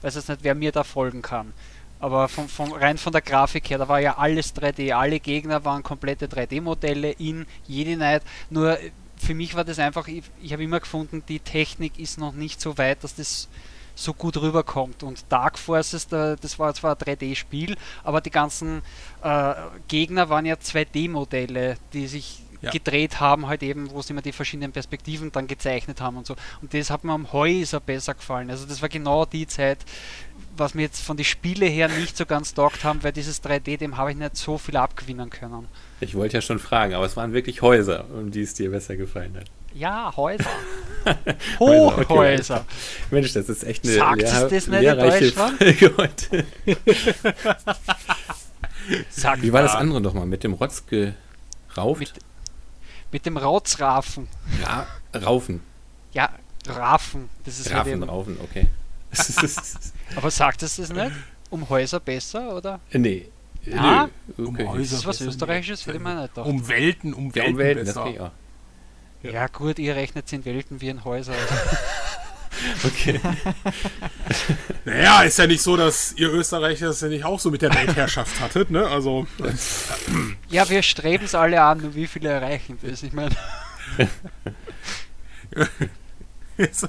Weiß 0.02 0.16
jetzt 0.16 0.30
nicht, 0.30 0.44
wer 0.44 0.56
mir 0.56 0.72
da 0.72 0.84
folgen 0.84 1.22
kann. 1.22 1.54
Aber 2.06 2.28
von, 2.28 2.48
von, 2.48 2.72
rein 2.72 3.00
von 3.00 3.12
der 3.12 3.24
Grafik 3.24 3.68
her, 3.68 3.80
da 3.80 3.88
war 3.88 4.00
ja 4.00 4.20
alles 4.20 4.56
3D. 4.56 4.94
Alle 4.94 5.20
Gegner 5.20 5.66
waren 5.66 5.82
komplette 5.82 6.28
3D-Modelle 6.28 7.14
in 7.14 7.48
Jedi 7.66 7.96
Knight. 7.96 8.22
Nur 8.52 8.78
für 9.18 9.34
mich 9.34 9.56
war 9.56 9.64
das 9.64 9.80
einfach, 9.80 10.08
ich, 10.08 10.24
ich 10.40 10.54
habe 10.54 10.64
immer 10.64 10.80
gefunden, 10.80 11.24
die 11.28 11.40
Technik 11.40 11.98
ist 11.98 12.20
noch 12.20 12.34
nicht 12.34 12.62
so 12.62 12.78
weit, 12.78 13.04
dass 13.04 13.16
das 13.16 13.50
so 13.96 14.14
gut 14.14 14.38
rüberkommt. 14.38 15.02
Und 15.02 15.26
Dark 15.30 15.58
Forces, 15.58 16.08
da, 16.08 16.36
das 16.36 16.60
war 16.60 16.76
zwar 16.76 16.92
ein 16.92 16.98
3D-Spiel, 16.98 17.76
aber 18.04 18.22
die 18.22 18.30
ganzen 18.30 18.84
äh, 19.24 19.56
Gegner 19.88 20.30
waren 20.30 20.46
ja 20.46 20.58
2D-Modelle, 20.58 21.78
die 21.94 22.06
sich 22.06 22.44
ja. 22.66 22.72
gedreht 22.72 23.20
haben, 23.20 23.48
halt 23.48 23.64
eben, 23.64 23.90
wo 23.92 24.02
sie 24.02 24.14
immer 24.14 24.22
die 24.22 24.32
verschiedenen 24.32 24.72
Perspektiven 24.72 25.32
dann 25.32 25.48
gezeichnet 25.48 26.02
haben 26.02 26.18
und 26.18 26.28
so. 26.28 26.36
Und 26.62 26.74
das 26.74 26.90
hat 26.90 27.04
mir 27.04 27.14
am 27.14 27.32
Häuser 27.32 27.80
besser 27.80 28.14
gefallen. 28.14 28.50
Also 28.50 28.66
das 28.66 28.82
war 28.82 28.90
genau 28.90 29.26
die 29.26 29.48
Zeit, 29.48 29.80
was 30.58 30.74
mir 30.74 30.84
jetzt 30.84 31.02
von 31.02 31.18
den 31.18 31.26
Spiele 31.26 31.66
her 31.66 31.88
nicht 31.88 32.18
so 32.18 32.26
ganz 32.26 32.54
taugt 32.54 32.84
haben, 32.84 33.04
weil 33.04 33.12
dieses 33.12 33.44
3D, 33.44 33.78
dem 33.78 33.98
habe 33.98 34.12
ich 34.12 34.18
nicht 34.18 34.38
so 34.38 34.58
viel 34.58 34.78
abgewinnen 34.78 35.30
können. 35.30 35.68
Ich 36.00 36.16
wollte 36.16 36.38
ja 36.38 36.42
schon 36.42 36.60
fragen, 36.60 36.94
aber 36.94 37.06
es 37.06 37.18
waren 37.18 37.34
wirklich 37.34 37.62
Häuser, 37.62 38.06
um 38.14 38.32
die 38.32 38.42
es 38.42 38.54
dir 38.54 38.72
besser 38.72 38.96
gefallen 38.96 39.36
hat. 39.38 39.46
Ja, 39.74 40.14
Häuser. 40.16 40.50
Hochhäuser. 41.60 42.56
Okay. 42.56 42.66
Mensch, 43.12 43.34
das 43.34 43.50
ist 43.50 43.64
echt 43.64 43.84
eine 43.84 43.94
Sagt 43.94 44.22
lehr 44.22 44.32
es 44.32 44.50
das 44.50 44.68
nicht 44.68 44.82
lehrreiche 44.82 45.32
Folge 45.32 45.94
heute. 45.98 46.46
Wie 49.42 49.52
war 49.52 49.64
das 49.64 49.76
andere 49.76 50.00
nochmal? 50.00 50.26
Mit 50.26 50.46
dem 50.46 50.54
Rotz 50.54 50.86
gerauft? 50.86 52.00
Mit, 52.00 52.14
mit 53.12 53.26
dem 53.26 53.36
Rotzrafen. 53.36 54.30
Ja, 54.62 54.88
Raufen. 55.14 55.60
Ja, 56.14 56.30
Rafen. 56.68 57.30
Das 57.44 57.60
ist 57.60 57.72
Rafen, 57.72 58.04
Raufen, 58.04 58.38
okay. 58.42 58.68
Aber 60.16 60.32
sagt 60.32 60.64
es 60.64 60.78
das 60.78 60.92
nicht? 60.92 61.12
Um 61.50 61.70
Häuser 61.70 62.00
besser, 62.00 62.56
oder? 62.56 62.80
Nee. 62.92 63.30
Ja, 63.66 64.10
Nö, 64.38 64.48
okay. 64.48 64.64
um 64.64 64.70
Häuser 64.70 64.80
das 64.80 64.92
ist 65.00 65.06
was 65.06 65.22
Österreichisches, 65.22 65.86
würde 65.88 66.00
man 66.00 66.22
nicht 66.22 66.38
doch. 66.38 66.46
Um 66.46 66.68
Welten, 66.68 67.14
um 67.14 67.34
Welten, 67.34 67.42
ja, 67.44 67.50
um 67.50 67.58
Welten 67.58 67.86
besser. 67.86 68.06
Das 68.06 68.16
ja. 69.24 69.32
ja 69.32 69.48
gut, 69.48 69.80
ihr 69.80 69.96
rechnet 69.96 70.32
in 70.34 70.46
Welten 70.46 70.82
wie 70.82 70.90
in 70.90 71.04
Häuser. 71.04 71.34
okay. 72.86 73.20
naja, 74.86 75.24
ist 75.24 75.40
ja 75.40 75.48
nicht 75.48 75.64
so, 75.64 75.76
dass 75.76 76.14
ihr 76.14 76.32
Österreicher 76.32 76.90
es 76.90 77.02
ja 77.02 77.08
nicht 77.08 77.26
auch 77.26 77.40
so 77.40 77.50
mit 77.50 77.62
der 77.64 77.74
Weltherrschaft 77.74 78.40
hattet, 78.40 78.70
ne? 78.70 78.86
Also. 78.88 79.26
ja, 80.50 80.70
wir 80.70 80.84
streben 80.84 81.26
es 81.26 81.34
alle 81.34 81.62
an, 81.62 81.80
nur 81.82 81.96
wie 81.96 82.08
viele 82.08 82.30
erreichen 82.30 82.78
das? 82.82 83.02
Ich 83.02 83.14
meine. 83.14 83.36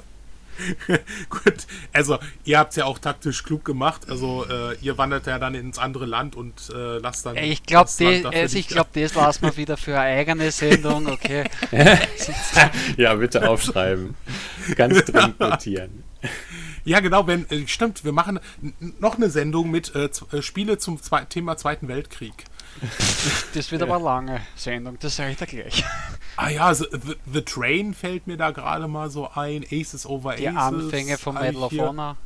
Gut, 1.29 1.67
also 1.93 2.19
ihr 2.43 2.59
habt 2.59 2.71
es 2.71 2.77
ja 2.77 2.85
auch 2.85 2.99
taktisch 2.99 3.43
klug 3.43 3.65
gemacht. 3.65 4.09
Also 4.09 4.45
äh, 4.49 4.75
ihr 4.81 4.97
wandert 4.97 5.27
ja 5.27 5.39
dann 5.39 5.55
ins 5.55 5.77
andere 5.77 6.05
Land 6.05 6.35
und 6.35 6.69
äh, 6.73 6.97
lasst 6.97 7.25
dann. 7.25 7.37
Ich 7.37 7.63
glaube, 7.63 7.89
also 7.89 8.57
ich 8.57 8.67
glaube, 8.67 8.89
das 8.93 9.15
lassen 9.15 9.43
wir 9.43 9.57
wieder 9.57 9.77
für 9.77 9.99
eine 9.99 10.19
eigene 10.19 10.51
Sendung. 10.51 11.07
Okay. 11.07 11.43
ja, 12.97 13.13
bitte 13.15 13.47
aufschreiben. 13.47 14.15
Ganz 14.75 15.05
dringend 15.05 15.39
notieren. 15.39 16.03
Ja, 16.83 17.01
genau, 17.01 17.27
wenn, 17.27 17.49
äh, 17.49 17.67
stimmt, 17.67 18.05
wir 18.05 18.13
machen 18.13 18.39
noch 18.99 19.15
eine 19.15 19.29
Sendung 19.29 19.69
mit 19.69 19.93
äh, 19.93 20.09
äh 20.31 20.41
Spiele 20.41 20.77
zum 20.77 21.01
Zwe 21.01 21.25
Thema 21.27 21.57
Zweiten 21.57 21.87
Weltkrieg. 21.87 22.45
Das 23.53 23.71
wird 23.71 23.81
ja. 23.81 23.87
aber 23.87 23.95
eine 23.95 24.03
lange 24.03 24.41
Sendung, 24.55 24.97
das 24.99 25.15
sage 25.15 25.31
ich 25.31 25.37
da 25.37 25.45
gleich. 25.45 25.83
Ah 26.35 26.49
ja, 26.49 26.73
the, 26.73 26.85
the, 27.33 27.41
Train 27.41 27.95
fällt 27.95 28.27
mir 28.27 28.37
da 28.37 28.51
gerade 28.51 28.87
mal 28.87 29.09
so 29.09 29.29
ein. 29.31 29.65
Aces 29.71 30.05
over 30.05 30.35
Die 30.35 30.47
Aces. 30.47 30.53
Die 30.53 30.83
Anfänge 30.83 31.17
von 31.17 31.33
Medal 31.33 31.63
of 31.63 31.71
Honor. 31.73 32.17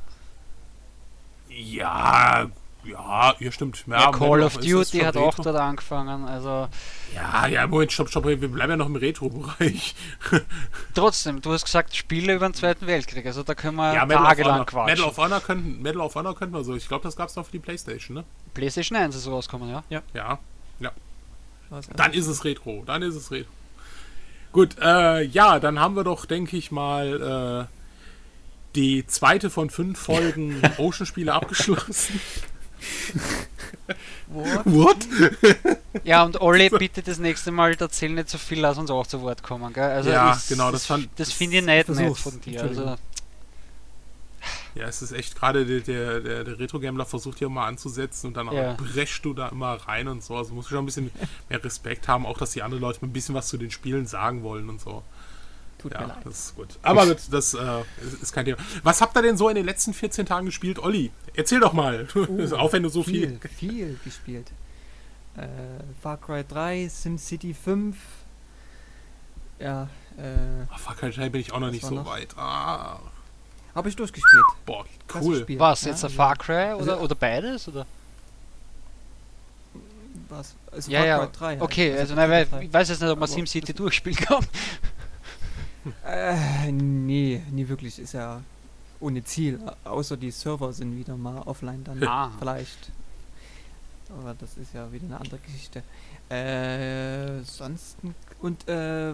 Ja, 1.47 2.49
ja, 2.83 3.35
ja, 3.39 3.51
stimmt. 3.51 3.83
Ja, 3.87 4.01
ja 4.01 4.11
Call 4.11 4.41
of 4.41 4.57
Duty 4.57 4.99
hat 4.99 5.17
auch 5.17 5.35
dort 5.35 5.55
angefangen, 5.55 6.25
also. 6.25 6.67
Ja, 7.13 7.47
ja, 7.47 7.67
Moment, 7.67 7.91
stopp, 7.91 8.09
stopp, 8.09 8.25
wir 8.25 8.37
bleiben 8.37 8.71
ja 8.71 8.77
noch 8.77 8.87
im 8.87 8.95
Retro-Bereich. 8.95 9.95
Trotzdem, 10.93 11.41
du 11.41 11.51
hast 11.51 11.65
gesagt, 11.65 11.95
Spiele 11.95 12.35
über 12.35 12.47
den 12.47 12.53
Zweiten 12.53 12.87
Weltkrieg, 12.87 13.25
also 13.25 13.43
da 13.43 13.53
können 13.53 13.77
wir 13.77 13.93
ja, 13.93 14.05
tagelang 14.05 14.65
quatschen. 14.65 14.95
Medal 14.95 15.09
of 15.09 15.17
Honor 15.17 15.41
könnten, 15.41 15.81
Medal 15.81 16.01
of 16.01 16.15
Honor 16.15 16.35
könnten 16.35 16.55
wir 16.55 16.63
so, 16.63 16.75
ich 16.75 16.87
glaube, 16.87 17.03
das 17.03 17.15
gab 17.15 17.29
es 17.29 17.35
doch 17.35 17.45
für 17.45 17.51
die 17.51 17.59
Playstation, 17.59 18.15
ne? 18.15 18.23
Playstation 18.53 18.97
1 18.97 19.15
ist 19.15 19.27
rausgekommen, 19.27 19.69
ja? 19.69 19.83
Ja. 19.89 20.01
Ja, 20.13 20.39
ja. 20.79 20.91
Dann 21.95 22.13
ist 22.13 22.27
es 22.27 22.43
Retro, 22.43 22.83
dann 22.85 23.01
ist 23.01 23.15
es 23.15 23.31
Retro. 23.31 23.51
Gut, 24.51 24.77
äh, 24.81 25.23
ja, 25.23 25.59
dann 25.59 25.79
haben 25.79 25.95
wir 25.95 26.03
doch, 26.03 26.25
denke 26.25 26.57
ich 26.57 26.71
mal, 26.71 27.67
äh, 27.69 27.75
die 28.75 29.05
zweite 29.05 29.49
von 29.49 29.69
fünf 29.69 29.99
Folgen 29.99 30.61
Ocean-Spiele 30.77 31.33
abgeschlossen. 31.33 32.19
What? 34.27 34.65
What? 34.65 35.07
ja, 36.03 36.23
und 36.23 36.39
Olli, 36.39 36.69
bitte 36.69 37.01
das 37.01 37.19
nächste 37.19 37.51
Mal 37.51 37.75
erzähl 37.79 38.09
nicht 38.09 38.29
so 38.29 38.37
viel, 38.37 38.59
lass 38.59 38.77
uns 38.77 38.89
auch 38.89 39.05
zu 39.05 39.21
Wort 39.21 39.43
kommen. 39.43 39.73
Gell? 39.73 39.83
Also 39.83 40.09
ja, 40.09 40.33
ist, 40.33 40.47
genau, 40.47 40.71
das, 40.71 40.87
das, 40.87 41.01
das 41.15 41.31
finde 41.33 41.57
ich 41.57 41.65
nicht 41.65 41.89
nett 41.89 42.17
von 42.17 42.39
dir. 42.41 42.61
Also. 42.61 42.95
Ja, 44.73 44.85
es 44.85 45.01
ist 45.01 45.11
echt 45.11 45.35
gerade 45.35 45.65
der, 45.65 45.81
der, 45.81 46.21
der, 46.21 46.43
der 46.43 46.59
Retro-Gambler 46.59 47.05
versucht 47.05 47.39
hier 47.39 47.49
mal 47.49 47.67
anzusetzen 47.67 48.27
und 48.27 48.37
dann 48.37 48.51
ja. 48.51 48.73
brechst 48.73 49.25
du 49.25 49.33
da 49.33 49.49
immer 49.49 49.73
rein 49.73 50.07
und 50.07 50.23
so. 50.23 50.35
Also 50.35 50.53
musst 50.53 50.69
du 50.69 50.75
schon 50.75 50.83
ein 50.83 50.85
bisschen 50.85 51.11
mehr 51.49 51.63
Respekt 51.63 52.07
haben, 52.07 52.25
auch 52.25 52.37
dass 52.37 52.51
die 52.51 52.63
anderen 52.63 52.81
Leute 52.81 53.05
ein 53.05 53.11
bisschen 53.11 53.35
was 53.35 53.47
zu 53.47 53.57
den 53.57 53.71
Spielen 53.71 54.05
sagen 54.05 54.43
wollen 54.43 54.69
und 54.69 54.79
so. 54.79 55.03
Tut 55.81 55.93
ja, 55.93 56.01
mir 56.01 56.07
leid. 56.07 56.17
Das 56.23 56.45
ist 56.45 56.55
gut. 56.55 56.77
Aber 56.81 57.05
das, 57.05 57.29
das 57.29 57.53
äh, 57.53 57.83
ist 58.21 58.33
kein 58.33 58.45
Thema. 58.45 58.57
Was 58.83 59.01
habt 59.01 59.15
ihr 59.15 59.21
denn 59.21 59.37
so 59.37 59.49
in 59.49 59.55
den 59.55 59.65
letzten 59.65 59.93
14 59.93 60.25
Tagen 60.25 60.45
gespielt, 60.45 60.79
Olli? 60.79 61.11
Erzähl 61.33 61.59
doch 61.59 61.73
mal. 61.73 62.07
Uh, 62.21 62.55
auch 62.55 62.71
wenn 62.71 62.83
du 62.83 62.89
so 62.89 63.03
viel. 63.03 63.39
Viel, 63.39 63.49
viel 63.49 63.99
gespielt. 64.03 64.51
Äh, 65.35 65.47
Far 66.01 66.17
Cry 66.17 66.43
3, 66.47 66.87
SimCity 66.87 67.53
5. 67.53 67.95
Ja, 69.59 69.83
äh. 70.17 70.65
Ach, 70.69 70.79
Far 70.79 70.95
Cry 70.95 71.11
3 71.11 71.29
bin 71.29 71.41
ich 71.41 71.51
auch 71.51 71.59
noch 71.59 71.71
nicht 71.71 71.85
so 71.85 71.95
noch? 71.95 72.05
weit. 72.05 72.37
Ah. 72.37 72.99
Habe 73.73 73.89
ich 73.89 73.95
durchgespielt. 73.95 74.43
Boah, 74.65 74.85
cool. 75.15 75.45
Was, 75.57 75.83
jetzt 75.85 76.03
ja, 76.03 76.09
ein 76.09 76.15
Far 76.15 76.35
Cry 76.35 76.73
oder, 76.73 76.93
also, 76.93 76.97
oder 76.97 77.15
beides? 77.15 77.67
Oder? 77.67 77.85
Was? 80.29 80.55
Also 80.71 80.91
ja, 80.91 80.99
Far 80.99 81.07
Cry 81.07 81.07
ja. 81.07 81.27
3. 81.27 81.45
Halt. 81.47 81.61
Okay, 81.61 81.91
also, 81.91 82.15
also 82.15 82.15
nein, 82.15 82.47
ich 82.61 82.73
weiß 82.73 82.89
jetzt 82.89 83.01
nicht, 83.01 83.09
ob 83.09 83.19
man 83.19 83.29
SimCity 83.29 83.73
durchspielen 83.73 84.17
kann. 84.17 84.45
Äh, 86.05 86.71
nee, 86.71 87.41
nie 87.51 87.67
wirklich. 87.67 87.97
Ist 87.99 88.13
ja 88.13 88.41
ohne 88.99 89.23
Ziel. 89.23 89.59
Außer 89.83 90.17
die 90.17 90.31
Server 90.31 90.73
sind 90.73 90.95
wieder 90.97 91.17
mal 91.17 91.41
offline 91.41 91.83
dann 91.83 92.03
ah. 92.03 92.31
vielleicht. 92.37 92.91
Aber 94.09 94.33
das 94.33 94.57
ist 94.57 94.73
ja 94.73 94.91
wieder 94.91 95.05
eine 95.05 95.19
andere 95.19 95.39
Geschichte. 95.39 95.83
Äh, 96.29 97.43
sonst 97.43 97.97
und 98.41 98.67
äh, 98.67 99.13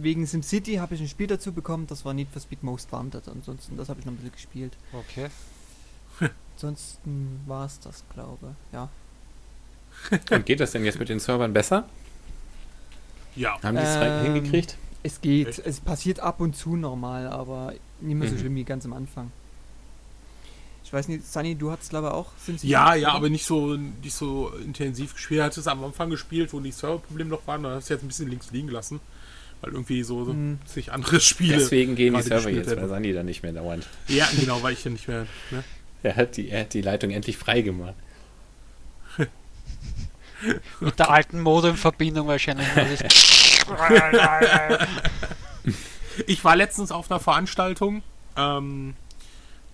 wegen 0.00 0.26
SimCity 0.26 0.76
habe 0.76 0.94
ich 0.94 1.00
ein 1.00 1.08
Spiel 1.08 1.26
dazu 1.26 1.52
bekommen, 1.52 1.86
das 1.86 2.04
war 2.04 2.12
Need 2.14 2.28
for 2.32 2.42
Speed 2.42 2.62
Most 2.62 2.92
Wanted. 2.92 3.28
Ansonsten, 3.28 3.76
das 3.76 3.88
habe 3.88 4.00
ich 4.00 4.06
noch 4.06 4.12
ein 4.12 4.16
bisschen 4.16 4.32
gespielt. 4.32 4.76
Okay. 4.92 5.28
Ansonsten 6.56 7.40
war 7.46 7.66
es 7.66 7.78
das, 7.80 8.02
glaube 8.12 8.54
Ja. 8.72 8.88
Und 10.30 10.46
geht 10.46 10.60
das 10.60 10.72
denn 10.72 10.84
jetzt 10.84 10.98
mit 10.98 11.08
den 11.08 11.20
Servern 11.20 11.52
besser? 11.52 11.88
Ja. 13.36 13.60
Haben 13.62 13.76
die 13.76 13.82
es 13.82 13.96
ähm, 13.96 14.32
hingekriegt? 14.34 14.76
Es 15.02 15.20
geht. 15.20 15.48
Echt? 15.48 15.58
Es 15.60 15.80
passiert 15.80 16.20
ab 16.20 16.40
und 16.40 16.56
zu 16.56 16.76
normal, 16.76 17.28
aber 17.28 17.74
nicht 18.00 18.16
mehr 18.16 18.28
so 18.28 18.34
mhm. 18.34 18.40
schlimm 18.40 18.54
wie 18.56 18.64
ganz 18.64 18.84
am 18.84 18.92
Anfang. 18.92 19.30
Ich 20.84 20.92
weiß 20.92 21.08
nicht, 21.08 21.30
Sunny, 21.30 21.54
du 21.54 21.70
hattest 21.70 21.90
glaube 21.90 22.06
ich 22.06 22.12
auch 22.14 22.30
SimCity. 22.38 22.68
Ja, 22.68 22.94
ja, 22.94 23.12
aber 23.12 23.28
nicht 23.28 23.44
so, 23.44 23.76
nicht 23.76 24.14
so 24.14 24.50
intensiv 24.64 25.14
gespielt. 25.14 25.42
Hat 25.42 25.56
es 25.56 25.66
am 25.66 25.84
Anfang 25.84 26.08
gespielt, 26.08 26.52
wo 26.54 26.60
die 26.60 26.72
Serverprobleme 26.72 27.28
noch 27.28 27.46
waren. 27.46 27.62
Da 27.62 27.74
hast 27.74 27.90
du 27.90 27.94
jetzt 27.94 28.02
ein 28.02 28.08
bisschen 28.08 28.28
links 28.28 28.50
liegen 28.52 28.68
lassen. 28.68 29.00
Weil 29.60 29.72
irgendwie 29.72 30.02
so 30.02 30.26
hm. 30.26 30.58
sich 30.64 30.92
andere 30.92 31.20
Spiele. 31.20 31.58
Deswegen 31.58 31.94
gehen 31.94 32.14
die 32.14 32.22
Server 32.22 32.48
jetzt 32.48 32.74
bei 32.74 32.88
Sunny 32.88 33.12
dann 33.12 33.26
nicht 33.26 33.42
mehr 33.42 33.52
dauernd. 33.52 33.86
Ja, 34.06 34.26
genau, 34.38 34.62
weil 34.62 34.72
ich 34.72 34.84
ja 34.84 34.90
nicht 34.90 35.08
mehr. 35.08 35.26
Ne? 35.50 35.62
er, 36.02 36.16
hat 36.16 36.36
die, 36.36 36.48
er 36.48 36.60
hat 36.62 36.72
die 36.72 36.80
Leitung 36.80 37.10
endlich 37.10 37.36
frei 37.36 37.60
gemacht. 37.60 37.94
Mit 40.80 40.98
der 40.98 41.10
alten 41.10 41.40
Modemverbindung 41.40 42.28
wahrscheinlich. 42.28 42.68
ich 46.26 46.44
war 46.44 46.56
letztens 46.56 46.90
auf 46.92 47.10
einer 47.10 47.20
Veranstaltung. 47.20 48.02
Ähm, 48.36 48.94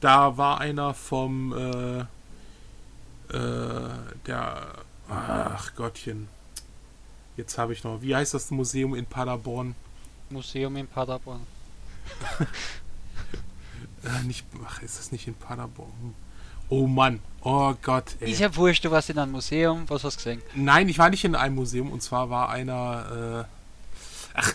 da 0.00 0.36
war 0.36 0.60
einer 0.60 0.94
vom 0.94 1.52
äh, 1.52 2.00
äh, 3.34 3.90
der 4.26 4.66
ach 5.08 5.74
Gottchen. 5.74 6.28
Jetzt 7.36 7.58
habe 7.58 7.72
ich 7.72 7.82
noch. 7.84 8.02
Wie 8.02 8.14
heißt 8.14 8.34
das 8.34 8.50
Museum 8.50 8.94
in 8.94 9.06
Paderborn? 9.06 9.74
Museum 10.30 10.76
in 10.76 10.86
Paderborn. 10.86 11.40
äh, 14.04 14.22
nicht, 14.26 14.46
ach, 14.64 14.82
ist 14.82 14.98
das 14.98 15.12
nicht 15.12 15.26
in 15.26 15.34
Paderborn? 15.34 16.14
Oh 16.68 16.86
Mann, 16.86 17.20
oh 17.42 17.74
Gott. 17.82 18.16
Ey. 18.20 18.30
Ist 18.32 18.40
ja 18.40 18.54
wurscht, 18.56 18.84
du 18.84 18.90
warst 18.90 19.10
in 19.10 19.18
einem 19.18 19.32
Museum, 19.32 19.84
was 19.88 20.04
hast 20.04 20.16
du 20.16 20.24
gesehen? 20.24 20.42
Nein, 20.54 20.88
ich 20.88 20.98
war 20.98 21.10
nicht 21.10 21.24
in 21.24 21.34
einem 21.34 21.56
Museum 21.56 21.92
und 21.92 22.02
zwar 22.02 22.30
war 22.30 22.48
einer, 22.48 23.46
äh, 23.46 23.63
ach, 24.34 24.52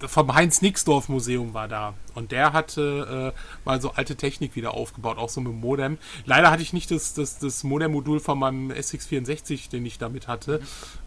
vom 0.00 0.34
Heinz 0.34 0.60
Nixdorf 0.60 1.08
Museum 1.08 1.54
war 1.54 1.68
da 1.68 1.94
und 2.14 2.32
der 2.32 2.52
hatte 2.52 3.32
äh, 3.34 3.38
mal 3.64 3.80
so 3.80 3.92
alte 3.92 4.16
Technik 4.16 4.56
wieder 4.56 4.74
aufgebaut, 4.74 5.18
auch 5.18 5.28
so 5.28 5.40
mit 5.40 5.54
Modem. 5.54 5.98
Leider 6.26 6.50
hatte 6.50 6.62
ich 6.62 6.72
nicht 6.72 6.90
das, 6.90 7.14
das, 7.14 7.38
das 7.38 7.64
Modem-Modul 7.64 8.20
von 8.20 8.38
meinem 8.38 8.70
SX64, 8.70 9.70
den 9.70 9.86
ich 9.86 9.98
damit 9.98 10.28
hatte, 10.28 10.60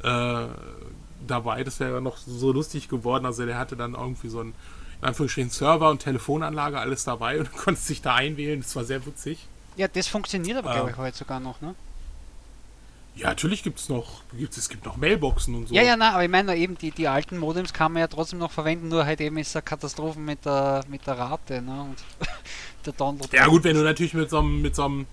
äh, 0.03 0.47
dabei. 1.27 1.63
Das 1.63 1.79
wäre 1.79 2.01
noch 2.01 2.17
so 2.17 2.51
lustig 2.51 2.89
geworden. 2.89 3.25
Also 3.25 3.45
der 3.45 3.57
hatte 3.57 3.75
dann 3.75 3.93
irgendwie 3.93 4.29
so 4.29 4.41
ein 4.41 4.53
in 5.01 5.07
Anführungsstrichen 5.07 5.51
Server 5.51 5.89
und 5.91 5.99
Telefonanlage 5.99 6.79
alles 6.79 7.03
dabei 7.03 7.39
und 7.39 7.47
du 7.53 7.57
konntest 7.57 7.87
sich 7.87 8.01
da 8.01 8.15
einwählen. 8.15 8.61
Das 8.61 8.75
war 8.75 8.83
sehr 8.83 9.05
witzig. 9.05 9.47
Ja, 9.75 9.87
das 9.87 10.07
funktioniert 10.07 10.57
aber, 10.57 10.69
ähm, 10.69 10.75
glaube 10.75 10.91
ich, 10.91 10.97
heute 10.97 11.17
sogar 11.17 11.39
noch, 11.39 11.61
ne? 11.61 11.75
Ja, 13.17 13.29
natürlich 13.29 13.63
gibt 13.63 13.79
es 13.79 13.89
noch, 13.89 14.21
gibt's, 14.37 14.57
es 14.57 14.69
gibt 14.69 14.85
noch 14.85 14.95
Mailboxen 14.97 15.55
und 15.55 15.67
so. 15.67 15.75
Ja, 15.75 15.81
ja, 15.81 15.97
na, 15.97 16.11
aber 16.11 16.23
ich 16.23 16.29
meine 16.29 16.55
eben, 16.55 16.77
die, 16.77 16.91
die 16.91 17.07
alten 17.07 17.37
Modems 17.37 17.73
kann 17.73 17.93
man 17.93 18.01
ja 18.01 18.07
trotzdem 18.07 18.39
noch 18.39 18.51
verwenden, 18.51 18.89
nur 18.89 19.05
halt 19.05 19.19
eben 19.21 19.37
ist 19.37 19.55
es 19.55 19.65
Katastrophen 19.65 20.23
mit 20.23 20.45
der, 20.45 20.83
mit 20.87 21.07
der 21.07 21.17
Rate, 21.17 21.61
ne? 21.61 21.81
Und 21.81 21.97
der 22.85 22.93
Download. 22.93 23.35
Ja 23.35 23.47
gut, 23.47 23.63
wenn 23.63 23.75
du 23.75 23.83
natürlich 23.83 24.13
mit 24.13 24.29
so 24.29 24.39
einem, 24.39 24.61
mit 24.61 24.75
so 24.75 24.85
einem 24.85 25.07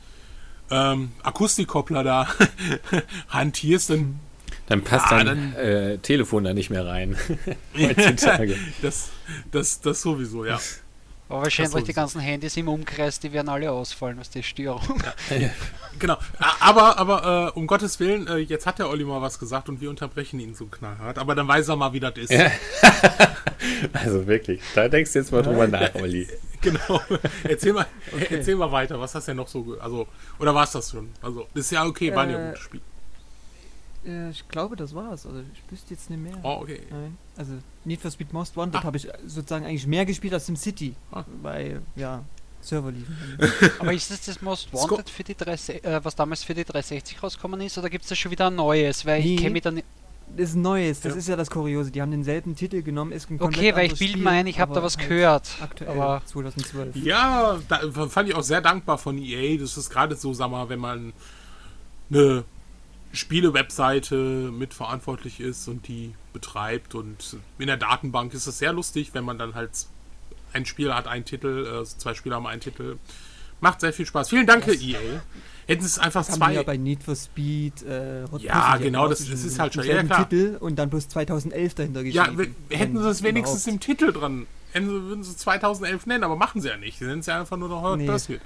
ähm, 0.70 1.12
Akustikkoppler 1.22 2.04
da 2.04 2.28
hantierst, 3.30 3.90
dann 3.90 4.20
dann 4.66 4.82
passt 4.82 5.10
ja, 5.10 5.22
dein 5.22 5.26
dann, 5.26 5.54
äh, 5.54 5.98
Telefon 5.98 6.44
da 6.44 6.54
nicht 6.54 6.70
mehr 6.70 6.86
rein. 6.86 7.16
Heutzutage. 7.78 8.56
das, 8.80 9.10
das, 9.50 9.80
das 9.80 10.00
sowieso, 10.00 10.44
ja. 10.44 10.58
Aber 11.28 11.42
wahrscheinlich 11.42 11.84
die 11.84 11.94
ganzen 11.94 12.20
Handys 12.20 12.56
im 12.56 12.68
Umkreis, 12.68 13.18
die 13.18 13.32
werden 13.32 13.48
alle 13.48 13.70
ausfallen 13.70 14.18
aus 14.18 14.28
der 14.28 14.42
Störung. 14.42 15.02
Ja. 15.30 15.50
genau. 15.98 16.18
Aber, 16.60 16.98
aber 16.98 17.52
äh, 17.54 17.58
um 17.58 17.66
Gottes 17.66 17.98
Willen, 17.98 18.26
äh, 18.26 18.36
jetzt 18.36 18.66
hat 18.66 18.78
der 18.78 18.90
Olli 18.90 19.04
mal 19.04 19.22
was 19.22 19.38
gesagt 19.38 19.68
und 19.70 19.80
wir 19.80 19.88
unterbrechen 19.88 20.38
ihn 20.38 20.54
so 20.54 20.66
knallhart. 20.66 21.18
Aber 21.18 21.34
dann 21.34 21.48
weiß 21.48 21.68
er 21.68 21.76
mal, 21.76 21.92
wie 21.94 22.00
das 22.00 22.16
ist. 22.16 22.30
Ja. 22.30 22.50
also 23.94 24.26
wirklich, 24.26 24.60
da 24.74 24.88
denkst 24.88 25.14
du 25.14 25.18
jetzt 25.20 25.32
mal 25.32 25.42
drüber 25.42 25.66
nach, 25.66 25.94
Olli. 25.94 26.28
Genau. 26.60 27.00
Erzähl 27.42 27.72
mal, 27.72 27.86
okay. 28.12 28.36
erzähl 28.36 28.56
mal 28.56 28.70
weiter. 28.70 29.00
Was 29.00 29.14
hast 29.14 29.26
du 29.26 29.30
denn 29.30 29.38
noch 29.38 29.48
so. 29.48 29.76
Also, 29.80 30.06
oder 30.38 30.54
war 30.54 30.64
es 30.64 30.72
das 30.72 30.90
schon? 30.90 31.10
Also, 31.22 31.46
das 31.54 31.66
ist 31.66 31.72
ja 31.72 31.84
okay, 31.84 32.14
waren 32.14 32.30
ja 32.30 32.38
äh, 32.38 32.50
gute 32.50 32.60
Spiele. 32.60 32.82
Äh, 34.06 34.30
ich 34.30 34.46
glaube, 34.48 34.76
das 34.76 34.94
war's. 34.94 35.26
Also 35.26 35.40
ich 35.40 35.72
wüsste 35.72 35.94
jetzt 35.94 36.10
nicht 36.10 36.22
mehr. 36.22 36.36
Oh, 36.42 36.60
okay. 36.62 36.80
Nein. 36.90 37.16
Also 37.36 37.52
Need 37.84 38.00
for 38.00 38.10
Speed 38.10 38.32
Most 38.32 38.56
Wanted 38.56 38.80
ah. 38.80 38.84
habe 38.84 38.96
ich 38.96 39.08
sozusagen 39.26 39.64
eigentlich 39.64 39.86
mehr 39.86 40.06
gespielt 40.06 40.34
als 40.34 40.46
SimCity. 40.46 40.94
Ah. 41.12 41.24
Weil, 41.42 41.82
ja, 41.96 42.24
Server 42.60 42.90
liefen. 42.90 43.16
Aber 43.78 43.92
ist 43.92 44.10
das 44.10 44.24
das 44.24 44.40
Most 44.42 44.72
Wanted 44.72 45.10
für 45.10 45.24
die 45.24 45.34
3, 45.34 45.52
äh, 45.52 46.04
was 46.04 46.16
damals 46.16 46.42
für 46.44 46.54
die 46.54 46.64
360 46.64 47.22
rausgekommen 47.22 47.60
ist, 47.60 47.76
oder 47.78 47.90
gibt 47.90 48.04
es 48.04 48.08
da 48.08 48.14
schon 48.14 48.30
wieder 48.30 48.46
ein 48.46 48.56
neues? 48.56 49.04
Weil 49.04 49.20
nee. 49.20 49.34
ich 49.34 49.40
kenne 49.40 49.50
mich 49.50 49.62
dann 49.62 49.82
das 50.36 50.50
ist 50.50 50.56
Neues, 50.56 51.00
das 51.00 51.12
ja. 51.12 51.18
ist 51.18 51.28
ja 51.28 51.36
das 51.36 51.50
Kuriose. 51.50 51.90
Die 51.90 52.00
haben 52.00 52.10
denselben 52.10 52.56
Titel 52.56 52.82
genommen, 52.82 53.12
ist 53.12 53.30
ein 53.30 53.40
Okay, 53.40 53.74
weil 53.74 53.92
ich 53.92 53.98
bilde 53.98 54.18
mir 54.18 54.30
ein, 54.30 54.46
ich 54.46 54.58
habe 54.58 54.74
da 54.74 54.82
was 54.82 54.96
halt 54.96 55.08
gehört. 55.08 55.48
Aktuell, 55.60 55.90
aber 55.90 56.22
2012. 56.24 56.96
Ja, 56.96 57.58
da 57.68 58.08
fand 58.08 58.28
ich 58.28 58.34
auch 58.34 58.42
sehr 58.42 58.60
dankbar 58.60 58.98
von 58.98 59.18
EA. 59.18 59.58
Das 59.58 59.76
ist 59.76 59.90
gerade 59.90 60.16
so, 60.16 60.32
sag 60.32 60.50
mal, 60.50 60.68
wenn 60.68 60.80
man 60.80 61.12
eine 62.10 62.44
Spiele-Webseite 63.14 64.14
mitverantwortlich 64.14 65.40
ist 65.40 65.68
und 65.68 65.88
die 65.88 66.14
betreibt. 66.32 66.94
Und 66.94 67.36
in 67.58 67.66
der 67.66 67.76
Datenbank 67.76 68.34
ist 68.34 68.46
es 68.46 68.58
sehr 68.58 68.72
lustig, 68.72 69.10
wenn 69.14 69.24
man 69.24 69.38
dann 69.38 69.54
halt 69.54 69.70
ein 70.52 70.66
Spieler 70.66 70.94
hat 70.94 71.08
einen 71.08 71.24
Titel, 71.24 71.82
äh, 71.82 71.84
zwei 71.84 72.14
Spieler 72.14 72.36
haben 72.36 72.46
einen 72.46 72.60
Titel. 72.60 72.98
Macht 73.60 73.80
sehr 73.80 73.92
viel 73.92 74.06
Spaß. 74.06 74.28
Vielen 74.28 74.46
Dank, 74.46 74.66
EA. 74.68 74.98
Hätten 75.66 75.84
es 75.84 75.98
einfach 75.98 76.26
das 76.26 76.36
zwei. 76.36 76.46
Haben 76.46 76.54
ja 76.54 76.62
bei 76.62 76.76
Need 76.76 77.02
for 77.02 77.16
Speed. 77.16 77.82
Äh, 77.82 78.24
ja, 78.38 78.76
genau, 78.76 79.08
das, 79.08 79.26
das 79.26 79.44
ist 79.44 79.58
halt 79.58 79.74
schon. 79.74 79.84
Ja, 79.84 80.02
klar. 80.02 80.28
Titel 80.28 80.56
und 80.60 80.76
dann 80.76 80.90
bloß 80.90 81.08
2011 81.08 81.74
dahinter 81.74 82.04
geschrieben. 82.04 82.54
Ja, 82.68 82.76
hätten 82.76 83.02
sie 83.02 83.08
es 83.08 83.22
wenigstens 83.22 83.66
im 83.66 83.80
Titel 83.80 84.12
dran. 84.12 84.46
Hätten 84.72 84.88
sie, 84.88 85.02
würden 85.02 85.24
sie 85.24 85.36
2011 85.36 86.06
nennen, 86.06 86.24
aber 86.24 86.36
machen 86.36 86.60
sie 86.60 86.68
ja 86.68 86.76
nicht. 86.76 86.98
Sie 86.98 87.06
nennen 87.06 87.20
es 87.20 87.26
ja 87.26 87.40
einfach 87.40 87.56
nur 87.56 87.68
noch 87.68 87.82
Hot 87.82 87.98
nee. 87.98 88.06
Pursuit. 88.06 88.40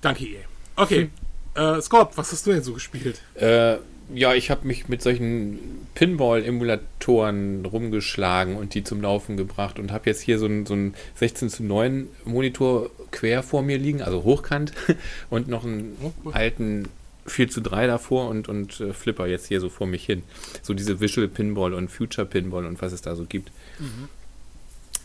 Danke, 0.00 0.24
EA. 0.24 0.40
Okay, 0.76 1.10
äh, 1.54 1.80
Scott, 1.80 2.12
was 2.16 2.32
hast 2.32 2.46
du 2.46 2.52
denn 2.52 2.62
so 2.62 2.72
gespielt? 2.72 3.20
Äh, 3.34 3.76
ja, 4.14 4.34
ich 4.34 4.50
habe 4.50 4.66
mich 4.66 4.88
mit 4.88 5.02
solchen 5.02 5.86
Pinball-Emulatoren 5.94 7.64
rumgeschlagen 7.64 8.56
und 8.56 8.74
die 8.74 8.84
zum 8.84 9.00
Laufen 9.00 9.36
gebracht 9.36 9.78
und 9.78 9.92
habe 9.92 10.10
jetzt 10.10 10.20
hier 10.20 10.38
so 10.38 10.46
einen, 10.46 10.66
so 10.66 10.76
16 11.16 11.48
zu 11.48 11.64
9 11.64 12.08
Monitor 12.24 12.90
quer 13.10 13.42
vor 13.42 13.62
mir 13.62 13.78
liegen, 13.78 14.02
also 14.02 14.24
hochkant 14.24 14.72
und 15.30 15.48
noch 15.48 15.64
einen 15.64 15.96
oh, 16.02 16.30
alten 16.30 16.88
4 17.26 17.48
zu 17.48 17.62
3 17.62 17.86
davor 17.86 18.28
und, 18.28 18.48
und 18.48 18.80
äh, 18.80 18.92
Flipper 18.92 19.26
jetzt 19.26 19.46
hier 19.46 19.60
so 19.60 19.70
vor 19.70 19.86
mich 19.86 20.04
hin. 20.04 20.22
So 20.62 20.74
diese 20.74 21.00
Visual 21.00 21.28
Pinball 21.28 21.72
und 21.72 21.90
Future 21.90 22.26
Pinball 22.26 22.66
und 22.66 22.82
was 22.82 22.92
es 22.92 23.00
da 23.00 23.16
so 23.16 23.24
gibt. 23.24 23.50
Mhm. 23.78 24.08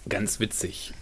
Ganz 0.10 0.40
witzig 0.40 0.94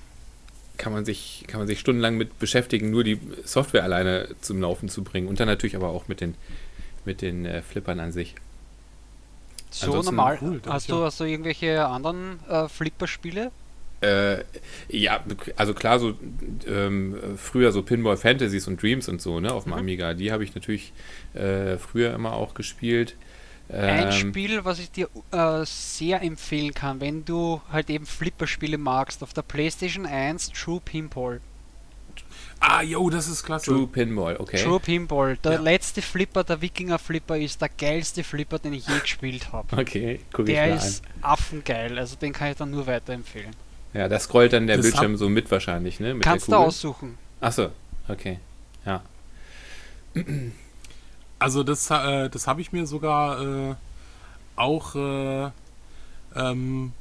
kann 0.77 0.93
man 0.93 1.05
sich, 1.05 1.45
kann 1.47 1.59
man 1.59 1.67
sich 1.67 1.79
stundenlang 1.79 2.17
mit 2.17 2.39
beschäftigen, 2.39 2.91
nur 2.91 3.03
die 3.03 3.19
Software 3.43 3.83
alleine 3.83 4.29
zum 4.41 4.61
Laufen 4.61 4.89
zu 4.89 5.03
bringen. 5.03 5.27
Und 5.27 5.39
dann 5.39 5.47
natürlich 5.47 5.75
aber 5.75 5.89
auch 5.89 6.07
mit 6.07 6.21
den, 6.21 6.35
mit 7.05 7.21
den 7.21 7.45
äh, 7.45 7.61
Flippern 7.61 7.99
an 7.99 8.11
sich. 8.11 8.35
So 9.69 9.87
Ansonsten 9.87 10.15
normal. 10.15 10.37
Cool, 10.41 10.61
hast, 10.67 10.89
du, 10.89 11.03
hast 11.03 11.19
du 11.19 11.25
irgendwelche 11.25 11.85
anderen 11.85 12.39
äh, 12.49 12.67
Flipper-Spiele? 12.67 13.51
Äh, 13.99 14.43
ja, 14.89 15.23
also 15.55 15.73
klar, 15.73 15.99
so 15.99 16.13
ähm, 16.67 17.15
früher 17.35 17.71
so 17.71 17.81
Pinball 17.81 18.15
Fantasies 18.15 18.67
und 18.67 18.81
Dreams 18.81 19.09
und 19.09 19.21
so, 19.21 19.39
ne, 19.39 19.51
auf 19.51 19.63
dem 19.63 19.73
mhm. 19.73 19.79
Amiga, 19.79 20.13
die 20.13 20.31
habe 20.31 20.43
ich 20.43 20.53
natürlich 20.53 20.93
äh, 21.33 21.77
früher 21.77 22.13
immer 22.13 22.33
auch 22.33 22.53
gespielt. 22.53 23.15
Ein 23.69 24.05
ähm, 24.05 24.11
Spiel, 24.11 24.63
was 24.63 24.79
ich 24.79 24.91
dir 24.91 25.09
äh, 25.31 25.65
sehr 25.65 26.21
empfehlen 26.21 26.73
kann, 26.73 27.01
wenn 27.01 27.25
du 27.25 27.61
halt 27.71 27.89
eben 27.89 28.05
Flipper-Spiele 28.05 28.77
magst, 28.77 29.23
auf 29.23 29.33
der 29.33 29.41
PlayStation 29.41 30.05
1 30.05 30.51
True 30.51 30.79
Pinball. 30.83 31.41
Ah, 32.59 32.81
jo, 32.81 33.09
das 33.09 33.27
ist 33.27 33.43
klasse. 33.43 33.71
True 33.71 33.87
Pinball, 33.87 34.37
okay. 34.37 34.63
True 34.63 34.79
Pinball. 34.79 35.37
Der 35.37 35.53
ja. 35.53 35.61
letzte 35.61 36.01
Flipper, 36.01 36.43
der 36.43 36.61
Wikinger 36.61 36.97
Flipper, 36.97 37.37
ist 37.37 37.61
der 37.61 37.69
geilste 37.69 38.23
Flipper, 38.23 38.57
den 38.57 38.73
ich 38.73 38.87
je 38.87 38.99
gespielt 38.99 39.51
habe. 39.51 39.67
Okay, 39.77 40.21
ich 40.37 40.45
Der 40.45 40.75
ist 40.75 41.03
an. 41.21 41.31
affengeil, 41.33 41.99
also 41.99 42.15
den 42.15 42.33
kann 42.33 42.51
ich 42.51 42.57
dann 42.57 42.71
nur 42.71 42.87
weiterempfehlen. 42.87 43.51
Ja, 43.93 44.07
da 44.07 44.19
scrollt 44.19 44.53
dann 44.53 44.67
der 44.67 44.77
das 44.77 44.85
Bildschirm 44.85 45.17
so 45.17 45.29
mit 45.29 45.49
wahrscheinlich, 45.51 45.99
ne? 45.99 46.13
Mit 46.13 46.23
Kannst 46.23 46.47
du 46.47 46.55
aussuchen. 46.55 47.17
Achso, 47.41 47.69
okay. 48.07 48.39
Ja. 48.85 49.03
Also 51.39 51.63
das, 51.63 51.89
äh, 51.91 52.29
das 52.29 52.47
habe 52.47 52.61
ich 52.61 52.71
mir 52.71 52.85
sogar 52.87 53.41
äh, 53.41 53.75
auch 54.55 54.95
äh, 54.95 55.51
ähm, 56.35 56.93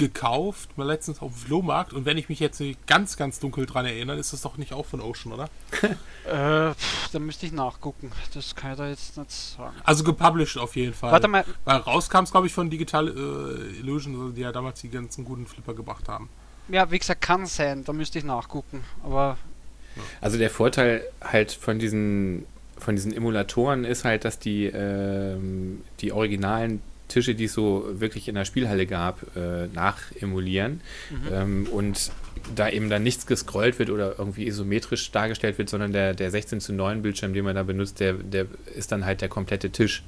gekauft, 0.00 0.76
mal 0.78 0.86
letztens 0.86 1.20
auf 1.20 1.32
dem 1.32 1.36
Flohmarkt. 1.36 1.92
Und 1.92 2.06
wenn 2.06 2.16
ich 2.16 2.28
mich 2.28 2.40
jetzt 2.40 2.62
ganz, 2.86 3.16
ganz 3.16 3.38
dunkel 3.38 3.66
dran 3.66 3.84
erinnere, 3.84 4.16
ist 4.16 4.32
das 4.32 4.40
doch 4.40 4.56
nicht 4.56 4.72
auch 4.72 4.86
von 4.86 5.00
Ocean, 5.00 5.32
oder? 5.32 5.48
äh, 6.70 6.74
pff, 6.74 7.10
da 7.12 7.18
müsste 7.18 7.46
ich 7.46 7.52
nachgucken. 7.52 8.10
Das 8.32 8.56
kann 8.56 8.72
ich 8.72 8.78
da 8.78 8.88
jetzt 8.88 9.16
nicht 9.18 9.30
sagen. 9.30 9.76
Also 9.84 10.02
gepublished 10.02 10.58
auf 10.58 10.74
jeden 10.74 10.94
Fall. 10.94 11.12
Warte 11.12 11.28
mal. 11.28 11.44
Weil 11.64 11.76
rauskam 11.76 12.24
es, 12.24 12.30
glaube 12.30 12.46
ich, 12.46 12.52
von 12.52 12.70
Digital 12.70 13.08
äh, 13.08 13.78
Illusion, 13.78 14.34
die 14.34 14.40
ja 14.40 14.52
damals 14.52 14.80
die 14.80 14.88
ganzen 14.88 15.24
guten 15.24 15.46
Flipper 15.46 15.74
gebracht 15.74 16.08
haben. 16.08 16.30
Ja, 16.68 16.90
wie 16.90 16.98
gesagt, 16.98 17.20
kann 17.20 17.46
sein. 17.46 17.84
Da 17.84 17.92
müsste 17.92 18.18
ich 18.18 18.24
nachgucken. 18.24 18.84
Aber. 19.04 19.36
Also 20.20 20.38
der 20.38 20.50
Vorteil 20.50 21.04
halt 21.20 21.52
von 21.52 21.78
diesen 21.78 22.46
von 22.80 22.96
diesen 22.96 23.12
Emulatoren 23.12 23.84
ist 23.84 24.04
halt, 24.04 24.24
dass 24.24 24.38
die, 24.38 24.66
ähm, 24.66 25.82
die 26.00 26.12
originalen 26.12 26.82
Tische, 27.08 27.34
die 27.34 27.44
es 27.44 27.52
so 27.52 27.84
wirklich 27.92 28.28
in 28.28 28.34
der 28.34 28.44
Spielhalle 28.44 28.86
gab, 28.86 29.36
äh, 29.36 29.66
nachemulieren. 29.66 30.80
Mhm. 31.10 31.32
Ähm, 31.32 31.66
und 31.70 32.10
da 32.54 32.70
eben 32.70 32.88
dann 32.88 33.02
nichts 33.02 33.26
gescrollt 33.26 33.78
wird 33.78 33.90
oder 33.90 34.14
irgendwie 34.18 34.46
isometrisch 34.46 35.10
dargestellt 35.10 35.58
wird, 35.58 35.68
sondern 35.68 35.92
der, 35.92 36.14
der 36.14 36.30
16 36.30 36.60
zu 36.60 36.72
9 36.72 37.02
Bildschirm, 37.02 37.34
den 37.34 37.44
man 37.44 37.54
da 37.54 37.64
benutzt, 37.64 38.00
der, 38.00 38.14
der 38.14 38.46
ist 38.74 38.92
dann 38.92 39.04
halt 39.04 39.20
der 39.20 39.28
komplette 39.28 39.70
Tisch. 39.70 40.02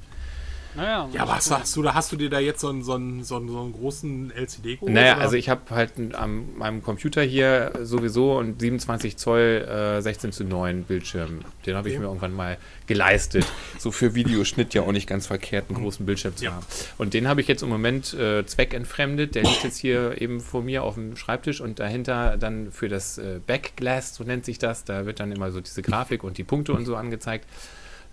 Naja, 0.75 1.09
ja, 1.13 1.27
was 1.27 1.51
hast 1.51 1.75
du 1.75 1.81
da? 1.81 1.93
Hast 1.93 2.11
du 2.11 2.15
dir 2.15 2.29
da 2.29 2.39
jetzt 2.39 2.61
so 2.61 2.69
einen, 2.69 2.83
so 2.83 2.93
einen, 2.93 3.23
so 3.23 3.35
einen, 3.35 3.49
so 3.49 3.59
einen 3.59 3.73
großen 3.73 4.31
LCD 4.31 4.75
geholt? 4.75 4.91
Naja, 4.91 5.13
oder? 5.13 5.21
also 5.21 5.35
ich 5.35 5.49
habe 5.49 5.61
halt 5.69 5.93
an 6.15 6.57
meinem 6.57 6.81
Computer 6.81 7.21
hier 7.21 7.71
sowieso 7.81 8.37
und 8.37 8.59
27 8.59 9.17
Zoll 9.17 9.67
äh, 9.69 10.01
16 10.01 10.31
zu 10.31 10.43
9 10.43 10.83
Bildschirm. 10.83 11.41
Den 11.65 11.75
habe 11.75 11.89
ich 11.89 11.97
mir 11.97 12.05
irgendwann 12.05 12.33
mal 12.33 12.57
geleistet. 12.87 13.45
so 13.77 13.91
für 13.91 14.15
Videoschnitt 14.15 14.73
ja 14.73 14.81
auch 14.81 14.91
nicht 14.91 15.07
ganz 15.07 15.27
verkehrt, 15.27 15.65
einen 15.69 15.79
großen 15.79 16.05
Bildschirm 16.05 16.35
zu 16.35 16.45
ja. 16.45 16.53
haben. 16.53 16.65
Und 16.97 17.13
den 17.13 17.27
habe 17.27 17.41
ich 17.41 17.47
jetzt 17.47 17.63
im 17.63 17.69
Moment 17.69 18.13
äh, 18.13 18.45
zweckentfremdet. 18.45 19.35
Der 19.35 19.43
liegt 19.43 19.63
jetzt 19.63 19.77
hier 19.77 20.21
eben 20.21 20.41
vor 20.41 20.63
mir 20.63 20.83
auf 20.83 20.95
dem 20.95 21.15
Schreibtisch 21.17 21.61
und 21.61 21.79
dahinter 21.79 22.37
dann 22.37 22.71
für 22.71 22.89
das 22.89 23.17
äh, 23.17 23.39
Backglass, 23.45 24.15
so 24.15 24.23
nennt 24.23 24.45
sich 24.45 24.57
das, 24.57 24.83
da 24.85 25.05
wird 25.05 25.19
dann 25.19 25.31
immer 25.31 25.51
so 25.51 25.61
diese 25.61 25.81
Grafik 25.81 26.23
und 26.23 26.37
die 26.37 26.43
Punkte 26.43 26.73
und 26.73 26.85
so 26.85 26.95
angezeigt. 26.95 27.45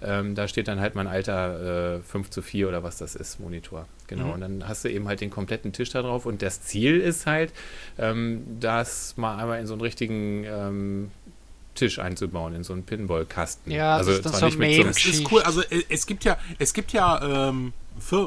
Ähm, 0.02 0.34
da 0.34 0.48
steht 0.48 0.68
dann 0.68 0.80
halt 0.80 0.94
mein 0.94 1.06
alter 1.06 1.96
äh, 1.96 2.00
5 2.00 2.30
zu 2.30 2.42
4 2.42 2.68
oder 2.68 2.82
was 2.82 2.96
das 2.98 3.14
ist, 3.14 3.38
Monitor. 3.40 3.86
Genau. 4.06 4.26
Mhm. 4.26 4.30
Und 4.32 4.40
dann 4.40 4.68
hast 4.68 4.84
du 4.84 4.90
eben 4.90 5.06
halt 5.08 5.20
den 5.20 5.30
kompletten 5.30 5.72
Tisch 5.72 5.90
da 5.90 6.02
drauf. 6.02 6.26
Und 6.26 6.42
das 6.42 6.62
Ziel 6.62 7.00
ist 7.00 7.26
halt, 7.26 7.52
ähm, 7.98 8.42
das 8.60 9.16
mal 9.16 9.36
einmal 9.36 9.60
in 9.60 9.66
so 9.66 9.74
einen 9.74 9.82
richtigen 9.82 10.44
ähm, 10.44 11.10
Tisch 11.74 11.98
einzubauen, 11.98 12.54
in 12.54 12.64
so 12.64 12.72
einen 12.72 12.82
Pinball-Kasten. 12.84 13.70
Ja, 13.70 13.96
also 13.96 14.16
das, 14.16 14.32
ist, 14.32 14.38
so 14.38 14.58
mit 14.58 14.76
so 14.76 14.82
das 14.84 15.04
ist 15.04 15.32
cool. 15.32 15.42
Also 15.42 15.62
äh, 15.62 15.82
es 15.88 16.06
gibt 16.06 16.24
ja, 16.24 16.38
es 16.58 16.72
gibt 16.72 16.92
ja 16.92 17.48
ähm, 17.48 17.72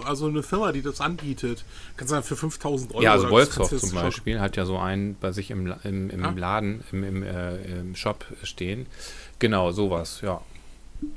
also 0.06 0.28
eine 0.28 0.44
Firma, 0.44 0.72
die 0.72 0.82
das 0.82 1.02
anbietet. 1.02 1.66
Kannst 1.98 2.12
du 2.12 2.16
sagen, 2.16 2.26
für 2.26 2.36
5000 2.36 2.94
Euro. 2.94 3.04
Ja, 3.04 3.14
also 3.14 3.30
Wolfsoft 3.30 3.80
zum 3.80 3.91
Beispiel 3.91 4.40
hat 4.40 4.56
ja 4.56 4.66
so 4.66 4.78
einen 4.78 5.16
bei 5.20 5.32
sich 5.32 5.52
im, 5.52 5.74
im, 5.84 6.10
im 6.10 6.24
ah. 6.24 6.34
Laden, 6.36 6.84
im, 6.91 7.04
im, 7.04 7.24
äh, 7.24 7.56
im 7.80 7.95
Shop 7.95 8.26
stehen. 8.44 8.86
Genau, 9.40 9.72
sowas, 9.72 10.22
ja. 10.22 10.41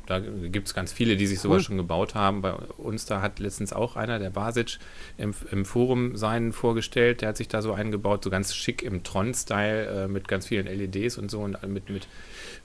Da 0.07 0.21
gibt 0.21 0.69
es 0.69 0.75
ganz 0.75 0.93
viele, 0.93 1.17
die 1.17 1.27
sich 1.27 1.41
sogar 1.41 1.61
schon 1.61 1.77
gebaut 1.77 2.15
haben. 2.15 2.43
Bei 2.43 2.53
uns 2.53 3.07
da 3.07 3.21
hat 3.21 3.39
letztens 3.39 3.73
auch 3.73 3.97
einer, 3.97 4.19
der 4.19 4.31
Basic, 4.31 4.79
im, 5.19 5.35
im 5.51 5.65
Forum 5.65 6.17
seinen 6.17 6.53
vorgestellt. 6.53 7.23
Der 7.23 7.31
hat 7.31 7.37
sich 7.37 7.49
da 7.49 7.63
so 7.63 7.73
einen 7.73 7.91
gebaut, 7.91 8.23
so 8.25 8.31
ganz 8.31 8.55
schick 8.55 8.83
im 8.83 9.03
Tron-Style 9.03 10.05
äh, 10.05 10.09
mit 10.09 10.29
ganz 10.29 10.47
vielen 10.47 10.67
LEDs 10.67 11.19
und 11.19 11.31
so 11.31 11.41
und 11.41 11.61
mit, 11.67 11.91
mit 11.91 12.07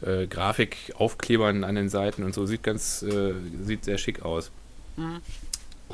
äh, 0.01 0.27
Grafikaufklebern 0.27 1.63
an 1.63 1.75
den 1.75 1.89
Seiten 1.89 2.23
und 2.23 2.33
so. 2.33 2.45
Sieht 2.45 2.63
ganz, 2.63 3.01
äh, 3.03 3.33
sieht 3.63 3.85
sehr 3.85 3.97
schick 3.97 4.21
aus. 4.23 4.51
Mhm. 4.97 5.21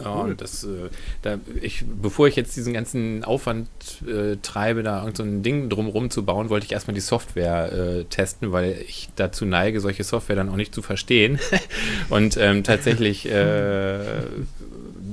Ja, 0.03 0.11
und 0.11 0.41
das, 0.41 0.63
äh, 0.63 0.89
da, 1.21 1.39
ich, 1.61 1.85
bevor 1.85 2.27
ich 2.27 2.35
jetzt 2.35 2.55
diesen 2.55 2.73
ganzen 2.73 3.23
Aufwand 3.23 3.67
äh, 4.07 4.37
treibe, 4.41 4.83
da 4.83 5.01
irgend 5.01 5.17
so 5.17 5.23
ein 5.23 5.43
Ding 5.43 5.69
drumherum 5.69 6.09
zu 6.09 6.25
bauen, 6.25 6.49
wollte 6.49 6.65
ich 6.65 6.71
erstmal 6.71 6.95
die 6.95 7.01
Software 7.01 7.71
äh, 7.71 8.03
testen, 8.05 8.51
weil 8.51 8.83
ich 8.87 9.09
dazu 9.15 9.45
neige, 9.45 9.79
solche 9.79 10.03
Software 10.03 10.35
dann 10.35 10.49
auch 10.49 10.55
nicht 10.55 10.73
zu 10.73 10.81
verstehen. 10.81 11.39
und 12.09 12.37
ähm, 12.37 12.63
tatsächlich 12.63 13.29
äh, 13.29 13.99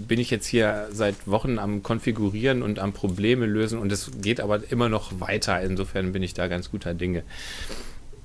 bin 0.09 0.20
ich 0.20 0.31
jetzt 0.31 0.47
hier 0.47 0.89
seit 0.93 1.27
Wochen 1.27 1.59
am 1.59 1.82
Konfigurieren 1.82 2.62
und 2.62 2.78
am 2.78 2.93
Probleme 2.93 3.47
lösen 3.47 3.78
und 3.78 3.90
es 3.93 4.11
geht 4.20 4.40
aber 4.40 4.61
immer 4.70 4.89
noch 4.89 5.20
weiter. 5.20 5.61
Insofern 5.61 6.12
bin 6.12 6.23
ich 6.23 6.35
da 6.35 6.47
ganz 6.48 6.70
guter 6.70 6.94
Dinge. 6.94 7.23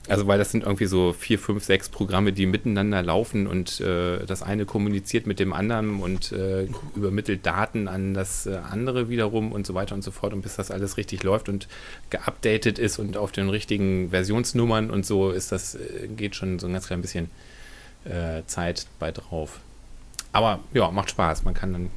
Also 0.09 0.27
weil 0.27 0.39
das 0.39 0.51
sind 0.51 0.63
irgendwie 0.63 0.85
so 0.85 1.13
vier, 1.13 1.37
fünf, 1.37 1.63
sechs 1.63 1.89
Programme, 1.89 2.33
die 2.33 2.45
miteinander 2.45 3.01
laufen 3.03 3.47
und 3.47 3.79
äh, 3.79 4.25
das 4.25 4.41
eine 4.41 4.65
kommuniziert 4.65 5.27
mit 5.27 5.39
dem 5.39 5.53
anderen 5.53 5.99
und 5.99 6.31
äh, 6.31 6.67
übermittelt 6.95 7.45
Daten 7.45 7.87
an 7.87 8.13
das 8.13 8.45
äh, 8.45 8.57
andere 8.69 9.09
wiederum 9.09 9.51
und 9.51 9.67
so 9.67 9.73
weiter 9.73 9.95
und 9.95 10.03
so 10.03 10.11
fort. 10.11 10.33
Und 10.33 10.41
bis 10.41 10.55
das 10.55 10.71
alles 10.71 10.97
richtig 10.97 11.23
läuft 11.23 11.47
und 11.49 11.67
geupdatet 12.09 12.79
ist 12.79 12.97
und 12.99 13.17
auf 13.17 13.31
den 13.31 13.49
richtigen 13.49 14.09
Versionsnummern 14.09 14.89
und 14.89 15.05
so 15.05 15.31
ist 15.31 15.51
das, 15.51 15.75
äh, 15.75 16.07
geht 16.07 16.35
schon 16.35 16.59
so 16.59 16.67
ein 16.67 16.73
ganz 16.73 16.87
klein 16.87 17.01
bisschen 17.01 17.29
äh, 18.05 18.41
Zeit 18.47 18.87
bei 18.99 19.11
drauf. 19.11 19.59
Aber 20.31 20.59
ja, 20.73 20.91
macht 20.91 21.11
Spaß. 21.11 21.43
Man 21.43 21.53
kann 21.53 21.73
dann 21.73 21.89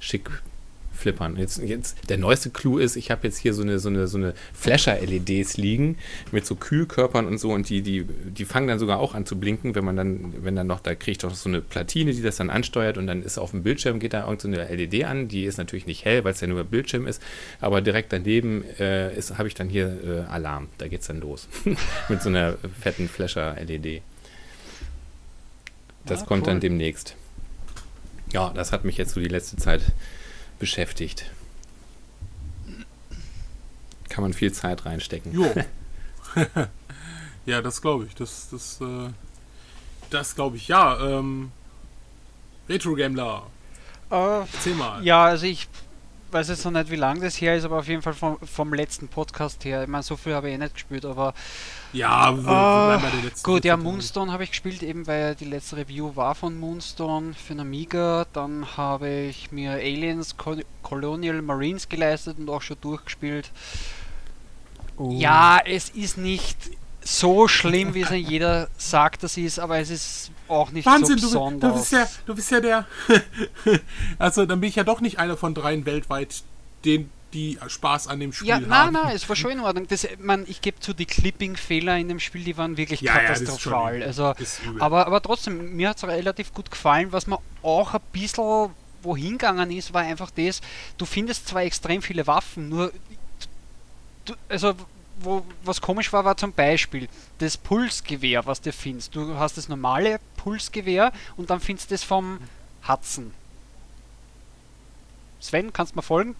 schick 0.00 0.30
flippern. 0.98 1.36
Jetzt, 1.36 1.58
jetzt 1.58 2.10
der 2.10 2.18
neueste 2.18 2.50
Clou 2.50 2.78
ist, 2.78 2.96
ich 2.96 3.10
habe 3.10 3.26
jetzt 3.26 3.38
hier 3.38 3.54
so 3.54 3.62
eine, 3.62 3.78
so 3.78 3.88
eine, 3.88 4.08
so 4.08 4.18
eine 4.18 4.34
Flasher-LEDs 4.52 5.56
liegen 5.56 5.96
mit 6.32 6.44
so 6.44 6.56
Kühlkörpern 6.56 7.26
und 7.26 7.38
so 7.38 7.52
und 7.52 7.68
die, 7.68 7.82
die, 7.82 8.04
die 8.04 8.44
fangen 8.44 8.68
dann 8.68 8.78
sogar 8.78 8.98
auch 8.98 9.14
an 9.14 9.24
zu 9.24 9.38
blinken, 9.38 9.74
wenn 9.74 9.84
man 9.84 9.96
dann, 9.96 10.34
wenn 10.42 10.56
dann 10.56 10.66
noch, 10.66 10.80
da 10.80 10.94
kriegt 10.94 11.24
doch 11.24 11.34
so 11.34 11.48
eine 11.48 11.60
Platine, 11.60 12.12
die 12.12 12.22
das 12.22 12.36
dann 12.36 12.50
ansteuert 12.50 12.98
und 12.98 13.06
dann 13.06 13.22
ist 13.22 13.38
auf 13.38 13.52
dem 13.52 13.62
Bildschirm, 13.62 14.00
geht 14.00 14.12
da 14.12 14.28
irgendeine 14.28 14.66
so 14.68 14.74
LED 14.74 15.04
an, 15.04 15.28
die 15.28 15.44
ist 15.44 15.56
natürlich 15.56 15.86
nicht 15.86 16.04
hell, 16.04 16.24
weil 16.24 16.32
es 16.32 16.40
ja 16.40 16.46
nur 16.48 16.64
Bildschirm 16.64 17.06
ist, 17.06 17.22
aber 17.60 17.80
direkt 17.80 18.12
daneben 18.12 18.64
äh, 18.78 19.10
habe 19.36 19.48
ich 19.48 19.54
dann 19.54 19.68
hier 19.68 20.26
äh, 20.28 20.30
Alarm, 20.30 20.68
da 20.78 20.88
geht 20.88 21.02
es 21.02 21.06
dann 21.06 21.20
los. 21.20 21.48
mit 22.08 22.22
so 22.22 22.28
einer 22.28 22.56
fetten 22.80 23.08
Flasher-LED. 23.08 24.02
Das 26.04 26.20
ja, 26.20 26.26
kommt 26.26 26.42
cool. 26.42 26.52
dann 26.52 26.60
demnächst. 26.60 27.14
Ja, 28.32 28.52
das 28.54 28.72
hat 28.72 28.84
mich 28.84 28.96
jetzt 28.96 29.14
so 29.14 29.20
die 29.20 29.28
letzte 29.28 29.56
Zeit 29.56 29.82
beschäftigt. 30.58 31.30
Kann 34.08 34.22
man 34.22 34.32
viel 34.32 34.52
Zeit 34.52 34.84
reinstecken. 34.84 35.32
Jo. 35.32 35.54
ja, 37.46 37.62
das 37.62 37.80
glaube 37.80 38.06
ich. 38.06 38.14
Das, 38.14 38.48
das, 38.50 38.80
äh, 38.80 39.10
das 40.10 40.34
glaube 40.34 40.56
ich. 40.56 40.68
Ja, 40.68 40.98
ähm, 40.98 41.52
Retro 42.68 42.94
Gambler. 42.94 43.46
Äh, 44.10 44.40
Erzähl 44.40 44.74
mal. 44.74 45.04
Ja, 45.04 45.24
also 45.24 45.46
ich 45.46 45.68
weiß 46.32 46.48
jetzt 46.48 46.64
noch 46.64 46.72
nicht, 46.72 46.90
wie 46.90 46.96
lange 46.96 47.20
das 47.20 47.40
her 47.40 47.56
ist, 47.56 47.64
aber 47.64 47.78
auf 47.78 47.88
jeden 47.88 48.02
Fall 48.02 48.14
vom, 48.14 48.38
vom 48.38 48.74
letzten 48.74 49.08
Podcast 49.08 49.64
her. 49.64 49.82
Ich 49.82 49.88
meine, 49.88 50.02
so 50.02 50.16
viel 50.16 50.34
habe 50.34 50.48
ich 50.48 50.54
eh 50.54 50.58
nicht 50.58 50.74
gespielt, 50.74 51.04
aber. 51.04 51.34
Ja, 51.92 52.32
uh, 52.32 53.00
gut, 53.42 53.64
ja, 53.64 53.76
Moonstone 53.76 54.30
habe 54.30 54.44
ich 54.44 54.50
gespielt, 54.50 54.82
eben 54.82 55.06
weil 55.06 55.34
die 55.34 55.46
letzte 55.46 55.78
Review 55.78 56.14
war 56.16 56.34
von 56.34 56.58
Moonstone 56.58 57.34
für 57.34 57.54
den 57.54 57.60
Amiga. 57.60 58.26
Dann 58.32 58.76
habe 58.76 59.08
ich 59.08 59.52
mir 59.52 59.72
Aliens 59.72 60.36
Colonial 60.82 61.40
Marines 61.42 61.88
geleistet 61.88 62.38
und 62.38 62.50
auch 62.50 62.62
schon 62.62 62.76
durchgespielt. 62.80 63.50
Oh. 64.98 65.10
Ja, 65.12 65.60
es 65.64 65.90
ist 65.90 66.18
nicht 66.18 66.56
so 67.02 67.48
schlimm, 67.48 67.94
wie 67.94 68.02
es 68.02 68.10
jeder 68.10 68.68
sagt, 68.76 69.22
dass 69.22 69.32
es 69.32 69.44
ist, 69.44 69.58
aber 69.58 69.78
es 69.78 69.90
ist 69.90 70.30
auch 70.48 70.70
nicht 70.70 70.86
Wahnsinn, 70.86 71.18
so 71.18 71.28
besonders. 71.28 71.60
Du, 71.60 71.68
du, 71.68 71.80
bist 71.80 71.92
ja, 71.92 72.06
du 72.26 72.34
bist 72.34 72.50
ja 72.50 72.60
der. 72.60 72.86
also, 74.18 74.46
dann 74.46 74.60
bin 74.60 74.68
ich 74.68 74.76
ja 74.76 74.84
doch 74.84 75.00
nicht 75.00 75.18
einer 75.18 75.36
von 75.36 75.54
dreien 75.54 75.86
weltweit, 75.86 76.42
den 76.84 77.10
die 77.34 77.58
Spaß 77.66 78.08
an 78.08 78.20
dem 78.20 78.32
Spiel 78.32 78.48
ja, 78.48 78.54
haben. 78.56 78.62
Ja, 78.62 78.68
nein, 78.68 78.92
nein, 78.94 79.14
es 79.14 79.28
war 79.28 79.36
schon 79.36 79.50
in 79.50 79.60
Ordnung. 79.60 79.86
Das, 79.88 80.08
man, 80.18 80.44
ich 80.48 80.62
gebe 80.62 80.80
zu, 80.80 80.94
die 80.94 81.04
Clipping-Fehler 81.04 81.98
in 81.98 82.08
dem 82.08 82.20
Spiel, 82.20 82.42
die 82.42 82.56
waren 82.56 82.76
wirklich 82.76 83.02
ja, 83.02 83.12
katastrophal. 83.12 84.00
Ja, 84.00 84.06
also, 84.06 84.34
aber, 84.78 85.06
aber 85.06 85.20
trotzdem, 85.20 85.76
mir 85.76 85.90
hat 85.90 85.98
es 85.98 86.04
relativ 86.04 86.54
gut 86.54 86.70
gefallen. 86.70 87.12
Was 87.12 87.26
mir 87.26 87.38
auch 87.62 87.92
ein 87.92 88.00
bisschen 88.12 88.70
wohin 89.02 89.32
gegangen 89.32 89.70
ist, 89.70 89.92
war 89.92 90.02
einfach 90.02 90.30
das, 90.30 90.60
du 90.96 91.04
findest 91.04 91.48
zwar 91.48 91.62
extrem 91.62 92.02
viele 92.02 92.26
Waffen, 92.26 92.68
nur 92.68 92.92
du, 94.24 94.34
also 94.48 94.74
wo 95.20 95.44
was 95.64 95.80
komisch 95.80 96.12
war, 96.12 96.24
war 96.24 96.36
zum 96.36 96.52
Beispiel 96.52 97.08
das 97.38 97.56
Pulsgewehr, 97.56 98.46
was 98.46 98.60
du 98.60 98.72
findest. 98.72 99.14
Du 99.14 99.36
hast 99.36 99.56
das 99.56 99.68
normale 99.68 100.20
Pulsgewehr 100.36 101.12
und 101.36 101.50
dann 101.50 101.60
findest 101.60 101.90
du 101.90 101.94
das 101.94 102.04
vom 102.04 102.38
Hudson. 102.86 103.32
Sven, 105.40 105.72
kannst 105.72 105.92
du 105.92 105.98
mir 105.98 106.02
folgen? 106.02 106.36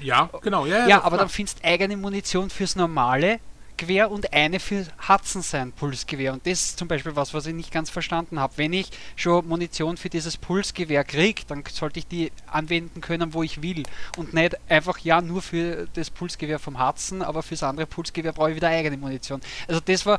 Ja, 0.00 0.28
genau. 0.42 0.66
Ja, 0.66 0.78
ja, 0.78 0.88
ja 0.88 1.02
aber 1.02 1.18
dann 1.18 1.28
findest 1.28 1.60
du 1.60 1.64
eigene 1.64 1.96
Munition 1.96 2.50
fürs 2.50 2.74
normale 2.74 3.38
Gewehr 3.76 4.10
und 4.10 4.32
eine 4.32 4.60
für 4.60 4.86
Hudson 5.08 5.42
sein 5.42 5.72
Pulsgewehr. 5.72 6.32
Und 6.32 6.46
das 6.46 6.64
ist 6.64 6.78
zum 6.78 6.88
Beispiel 6.88 7.16
was, 7.16 7.34
was 7.34 7.46
ich 7.46 7.54
nicht 7.54 7.72
ganz 7.72 7.90
verstanden 7.90 8.38
habe. 8.38 8.54
Wenn 8.56 8.72
ich 8.72 8.90
schon 9.16 9.46
Munition 9.46 9.96
für 9.96 10.08
dieses 10.08 10.36
Pulsgewehr 10.36 11.04
kriege, 11.04 11.42
dann 11.48 11.64
sollte 11.70 11.98
ich 11.98 12.06
die 12.06 12.30
anwenden 12.46 13.00
können, 13.00 13.34
wo 13.34 13.42
ich 13.42 13.62
will. 13.62 13.82
Und 14.16 14.32
nicht 14.32 14.56
einfach, 14.70 14.98
ja, 14.98 15.20
nur 15.20 15.42
für 15.42 15.88
das 15.94 16.10
Pulsgewehr 16.10 16.58
vom 16.58 16.84
Hudson, 16.84 17.22
aber 17.22 17.42
fürs 17.42 17.62
andere 17.62 17.86
Pulsgewehr 17.86 18.32
brauche 18.32 18.50
ich 18.50 18.56
wieder 18.56 18.68
eigene 18.68 18.96
Munition. 18.96 19.40
Also 19.66 19.80
das 19.80 20.06
war, 20.06 20.18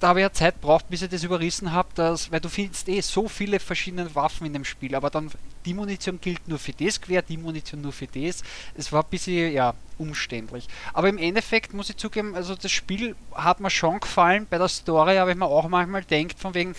da 0.00 0.08
habe 0.08 0.20
ich 0.20 0.24
ja 0.24 0.32
Zeit 0.32 0.60
braucht, 0.60 0.88
bis 0.88 1.02
ich 1.02 1.08
das 1.08 1.24
überrissen 1.24 1.72
habe, 1.72 1.88
dass, 1.94 2.30
weil 2.30 2.40
du 2.40 2.48
findest 2.48 2.88
eh 2.88 3.00
so 3.00 3.28
viele 3.28 3.60
verschiedene 3.60 4.14
Waffen 4.14 4.46
in 4.46 4.52
dem 4.52 4.64
Spiel, 4.64 4.94
aber 4.94 5.10
dann 5.10 5.30
die 5.64 5.74
Munition 5.74 6.20
gilt 6.20 6.46
nur 6.48 6.58
für 6.58 6.72
das 6.72 7.00
Gewehr, 7.00 7.22
die 7.22 7.36
Munition 7.36 7.80
nur 7.80 7.92
für 7.92 8.06
das. 8.06 8.42
Es 8.74 8.92
war 8.92 9.02
ein 9.02 9.10
bisschen, 9.10 9.52
ja, 9.52 9.74
umständlich. 9.98 10.66
Aber 10.92 11.08
im 11.08 11.18
Endeffekt 11.18 11.74
muss 11.74 11.90
ich 11.90 11.96
zugeben, 11.96 12.34
also 12.34 12.54
das 12.54 12.70
Spiel 12.70 13.16
hat 13.34 13.60
mir 13.60 13.70
schon 13.70 14.00
gefallen. 14.00 14.46
Bei 14.48 14.58
der 14.58 14.68
Story 14.68 15.16
habe 15.16 15.32
ich 15.32 15.36
mir 15.36 15.46
auch 15.46 15.68
manchmal 15.68 16.04
denkt, 16.04 16.38
von 16.38 16.54
wegen, 16.54 16.74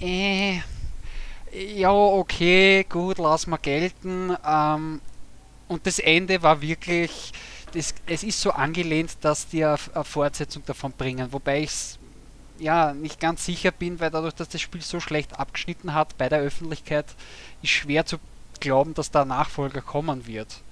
äh, 0.00 0.60
ja, 1.52 1.92
okay, 1.92 2.84
gut, 2.88 3.18
lass 3.18 3.46
mal 3.46 3.56
gelten. 3.56 4.36
Ähm, 4.46 5.00
und 5.68 5.86
das 5.86 5.98
Ende 5.98 6.42
war 6.42 6.60
wirklich, 6.60 7.32
das, 7.72 7.94
es 8.06 8.22
ist 8.22 8.40
so 8.40 8.50
angelehnt, 8.50 9.16
dass 9.22 9.48
die 9.48 9.64
eine, 9.64 9.78
eine 9.94 10.04
Fortsetzung 10.04 10.64
davon 10.66 10.92
bringen. 10.92 11.32
Wobei 11.32 11.62
ich 11.62 11.70
es 11.70 11.95
ja, 12.58 12.92
nicht 12.94 13.20
ganz 13.20 13.44
sicher 13.44 13.70
bin, 13.70 14.00
weil 14.00 14.10
dadurch, 14.10 14.34
dass 14.34 14.48
das 14.48 14.60
Spiel 14.60 14.82
so 14.82 15.00
schlecht 15.00 15.38
abgeschnitten 15.38 15.94
hat 15.94 16.16
bei 16.18 16.28
der 16.28 16.40
Öffentlichkeit, 16.40 17.06
ist 17.62 17.70
schwer 17.70 18.06
zu 18.06 18.18
glauben, 18.60 18.94
dass 18.94 19.10
da 19.10 19.24
Nachfolger 19.24 19.80
kommen 19.82 20.26
wird. 20.26 20.62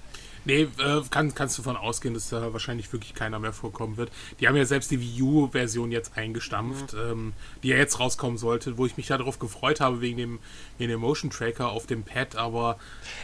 Nee, 0.45 0.67
äh, 0.77 1.01
kann, 1.09 1.33
kannst 1.33 1.57
du 1.57 1.63
davon 1.63 1.75
ausgehen, 1.75 2.13
dass 2.13 2.29
da 2.29 2.53
wahrscheinlich 2.53 2.93
wirklich 2.93 3.15
keiner 3.15 3.39
mehr 3.39 3.51
vorkommen 3.51 3.97
wird. 3.97 4.11
Die 4.39 4.47
haben 4.47 4.55
ja 4.55 4.65
selbst 4.65 4.91
die 4.91 5.01
Wii 5.01 5.21
U-Version 5.23 5.91
jetzt 5.91 6.15
eingestampft, 6.15 6.93
mhm. 6.93 6.99
ähm, 6.99 7.33
die 7.63 7.69
ja 7.69 7.77
jetzt 7.77 7.99
rauskommen 7.99 8.37
sollte, 8.37 8.77
wo 8.77 8.85
ich 8.85 8.95
mich 8.95 9.07
darauf 9.07 9.39
gefreut 9.39 9.81
habe 9.81 10.01
wegen 10.01 10.17
dem, 10.17 10.39
wegen 10.77 10.91
dem 10.91 10.99
Motion 10.99 11.31
Tracker 11.31 11.69
auf 11.71 11.87
dem 11.87 12.03
Pad, 12.03 12.35
aber. 12.35 12.77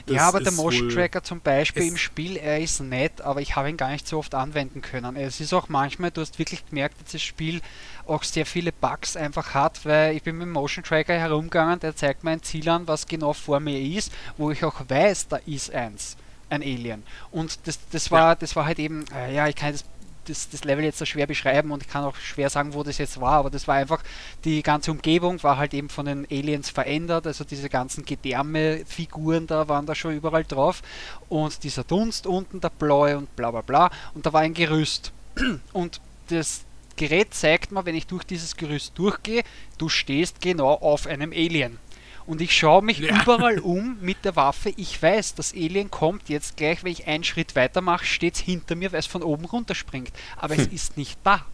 Ja, 0.10 0.28
aber 0.28 0.40
der 0.42 0.52
Motion 0.54 0.90
Tracker 0.90 1.24
zum 1.24 1.42
Beispiel 1.42 1.88
im 1.88 1.98
Spiel, 1.98 2.38
er 2.38 2.60
ist 2.60 2.80
nett, 2.82 3.22
aber 3.22 3.42
ich 3.42 3.56
habe 3.56 3.70
ihn 3.70 3.78
gar 3.78 3.92
nicht 3.92 4.08
so 4.08 4.18
oft 4.18 4.34
anwenden 4.34 4.82
können. 4.82 5.16
Es 5.16 5.40
ist 5.40 5.54
auch 5.54 5.70
manchmal, 5.70 6.10
du 6.10 6.22
hast 6.22 6.40
wirklich 6.40 6.66
gemerkt, 6.66 7.00
dass 7.02 7.12
das 7.12 7.22
Spiel 7.22 7.62
auch 8.08 8.24
sehr 8.24 8.48
viele 8.48 8.72
Bugs 8.72 9.16
einfach 9.16 9.54
hat, 9.54 9.86
weil 9.86 10.16
ich 10.16 10.24
bin 10.24 10.38
mit 10.40 10.48
dem 10.48 10.54
Motion 10.54 10.84
Tracker 10.84 11.14
herumgegangen, 11.14 11.80
der 11.80 11.96
zeigt 11.96 12.24
mir 12.24 12.32
ein 12.32 12.42
Ziel 12.42 12.68
an, 12.68 12.88
was 12.88 13.06
genau 13.06 13.34
vor 13.34 13.60
mir 13.60 13.80
ist, 13.80 14.12
wo 14.38 14.50
ich 14.50 14.64
auch 14.64 14.82
weiß, 14.88 15.28
da 15.28 15.38
ist 15.46 15.72
eins 15.72 16.18
ein 16.52 16.62
Alien. 16.62 17.04
Und 17.32 17.60
das, 17.66 17.80
das 17.92 18.12
war, 18.12 18.30
ja. 18.30 18.36
das 18.36 18.56
war 18.56 18.66
halt 18.66 18.80
eben, 18.80 19.06
äh, 19.16 19.34
ja, 19.34 19.48
ich 19.48 19.56
kann 19.56 19.72
das, 19.72 19.86
das, 20.26 20.50
das 20.50 20.64
Level 20.64 20.84
jetzt 20.84 21.00
so 21.00 21.06
schwer 21.06 21.26
beschreiben 21.26 21.72
und 21.72 21.84
ich 21.84 21.90
kann 21.90 22.04
auch 22.04 22.16
schwer 22.16 22.50
sagen, 22.50 22.74
wo 22.74 22.84
das 22.84 22.98
jetzt 22.98 23.20
war, 23.20 23.34
aber 23.34 23.50
das 23.50 23.68
war 23.68 23.76
einfach, 23.76 24.04
die 24.44 24.62
ganze 24.62 24.92
Umgebung 24.92 25.42
war 25.42 25.58
halt 25.58 25.74
eben 25.74 25.90
von 25.90 26.06
den 26.06 26.28
Aliens 26.30 26.70
verändert, 26.70 27.26
also 27.26 27.44
diese 27.44 27.70
ganzen 27.70 28.06
Gedärme-Figuren 28.06 29.48
da 29.48 29.68
waren 29.68 29.86
da 29.86 29.96
schon 29.96 30.16
überall 30.16 30.44
drauf 30.44 30.84
und 31.30 31.64
dieser 31.64 31.84
Dunst 31.84 32.28
unten, 32.28 32.62
der 32.62 32.70
blaue 32.70 33.18
und 33.18 33.36
bla 33.36 33.50
bla 33.50 33.62
bla 33.62 33.90
und 34.14 34.26
da 34.26 34.34
war 34.34 34.42
ein 34.42 34.54
Gerüst. 34.54 35.12
Und 35.72 36.02
das 36.28 36.66
Gerät 36.98 37.34
zeigt 37.34 37.72
mir, 37.72 37.86
wenn 37.86 37.96
ich 37.96 38.06
durch 38.06 38.26
dieses 38.26 38.58
Gerüst 38.58 38.92
durchgehe, 38.96 39.44
du 39.78 39.88
stehst 39.88 40.42
genau 40.42 40.74
auf 40.74 41.08
einem 41.08 41.32
Alien. 41.32 41.80
Und 42.26 42.42
ich 42.42 42.56
schaue 42.56 42.84
mich 42.84 43.00
ja. 43.00 43.22
überall 43.22 43.60
um 43.64 43.98
mit 44.02 44.24
der 44.26 44.36
Waffe. 44.36 44.74
Ich 44.78 45.02
weiß, 45.02 45.36
das 45.36 45.54
Alien 45.54 45.92
kommt 45.92 46.30
jetzt 46.30 46.58
gleich, 46.58 46.84
wenn 46.84 46.92
ich 46.92 47.08
einen 47.08 47.24
Schritt 47.24 47.56
weiter 47.56 47.82
mache, 47.82 48.06
steht 48.06 48.36
es 48.36 48.40
hinter 48.40 48.76
mir, 48.76 48.92
weil 48.92 49.00
es 49.00 49.06
von 49.06 49.24
oben 49.24 49.46
runterspringt. 49.46 50.12
Aber 50.38 50.56
hm. 50.56 50.62
es 50.62 50.68
ist 50.68 50.98
nicht 50.98 51.20
da. 51.24 51.46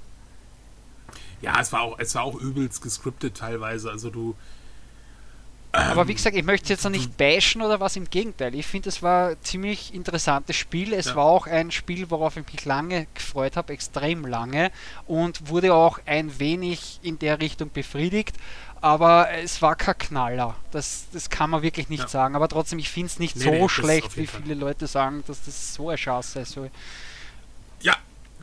Ja, 1.42 1.60
es 1.60 1.72
war 1.72 1.82
auch, 1.82 2.00
es 2.00 2.16
war 2.16 2.24
auch 2.24 2.36
übelst 2.36 2.82
gescriptet 2.82 3.38
teilweise. 3.38 3.92
Also 3.92 4.10
du. 4.10 4.36
Aber 5.74 6.08
wie 6.08 6.16
gesagt, 6.16 6.36
ich 6.36 6.44
möchte 6.44 6.70
jetzt 6.70 6.86
noch 6.86 6.92
nicht 6.92 7.18
bashen 7.18 7.62
oder 7.62 7.80
was, 7.80 7.96
im 7.98 8.10
Gegenteil. 8.10 8.56
Ich 8.56 8.66
finde, 8.66 8.90
es 8.90 9.04
war 9.04 9.30
ein 9.32 9.38
ziemlich 9.42 9.94
interessantes 9.94 10.56
Spiel. 10.56 10.94
Es 10.94 11.08
ja. 11.08 11.16
war 11.16 11.26
auch 11.26 11.46
ein 11.46 11.70
Spiel, 11.70 12.10
worauf 12.10 12.36
ich 12.38 12.52
mich 12.52 12.66
lange 12.66 13.06
gefreut 13.14 13.58
habe, 13.58 13.74
extrem 13.74 14.26
lange 14.26 14.72
und 15.06 15.50
wurde 15.50 15.76
auch 15.76 16.00
ein 16.08 16.40
wenig 16.40 17.00
in 17.04 17.20
der 17.20 17.40
Richtung 17.40 17.70
befriedigt 17.72 18.36
aber 18.82 19.30
es 19.32 19.62
war 19.62 19.76
kein 19.76 19.98
Knaller. 19.98 20.56
Das, 20.72 21.06
das 21.12 21.30
kann 21.30 21.50
man 21.50 21.62
wirklich 21.62 21.90
nicht 21.90 22.04
ja. 22.04 22.08
sagen. 22.08 22.36
Aber 22.36 22.48
trotzdem, 22.48 22.80
ich 22.80 22.90
finde 22.90 23.08
es 23.08 23.20
nicht 23.20 23.36
nee, 23.36 23.44
so 23.44 23.52
nee, 23.52 23.70
schlecht, 23.70 24.18
wie 24.18 24.28
viele 24.28 24.54
Leute 24.54 24.88
sagen, 24.88 25.24
dass 25.28 25.44
das 25.44 25.74
so 25.74 25.90
ein 25.90 25.98
Schatz 25.98 26.34
sei. 26.34 26.44
So. 26.46 26.70
Ja, 27.82 27.96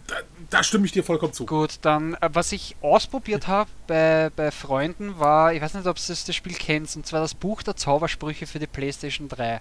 da, 0.06 0.16
da, 0.50 0.62
stimme 0.62 0.86
ich 0.86 0.92
dir 0.92 1.04
vollkommen 1.04 1.32
zu. 1.32 1.46
Gut, 1.46 1.78
dann, 1.82 2.14
äh, 2.14 2.30
was 2.32 2.52
ich 2.52 2.76
ausprobiert 2.82 3.48
habe 3.48 3.70
bei, 3.86 4.30
bei 4.34 4.50
Freunden 4.50 5.18
war, 5.18 5.52
ich 5.52 5.62
weiß 5.62 5.74
nicht, 5.74 5.86
ob 5.86 5.96
du 5.96 6.02
das 6.06 6.34
Spiel 6.34 6.54
kennst, 6.54 6.96
und 6.96 7.06
zwar 7.06 7.20
das 7.20 7.34
Buch 7.34 7.62
der 7.62 7.76
Zaubersprüche 7.76 8.46
für 8.46 8.58
die 8.58 8.66
PlayStation 8.66 9.28
3. 9.28 9.60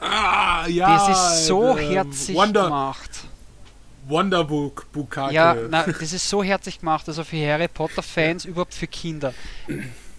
Ah, 0.00 0.66
ja. 0.66 1.08
Das 1.08 1.08
ist 1.08 1.46
so 1.46 1.76
äh, 1.76 1.94
herzig 1.94 2.34
Wonder, 2.34 2.64
gemacht. 2.64 3.10
Wonderbook 4.10 4.90
Bukake. 4.92 5.34
Ja, 5.34 5.56
na, 5.68 5.84
das 5.84 6.12
ist 6.12 6.28
so 6.28 6.42
herzlich 6.42 6.80
gemacht, 6.80 7.08
also 7.08 7.24
für 7.24 7.36
Harry 7.46 7.68
Potter 7.68 8.02
Fans, 8.02 8.44
überhaupt 8.44 8.74
für 8.74 8.86
Kinder. 8.86 9.32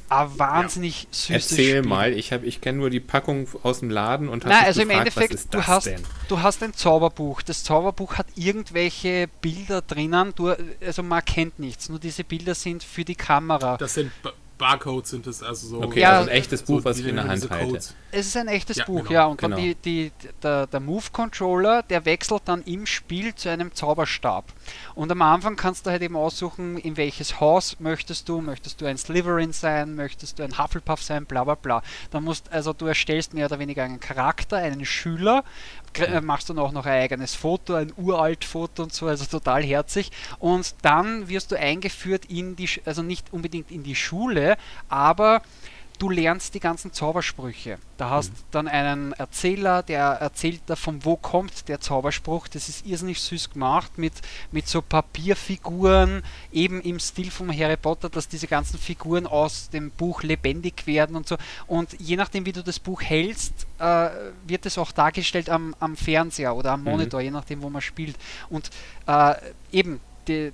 Aber 0.10 0.40
wahnsinnig 0.40 1.04
ja. 1.04 1.08
süßes 1.12 1.52
Erzähl 1.52 1.78
Spiel. 1.78 1.82
mal, 1.84 2.12
ich, 2.12 2.34
ich 2.34 2.60
kenne 2.60 2.80
nur 2.80 2.90
die 2.90 3.00
Packung 3.00 3.48
aus 3.64 3.80
dem 3.80 3.90
Laden 3.90 4.28
und 4.28 4.44
habe 4.44 4.54
also 4.56 4.82
gefragt, 4.82 4.92
im 4.92 5.00
Endeffekt, 5.00 5.54
du 5.54 5.66
hast, 5.66 5.86
denn? 5.86 6.04
du 6.28 6.42
hast 6.42 6.62
ein 6.64 6.74
Zauberbuch. 6.74 7.42
Das 7.42 7.64
Zauberbuch 7.64 8.16
hat 8.16 8.28
irgendwelche 8.36 9.30
Bilder 9.40 9.82
drinnen, 9.82 10.34
du, 10.36 10.54
also 10.86 11.02
man 11.02 11.24
kennt 11.24 11.60
nichts, 11.60 11.88
nur 11.88 11.98
diese 11.98 12.26
Bilder 12.26 12.56
sind 12.56 12.84
für 12.84 13.06
die 13.06 13.16
Kamera. 13.16 13.78
Das 13.78 13.94
sind 13.94 14.12
Barcodes 14.62 15.10
sind 15.10 15.26
es, 15.26 15.42
also 15.42 15.68
so. 15.68 15.82
Okay, 15.82 16.02
ja, 16.02 16.20
also 16.20 16.30
ein 16.30 16.38
echtes 16.38 16.62
Buch, 16.62 16.80
so 16.80 16.86
was 16.86 17.00
ich 17.00 17.08
in 17.08 17.16
der 17.16 17.28
Hand 17.28 17.50
halte. 17.50 17.78
Es 18.12 18.28
ist 18.28 18.38
ein 18.38 18.48
echtes 18.48 18.78
ja, 18.78 18.86
Buch, 18.86 19.00
genau. 19.00 19.12
ja. 19.12 19.26
Und 19.26 19.38
genau. 19.38 19.56
dann 19.56 19.66
die, 19.66 19.76
die, 19.76 20.12
der, 20.44 20.68
der 20.68 20.80
Move-Controller, 20.80 21.82
der 21.82 22.06
wechselt 22.06 22.44
dann 22.46 22.62
im 22.62 22.86
Spiel 22.86 23.34
zu 23.34 23.50
einem 23.50 23.74
Zauberstab. 23.74 24.46
Und 24.94 25.12
am 25.12 25.22
Anfang 25.24 25.56
kannst 25.56 25.86
du 25.86 25.90
halt 25.90 26.04
eben 26.04 26.16
aussuchen, 26.16 26.78
in 26.78 26.96
welches 26.96 27.40
Haus 27.40 27.78
möchtest 27.80 28.30
du. 28.30 28.40
Möchtest 28.40 28.80
du 28.82 28.86
ein 28.86 29.00
Slytherin 29.00 29.52
sein, 29.52 29.96
möchtest 29.96 30.38
du 30.38 30.44
ein 30.44 30.60
Hufflepuff 30.60 31.02
sein, 31.02 31.26
bla 31.26 31.44
bla 31.44 31.56
bla. 31.56 31.82
Dann 32.12 32.24
musst, 32.24 32.52
also 32.52 32.72
du 32.72 32.86
erstellst 32.86 33.34
mehr 33.34 33.48
oder 33.48 33.58
weniger 33.58 33.84
einen 33.84 34.00
Charakter, 34.00 34.58
einen 34.58 34.86
Schüler, 34.86 35.40
äh, 35.40 35.81
machst 36.22 36.50
dann 36.50 36.60
auch 36.60 36.72
noch 36.72 36.86
ein 36.86 37.02
eigenes 37.02 37.36
Foto, 37.36 37.76
ein 37.76 37.94
uralt 37.98 38.46
Foto 38.46 38.84
und 38.84 38.94
so, 38.94 39.08
also 39.08 39.26
total 39.26 39.64
herzig. 39.64 40.12
Und 40.40 40.76
dann 40.82 41.30
wirst 41.30 41.52
du 41.52 41.58
eingeführt 41.58 42.26
in 42.26 42.56
die, 42.56 42.70
also 42.86 43.02
nicht 43.02 43.34
unbedingt 43.34 43.72
in 43.72 43.84
die 43.84 43.96
Schule, 43.96 44.58
aber 44.90 45.42
du 46.02 46.10
lernst 46.10 46.56
die 46.56 46.60
ganzen 46.60 46.92
Zaubersprüche. 46.92 47.78
Da 47.98 48.10
hast 48.10 48.32
mhm. 48.32 48.38
dann 48.50 48.68
einen 48.68 49.14
Erzähler, 49.14 49.84
der 49.84 50.02
erzählt 50.04 50.62
davon, 50.66 51.06
wo 51.06 51.16
kommt 51.16 51.68
der 51.68 51.80
Zauberspruch. 51.80 52.48
Das 52.48 52.70
ist 52.70 52.88
irrsinnig 52.88 53.22
süß 53.22 53.52
gemacht 53.52 54.00
mit, 54.00 54.14
mit 54.52 54.68
so 54.68 54.82
Papierfiguren, 54.82 56.24
eben 56.52 56.82
im 56.82 57.00
Stil 57.00 57.30
von 57.30 57.56
Harry 57.56 57.78
Potter, 57.78 58.10
dass 58.10 58.28
diese 58.28 58.48
ganzen 58.48 58.80
Figuren 58.80 59.28
aus 59.28 59.70
dem 59.70 59.92
Buch 59.92 60.24
lebendig 60.24 60.88
werden 60.88 61.16
und 61.16 61.28
so. 61.28 61.38
Und 61.68 61.96
je 62.00 62.16
nachdem, 62.16 62.48
wie 62.48 62.52
du 62.52 62.64
das 62.64 62.80
Buch 62.80 63.04
hältst, 63.04 63.54
äh, 63.78 64.10
wird 64.48 64.66
es 64.66 64.80
auch 64.80 64.92
dargestellt 64.92 65.52
am, 65.52 65.76
am 65.80 65.96
Fernseher 65.96 66.56
oder 66.56 66.72
am 66.72 66.80
mhm. 66.80 66.92
Monitor, 66.92 67.20
mhm. 67.20 67.26
je 67.26 67.32
nachdem, 67.32 67.62
wo 67.62 67.70
man 67.70 67.82
spielt. 67.84 68.16
Und 68.50 68.72
äh, 69.06 69.36
eben, 69.72 70.00
die, 70.28 70.52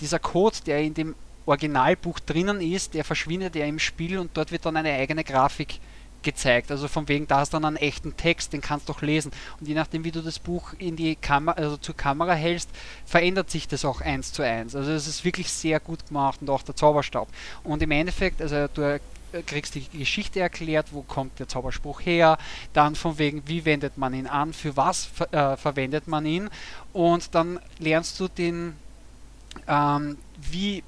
dieser 0.00 0.18
Code, 0.18 0.56
der 0.64 0.80
in 0.80 0.94
dem 0.94 1.14
Originalbuch 1.46 2.20
drinnen 2.20 2.60
ist, 2.60 2.94
der 2.94 3.04
verschwindet 3.04 3.56
ja 3.56 3.66
im 3.66 3.78
Spiel 3.78 4.18
und 4.18 4.36
dort 4.36 4.52
wird 4.52 4.66
dann 4.66 4.76
eine 4.76 4.92
eigene 4.92 5.24
Grafik 5.24 5.80
gezeigt. 6.22 6.70
Also 6.70 6.88
von 6.88 7.08
wegen, 7.08 7.26
da 7.26 7.38
hast 7.38 7.52
du 7.52 7.56
dann 7.56 7.64
einen 7.64 7.76
echten 7.76 8.16
Text, 8.16 8.52
den 8.52 8.60
kannst 8.60 8.88
du 8.88 8.92
auch 8.92 9.02
lesen. 9.02 9.32
Und 9.58 9.68
je 9.68 9.74
nachdem, 9.74 10.04
wie 10.04 10.10
du 10.10 10.20
das 10.20 10.38
Buch 10.38 10.74
in 10.78 10.96
die 10.96 11.16
Kamera, 11.16 11.56
also 11.56 11.76
zur 11.76 11.96
Kamera 11.96 12.34
hältst, 12.34 12.70
verändert 13.04 13.50
sich 13.50 13.68
das 13.68 13.84
auch 13.84 14.00
eins 14.00 14.32
zu 14.32 14.42
eins. 14.42 14.74
Also 14.74 14.90
es 14.92 15.06
ist 15.06 15.24
wirklich 15.24 15.50
sehr 15.50 15.80
gut 15.80 16.06
gemacht 16.08 16.40
und 16.40 16.50
auch 16.50 16.62
der 16.62 16.76
Zauberstab. 16.76 17.28
Und 17.64 17.82
im 17.82 17.90
Endeffekt, 17.90 18.42
also 18.42 18.66
du 18.68 19.00
kriegst 19.46 19.74
die 19.74 19.86
Geschichte 19.88 20.40
erklärt, 20.40 20.88
wo 20.92 21.02
kommt 21.02 21.38
der 21.38 21.48
Zauberspruch 21.48 22.00
her, 22.00 22.38
dann 22.72 22.96
von 22.96 23.18
wegen, 23.18 23.42
wie 23.46 23.64
wendet 23.64 23.96
man 23.96 24.12
ihn 24.12 24.26
an, 24.26 24.52
für 24.52 24.76
was 24.76 25.04
ver 25.04 25.32
äh, 25.32 25.56
verwendet 25.56 26.08
man 26.08 26.26
ihn 26.26 26.50
und 26.92 27.34
dann 27.34 27.60
lernst 27.78 28.18
du 28.18 28.26
den, 28.26 28.74
ähm, 29.68 30.18
wie 30.50 30.82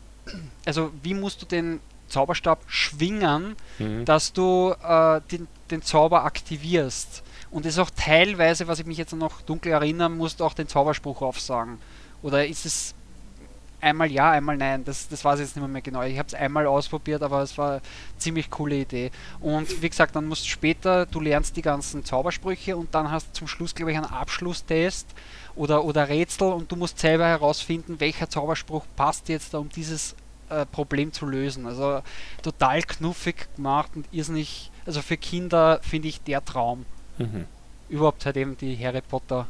also 0.64 0.92
wie 1.02 1.14
musst 1.14 1.42
du 1.42 1.46
den 1.46 1.80
Zauberstab 2.08 2.60
schwingen, 2.66 3.56
mhm. 3.78 4.04
dass 4.04 4.32
du 4.32 4.74
äh, 4.82 5.20
den, 5.30 5.48
den 5.70 5.82
Zauber 5.82 6.24
aktivierst. 6.24 7.22
Und 7.50 7.64
das 7.64 7.74
ist 7.74 7.78
auch 7.78 7.90
teilweise, 7.90 8.68
was 8.68 8.78
ich 8.78 8.86
mich 8.86 8.98
jetzt 8.98 9.14
noch 9.14 9.42
dunkel 9.42 9.72
erinnern 9.72 10.16
muss, 10.16 10.40
auch 10.40 10.54
den 10.54 10.68
Zauberspruch 10.68 11.22
aufsagen. 11.22 11.78
Oder 12.22 12.46
ist 12.46 12.66
es 12.66 12.94
einmal 13.82 14.10
ja, 14.10 14.30
einmal 14.30 14.56
nein. 14.56 14.84
Das, 14.84 15.08
das 15.08 15.24
weiß 15.24 15.40
ich 15.40 15.46
jetzt 15.46 15.56
nicht 15.56 15.62
mehr, 15.62 15.68
mehr 15.68 15.82
genau. 15.82 16.02
Ich 16.02 16.18
habe 16.18 16.28
es 16.28 16.34
einmal 16.34 16.66
ausprobiert, 16.66 17.22
aber 17.22 17.42
es 17.42 17.58
war 17.58 17.72
eine 17.72 17.82
ziemlich 18.16 18.48
coole 18.50 18.76
Idee. 18.76 19.10
Und 19.40 19.82
wie 19.82 19.88
gesagt, 19.88 20.14
dann 20.16 20.26
musst 20.26 20.44
du 20.44 20.48
später, 20.48 21.04
du 21.04 21.20
lernst 21.20 21.56
die 21.56 21.62
ganzen 21.62 22.04
Zaubersprüche 22.04 22.76
und 22.76 22.94
dann 22.94 23.10
hast 23.10 23.28
du 23.28 23.32
zum 23.32 23.48
Schluss, 23.48 23.74
glaube 23.74 23.90
ich, 23.90 23.98
einen 23.98 24.06
Abschlusstest 24.06 25.08
oder, 25.54 25.84
oder 25.84 26.08
Rätsel 26.08 26.52
und 26.52 26.70
du 26.70 26.76
musst 26.76 26.98
selber 26.98 27.26
herausfinden, 27.26 28.00
welcher 28.00 28.28
Zauberspruch 28.28 28.84
passt 28.96 29.28
jetzt 29.28 29.54
um 29.54 29.68
dieses 29.68 30.14
äh, 30.48 30.66
Problem 30.66 31.12
zu 31.12 31.26
lösen. 31.26 31.66
Also 31.66 32.02
total 32.42 32.82
knuffig 32.82 33.48
gemacht 33.56 33.90
und 33.94 34.06
irrsinnig, 34.12 34.70
also 34.86 35.02
für 35.02 35.16
Kinder 35.16 35.80
finde 35.82 36.08
ich 36.08 36.22
der 36.22 36.44
Traum. 36.44 36.86
Mhm. 37.18 37.46
Überhaupt 37.88 38.24
halt 38.24 38.36
eben 38.36 38.56
die 38.56 38.78
Harry 38.78 39.02
Potter 39.02 39.46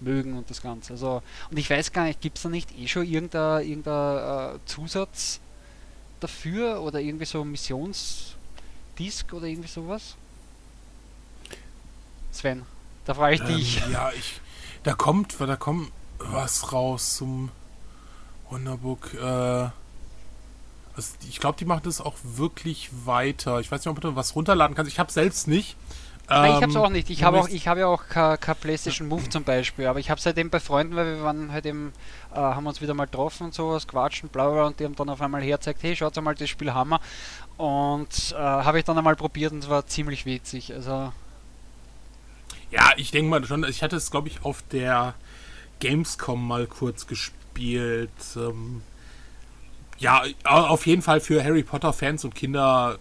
mögen 0.00 0.36
und 0.36 0.50
das 0.50 0.62
Ganze. 0.62 0.94
Also, 0.94 1.22
und 1.50 1.58
ich 1.58 1.68
weiß 1.68 1.92
gar 1.92 2.04
nicht, 2.04 2.20
gibt 2.20 2.36
es 2.36 2.42
da 2.42 2.48
nicht 2.48 2.76
eh 2.78 2.86
schon 2.86 3.06
irgendein, 3.06 3.66
irgendein 3.66 4.56
äh, 4.56 4.58
Zusatz 4.66 5.40
dafür 6.20 6.82
oder 6.82 7.00
irgendwie 7.00 7.24
so 7.24 7.44
Missionsdisk 7.44 9.32
oder 9.32 9.46
irgendwie 9.46 9.68
sowas? 9.68 10.16
Sven, 12.30 12.62
da 13.04 13.14
frage 13.14 13.34
ich 13.34 13.40
ähm, 13.40 13.46
dich. 13.46 13.82
Ja, 13.92 14.10
ich, 14.12 14.40
da 14.82 14.94
kommt, 14.94 15.40
da 15.40 15.56
kommt 15.56 15.90
was 16.18 16.72
raus 16.72 17.16
zum 17.16 17.50
Wonderbook. 18.50 19.14
Äh, 19.14 19.70
also 20.94 21.14
ich 21.28 21.40
glaube, 21.40 21.56
die 21.58 21.64
machen 21.64 21.82
das 21.84 22.00
auch 22.00 22.16
wirklich 22.22 22.90
weiter. 23.04 23.60
Ich 23.60 23.70
weiß 23.70 23.84
nicht, 23.84 23.88
ob 23.88 24.00
du 24.00 24.14
was 24.14 24.34
runterladen 24.36 24.76
kannst. 24.76 24.92
Ich 24.92 24.98
habe 24.98 25.10
selbst 25.10 25.48
nicht. 25.48 25.76
Nein, 26.28 26.50
ich 26.50 26.62
habe 26.62 26.68
es 26.68 26.76
auch 26.76 26.88
nicht. 26.88 27.10
Ich 27.10 27.24
habe 27.24 27.40
hab 27.40 27.78
ja 27.78 27.86
auch 27.86 28.08
kein 28.08 28.56
PlayStation 28.60 29.08
Move 29.08 29.28
zum 29.28 29.44
Beispiel, 29.44 29.86
aber 29.86 29.98
ich 29.98 30.08
habe 30.08 30.18
es 30.18 30.24
halt 30.24 30.38
eben 30.38 30.50
bei 30.50 30.60
Freunden, 30.60 30.96
weil 30.96 31.16
wir 31.16 31.22
waren 31.22 31.52
halt 31.52 31.66
eben, 31.66 31.92
äh, 32.32 32.36
haben 32.36 32.66
uns 32.66 32.80
wieder 32.80 32.94
mal 32.94 33.06
getroffen 33.06 33.46
und 33.46 33.54
sowas, 33.54 33.86
quatschen, 33.86 34.28
bla 34.28 34.48
bla, 34.48 34.66
und 34.66 34.80
die 34.80 34.84
haben 34.84 34.94
dann 34.94 35.08
auf 35.08 35.20
einmal 35.20 35.42
hergezeigt, 35.42 35.82
hey, 35.82 35.96
schaut 35.96 36.16
mal, 36.22 36.34
das 36.34 36.48
Spiel 36.48 36.72
haben 36.72 36.90
wir. 36.90 37.00
Und 37.58 38.32
äh, 38.32 38.36
habe 38.36 38.78
ich 38.78 38.84
dann 38.84 38.96
einmal 38.96 39.16
probiert 39.16 39.52
und 39.52 39.64
es 39.64 39.68
war 39.68 39.86
ziemlich 39.86 40.24
witzig. 40.24 40.72
Also. 40.72 41.12
Ja, 42.72 42.92
ich 42.96 43.10
denke 43.10 43.30
mal 43.30 43.44
schon, 43.44 43.64
ich 43.64 43.82
hatte 43.82 43.96
es, 43.96 44.10
glaube 44.10 44.28
ich, 44.28 44.44
auf 44.44 44.62
der 44.72 45.14
Gamescom 45.80 46.46
mal 46.46 46.66
kurz 46.66 47.06
gespielt. 47.06 48.10
Ähm, 48.34 48.82
ja, 49.98 50.24
auf 50.44 50.86
jeden 50.86 51.02
Fall 51.02 51.20
für 51.20 51.44
Harry 51.44 51.62
Potter-Fans 51.62 52.24
und 52.24 52.34
Kinder 52.34 52.98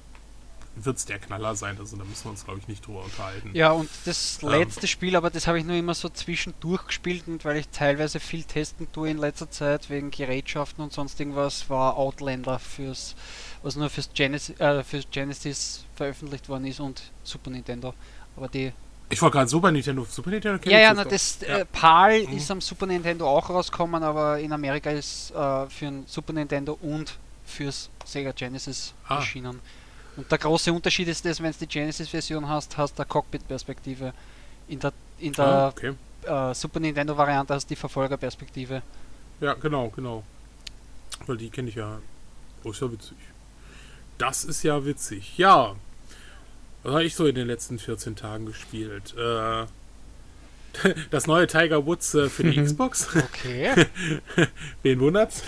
wird 0.75 0.97
es 0.97 1.05
der 1.05 1.19
Knaller 1.19 1.55
sein. 1.55 1.77
Also 1.79 1.97
da 1.97 2.03
müssen 2.03 2.25
wir 2.25 2.31
uns, 2.31 2.43
glaube 2.43 2.59
ich, 2.59 2.67
nicht 2.67 2.85
drüber 2.85 3.03
unterhalten. 3.03 3.51
Ja, 3.53 3.71
und 3.71 3.89
das 4.05 4.39
ähm. 4.41 4.49
letzte 4.49 4.81
ähm, 4.81 4.87
Spiel, 4.87 5.15
aber 5.15 5.29
das 5.29 5.47
habe 5.47 5.59
ich 5.59 5.65
nur 5.65 5.75
immer 5.75 5.93
so 5.93 6.09
zwischendurch 6.09 6.87
gespielt 6.87 7.23
und 7.27 7.45
weil 7.45 7.57
ich 7.57 7.69
teilweise 7.69 8.19
viel 8.19 8.43
testen 8.43 8.91
tue 8.91 9.09
in 9.09 9.17
letzter 9.17 9.49
Zeit 9.49 9.89
wegen 9.89 10.11
Gerätschaften 10.11 10.83
und 10.83 10.93
sonst 10.93 11.19
irgendwas, 11.19 11.69
war 11.69 11.97
Outlander 11.97 12.59
fürs, 12.59 13.15
was 13.63 13.75
nur 13.75 13.89
fürs 13.89 14.13
Genesis, 14.13 14.59
äh, 14.59 14.83
fürs 14.83 15.07
Genesis 15.11 15.85
veröffentlicht 15.95 16.49
worden 16.49 16.65
ist 16.65 16.79
und 16.79 17.11
Super 17.23 17.49
Nintendo. 17.49 17.93
Aber 18.35 18.47
die 18.47 18.73
ich 19.11 19.21
wollte 19.21 19.37
gerade 19.37 19.49
Super 19.49 19.71
Nintendo. 19.71 20.05
Super 20.09 20.29
Nintendo 20.29 20.69
Ja, 20.69 20.79
ja, 20.79 20.93
na, 20.93 21.03
das 21.03 21.39
ja. 21.41 21.59
Äh, 21.59 21.65
PAL 21.65 22.23
mhm. 22.27 22.37
ist 22.37 22.49
am 22.49 22.61
Super 22.61 22.85
Nintendo 22.85 23.27
auch 23.27 23.49
rausgekommen, 23.49 24.01
aber 24.03 24.39
in 24.39 24.51
Amerika 24.51 24.89
ist 24.89 25.31
äh, 25.31 25.69
für 25.69 25.87
ein 25.87 26.03
Super 26.07 26.33
Nintendo 26.33 26.77
und 26.81 27.17
fürs 27.45 27.89
Sega 28.05 28.31
Genesis 28.31 28.93
ah. 29.07 29.17
erschienen. 29.17 29.59
Und 30.17 30.31
der 30.31 30.37
große 30.37 30.71
Unterschied 30.71 31.07
ist 31.07 31.25
dass 31.25 31.41
wenn 31.41 31.51
du 31.51 31.57
die 31.59 31.67
Genesis-Version 31.67 32.47
hast, 32.47 32.77
hast 32.77 32.97
du 32.97 33.03
eine 33.03 33.07
Cockpit-Perspektive. 33.07 34.13
In 34.67 34.79
der, 34.79 34.93
in 35.19 35.33
der 35.33 35.45
ah, 35.45 35.67
okay. 35.67 35.93
äh, 36.23 36.53
Super 36.53 36.79
Nintendo-Variante 36.79 37.53
hast 37.53 37.65
du 37.65 37.69
die 37.69 37.75
Verfolgerperspektive. 37.75 38.81
Ja, 39.39 39.53
genau, 39.53 39.89
genau. 39.89 40.23
Weil 41.25 41.37
die 41.37 41.49
kenne 41.49 41.69
ich 41.69 41.75
ja. 41.75 41.99
Oh, 42.63 42.71
ist 42.71 42.81
ja 42.81 42.91
witzig. 42.91 43.17
Das 44.17 44.43
ist 44.43 44.63
ja 44.63 44.83
witzig. 44.85 45.37
Ja, 45.37 45.75
was 46.83 46.93
habe 46.93 47.03
ich 47.03 47.15
so 47.15 47.25
in 47.25 47.35
den 47.35 47.47
letzten 47.47 47.79
14 47.79 48.15
Tagen 48.15 48.45
gespielt? 48.45 49.15
Äh, 49.17 49.65
das 51.11 51.27
neue 51.27 51.47
Tiger 51.47 51.85
Woods 51.85 52.13
äh, 52.15 52.29
für 52.29 52.43
die 52.43 52.61
Xbox. 52.61 53.07
Okay. 53.15 53.87
Wen 54.83 54.99
wundert's? 54.99 55.43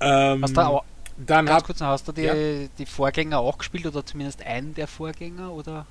ähm, 0.00 0.42
hast 0.42 0.56
du 0.56 0.60
auch, 0.60 0.84
dann 1.16 1.46
ganz 1.46 1.60
hab, 1.60 1.64
kurz, 1.64 1.80
hast 1.80 2.08
du 2.08 2.12
die, 2.12 2.22
ja? 2.22 2.34
die 2.78 2.86
Vorgänger 2.86 3.38
auch 3.38 3.58
gespielt 3.58 3.86
oder 3.86 4.04
zumindest 4.04 4.44
einen 4.44 4.74
der 4.74 4.86
Vorgänger 4.86 5.52
oder? 5.52 5.86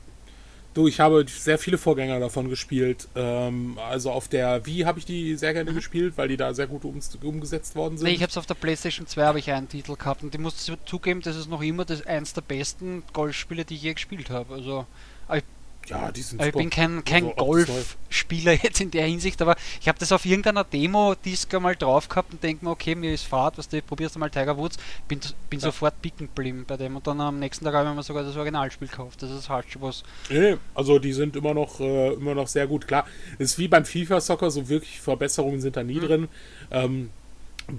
Du, 0.76 0.90
ich 0.90 1.00
habe 1.00 1.26
sehr 1.28 1.58
viele 1.58 1.78
Vorgänger 1.78 2.20
davon 2.20 2.50
gespielt. 2.50 3.08
Ähm, 3.16 3.80
also 3.90 4.12
auf 4.12 4.28
der 4.28 4.66
Wii 4.66 4.82
habe 4.82 5.00
ich 5.00 5.06
die 5.06 5.36
sehr 5.36 5.54
gerne 5.54 5.72
mhm. 5.72 5.76
gespielt, 5.76 6.18
weil 6.18 6.28
die 6.28 6.36
da 6.36 6.54
sehr 6.54 6.68
gut 6.68 6.84
um, 6.84 7.00
umgesetzt 7.24 7.78
worden 7.78 7.98
sind. 7.98 8.06
Nee, 8.06 8.14
ich 8.14 8.22
habe 8.22 8.30
es 8.30 8.38
auf 8.38 8.46
der 8.46 8.56
PlayStation 8.56 9.08
2 9.08 9.24
habe 9.24 9.40
ich 9.40 9.50
einen 9.50 9.70
Titel 9.70 9.96
gehabt 9.96 10.22
und 10.22 10.36
ich 10.36 10.42
muss 10.42 10.70
zugeben, 10.86 11.22
das 11.22 11.38
ist 11.38 11.50
noch 11.50 11.62
immer 11.62 11.86
das 11.86 12.06
eins 12.06 12.34
der 12.34 12.42
besten 12.42 13.04
Golfspiele, 13.14 13.64
die 13.64 13.76
ich 13.76 13.84
je 13.84 13.94
gespielt 13.94 14.30
habe. 14.30 14.54
Also 14.54 14.86
ich 15.34 15.44
ja, 15.88 16.12
die 16.12 16.22
sind 16.22 16.42
Ich 16.44 16.54
bin 16.54 16.70
kein, 16.70 17.04
kein 17.04 17.26
also 17.26 17.36
Golfspieler 17.36 18.54
jetzt 18.64 18.82
in 18.82 18.92
der 18.92 19.06
Hinsicht, 19.06 19.42
aber 19.42 19.56
ich 19.80 19.88
habe 19.88 20.00
das 20.00 20.12
auf 20.12 20.26
irgendeiner 20.26 20.64
Demo-Disc 20.64 21.54
einmal 21.54 21.76
drauf 21.76 22.10
gehabt 22.10 22.34
und 22.34 22.44
denke 22.44 22.66
mir, 22.66 22.72
okay, 22.72 22.96
mir 22.96 23.14
ist 23.14 23.26
Fahrt, 23.26 23.58
was 23.58 23.70
du 23.70 23.82
probierst 23.82 24.18
mal 24.18 24.30
Tiger 24.30 24.58
Woods, 24.58 24.78
bin, 25.08 25.20
bin 25.50 25.60
ja. 25.60 25.66
sofort 25.66 26.02
picken 26.02 26.28
geblieben 26.28 26.66
bei 26.68 26.78
dem 26.78 26.96
und 26.96 27.06
dann 27.08 27.22
am 27.22 27.40
nächsten 27.40 27.66
Tag 27.66 27.74
habe 27.74 27.90
ich 27.90 27.96
mir 27.96 28.04
sogar 28.04 28.24
das 28.24 28.36
Originalspiel 28.36 28.88
gekauft. 28.88 29.22
Das 29.22 29.32
ist 29.32 29.50
halt 29.50 29.70
schon 29.70 29.82
was. 29.82 30.04
Nee, 30.30 30.58
also 30.74 31.00
die 31.00 31.14
sind 31.14 31.36
immer 31.36 31.54
noch, 31.54 31.80
äh, 31.80 32.14
immer 32.14 32.36
noch 32.36 32.48
sehr 32.48 32.68
gut. 32.68 32.88
Klar, 32.88 33.06
ist 33.38 33.58
wie 33.60 33.68
beim 33.68 33.86
FIFA-Soccer, 33.86 34.52
so 34.52 34.70
wirklich 34.70 35.00
Verbesserungen 35.00 35.62
sind 35.62 35.78
da 35.78 35.84
nie 35.84 36.00
mhm. 36.00 36.06
drin. 36.06 36.28
Ähm, 36.72 37.10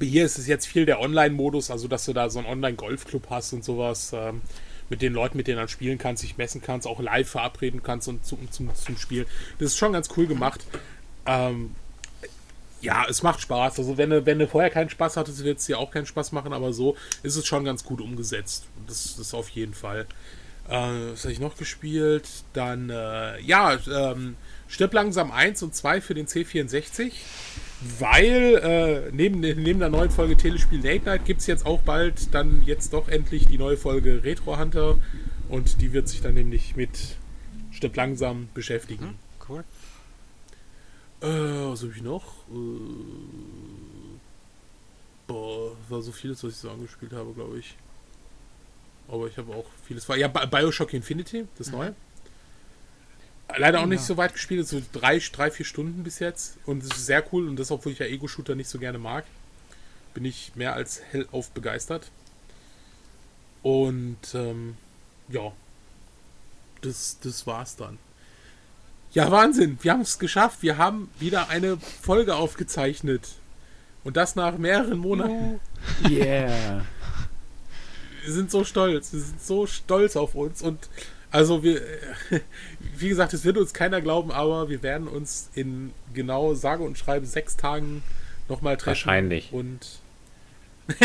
hier 0.00 0.24
ist 0.24 0.38
es 0.38 0.46
jetzt 0.46 0.66
viel 0.66 0.86
der 0.86 1.00
Online-Modus, 1.00 1.70
also 1.70 1.88
dass 1.88 2.04
du 2.04 2.12
da 2.12 2.28
so 2.28 2.38
einen 2.40 2.48
Online-Golfclub 2.48 3.30
hast 3.30 3.52
und 3.52 3.64
sowas. 3.64 4.12
Ähm, 4.12 4.42
mit 4.88 5.02
den 5.02 5.12
Leuten, 5.12 5.36
mit 5.36 5.46
denen 5.46 5.60
du 5.60 5.68
spielen 5.68 5.98
kannst, 5.98 6.22
dich 6.22 6.36
messen 6.36 6.62
kannst, 6.62 6.86
auch 6.86 7.00
live 7.00 7.28
verabreden 7.28 7.82
kannst 7.82 8.08
und 8.08 8.24
zum, 8.24 8.50
zum, 8.50 8.74
zum 8.74 8.96
Spiel. 8.96 9.26
Das 9.58 9.72
ist 9.72 9.76
schon 9.76 9.92
ganz 9.92 10.08
cool 10.16 10.26
gemacht. 10.26 10.64
Ähm, 11.26 11.74
ja, 12.80 13.04
es 13.08 13.22
macht 13.22 13.40
Spaß. 13.40 13.78
Also 13.78 13.96
wenn 13.96 14.10
du, 14.10 14.26
wenn 14.26 14.38
du 14.38 14.46
vorher 14.46 14.70
keinen 14.70 14.90
Spaß 14.90 15.16
hattest, 15.16 15.42
wird 15.42 15.58
es 15.58 15.66
dir 15.66 15.78
auch 15.78 15.90
keinen 15.90 16.06
Spaß 16.06 16.32
machen, 16.32 16.52
aber 16.52 16.72
so 16.72 16.96
ist 17.22 17.36
es 17.36 17.46
schon 17.46 17.64
ganz 17.64 17.84
gut 17.84 18.00
umgesetzt. 18.00 18.66
Das, 18.86 19.16
das 19.16 19.34
auf 19.34 19.48
jeden 19.50 19.74
Fall. 19.74 20.06
Äh, 20.68 21.12
was 21.12 21.24
habe 21.24 21.32
ich 21.32 21.40
noch 21.40 21.56
gespielt? 21.56 22.28
Dann, 22.52 22.90
äh, 22.90 23.40
ja, 23.40 23.78
ähm, 23.92 24.36
Stirb 24.68 24.94
langsam 24.94 25.30
1 25.30 25.62
und 25.62 25.74
2 25.74 26.00
für 26.00 26.14
den 26.14 26.26
C64 26.26 27.12
weil 27.80 29.08
äh, 29.10 29.10
neben, 29.12 29.40
neben 29.40 29.80
der 29.80 29.90
neuen 29.90 30.10
Folge 30.10 30.36
Telespiel 30.36 30.82
Late 30.82 31.04
Night 31.04 31.24
gibt 31.24 31.40
es 31.40 31.46
jetzt 31.46 31.66
auch 31.66 31.82
bald 31.82 32.34
dann 32.34 32.62
jetzt 32.62 32.92
doch 32.92 33.08
endlich 33.08 33.46
die 33.46 33.58
neue 33.58 33.76
Folge 33.76 34.24
Retro 34.24 34.58
Hunter 34.58 34.98
und 35.48 35.80
die 35.80 35.92
wird 35.92 36.08
sich 36.08 36.22
dann 36.22 36.34
nämlich 36.34 36.76
mit 36.76 37.16
Stück 37.70 37.94
langsam 37.96 38.48
beschäftigen. 38.54 39.04
Mhm, 39.06 39.14
cool. 39.48 39.64
Äh, 41.20 41.26
was 41.26 41.82
habe 41.82 41.92
ich 41.94 42.02
noch? 42.02 42.24
Äh, 42.50 44.16
boah, 45.26 45.76
war 45.88 46.02
so 46.02 46.12
vieles, 46.12 46.42
was 46.42 46.52
ich 46.52 46.58
so 46.58 46.70
angespielt 46.70 47.12
habe, 47.12 47.32
glaube 47.34 47.58
ich. 47.58 47.76
Aber 49.08 49.26
ich 49.26 49.36
habe 49.36 49.54
auch 49.54 49.66
vieles. 49.84 50.06
Ja, 50.16 50.28
Bioshock 50.28 50.94
Infinity, 50.94 51.46
das 51.58 51.68
mhm. 51.68 51.72
neue. 51.74 51.94
Leider 53.54 53.80
auch 53.80 53.86
nicht 53.86 54.02
so 54.02 54.16
weit 54.16 54.32
gespielt, 54.32 54.66
so 54.66 54.82
drei, 54.92 55.18
drei, 55.18 55.50
vier 55.50 55.64
Stunden 55.64 56.02
bis 56.02 56.18
jetzt. 56.18 56.58
Und 56.66 56.82
es 56.82 56.90
ist 56.90 57.06
sehr 57.06 57.24
cool 57.32 57.48
und 57.48 57.56
das, 57.56 57.70
obwohl 57.70 57.92
ich 57.92 57.98
ja 57.98 58.06
Ego-Shooter 58.06 58.54
nicht 58.54 58.68
so 58.68 58.78
gerne 58.78 58.98
mag, 58.98 59.24
bin 60.14 60.24
ich 60.24 60.52
mehr 60.56 60.74
als 60.74 61.00
hellauf 61.12 61.50
begeistert. 61.50 62.10
Und 63.62 64.18
ähm, 64.34 64.76
ja, 65.28 65.52
das, 66.82 67.18
das 67.22 67.46
war's 67.46 67.76
dann. 67.76 67.98
Ja, 69.12 69.30
Wahnsinn, 69.30 69.78
wir 69.80 69.92
haben 69.92 70.02
es 70.02 70.18
geschafft. 70.18 70.62
Wir 70.62 70.76
haben 70.76 71.10
wieder 71.18 71.48
eine 71.48 71.78
Folge 71.78 72.36
aufgezeichnet. 72.36 73.28
Und 74.04 74.16
das 74.16 74.36
nach 74.36 74.58
mehreren 74.58 74.98
Monaten. 74.98 75.60
Yeah. 76.08 76.84
wir 78.24 78.32
sind 78.32 78.50
so 78.50 78.64
stolz. 78.64 79.12
Wir 79.12 79.20
sind 79.20 79.42
so 79.42 79.66
stolz 79.66 80.16
auf 80.16 80.34
uns. 80.34 80.62
Und 80.62 80.88
also 81.36 81.62
wir, 81.62 81.82
wie 82.96 83.10
gesagt, 83.10 83.34
es 83.34 83.44
wird 83.44 83.58
uns 83.58 83.74
keiner 83.74 84.00
glauben, 84.00 84.32
aber 84.32 84.70
wir 84.70 84.82
werden 84.82 85.06
uns 85.06 85.50
in 85.54 85.92
genau 86.14 86.54
sage 86.54 86.82
und 86.82 86.96
schreibe 86.96 87.26
sechs 87.26 87.58
Tagen 87.58 88.02
nochmal 88.48 88.78
treffen. 88.78 89.06
Wahrscheinlich. 89.06 89.52
Und 89.52 90.00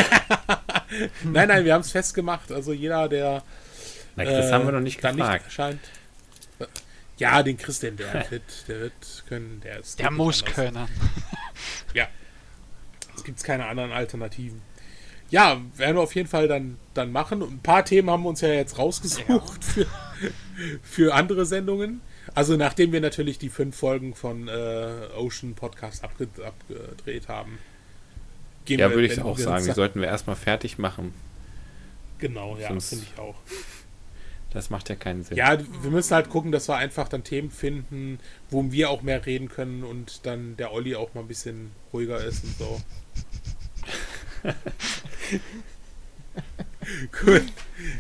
nein, 1.23 1.49
nein, 1.49 1.65
wir 1.65 1.73
haben 1.73 1.81
es 1.81 1.91
festgemacht. 1.91 2.49
Also 2.49 2.71
jeder, 2.71 3.09
der 3.09 3.43
Na, 4.15 4.23
Chris 4.23 4.45
äh, 4.45 4.51
haben 4.53 4.65
wir 4.65 4.71
noch 4.71 4.79
nicht 4.79 5.01
gefragt. 5.01 5.17
Nicht 5.17 5.43
erscheint. 5.43 5.81
Ja, 7.17 7.43
den 7.43 7.57
Chris, 7.57 7.79
den 7.79 7.97
der 7.97 8.31
wird, 8.31 8.67
der 8.69 8.79
wird 8.79 9.23
können, 9.27 9.59
der 9.65 9.79
ist. 9.79 9.99
Der 9.99 10.11
muss 10.11 10.41
anders. 10.43 10.55
können. 10.55 10.87
ja. 11.93 12.07
Es 13.17 13.25
gibt 13.25 13.43
keine 13.43 13.65
anderen 13.65 13.91
Alternativen 13.91 14.61
ja, 15.31 15.61
werden 15.77 15.95
wir 15.95 16.01
auf 16.01 16.13
jeden 16.13 16.27
Fall 16.27 16.47
dann, 16.47 16.77
dann 16.93 17.11
machen. 17.11 17.41
ein 17.41 17.59
paar 17.59 17.83
Themen 17.83 18.09
haben 18.09 18.23
wir 18.23 18.29
uns 18.29 18.41
ja 18.41 18.49
jetzt 18.49 18.77
rausgesucht 18.77 19.29
ja. 19.29 19.39
Für, 19.39 19.87
für 20.83 21.13
andere 21.13 21.45
Sendungen. 21.45 22.01
Also 22.33 22.55
nachdem 22.55 22.91
wir 22.91 23.01
natürlich 23.01 23.39
die 23.39 23.49
fünf 23.49 23.75
Folgen 23.75 24.13
von 24.15 24.47
äh, 24.47 25.07
Ocean 25.17 25.53
Podcast 25.55 26.03
abge 26.03 26.27
abgedreht 26.43 27.27
haben. 27.27 27.57
ja, 28.67 28.91
würde 28.91 29.07
ich 29.07 29.21
auch 29.21 29.37
sagen. 29.37 29.65
Die 29.65 29.71
sollten 29.71 30.01
wir 30.01 30.07
erstmal 30.07 30.35
fertig 30.35 30.77
machen. 30.77 31.13
Genau, 32.19 32.57
ja, 32.57 32.67
finde 32.79 33.05
ich 33.11 33.19
auch. 33.19 33.35
Das 34.51 34.69
macht 34.69 34.89
ja 34.89 34.95
keinen 34.95 35.23
Sinn. 35.23 35.37
Ja, 35.37 35.57
wir 35.81 35.91
müssen 35.91 36.13
halt 36.13 36.29
gucken, 36.29 36.51
dass 36.51 36.67
wir 36.67 36.75
einfach 36.75 37.07
dann 37.07 37.23
Themen 37.23 37.49
finden, 37.49 38.19
wo 38.49 38.71
wir 38.71 38.89
auch 38.89 39.01
mehr 39.01 39.25
reden 39.25 39.47
können 39.47 39.83
und 39.83 40.25
dann 40.25 40.57
der 40.57 40.73
Olli 40.73 40.95
auch 40.95 41.13
mal 41.13 41.21
ein 41.21 41.27
bisschen 41.27 41.71
ruhiger 41.93 42.23
ist 42.23 42.43
und 42.43 42.57
so. 42.57 42.81
Gut, 47.23 47.43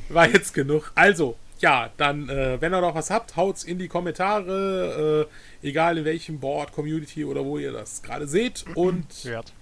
war 0.09 0.29
jetzt 0.29 0.53
genug. 0.53 0.91
Also, 0.95 1.37
ja, 1.61 1.89
dann, 1.97 2.27
äh, 2.29 2.59
wenn 2.59 2.73
ihr 2.73 2.81
noch 2.81 2.95
was 2.95 3.09
habt, 3.09 3.35
haut's 3.35 3.63
in 3.63 3.79
die 3.79 3.87
Kommentare, 3.87 5.27
äh, 5.61 5.67
egal 5.67 5.97
in 5.97 6.05
welchem 6.05 6.39
Board, 6.39 6.71
Community 6.73 7.23
oder 7.23 7.45
wo 7.45 7.57
ihr 7.57 7.71
das 7.71 8.01
gerade 8.01 8.27
seht. 8.27 8.65
Und 8.75 9.25
Wert. 9.25 9.53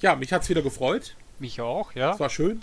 ja, 0.00 0.16
mich 0.16 0.32
hat's 0.32 0.48
wieder 0.48 0.62
gefreut. 0.62 1.16
Mich 1.38 1.60
auch, 1.60 1.94
ja. 1.94 2.14
Es 2.14 2.20
war 2.20 2.30
schön. 2.30 2.62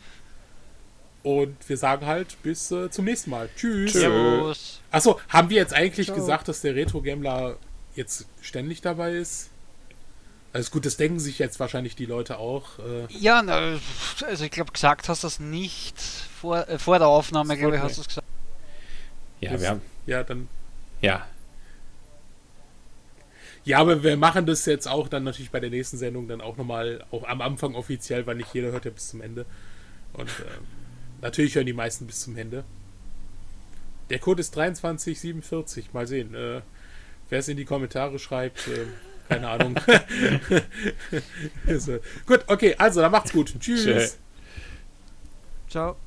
Und 1.24 1.58
wir 1.68 1.78
sagen 1.78 2.06
halt 2.06 2.42
bis 2.44 2.72
äh, 2.72 2.90
zum 2.90 3.06
nächsten 3.06 3.32
Mal. 3.32 3.50
Tschüss. 3.56 3.94
Servus. 3.94 4.82
Achso, 4.92 5.20
haben 5.30 5.50
wir 5.50 5.58
jetzt 5.58 5.74
eigentlich 5.74 6.08
Ciao. 6.08 6.18
gesagt, 6.18 6.48
dass 6.48 6.62
der 6.62 6.76
Retro-Gambler 6.76 7.58
jetzt 7.96 8.28
ständig 8.42 8.82
dabei 8.82 9.14
ist? 9.14 9.50
Also 10.54 10.72
gut, 10.72 10.86
das 10.86 10.96
denken 10.96 11.20
sich 11.20 11.40
jetzt 11.40 11.60
wahrscheinlich 11.60 11.96
die 11.96 12.06
Leute 12.06 12.38
auch. 12.38 12.80
Äh 12.80 13.08
ja, 13.10 13.42
na, 13.42 13.78
also 14.26 14.46
ich 14.46 14.52
glaube, 14.52 14.72
gesagt 14.72 15.10
hast 15.10 15.24
du 15.24 15.28
das 15.28 15.40
nicht 15.40 16.00
vor, 16.00 16.68
äh, 16.70 16.80
vor 16.80 16.98
der 17.00 17.10
Aufnahme, 17.10 17.58
glaube 17.58 17.76
ich, 17.76 17.82
hast 17.82 17.98
du 17.98 18.02
es 18.02 18.08
gesagt. 18.08 18.27
Ja, 19.42 19.52
das, 19.52 19.62
wir 19.62 19.70
haben. 19.70 19.82
Ja, 20.06 20.24
dann. 20.24 20.48
Ja. 21.02 21.28
Ja, 23.66 23.80
aber 23.80 24.02
wir 24.02 24.16
machen 24.16 24.46
das 24.46 24.66
jetzt 24.66 24.88
auch 24.88 25.10
dann 25.10 25.24
natürlich 25.24 25.52
bei 25.52 25.60
der 25.60 25.70
nächsten 25.70 25.98
Sendung 25.98 26.28
dann 26.28 26.40
auch 26.40 26.56
nochmal, 26.56 27.04
auch 27.12 27.28
am 27.28 27.42
Anfang 27.42 27.76
offiziell, 27.76 28.26
weil 28.26 28.36
nicht 28.36 28.54
jeder 28.54 28.72
hört 28.72 28.86
ja 28.86 28.92
bis 28.92 29.10
zum 29.10 29.22
Ende. 29.22 29.46
Und 30.14 30.30
äh, 30.30 30.44
natürlich 31.22 31.56
hören 31.56 31.66
die 31.66 31.74
meisten 31.74 32.08
bis 32.08 32.22
zum 32.22 32.38
Ende. 32.38 32.64
Der 34.10 34.20
Code 34.20 34.40
ist 34.40 34.54
2347. 34.54 35.94
Mal 35.94 36.08
sehen. 36.08 36.34
Äh, 36.34 36.62
Wer 37.30 37.40
es 37.40 37.48
in 37.48 37.58
die 37.58 37.66
Kommentare 37.66 38.20
schreibt, 38.20 38.68
äh, 38.68 38.86
keine 39.28 39.50
Ahnung. 39.50 39.76
so. 41.78 42.00
Gut, 42.26 42.46
okay, 42.48 42.76
also 42.78 43.02
dann 43.02 43.12
macht's 43.12 43.34
gut. 43.34 43.54
Tschüss. 43.60 44.18
Ciao. 45.70 45.98